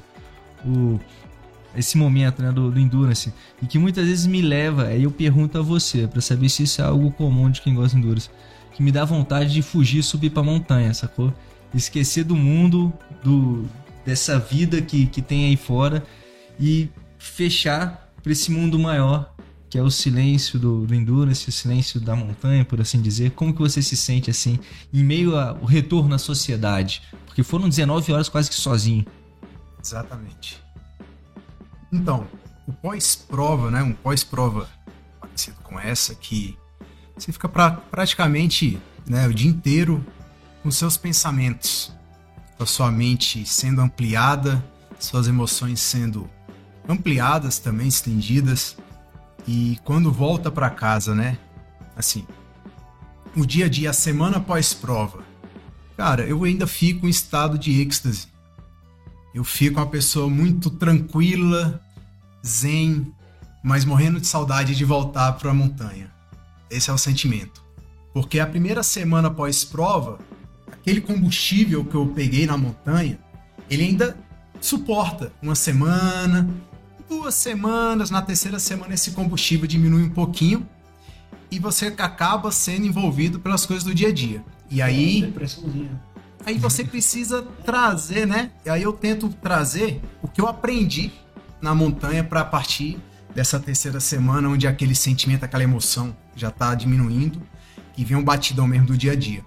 o, 0.66 1.00
esse 1.76 1.98
momento 1.98 2.42
né, 2.42 2.52
do, 2.52 2.72
do 2.72 2.80
endurance? 2.80 3.34
E 3.62 3.66
que 3.66 3.80
muitas 3.80 4.08
vezes 4.08 4.26
me 4.28 4.42
leva, 4.42 4.86
aí 4.86 5.04
eu 5.04 5.12
pergunto 5.12 5.58
a 5.58 5.62
você, 5.62 6.08
pra 6.08 6.22
saber 6.22 6.50
se 6.50 6.64
isso 6.64 6.82
é 6.82 6.86
algo 6.86 7.12
comum 7.12 7.50
de 7.50 7.62
quem 7.62 7.74
gosta 7.74 7.98
de 7.98 8.04
endurance, 8.04 8.30
que 8.74 8.82
me 8.82 8.92
dá 8.92 9.06
vontade 9.06 9.54
de 9.54 9.62
fugir 9.62 10.04
subir 10.04 10.30
pra 10.30 10.44
montanha, 10.44 10.94
sacou? 10.94 11.34
Esquecer 11.74 12.24
do 12.24 12.36
mundo, 12.36 12.92
do 13.24 13.66
dessa 14.06 14.40
vida 14.40 14.82
que, 14.82 15.06
que 15.06 15.22
tem 15.22 15.46
aí 15.46 15.56
fora 15.56 16.04
e 16.60 16.90
fechar 17.20 18.12
pra 18.24 18.32
esse 18.32 18.52
mundo 18.52 18.80
maior 18.80 19.32
que 19.72 19.78
é 19.78 19.82
o 19.82 19.90
silêncio 19.90 20.60
do, 20.60 20.86
do 20.86 20.94
endurance, 20.94 21.48
o 21.48 21.52
silêncio 21.52 21.98
da 21.98 22.14
montanha, 22.14 22.66
por 22.66 22.82
assim 22.82 23.02
dizer. 23.02 23.32
Como 23.32 23.54
que 23.54 23.62
você 23.62 23.82
se 23.82 23.96
sente 23.96 24.30
assim, 24.30 24.60
em 24.94 25.02
meio 25.02 25.40
ao 25.40 25.64
retorno 25.64 26.14
à 26.14 26.18
sociedade? 26.18 27.02
Porque 27.26 27.42
foram 27.42 27.70
19 27.70 28.12
horas 28.12 28.28
quase 28.28 28.50
que 28.50 28.56
sozinho. 28.56 29.06
Exatamente. 29.82 30.62
Então, 31.90 32.28
o 32.68 32.74
pós-prova, 32.74 33.72
né? 33.72 33.82
Um 33.82 33.94
pós-prova 33.94 34.70
parecido 35.22 35.56
com 35.64 35.80
essa, 35.80 36.14
que 36.16 36.58
você 37.22 37.32
fica 37.32 37.48
pra, 37.48 37.72
praticamente 37.72 38.80
né, 39.08 39.28
o 39.28 39.34
dia 39.34 39.50
inteiro 39.50 40.04
com 40.64 40.72
seus 40.72 40.98
pensamentos, 40.98 41.94
a 42.60 42.66
sua 42.66 42.92
mente 42.92 43.46
sendo 43.46 43.82
ampliada, 43.82 44.64
suas 45.00 45.28
emoções 45.28 45.80
sendo 45.80 46.30
ampliadas 46.88 47.60
também, 47.60 47.88
estendidas. 47.88 48.76
E 49.48 49.78
quando 49.84 50.12
volta 50.12 50.52
pra 50.52 50.70
casa, 50.70 51.16
né? 51.16 51.38
Assim, 51.96 52.26
o 53.36 53.46
dia 53.46 53.66
a 53.66 53.70
dia, 53.70 53.90
a 53.90 53.94
semana 53.94 54.40
pós-prova, 54.40 55.24
cara, 55.98 56.26
eu 56.26 56.44
ainda 56.44 56.68
fico 56.68 57.06
em 57.06 57.10
estado 57.10 57.58
de 57.58 57.82
êxtase. 57.82 58.28
Eu 59.34 59.44
fico 59.44 59.80
uma 59.80 59.88
pessoa 59.88 60.30
muito 60.30 60.70
tranquila, 60.70 61.82
zen, 62.46 63.14
mas 63.64 63.86
morrendo 63.86 64.20
de 64.20 64.28
saudade 64.28 64.76
de 64.76 64.86
voltar 64.86 65.34
para 65.34 65.52
a 65.52 65.54
montanha. 65.54 66.12
Esse 66.72 66.90
é 66.90 66.94
o 66.94 66.98
sentimento. 66.98 67.62
Porque 68.14 68.40
a 68.40 68.48
primeira 68.48 68.82
semana 68.82 69.30
pós-prova, 69.30 70.20
aquele 70.72 71.02
combustível 71.02 71.84
que 71.86 71.96
eu 71.96 72.08
peguei 72.08 72.46
na 72.46 72.58
montanha, 72.58 73.20
ele 73.70 73.84
ainda 73.84 74.18
suporta 74.60 75.32
uma 75.42 75.56
semana, 75.56 76.50
duas 77.10 77.36
semanas, 77.36 78.10
na 78.10 78.22
terceira 78.22 78.58
semana 78.58 78.94
esse 78.94 79.12
combustível 79.12 79.68
diminui 79.68 80.04
um 80.04 80.10
pouquinho 80.10 80.68
e 81.50 81.60
você 81.60 81.88
acaba 81.88 82.52
sendo 82.52 82.88
envolvido 82.88 83.40
pelas 83.40 83.66
coisas 83.66 83.84
do 83.84 83.94
dia 83.94 84.08
a 84.08 84.14
dia. 84.14 84.44
E 84.70 84.82
aí, 84.82 85.34
aí 86.46 86.58
você 86.58 86.84
precisa 86.86 87.42
trazer, 87.66 88.26
né? 88.26 88.52
E 88.66 88.70
aí 88.70 88.84
eu 88.84 88.94
tento 88.94 89.28
trazer 89.30 90.02
o 90.22 90.28
que 90.28 90.40
eu 90.40 90.48
aprendi 90.48 91.12
na 91.62 91.76
montanha 91.76 92.24
para 92.24 92.46
partir 92.46 92.98
dessa 93.36 93.60
terceira 93.60 94.00
semana, 94.00 94.48
onde 94.48 94.66
aquele 94.66 94.96
sentimento, 94.96 95.44
aquela 95.44 95.64
emoção 95.64 96.16
já 96.36 96.52
tá 96.52 96.74
diminuindo 96.76 97.42
e 97.98 98.06
vem 98.06 98.18
um 98.18 98.24
batidão 98.24 98.68
mesmo 98.68 98.88
do 98.88 98.98
dia 98.98 99.12
a 99.12 99.16
dia. 99.16 99.44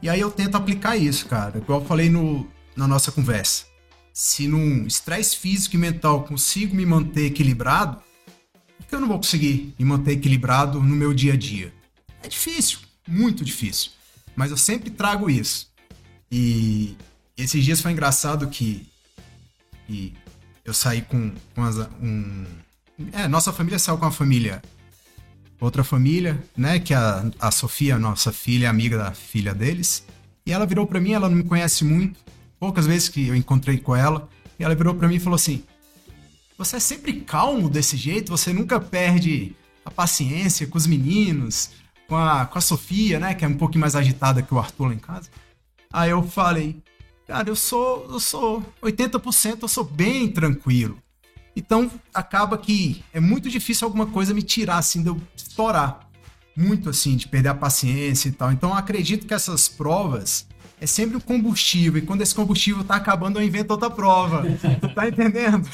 E 0.00 0.08
aí 0.08 0.20
eu 0.20 0.30
tento 0.30 0.56
aplicar 0.56 0.96
isso, 0.96 1.26
cara. 1.26 1.58
Igual 1.58 1.80
eu 1.80 1.86
falei 1.86 2.08
no, 2.08 2.46
na 2.76 2.86
nossa 2.86 3.10
conversa. 3.10 3.66
Se 4.12 4.46
num 4.46 4.86
estresse 4.86 5.36
físico 5.36 5.76
e 5.76 5.78
mental 5.78 6.24
consigo 6.24 6.74
me 6.74 6.86
manter 6.86 7.26
equilibrado, 7.26 8.00
por 8.76 8.86
que 8.86 8.94
eu 8.94 9.00
não 9.00 9.08
vou 9.08 9.16
conseguir 9.16 9.74
me 9.78 9.84
manter 9.84 10.12
equilibrado 10.12 10.80
no 10.80 10.94
meu 10.94 11.12
dia 11.12 11.32
a 11.32 11.36
dia? 11.36 11.72
É 12.22 12.28
difícil, 12.28 12.78
muito 13.06 13.44
difícil. 13.44 13.90
Mas 14.36 14.50
eu 14.50 14.56
sempre 14.56 14.90
trago 14.90 15.28
isso. 15.28 15.68
E 16.30 16.96
esses 17.36 17.64
dias 17.64 17.80
foi 17.80 17.92
engraçado 17.92 18.48
que, 18.48 18.86
que 19.86 20.14
eu 20.64 20.74
saí 20.74 21.02
com, 21.02 21.32
com 21.54 21.62
as, 21.62 21.76
um. 22.00 22.44
É, 23.12 23.26
nossa 23.26 23.52
família 23.52 23.78
saiu 23.78 23.98
com 23.98 24.06
a 24.06 24.10
família. 24.12 24.62
Outra 25.60 25.82
família, 25.82 26.42
né? 26.56 26.78
Que 26.78 26.94
a, 26.94 27.30
a 27.40 27.50
Sofia, 27.50 27.98
nossa 27.98 28.32
filha, 28.32 28.70
amiga 28.70 28.96
da 28.96 29.12
filha 29.12 29.54
deles. 29.54 30.04
E 30.46 30.52
ela 30.52 30.66
virou 30.66 30.86
pra 30.86 31.00
mim, 31.00 31.12
ela 31.12 31.28
não 31.28 31.36
me 31.36 31.44
conhece 31.44 31.84
muito. 31.84 32.20
Poucas 32.58 32.86
vezes 32.86 33.08
que 33.08 33.28
eu 33.28 33.34
encontrei 33.34 33.78
com 33.78 33.94
ela. 33.94 34.28
E 34.58 34.64
ela 34.64 34.74
virou 34.74 34.94
pra 34.94 35.08
mim 35.08 35.16
e 35.16 35.20
falou 35.20 35.36
assim: 35.36 35.62
Você 36.56 36.76
é 36.76 36.80
sempre 36.80 37.12
calmo 37.20 37.68
desse 37.68 37.96
jeito? 37.96 38.30
Você 38.30 38.52
nunca 38.52 38.80
perde 38.80 39.54
a 39.84 39.90
paciência 39.90 40.66
com 40.66 40.78
os 40.78 40.86
meninos? 40.86 41.70
com 42.08 42.16
a, 42.16 42.46
com 42.46 42.58
a 42.58 42.62
Sofia, 42.62 43.20
né? 43.20 43.34
Que 43.34 43.44
é 43.44 43.48
um 43.48 43.56
pouquinho 43.56 43.82
mais 43.82 43.94
agitada 43.94 44.42
que 44.42 44.52
o 44.52 44.58
Arthur 44.58 44.88
lá 44.88 44.94
em 44.94 44.98
casa. 44.98 45.28
Aí 45.92 46.10
eu 46.10 46.22
falei, 46.22 46.82
cara, 47.26 47.48
eu 47.48 47.56
sou, 47.56 48.06
eu 48.10 48.18
sou 48.18 48.64
80%, 48.82 49.58
eu 49.62 49.68
sou 49.68 49.84
bem 49.84 50.28
tranquilo. 50.28 50.98
Então 51.58 51.90
acaba 52.14 52.56
que 52.56 53.02
é 53.12 53.18
muito 53.18 53.50
difícil 53.50 53.84
alguma 53.84 54.06
coisa 54.06 54.32
me 54.32 54.42
tirar 54.42 54.78
assim 54.78 55.02
de 55.02 55.08
eu 55.08 55.20
estourar. 55.36 56.08
Muito 56.56 56.88
assim, 56.88 57.16
de 57.16 57.26
perder 57.26 57.48
a 57.48 57.54
paciência 57.54 58.28
e 58.28 58.32
tal. 58.32 58.52
Então 58.52 58.70
eu 58.70 58.76
acredito 58.76 59.26
que 59.26 59.34
essas 59.34 59.68
provas 59.68 60.46
é 60.80 60.86
sempre 60.86 61.16
o 61.16 61.20
combustível. 61.20 62.00
E 62.00 62.06
quando 62.06 62.22
esse 62.22 62.32
combustível 62.32 62.84
tá 62.84 62.94
acabando, 62.94 63.40
eu 63.40 63.44
invento 63.44 63.72
outra 63.72 63.90
prova. 63.90 64.44
tu 64.80 64.88
tá 64.94 65.08
entendendo? 65.08 65.68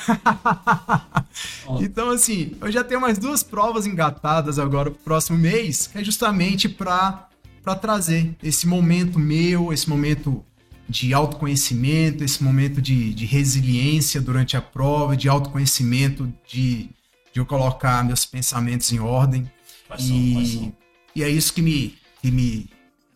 então, 1.80 2.08
assim, 2.10 2.56
eu 2.62 2.72
já 2.72 2.82
tenho 2.82 3.00
mais 3.00 3.18
duas 3.18 3.42
provas 3.42 3.86
engatadas 3.86 4.58
agora 4.58 4.90
pro 4.90 5.00
próximo 5.00 5.36
mês, 5.36 5.86
que 5.86 5.98
é 5.98 6.04
justamente 6.04 6.66
para 6.68 7.28
para 7.62 7.74
trazer 7.74 8.36
esse 8.42 8.66
momento 8.66 9.18
meu, 9.18 9.72
esse 9.72 9.88
momento 9.88 10.44
de 10.88 11.14
autoconhecimento, 11.14 12.22
esse 12.22 12.42
momento 12.42 12.80
de, 12.80 13.14
de 13.14 13.24
resiliência 13.24 14.20
durante 14.20 14.56
a 14.56 14.62
prova, 14.62 15.16
de 15.16 15.28
autoconhecimento, 15.28 16.32
de, 16.46 16.90
de 17.32 17.40
eu 17.40 17.46
colocar 17.46 18.04
meus 18.04 18.24
pensamentos 18.24 18.92
em 18.92 18.98
ordem. 18.98 19.50
e, 19.98 20.72
e 21.14 21.22
é 21.22 21.28
isso 21.28 21.52
que 21.52 21.62
me, 21.62 21.96
que 22.20 22.30
me, 22.30 22.68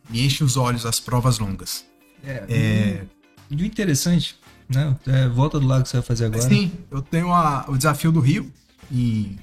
me 0.08 0.24
enche 0.24 0.42
os 0.42 0.56
olhos, 0.56 0.86
as 0.86 0.98
provas 0.98 1.38
longas. 1.38 1.84
É, 2.24 2.44
é... 2.48 3.04
E 3.50 3.62
o 3.62 3.64
interessante, 3.64 4.36
né? 4.68 4.96
É, 5.06 5.28
volta 5.28 5.58
do 5.58 5.66
lado 5.66 5.82
que 5.82 5.88
você 5.88 5.96
vai 5.98 6.06
fazer 6.06 6.26
agora. 6.26 6.42
Sim, 6.42 6.70
eu 6.90 7.00
tenho 7.00 7.32
a, 7.32 7.64
o 7.68 7.76
desafio 7.76 8.12
do 8.12 8.20
Rio 8.20 8.50
em, 8.90 9.38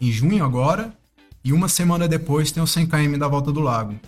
em 0.00 0.12
junho 0.12 0.44
agora. 0.44 0.94
E 1.42 1.52
uma 1.52 1.68
semana 1.68 2.08
depois 2.08 2.50
tem 2.50 2.62
o 2.62 2.66
100 2.66 2.86
km 2.86 3.18
da 3.18 3.28
volta 3.28 3.52
do 3.52 3.60
lago. 3.60 3.98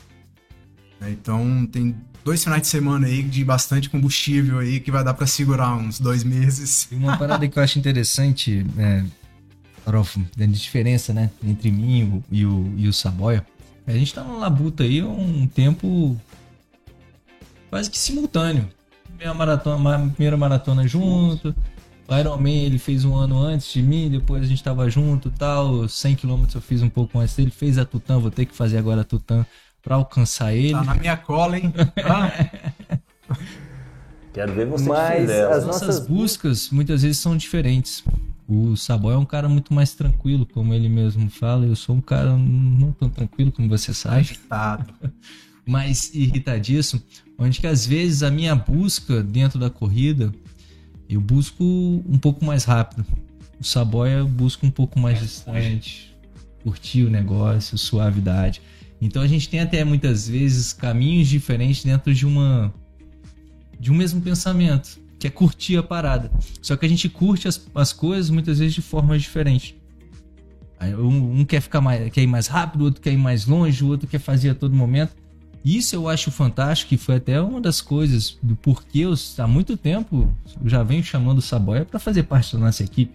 É, 1.00 1.10
então 1.10 1.66
tem 1.66 1.94
dois 2.26 2.42
finais 2.42 2.62
de 2.62 2.66
semana 2.66 3.06
aí 3.06 3.22
de 3.22 3.44
bastante 3.44 3.88
combustível 3.88 4.58
aí 4.58 4.80
que 4.80 4.90
vai 4.90 5.04
dar 5.04 5.14
para 5.14 5.28
segurar 5.28 5.76
uns 5.76 6.00
dois 6.00 6.24
meses. 6.24 6.88
E 6.90 6.96
uma 6.96 7.16
parada 7.16 7.46
que 7.46 7.56
eu 7.56 7.62
acho 7.62 7.78
interessante, 7.78 8.66
é, 8.76 9.04
de 10.36 10.46
diferença, 10.48 11.14
né, 11.14 11.30
entre 11.44 11.70
mim 11.70 12.20
e 12.28 12.44
o, 12.44 12.74
e 12.76 12.88
o 12.88 12.92
Saboia. 12.92 13.46
A 13.86 13.92
gente 13.92 14.12
tá 14.12 14.24
na 14.24 14.38
labuta 14.38 14.82
aí 14.82 15.00
um 15.04 15.46
tempo 15.46 16.20
quase 17.70 17.88
que 17.88 17.96
simultâneo. 17.96 18.68
Minha 19.16 19.32
maratona, 19.32 20.10
primeira 20.10 20.36
maratona 20.36 20.88
junto. 20.88 21.54
O 22.08 22.14
Ironman 22.16 22.64
ele 22.64 22.78
fez 22.80 23.04
um 23.04 23.14
ano 23.14 23.38
antes 23.38 23.72
de 23.72 23.80
mim, 23.80 24.10
depois 24.10 24.42
a 24.42 24.46
gente 24.46 24.64
tava 24.64 24.90
junto 24.90 25.30
tal. 25.30 25.88
100 25.88 26.16
km 26.16 26.44
eu 26.56 26.60
fiz 26.60 26.82
um 26.82 26.88
pouco 26.88 27.20
antes 27.20 27.36
dele. 27.36 27.52
Fez 27.52 27.78
a 27.78 27.84
Tutã, 27.84 28.18
vou 28.18 28.32
ter 28.32 28.46
que 28.46 28.54
fazer 28.54 28.78
agora 28.78 29.02
a 29.02 29.04
Tutã 29.04 29.46
para 29.86 29.94
alcançar 29.94 30.52
ele. 30.52 30.72
Tá 30.72 30.82
na 30.82 30.96
minha 30.96 31.16
cola, 31.16 31.56
hein? 31.56 31.72
Quero 34.34 34.52
ver 34.52 34.66
você 34.66 34.88
Mas 34.88 35.30
as 35.30 35.64
nossas 35.64 36.04
buscas 36.04 36.70
muitas 36.70 37.02
vezes 37.02 37.18
são 37.18 37.36
diferentes. 37.36 38.02
O 38.48 38.76
Saboy 38.76 39.14
é 39.14 39.16
um 39.16 39.24
cara 39.24 39.48
muito 39.48 39.72
mais 39.72 39.94
tranquilo, 39.94 40.44
como 40.44 40.74
ele 40.74 40.88
mesmo 40.88 41.30
fala. 41.30 41.64
Eu 41.64 41.76
sou 41.76 41.94
um 41.94 42.00
cara 42.00 42.36
não 42.36 42.90
tão 42.90 43.08
tranquilo 43.08 43.52
como 43.52 43.68
você 43.68 43.94
sabe. 43.94 44.16
Agitado. 44.16 44.92
mais 45.64 46.12
irritadíssimo. 46.12 47.00
Onde 47.38 47.60
que 47.60 47.66
às 47.68 47.86
vezes 47.86 48.24
a 48.24 48.30
minha 48.30 48.56
busca 48.56 49.22
dentro 49.22 49.56
da 49.56 49.70
corrida, 49.70 50.34
eu 51.08 51.20
busco 51.20 51.62
um 51.64 52.18
pouco 52.18 52.44
mais 52.44 52.64
rápido. 52.64 53.06
O 53.60 53.64
Saboia 53.64 54.24
busca 54.24 54.66
um 54.66 54.70
pouco 54.70 54.98
mais 54.98 55.20
distante, 55.20 56.12
curtir 56.64 57.04
o 57.04 57.10
negócio, 57.10 57.78
suavidade. 57.78 58.60
Então 59.00 59.22
a 59.22 59.26
gente 59.26 59.48
tem 59.48 59.60
até 59.60 59.84
muitas 59.84 60.28
vezes 60.28 60.72
caminhos 60.72 61.28
diferentes 61.28 61.84
dentro 61.84 62.14
de 62.14 62.26
uma 62.26 62.72
de 63.78 63.92
um 63.92 63.94
mesmo 63.94 64.22
pensamento, 64.22 64.98
que 65.18 65.26
é 65.26 65.30
curtir 65.30 65.76
a 65.76 65.82
parada. 65.82 66.30
Só 66.62 66.76
que 66.76 66.86
a 66.86 66.88
gente 66.88 67.08
curte 67.08 67.46
as, 67.46 67.60
as 67.74 67.92
coisas 67.92 68.30
muitas 68.30 68.58
vezes 68.58 68.74
de 68.74 68.80
formas 68.80 69.20
diferentes. 69.20 69.74
Um, 70.98 71.40
um, 71.40 71.44
quer 71.44 71.60
ficar 71.60 71.80
mais, 71.80 72.10
quer 72.10 72.22
ir 72.22 72.26
mais 72.26 72.46
rápido, 72.46 72.82
o 72.82 72.84
outro 72.84 73.00
quer 73.00 73.12
ir 73.12 73.18
mais 73.18 73.46
longe, 73.46 73.82
o 73.82 73.88
outro 73.88 74.06
quer 74.06 74.18
fazer 74.18 74.50
a 74.50 74.54
todo 74.54 74.74
momento. 74.74 75.14
Isso 75.64 75.96
eu 75.96 76.08
acho 76.08 76.30
fantástico 76.30 76.94
e 76.94 76.96
foi 76.96 77.16
até 77.16 77.40
uma 77.40 77.60
das 77.60 77.80
coisas 77.80 78.38
do 78.42 78.54
porquê 78.54 79.00
eu, 79.00 79.14
há 79.38 79.46
muito 79.48 79.76
tempo 79.76 80.32
eu 80.62 80.68
já 80.68 80.82
venho 80.82 81.02
chamando 81.02 81.38
o 81.38 81.42
Saboia 81.42 81.84
para 81.84 81.98
fazer 81.98 82.22
parte 82.22 82.54
da 82.54 82.60
nossa 82.60 82.84
equipe. 82.84 83.12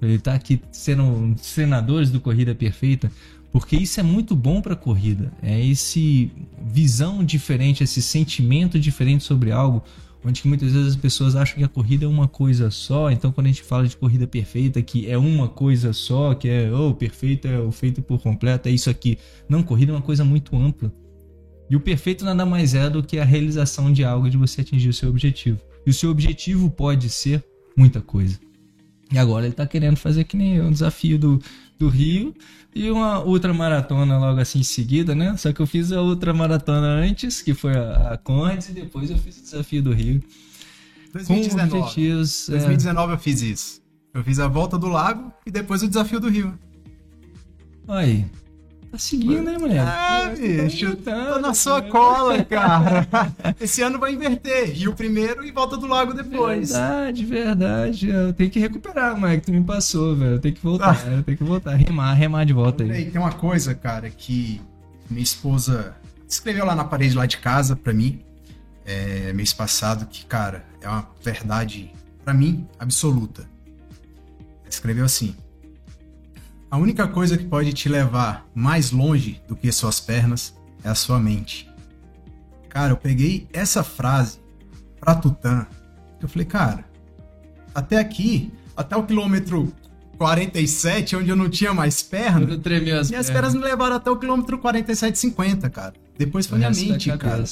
Ele 0.00 0.14
está 0.14 0.34
aqui 0.34 0.62
sendo 0.70 1.02
um 1.02 1.34
treinadores 1.34 2.10
do 2.10 2.20
Corrida 2.20 2.54
Perfeita, 2.54 3.10
porque 3.52 3.76
isso 3.76 3.98
é 3.98 4.02
muito 4.02 4.36
bom 4.36 4.60
para 4.60 4.74
a 4.74 4.76
corrida. 4.76 5.32
É 5.42 5.64
esse 5.64 6.30
visão 6.62 7.24
diferente, 7.24 7.82
esse 7.82 8.00
sentimento 8.00 8.78
diferente 8.78 9.24
sobre 9.24 9.50
algo, 9.50 9.82
onde 10.24 10.46
muitas 10.46 10.72
vezes 10.72 10.88
as 10.90 10.96
pessoas 10.96 11.34
acham 11.34 11.56
que 11.56 11.64
a 11.64 11.68
corrida 11.68 12.04
é 12.04 12.08
uma 12.08 12.28
coisa 12.28 12.70
só. 12.70 13.10
Então, 13.10 13.32
quando 13.32 13.46
a 13.46 13.50
gente 13.50 13.62
fala 13.62 13.86
de 13.88 13.96
corrida 13.96 14.26
perfeita, 14.26 14.80
que 14.80 15.10
é 15.10 15.18
uma 15.18 15.48
coisa 15.48 15.92
só, 15.92 16.34
que 16.34 16.48
é 16.48 16.70
o 16.70 16.90
oh, 16.90 16.94
perfeito 16.94 17.48
é 17.48 17.58
o 17.58 17.72
feito 17.72 18.00
por 18.00 18.20
completo, 18.20 18.68
é 18.68 18.72
isso 18.72 18.88
aqui. 18.88 19.18
Não, 19.48 19.62
corrida 19.62 19.92
é 19.92 19.94
uma 19.96 20.02
coisa 20.02 20.24
muito 20.24 20.56
ampla. 20.56 20.92
E 21.68 21.74
o 21.74 21.80
perfeito 21.80 22.24
nada 22.24 22.44
mais 22.46 22.74
é 22.74 22.88
do 22.88 23.02
que 23.02 23.18
a 23.18 23.24
realização 23.24 23.92
de 23.92 24.04
algo 24.04 24.28
de 24.30 24.36
você 24.36 24.60
atingir 24.60 24.88
o 24.88 24.94
seu 24.94 25.08
objetivo. 25.08 25.58
E 25.86 25.90
o 25.90 25.94
seu 25.94 26.10
objetivo 26.10 26.70
pode 26.70 27.08
ser 27.08 27.44
muita 27.76 28.00
coisa. 28.00 28.38
E 29.12 29.18
agora 29.18 29.44
ele 29.44 29.52
está 29.52 29.66
querendo 29.66 29.96
fazer 29.96 30.24
que 30.24 30.36
nem 30.36 30.60
um 30.60 30.70
desafio 30.70 31.18
do, 31.18 31.40
do 31.80 31.88
Rio 31.88 32.34
e 32.74 32.90
uma 32.90 33.24
ultramaratona 33.24 34.18
logo 34.18 34.38
assim 34.38 34.60
em 34.60 34.62
seguida, 34.62 35.14
né? 35.14 35.34
Só 35.38 35.50
que 35.50 35.60
eu 35.60 35.66
fiz 35.66 35.90
a 35.90 36.02
ultramaratona 36.02 36.86
antes, 36.86 37.40
que 37.40 37.54
foi 37.54 37.74
a, 37.74 38.12
a 38.12 38.18
Conrads, 38.18 38.68
e 38.68 38.72
depois 38.72 39.10
eu 39.10 39.16
fiz 39.16 39.38
o 39.38 39.42
desafio 39.42 39.82
do 39.82 39.92
Rio. 39.92 40.22
2019. 41.12 41.70
Com 41.70 41.78
objetivos, 41.78 42.46
2019 42.50 43.12
é... 43.12 43.14
eu 43.14 43.18
fiz 43.18 43.42
isso. 43.42 43.80
Eu 44.12 44.22
fiz 44.22 44.38
a 44.38 44.46
volta 44.46 44.78
do 44.78 44.88
lago 44.88 45.32
e 45.46 45.50
depois 45.50 45.82
o 45.82 45.88
desafio 45.88 46.20
do 46.20 46.28
Rio. 46.28 46.56
Aí, 47.88 48.26
Tá 48.90 48.98
seguindo, 48.98 49.42
né, 49.44 49.56
mulher? 49.56 49.86
Ah, 49.86 50.34
bicho, 50.36 50.96
tá 50.96 51.38
na 51.38 51.54
sua 51.54 51.80
cola, 51.80 52.44
cara. 52.44 53.06
Esse 53.60 53.82
ano 53.82 54.00
vai 54.00 54.12
inverter. 54.12 54.72
Rio 54.72 54.92
primeiro 54.94 55.46
e 55.46 55.52
volta 55.52 55.76
do 55.76 55.86
lago 55.86 56.12
depois. 56.12 56.70
Verdade, 56.70 57.24
verdade. 57.24 58.08
Eu 58.08 58.32
tenho 58.32 58.50
que 58.50 58.58
recuperar, 58.58 59.16
Mike. 59.20 59.46
Tu 59.46 59.52
me 59.52 59.62
passou, 59.62 60.16
velho. 60.16 60.32
Eu 60.32 60.40
tenho 60.40 60.54
que 60.56 60.62
voltar. 60.62 61.00
Ah. 61.06 61.10
Eu 61.12 61.22
tenho 61.22 61.38
que 61.38 61.44
voltar. 61.44 61.76
Remar, 61.76 62.14
remar 62.14 62.44
de 62.44 62.52
volta 62.52 62.82
aí. 62.82 63.10
Tem 63.10 63.20
uma 63.20 63.32
coisa, 63.32 63.76
cara, 63.76 64.10
que 64.10 64.60
minha 65.08 65.22
esposa 65.22 65.94
escreveu 66.28 66.64
lá 66.64 66.74
na 66.74 66.84
parede 66.84 67.14
lá 67.14 67.26
de 67.26 67.36
casa 67.38 67.76
pra 67.76 67.92
mim. 67.92 68.20
É, 68.84 69.32
mês 69.32 69.52
passado, 69.52 70.06
que, 70.06 70.26
cara, 70.26 70.64
é 70.80 70.88
uma 70.88 71.08
verdade, 71.22 71.92
para 72.24 72.34
mim, 72.34 72.66
absoluta. 72.76 73.48
Escreveu 74.68 75.04
assim: 75.04 75.36
a 76.70 76.78
única 76.78 77.08
coisa 77.08 77.36
que 77.36 77.44
pode 77.44 77.72
te 77.72 77.88
levar 77.88 78.46
mais 78.54 78.92
longe 78.92 79.42
do 79.48 79.56
que 79.56 79.72
suas 79.72 79.98
pernas 79.98 80.54
é 80.84 80.88
a 80.88 80.94
sua 80.94 81.18
mente. 81.18 81.68
Cara, 82.68 82.92
eu 82.92 82.96
peguei 82.96 83.48
essa 83.52 83.82
frase 83.82 84.38
pra 85.00 85.14
Tutã. 85.14 85.66
Eu 86.22 86.28
falei, 86.28 86.46
cara, 86.46 86.84
até 87.74 87.98
aqui, 87.98 88.52
até 88.76 88.96
o 88.96 89.02
quilômetro 89.02 89.72
47, 90.16 91.16
onde 91.16 91.30
eu 91.30 91.36
não 91.36 91.48
tinha 91.48 91.74
mais 91.74 92.02
perna, 92.02 92.58
tremi 92.58 92.92
as 92.92 93.10
minhas 93.10 93.26
pernas. 93.26 93.52
pernas 93.52 93.54
me 93.54 93.62
levaram 93.62 93.96
até 93.96 94.10
o 94.10 94.16
quilômetro 94.16 94.58
47,50, 94.58 95.68
cara. 95.70 95.94
Depois 96.16 96.46
foi 96.46 96.58
minha 96.58 96.70
mente, 96.70 97.10
cara. 97.16 97.44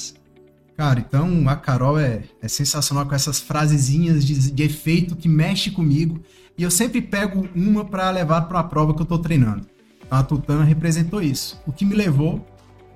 Cara, 0.77 0.99
então 0.99 1.49
a 1.49 1.57
Carol 1.57 1.99
é, 1.99 2.23
é 2.41 2.47
sensacional 2.47 3.05
com 3.05 3.13
essas 3.13 3.41
frasezinhas 3.41 4.23
de, 4.23 4.51
de 4.51 4.63
efeito 4.63 5.13
que 5.13 5.27
mexe 5.27 5.71
comigo. 5.71 6.23
E 6.59 6.63
eu 6.63 6.69
sempre 6.69 7.01
pego 7.01 7.47
uma 7.55 7.85
para 7.85 8.09
levar 8.09 8.41
para 8.41 8.59
a 8.59 8.63
prova 8.65 8.93
que 8.93 9.01
eu 9.01 9.05
tô 9.05 9.17
treinando. 9.17 9.65
Então 10.05 10.19
a 10.19 10.23
Tutã 10.23 10.61
representou 10.61 11.21
isso. 11.21 11.57
O 11.65 11.71
que 11.71 11.85
me 11.85 11.95
levou, 11.95 12.45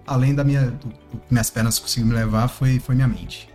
além 0.05 0.35
da 0.35 0.43
minha, 0.43 0.63
do, 0.63 0.89
do 0.89 1.17
que 1.17 1.31
minhas 1.31 1.49
pernas 1.49 1.79
conseguiram 1.79 2.09
me 2.09 2.13
levar, 2.13 2.49
foi, 2.49 2.77
foi 2.79 2.93
minha 2.93 3.07
mente. 3.07 3.47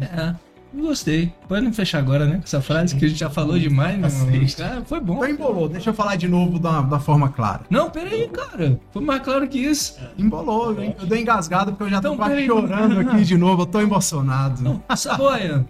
É, 0.00 0.34
gostei. 0.74 1.32
Pode 1.46 1.64
não 1.64 1.72
fechar 1.72 2.00
agora, 2.00 2.26
né? 2.26 2.38
Com 2.38 2.42
essa 2.42 2.60
frase 2.60 2.96
que 2.96 3.04
a 3.04 3.08
gente 3.08 3.20
já 3.20 3.30
falou 3.30 3.56
demais, 3.56 4.24
né? 4.24 4.44
Ah, 4.58 4.82
foi 4.84 4.98
bom. 4.98 5.18
Então 5.18 5.28
embolou. 5.28 5.68
Deixa 5.68 5.90
eu 5.90 5.94
falar 5.94 6.16
de 6.16 6.26
novo 6.26 6.58
da, 6.58 6.80
da 6.80 6.98
forma 6.98 7.28
clara. 7.28 7.60
Não, 7.70 7.90
peraí, 7.90 8.28
cara. 8.28 8.80
Foi 8.90 9.04
mais 9.04 9.22
claro 9.22 9.46
que 9.46 9.60
isso. 9.60 10.00
Embolou. 10.18 10.72
Eu, 10.72 10.96
eu 10.98 11.06
dei 11.06 11.20
engasgado 11.20 11.70
porque 11.70 11.84
eu 11.84 11.90
já 11.90 11.98
então, 11.98 12.16
tô 12.16 12.24
quase 12.24 12.44
chorando 12.44 12.98
aqui 12.98 13.22
de 13.22 13.38
novo. 13.38 13.62
Eu 13.62 13.66
tô 13.66 13.80
emocionado. 13.80 14.60
Não, 14.64 14.82
Saboia, 14.96 15.64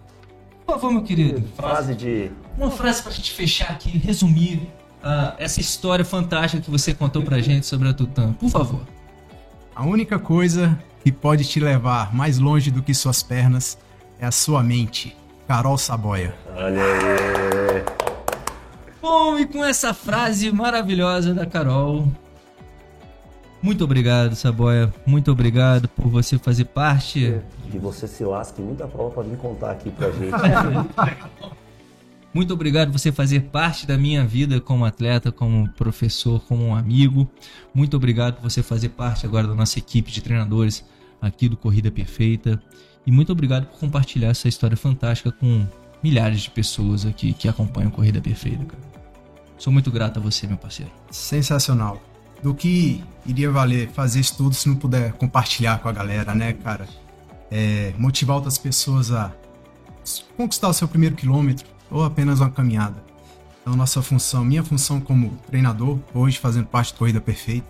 por 0.72 0.80
favor, 0.80 0.92
meu 0.92 1.02
querido. 1.02 1.42
Frase 1.54 1.94
de 1.94 2.30
uma 2.56 2.70
frase 2.70 3.02
pra 3.02 3.12
gente 3.12 3.32
fechar 3.32 3.70
aqui, 3.70 3.98
resumir 3.98 4.56
uh, 5.02 5.34
essa 5.38 5.60
história 5.60 6.04
fantástica 6.04 6.62
que 6.62 6.70
você 6.70 6.94
contou 6.94 7.22
pra 7.22 7.40
gente 7.40 7.66
sobre 7.66 7.88
a 7.88 7.92
Tutã. 7.92 8.32
Por 8.32 8.48
favor. 8.48 8.80
A 9.74 9.84
única 9.84 10.18
coisa 10.18 10.78
que 11.04 11.12
pode 11.12 11.44
te 11.44 11.60
levar 11.60 12.14
mais 12.14 12.38
longe 12.38 12.70
do 12.70 12.82
que 12.82 12.94
suas 12.94 13.22
pernas 13.22 13.76
é 14.18 14.26
a 14.26 14.30
sua 14.30 14.62
mente. 14.62 15.14
Carol 15.46 15.76
Saboia. 15.76 16.34
Olha 16.56 16.82
aí. 16.82 17.84
Bom, 19.00 19.38
e 19.38 19.46
com 19.46 19.62
essa 19.64 19.92
frase 19.92 20.50
maravilhosa 20.52 21.34
da 21.34 21.44
Carol, 21.44 22.06
Muito 23.62 23.84
obrigado, 23.84 24.34
Saboia. 24.34 24.92
Muito 25.06 25.30
obrigado 25.30 25.88
por 25.88 26.08
você 26.08 26.36
fazer 26.36 26.64
parte. 26.64 27.40
Que 27.70 27.78
você 27.78 28.08
se 28.08 28.24
lasque 28.24 28.60
muita 28.60 28.88
prova 28.88 29.10
pra 29.10 29.22
vir 29.22 29.36
contar 29.36 29.70
aqui 29.70 29.90
pra 29.90 30.10
gente. 30.12 30.32
Muito 32.34 32.52
obrigado 32.52 32.90
por 32.90 32.98
você 32.98 33.12
fazer 33.12 33.42
parte 33.42 33.86
da 33.86 33.96
minha 33.96 34.26
vida 34.26 34.60
como 34.60 34.84
atleta, 34.84 35.30
como 35.30 35.68
professor, 35.74 36.40
como 36.48 36.64
um 36.64 36.74
amigo. 36.74 37.28
Muito 37.72 37.96
obrigado 37.96 38.36
por 38.36 38.50
você 38.50 38.62
fazer 38.62 38.88
parte 38.90 39.26
agora 39.26 39.46
da 39.46 39.54
nossa 39.54 39.78
equipe 39.78 40.10
de 40.10 40.20
treinadores 40.22 40.84
aqui 41.20 41.48
do 41.48 41.56
Corrida 41.56 41.90
Perfeita. 41.90 42.60
E 43.06 43.12
muito 43.12 43.30
obrigado 43.30 43.66
por 43.66 43.78
compartilhar 43.78 44.28
essa 44.28 44.48
história 44.48 44.76
fantástica 44.76 45.30
com 45.30 45.64
milhares 46.02 46.40
de 46.40 46.50
pessoas 46.50 47.06
aqui 47.06 47.32
que 47.32 47.48
acompanham 47.48 47.90
Corrida 47.90 48.20
Perfeita, 48.20 48.64
cara. 48.64 48.82
Sou 49.56 49.72
muito 49.72 49.90
grato 49.92 50.18
a 50.18 50.22
você, 50.22 50.46
meu 50.48 50.56
parceiro. 50.56 50.90
Sensacional. 51.10 52.02
Do 52.42 52.54
que 52.54 53.02
iria 53.24 53.50
valer 53.50 53.88
fazer 53.90 54.20
isso 54.20 54.36
tudo 54.36 54.54
se 54.54 54.68
não 54.68 54.76
puder 54.76 55.12
compartilhar 55.12 55.78
com 55.78 55.88
a 55.88 55.92
galera, 55.92 56.34
né, 56.34 56.52
cara? 56.52 56.88
É, 57.50 57.92
motivar 57.98 58.36
outras 58.36 58.58
pessoas 58.58 59.12
a 59.12 59.32
conquistar 60.36 60.68
o 60.68 60.72
seu 60.72 60.88
primeiro 60.88 61.14
quilômetro 61.14 61.66
ou 61.90 62.02
apenas 62.02 62.40
uma 62.40 62.50
caminhada. 62.50 63.02
Então, 63.60 63.76
nossa 63.76 64.02
função, 64.02 64.44
minha 64.44 64.64
função 64.64 65.00
como 65.00 65.38
treinador, 65.46 65.98
hoje 66.12 66.38
fazendo 66.38 66.66
parte 66.66 66.92
do 66.92 66.98
Corrida 66.98 67.20
Perfeita, 67.20 67.68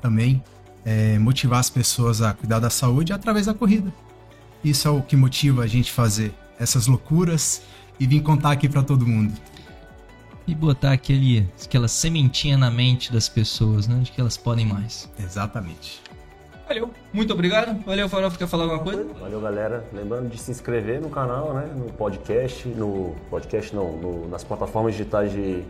também 0.00 0.42
é 0.84 1.18
motivar 1.18 1.58
as 1.58 1.70
pessoas 1.70 2.22
a 2.22 2.32
cuidar 2.32 2.60
da 2.60 2.70
saúde 2.70 3.12
através 3.12 3.46
da 3.46 3.54
corrida. 3.54 3.92
Isso 4.62 4.86
é 4.86 4.90
o 4.90 5.02
que 5.02 5.16
motiva 5.16 5.62
a 5.62 5.66
gente 5.66 5.90
fazer 5.90 6.32
essas 6.58 6.86
loucuras 6.86 7.62
e 7.98 8.06
vir 8.06 8.22
contar 8.22 8.52
aqui 8.52 8.68
para 8.68 8.82
todo 8.82 9.06
mundo. 9.06 9.32
E 10.46 10.54
botar 10.54 10.92
aquele, 10.92 11.48
aquela 11.64 11.86
sementinha 11.88 12.58
na 12.58 12.70
mente 12.70 13.12
das 13.12 13.28
pessoas, 13.28 13.86
né? 13.86 14.00
De 14.02 14.10
que 14.10 14.20
elas 14.20 14.36
podem 14.36 14.66
mais. 14.66 15.08
Exatamente. 15.18 16.02
Valeu, 16.66 16.90
muito 17.12 17.32
obrigado. 17.32 17.80
Valeu, 17.84 18.08
Farofa, 18.08 18.38
quer 18.38 18.46
falar 18.48 18.64
alguma 18.64 18.82
coisa? 18.82 19.04
Valeu, 19.20 19.40
galera. 19.40 19.84
Lembrando 19.92 20.28
de 20.30 20.38
se 20.38 20.50
inscrever 20.50 21.00
no 21.00 21.10
canal, 21.10 21.52
né? 21.54 21.70
No 21.76 21.92
podcast, 21.92 22.66
no 22.68 23.14
podcast 23.30 23.74
não, 23.74 23.92
no- 23.96 24.28
nas 24.28 24.42
plataformas 24.42 24.94
digitais 24.94 25.30
de 25.32 25.62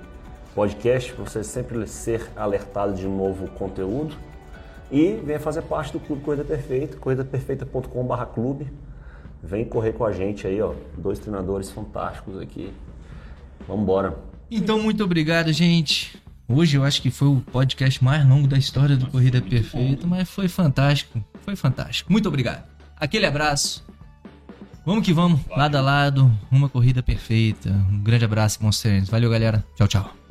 podcast, 0.55 1.12
para 1.12 1.24
você 1.24 1.43
sempre 1.43 1.86
ser 1.86 2.31
alertado 2.36 2.94
de 2.94 3.07
novo 3.07 3.49
conteúdo. 3.49 4.15
E 4.90 5.15
venha 5.24 5.40
fazer 5.40 5.62
parte 5.62 5.93
do 5.93 6.01
Clube 6.01 6.23
Corrida 6.23 6.44
Perfeita, 6.44 6.97
corridaperfeita.com.br 6.99 8.24
clube. 8.35 8.70
Vem 9.43 9.65
correr 9.65 9.93
com 9.94 10.05
a 10.05 10.12
gente 10.12 10.47
aí, 10.47 10.61
ó. 10.62 10.73
Dois 10.97 11.19
treinadores 11.19 11.70
fantásticos 11.70 12.40
aqui. 12.40 12.73
Vamos 13.66 13.82
embora. 13.82 14.16
Então, 14.55 14.79
muito 14.79 15.03
obrigado, 15.03 15.51
gente. 15.51 16.15
Hoje 16.47 16.77
eu 16.77 16.85
acho 16.85 17.01
que 17.01 17.11
foi 17.11 17.27
o 17.27 17.41
podcast 17.41 18.05
mais 18.05 18.29
longo 18.29 18.47
da 18.47 18.59
história 18.59 18.99
do 18.99 19.07
Corrida 19.07 19.41
Perfeita, 19.41 20.07
mas 20.07 20.29
foi 20.29 20.47
fantástico. 20.47 21.24
Foi 21.43 21.57
fantástico. 21.57 22.12
Muito 22.12 22.29
obrigado. 22.29 22.62
Aquele 22.95 23.24
abraço. 23.24 23.83
Vamos 24.85 25.07
que 25.07 25.12
vamos, 25.15 25.41
lado 25.49 25.77
a 25.77 25.81
lado, 25.81 26.31
uma 26.51 26.69
corrida 26.69 27.03
perfeita. 27.03 27.70
Um 27.91 28.03
grande 28.03 28.27
abraço, 28.27 28.61
bons 28.61 28.79
treinos. 28.79 29.09
Valeu, 29.09 29.31
galera. 29.31 29.65
Tchau, 29.74 29.89
tchau. 29.89 30.22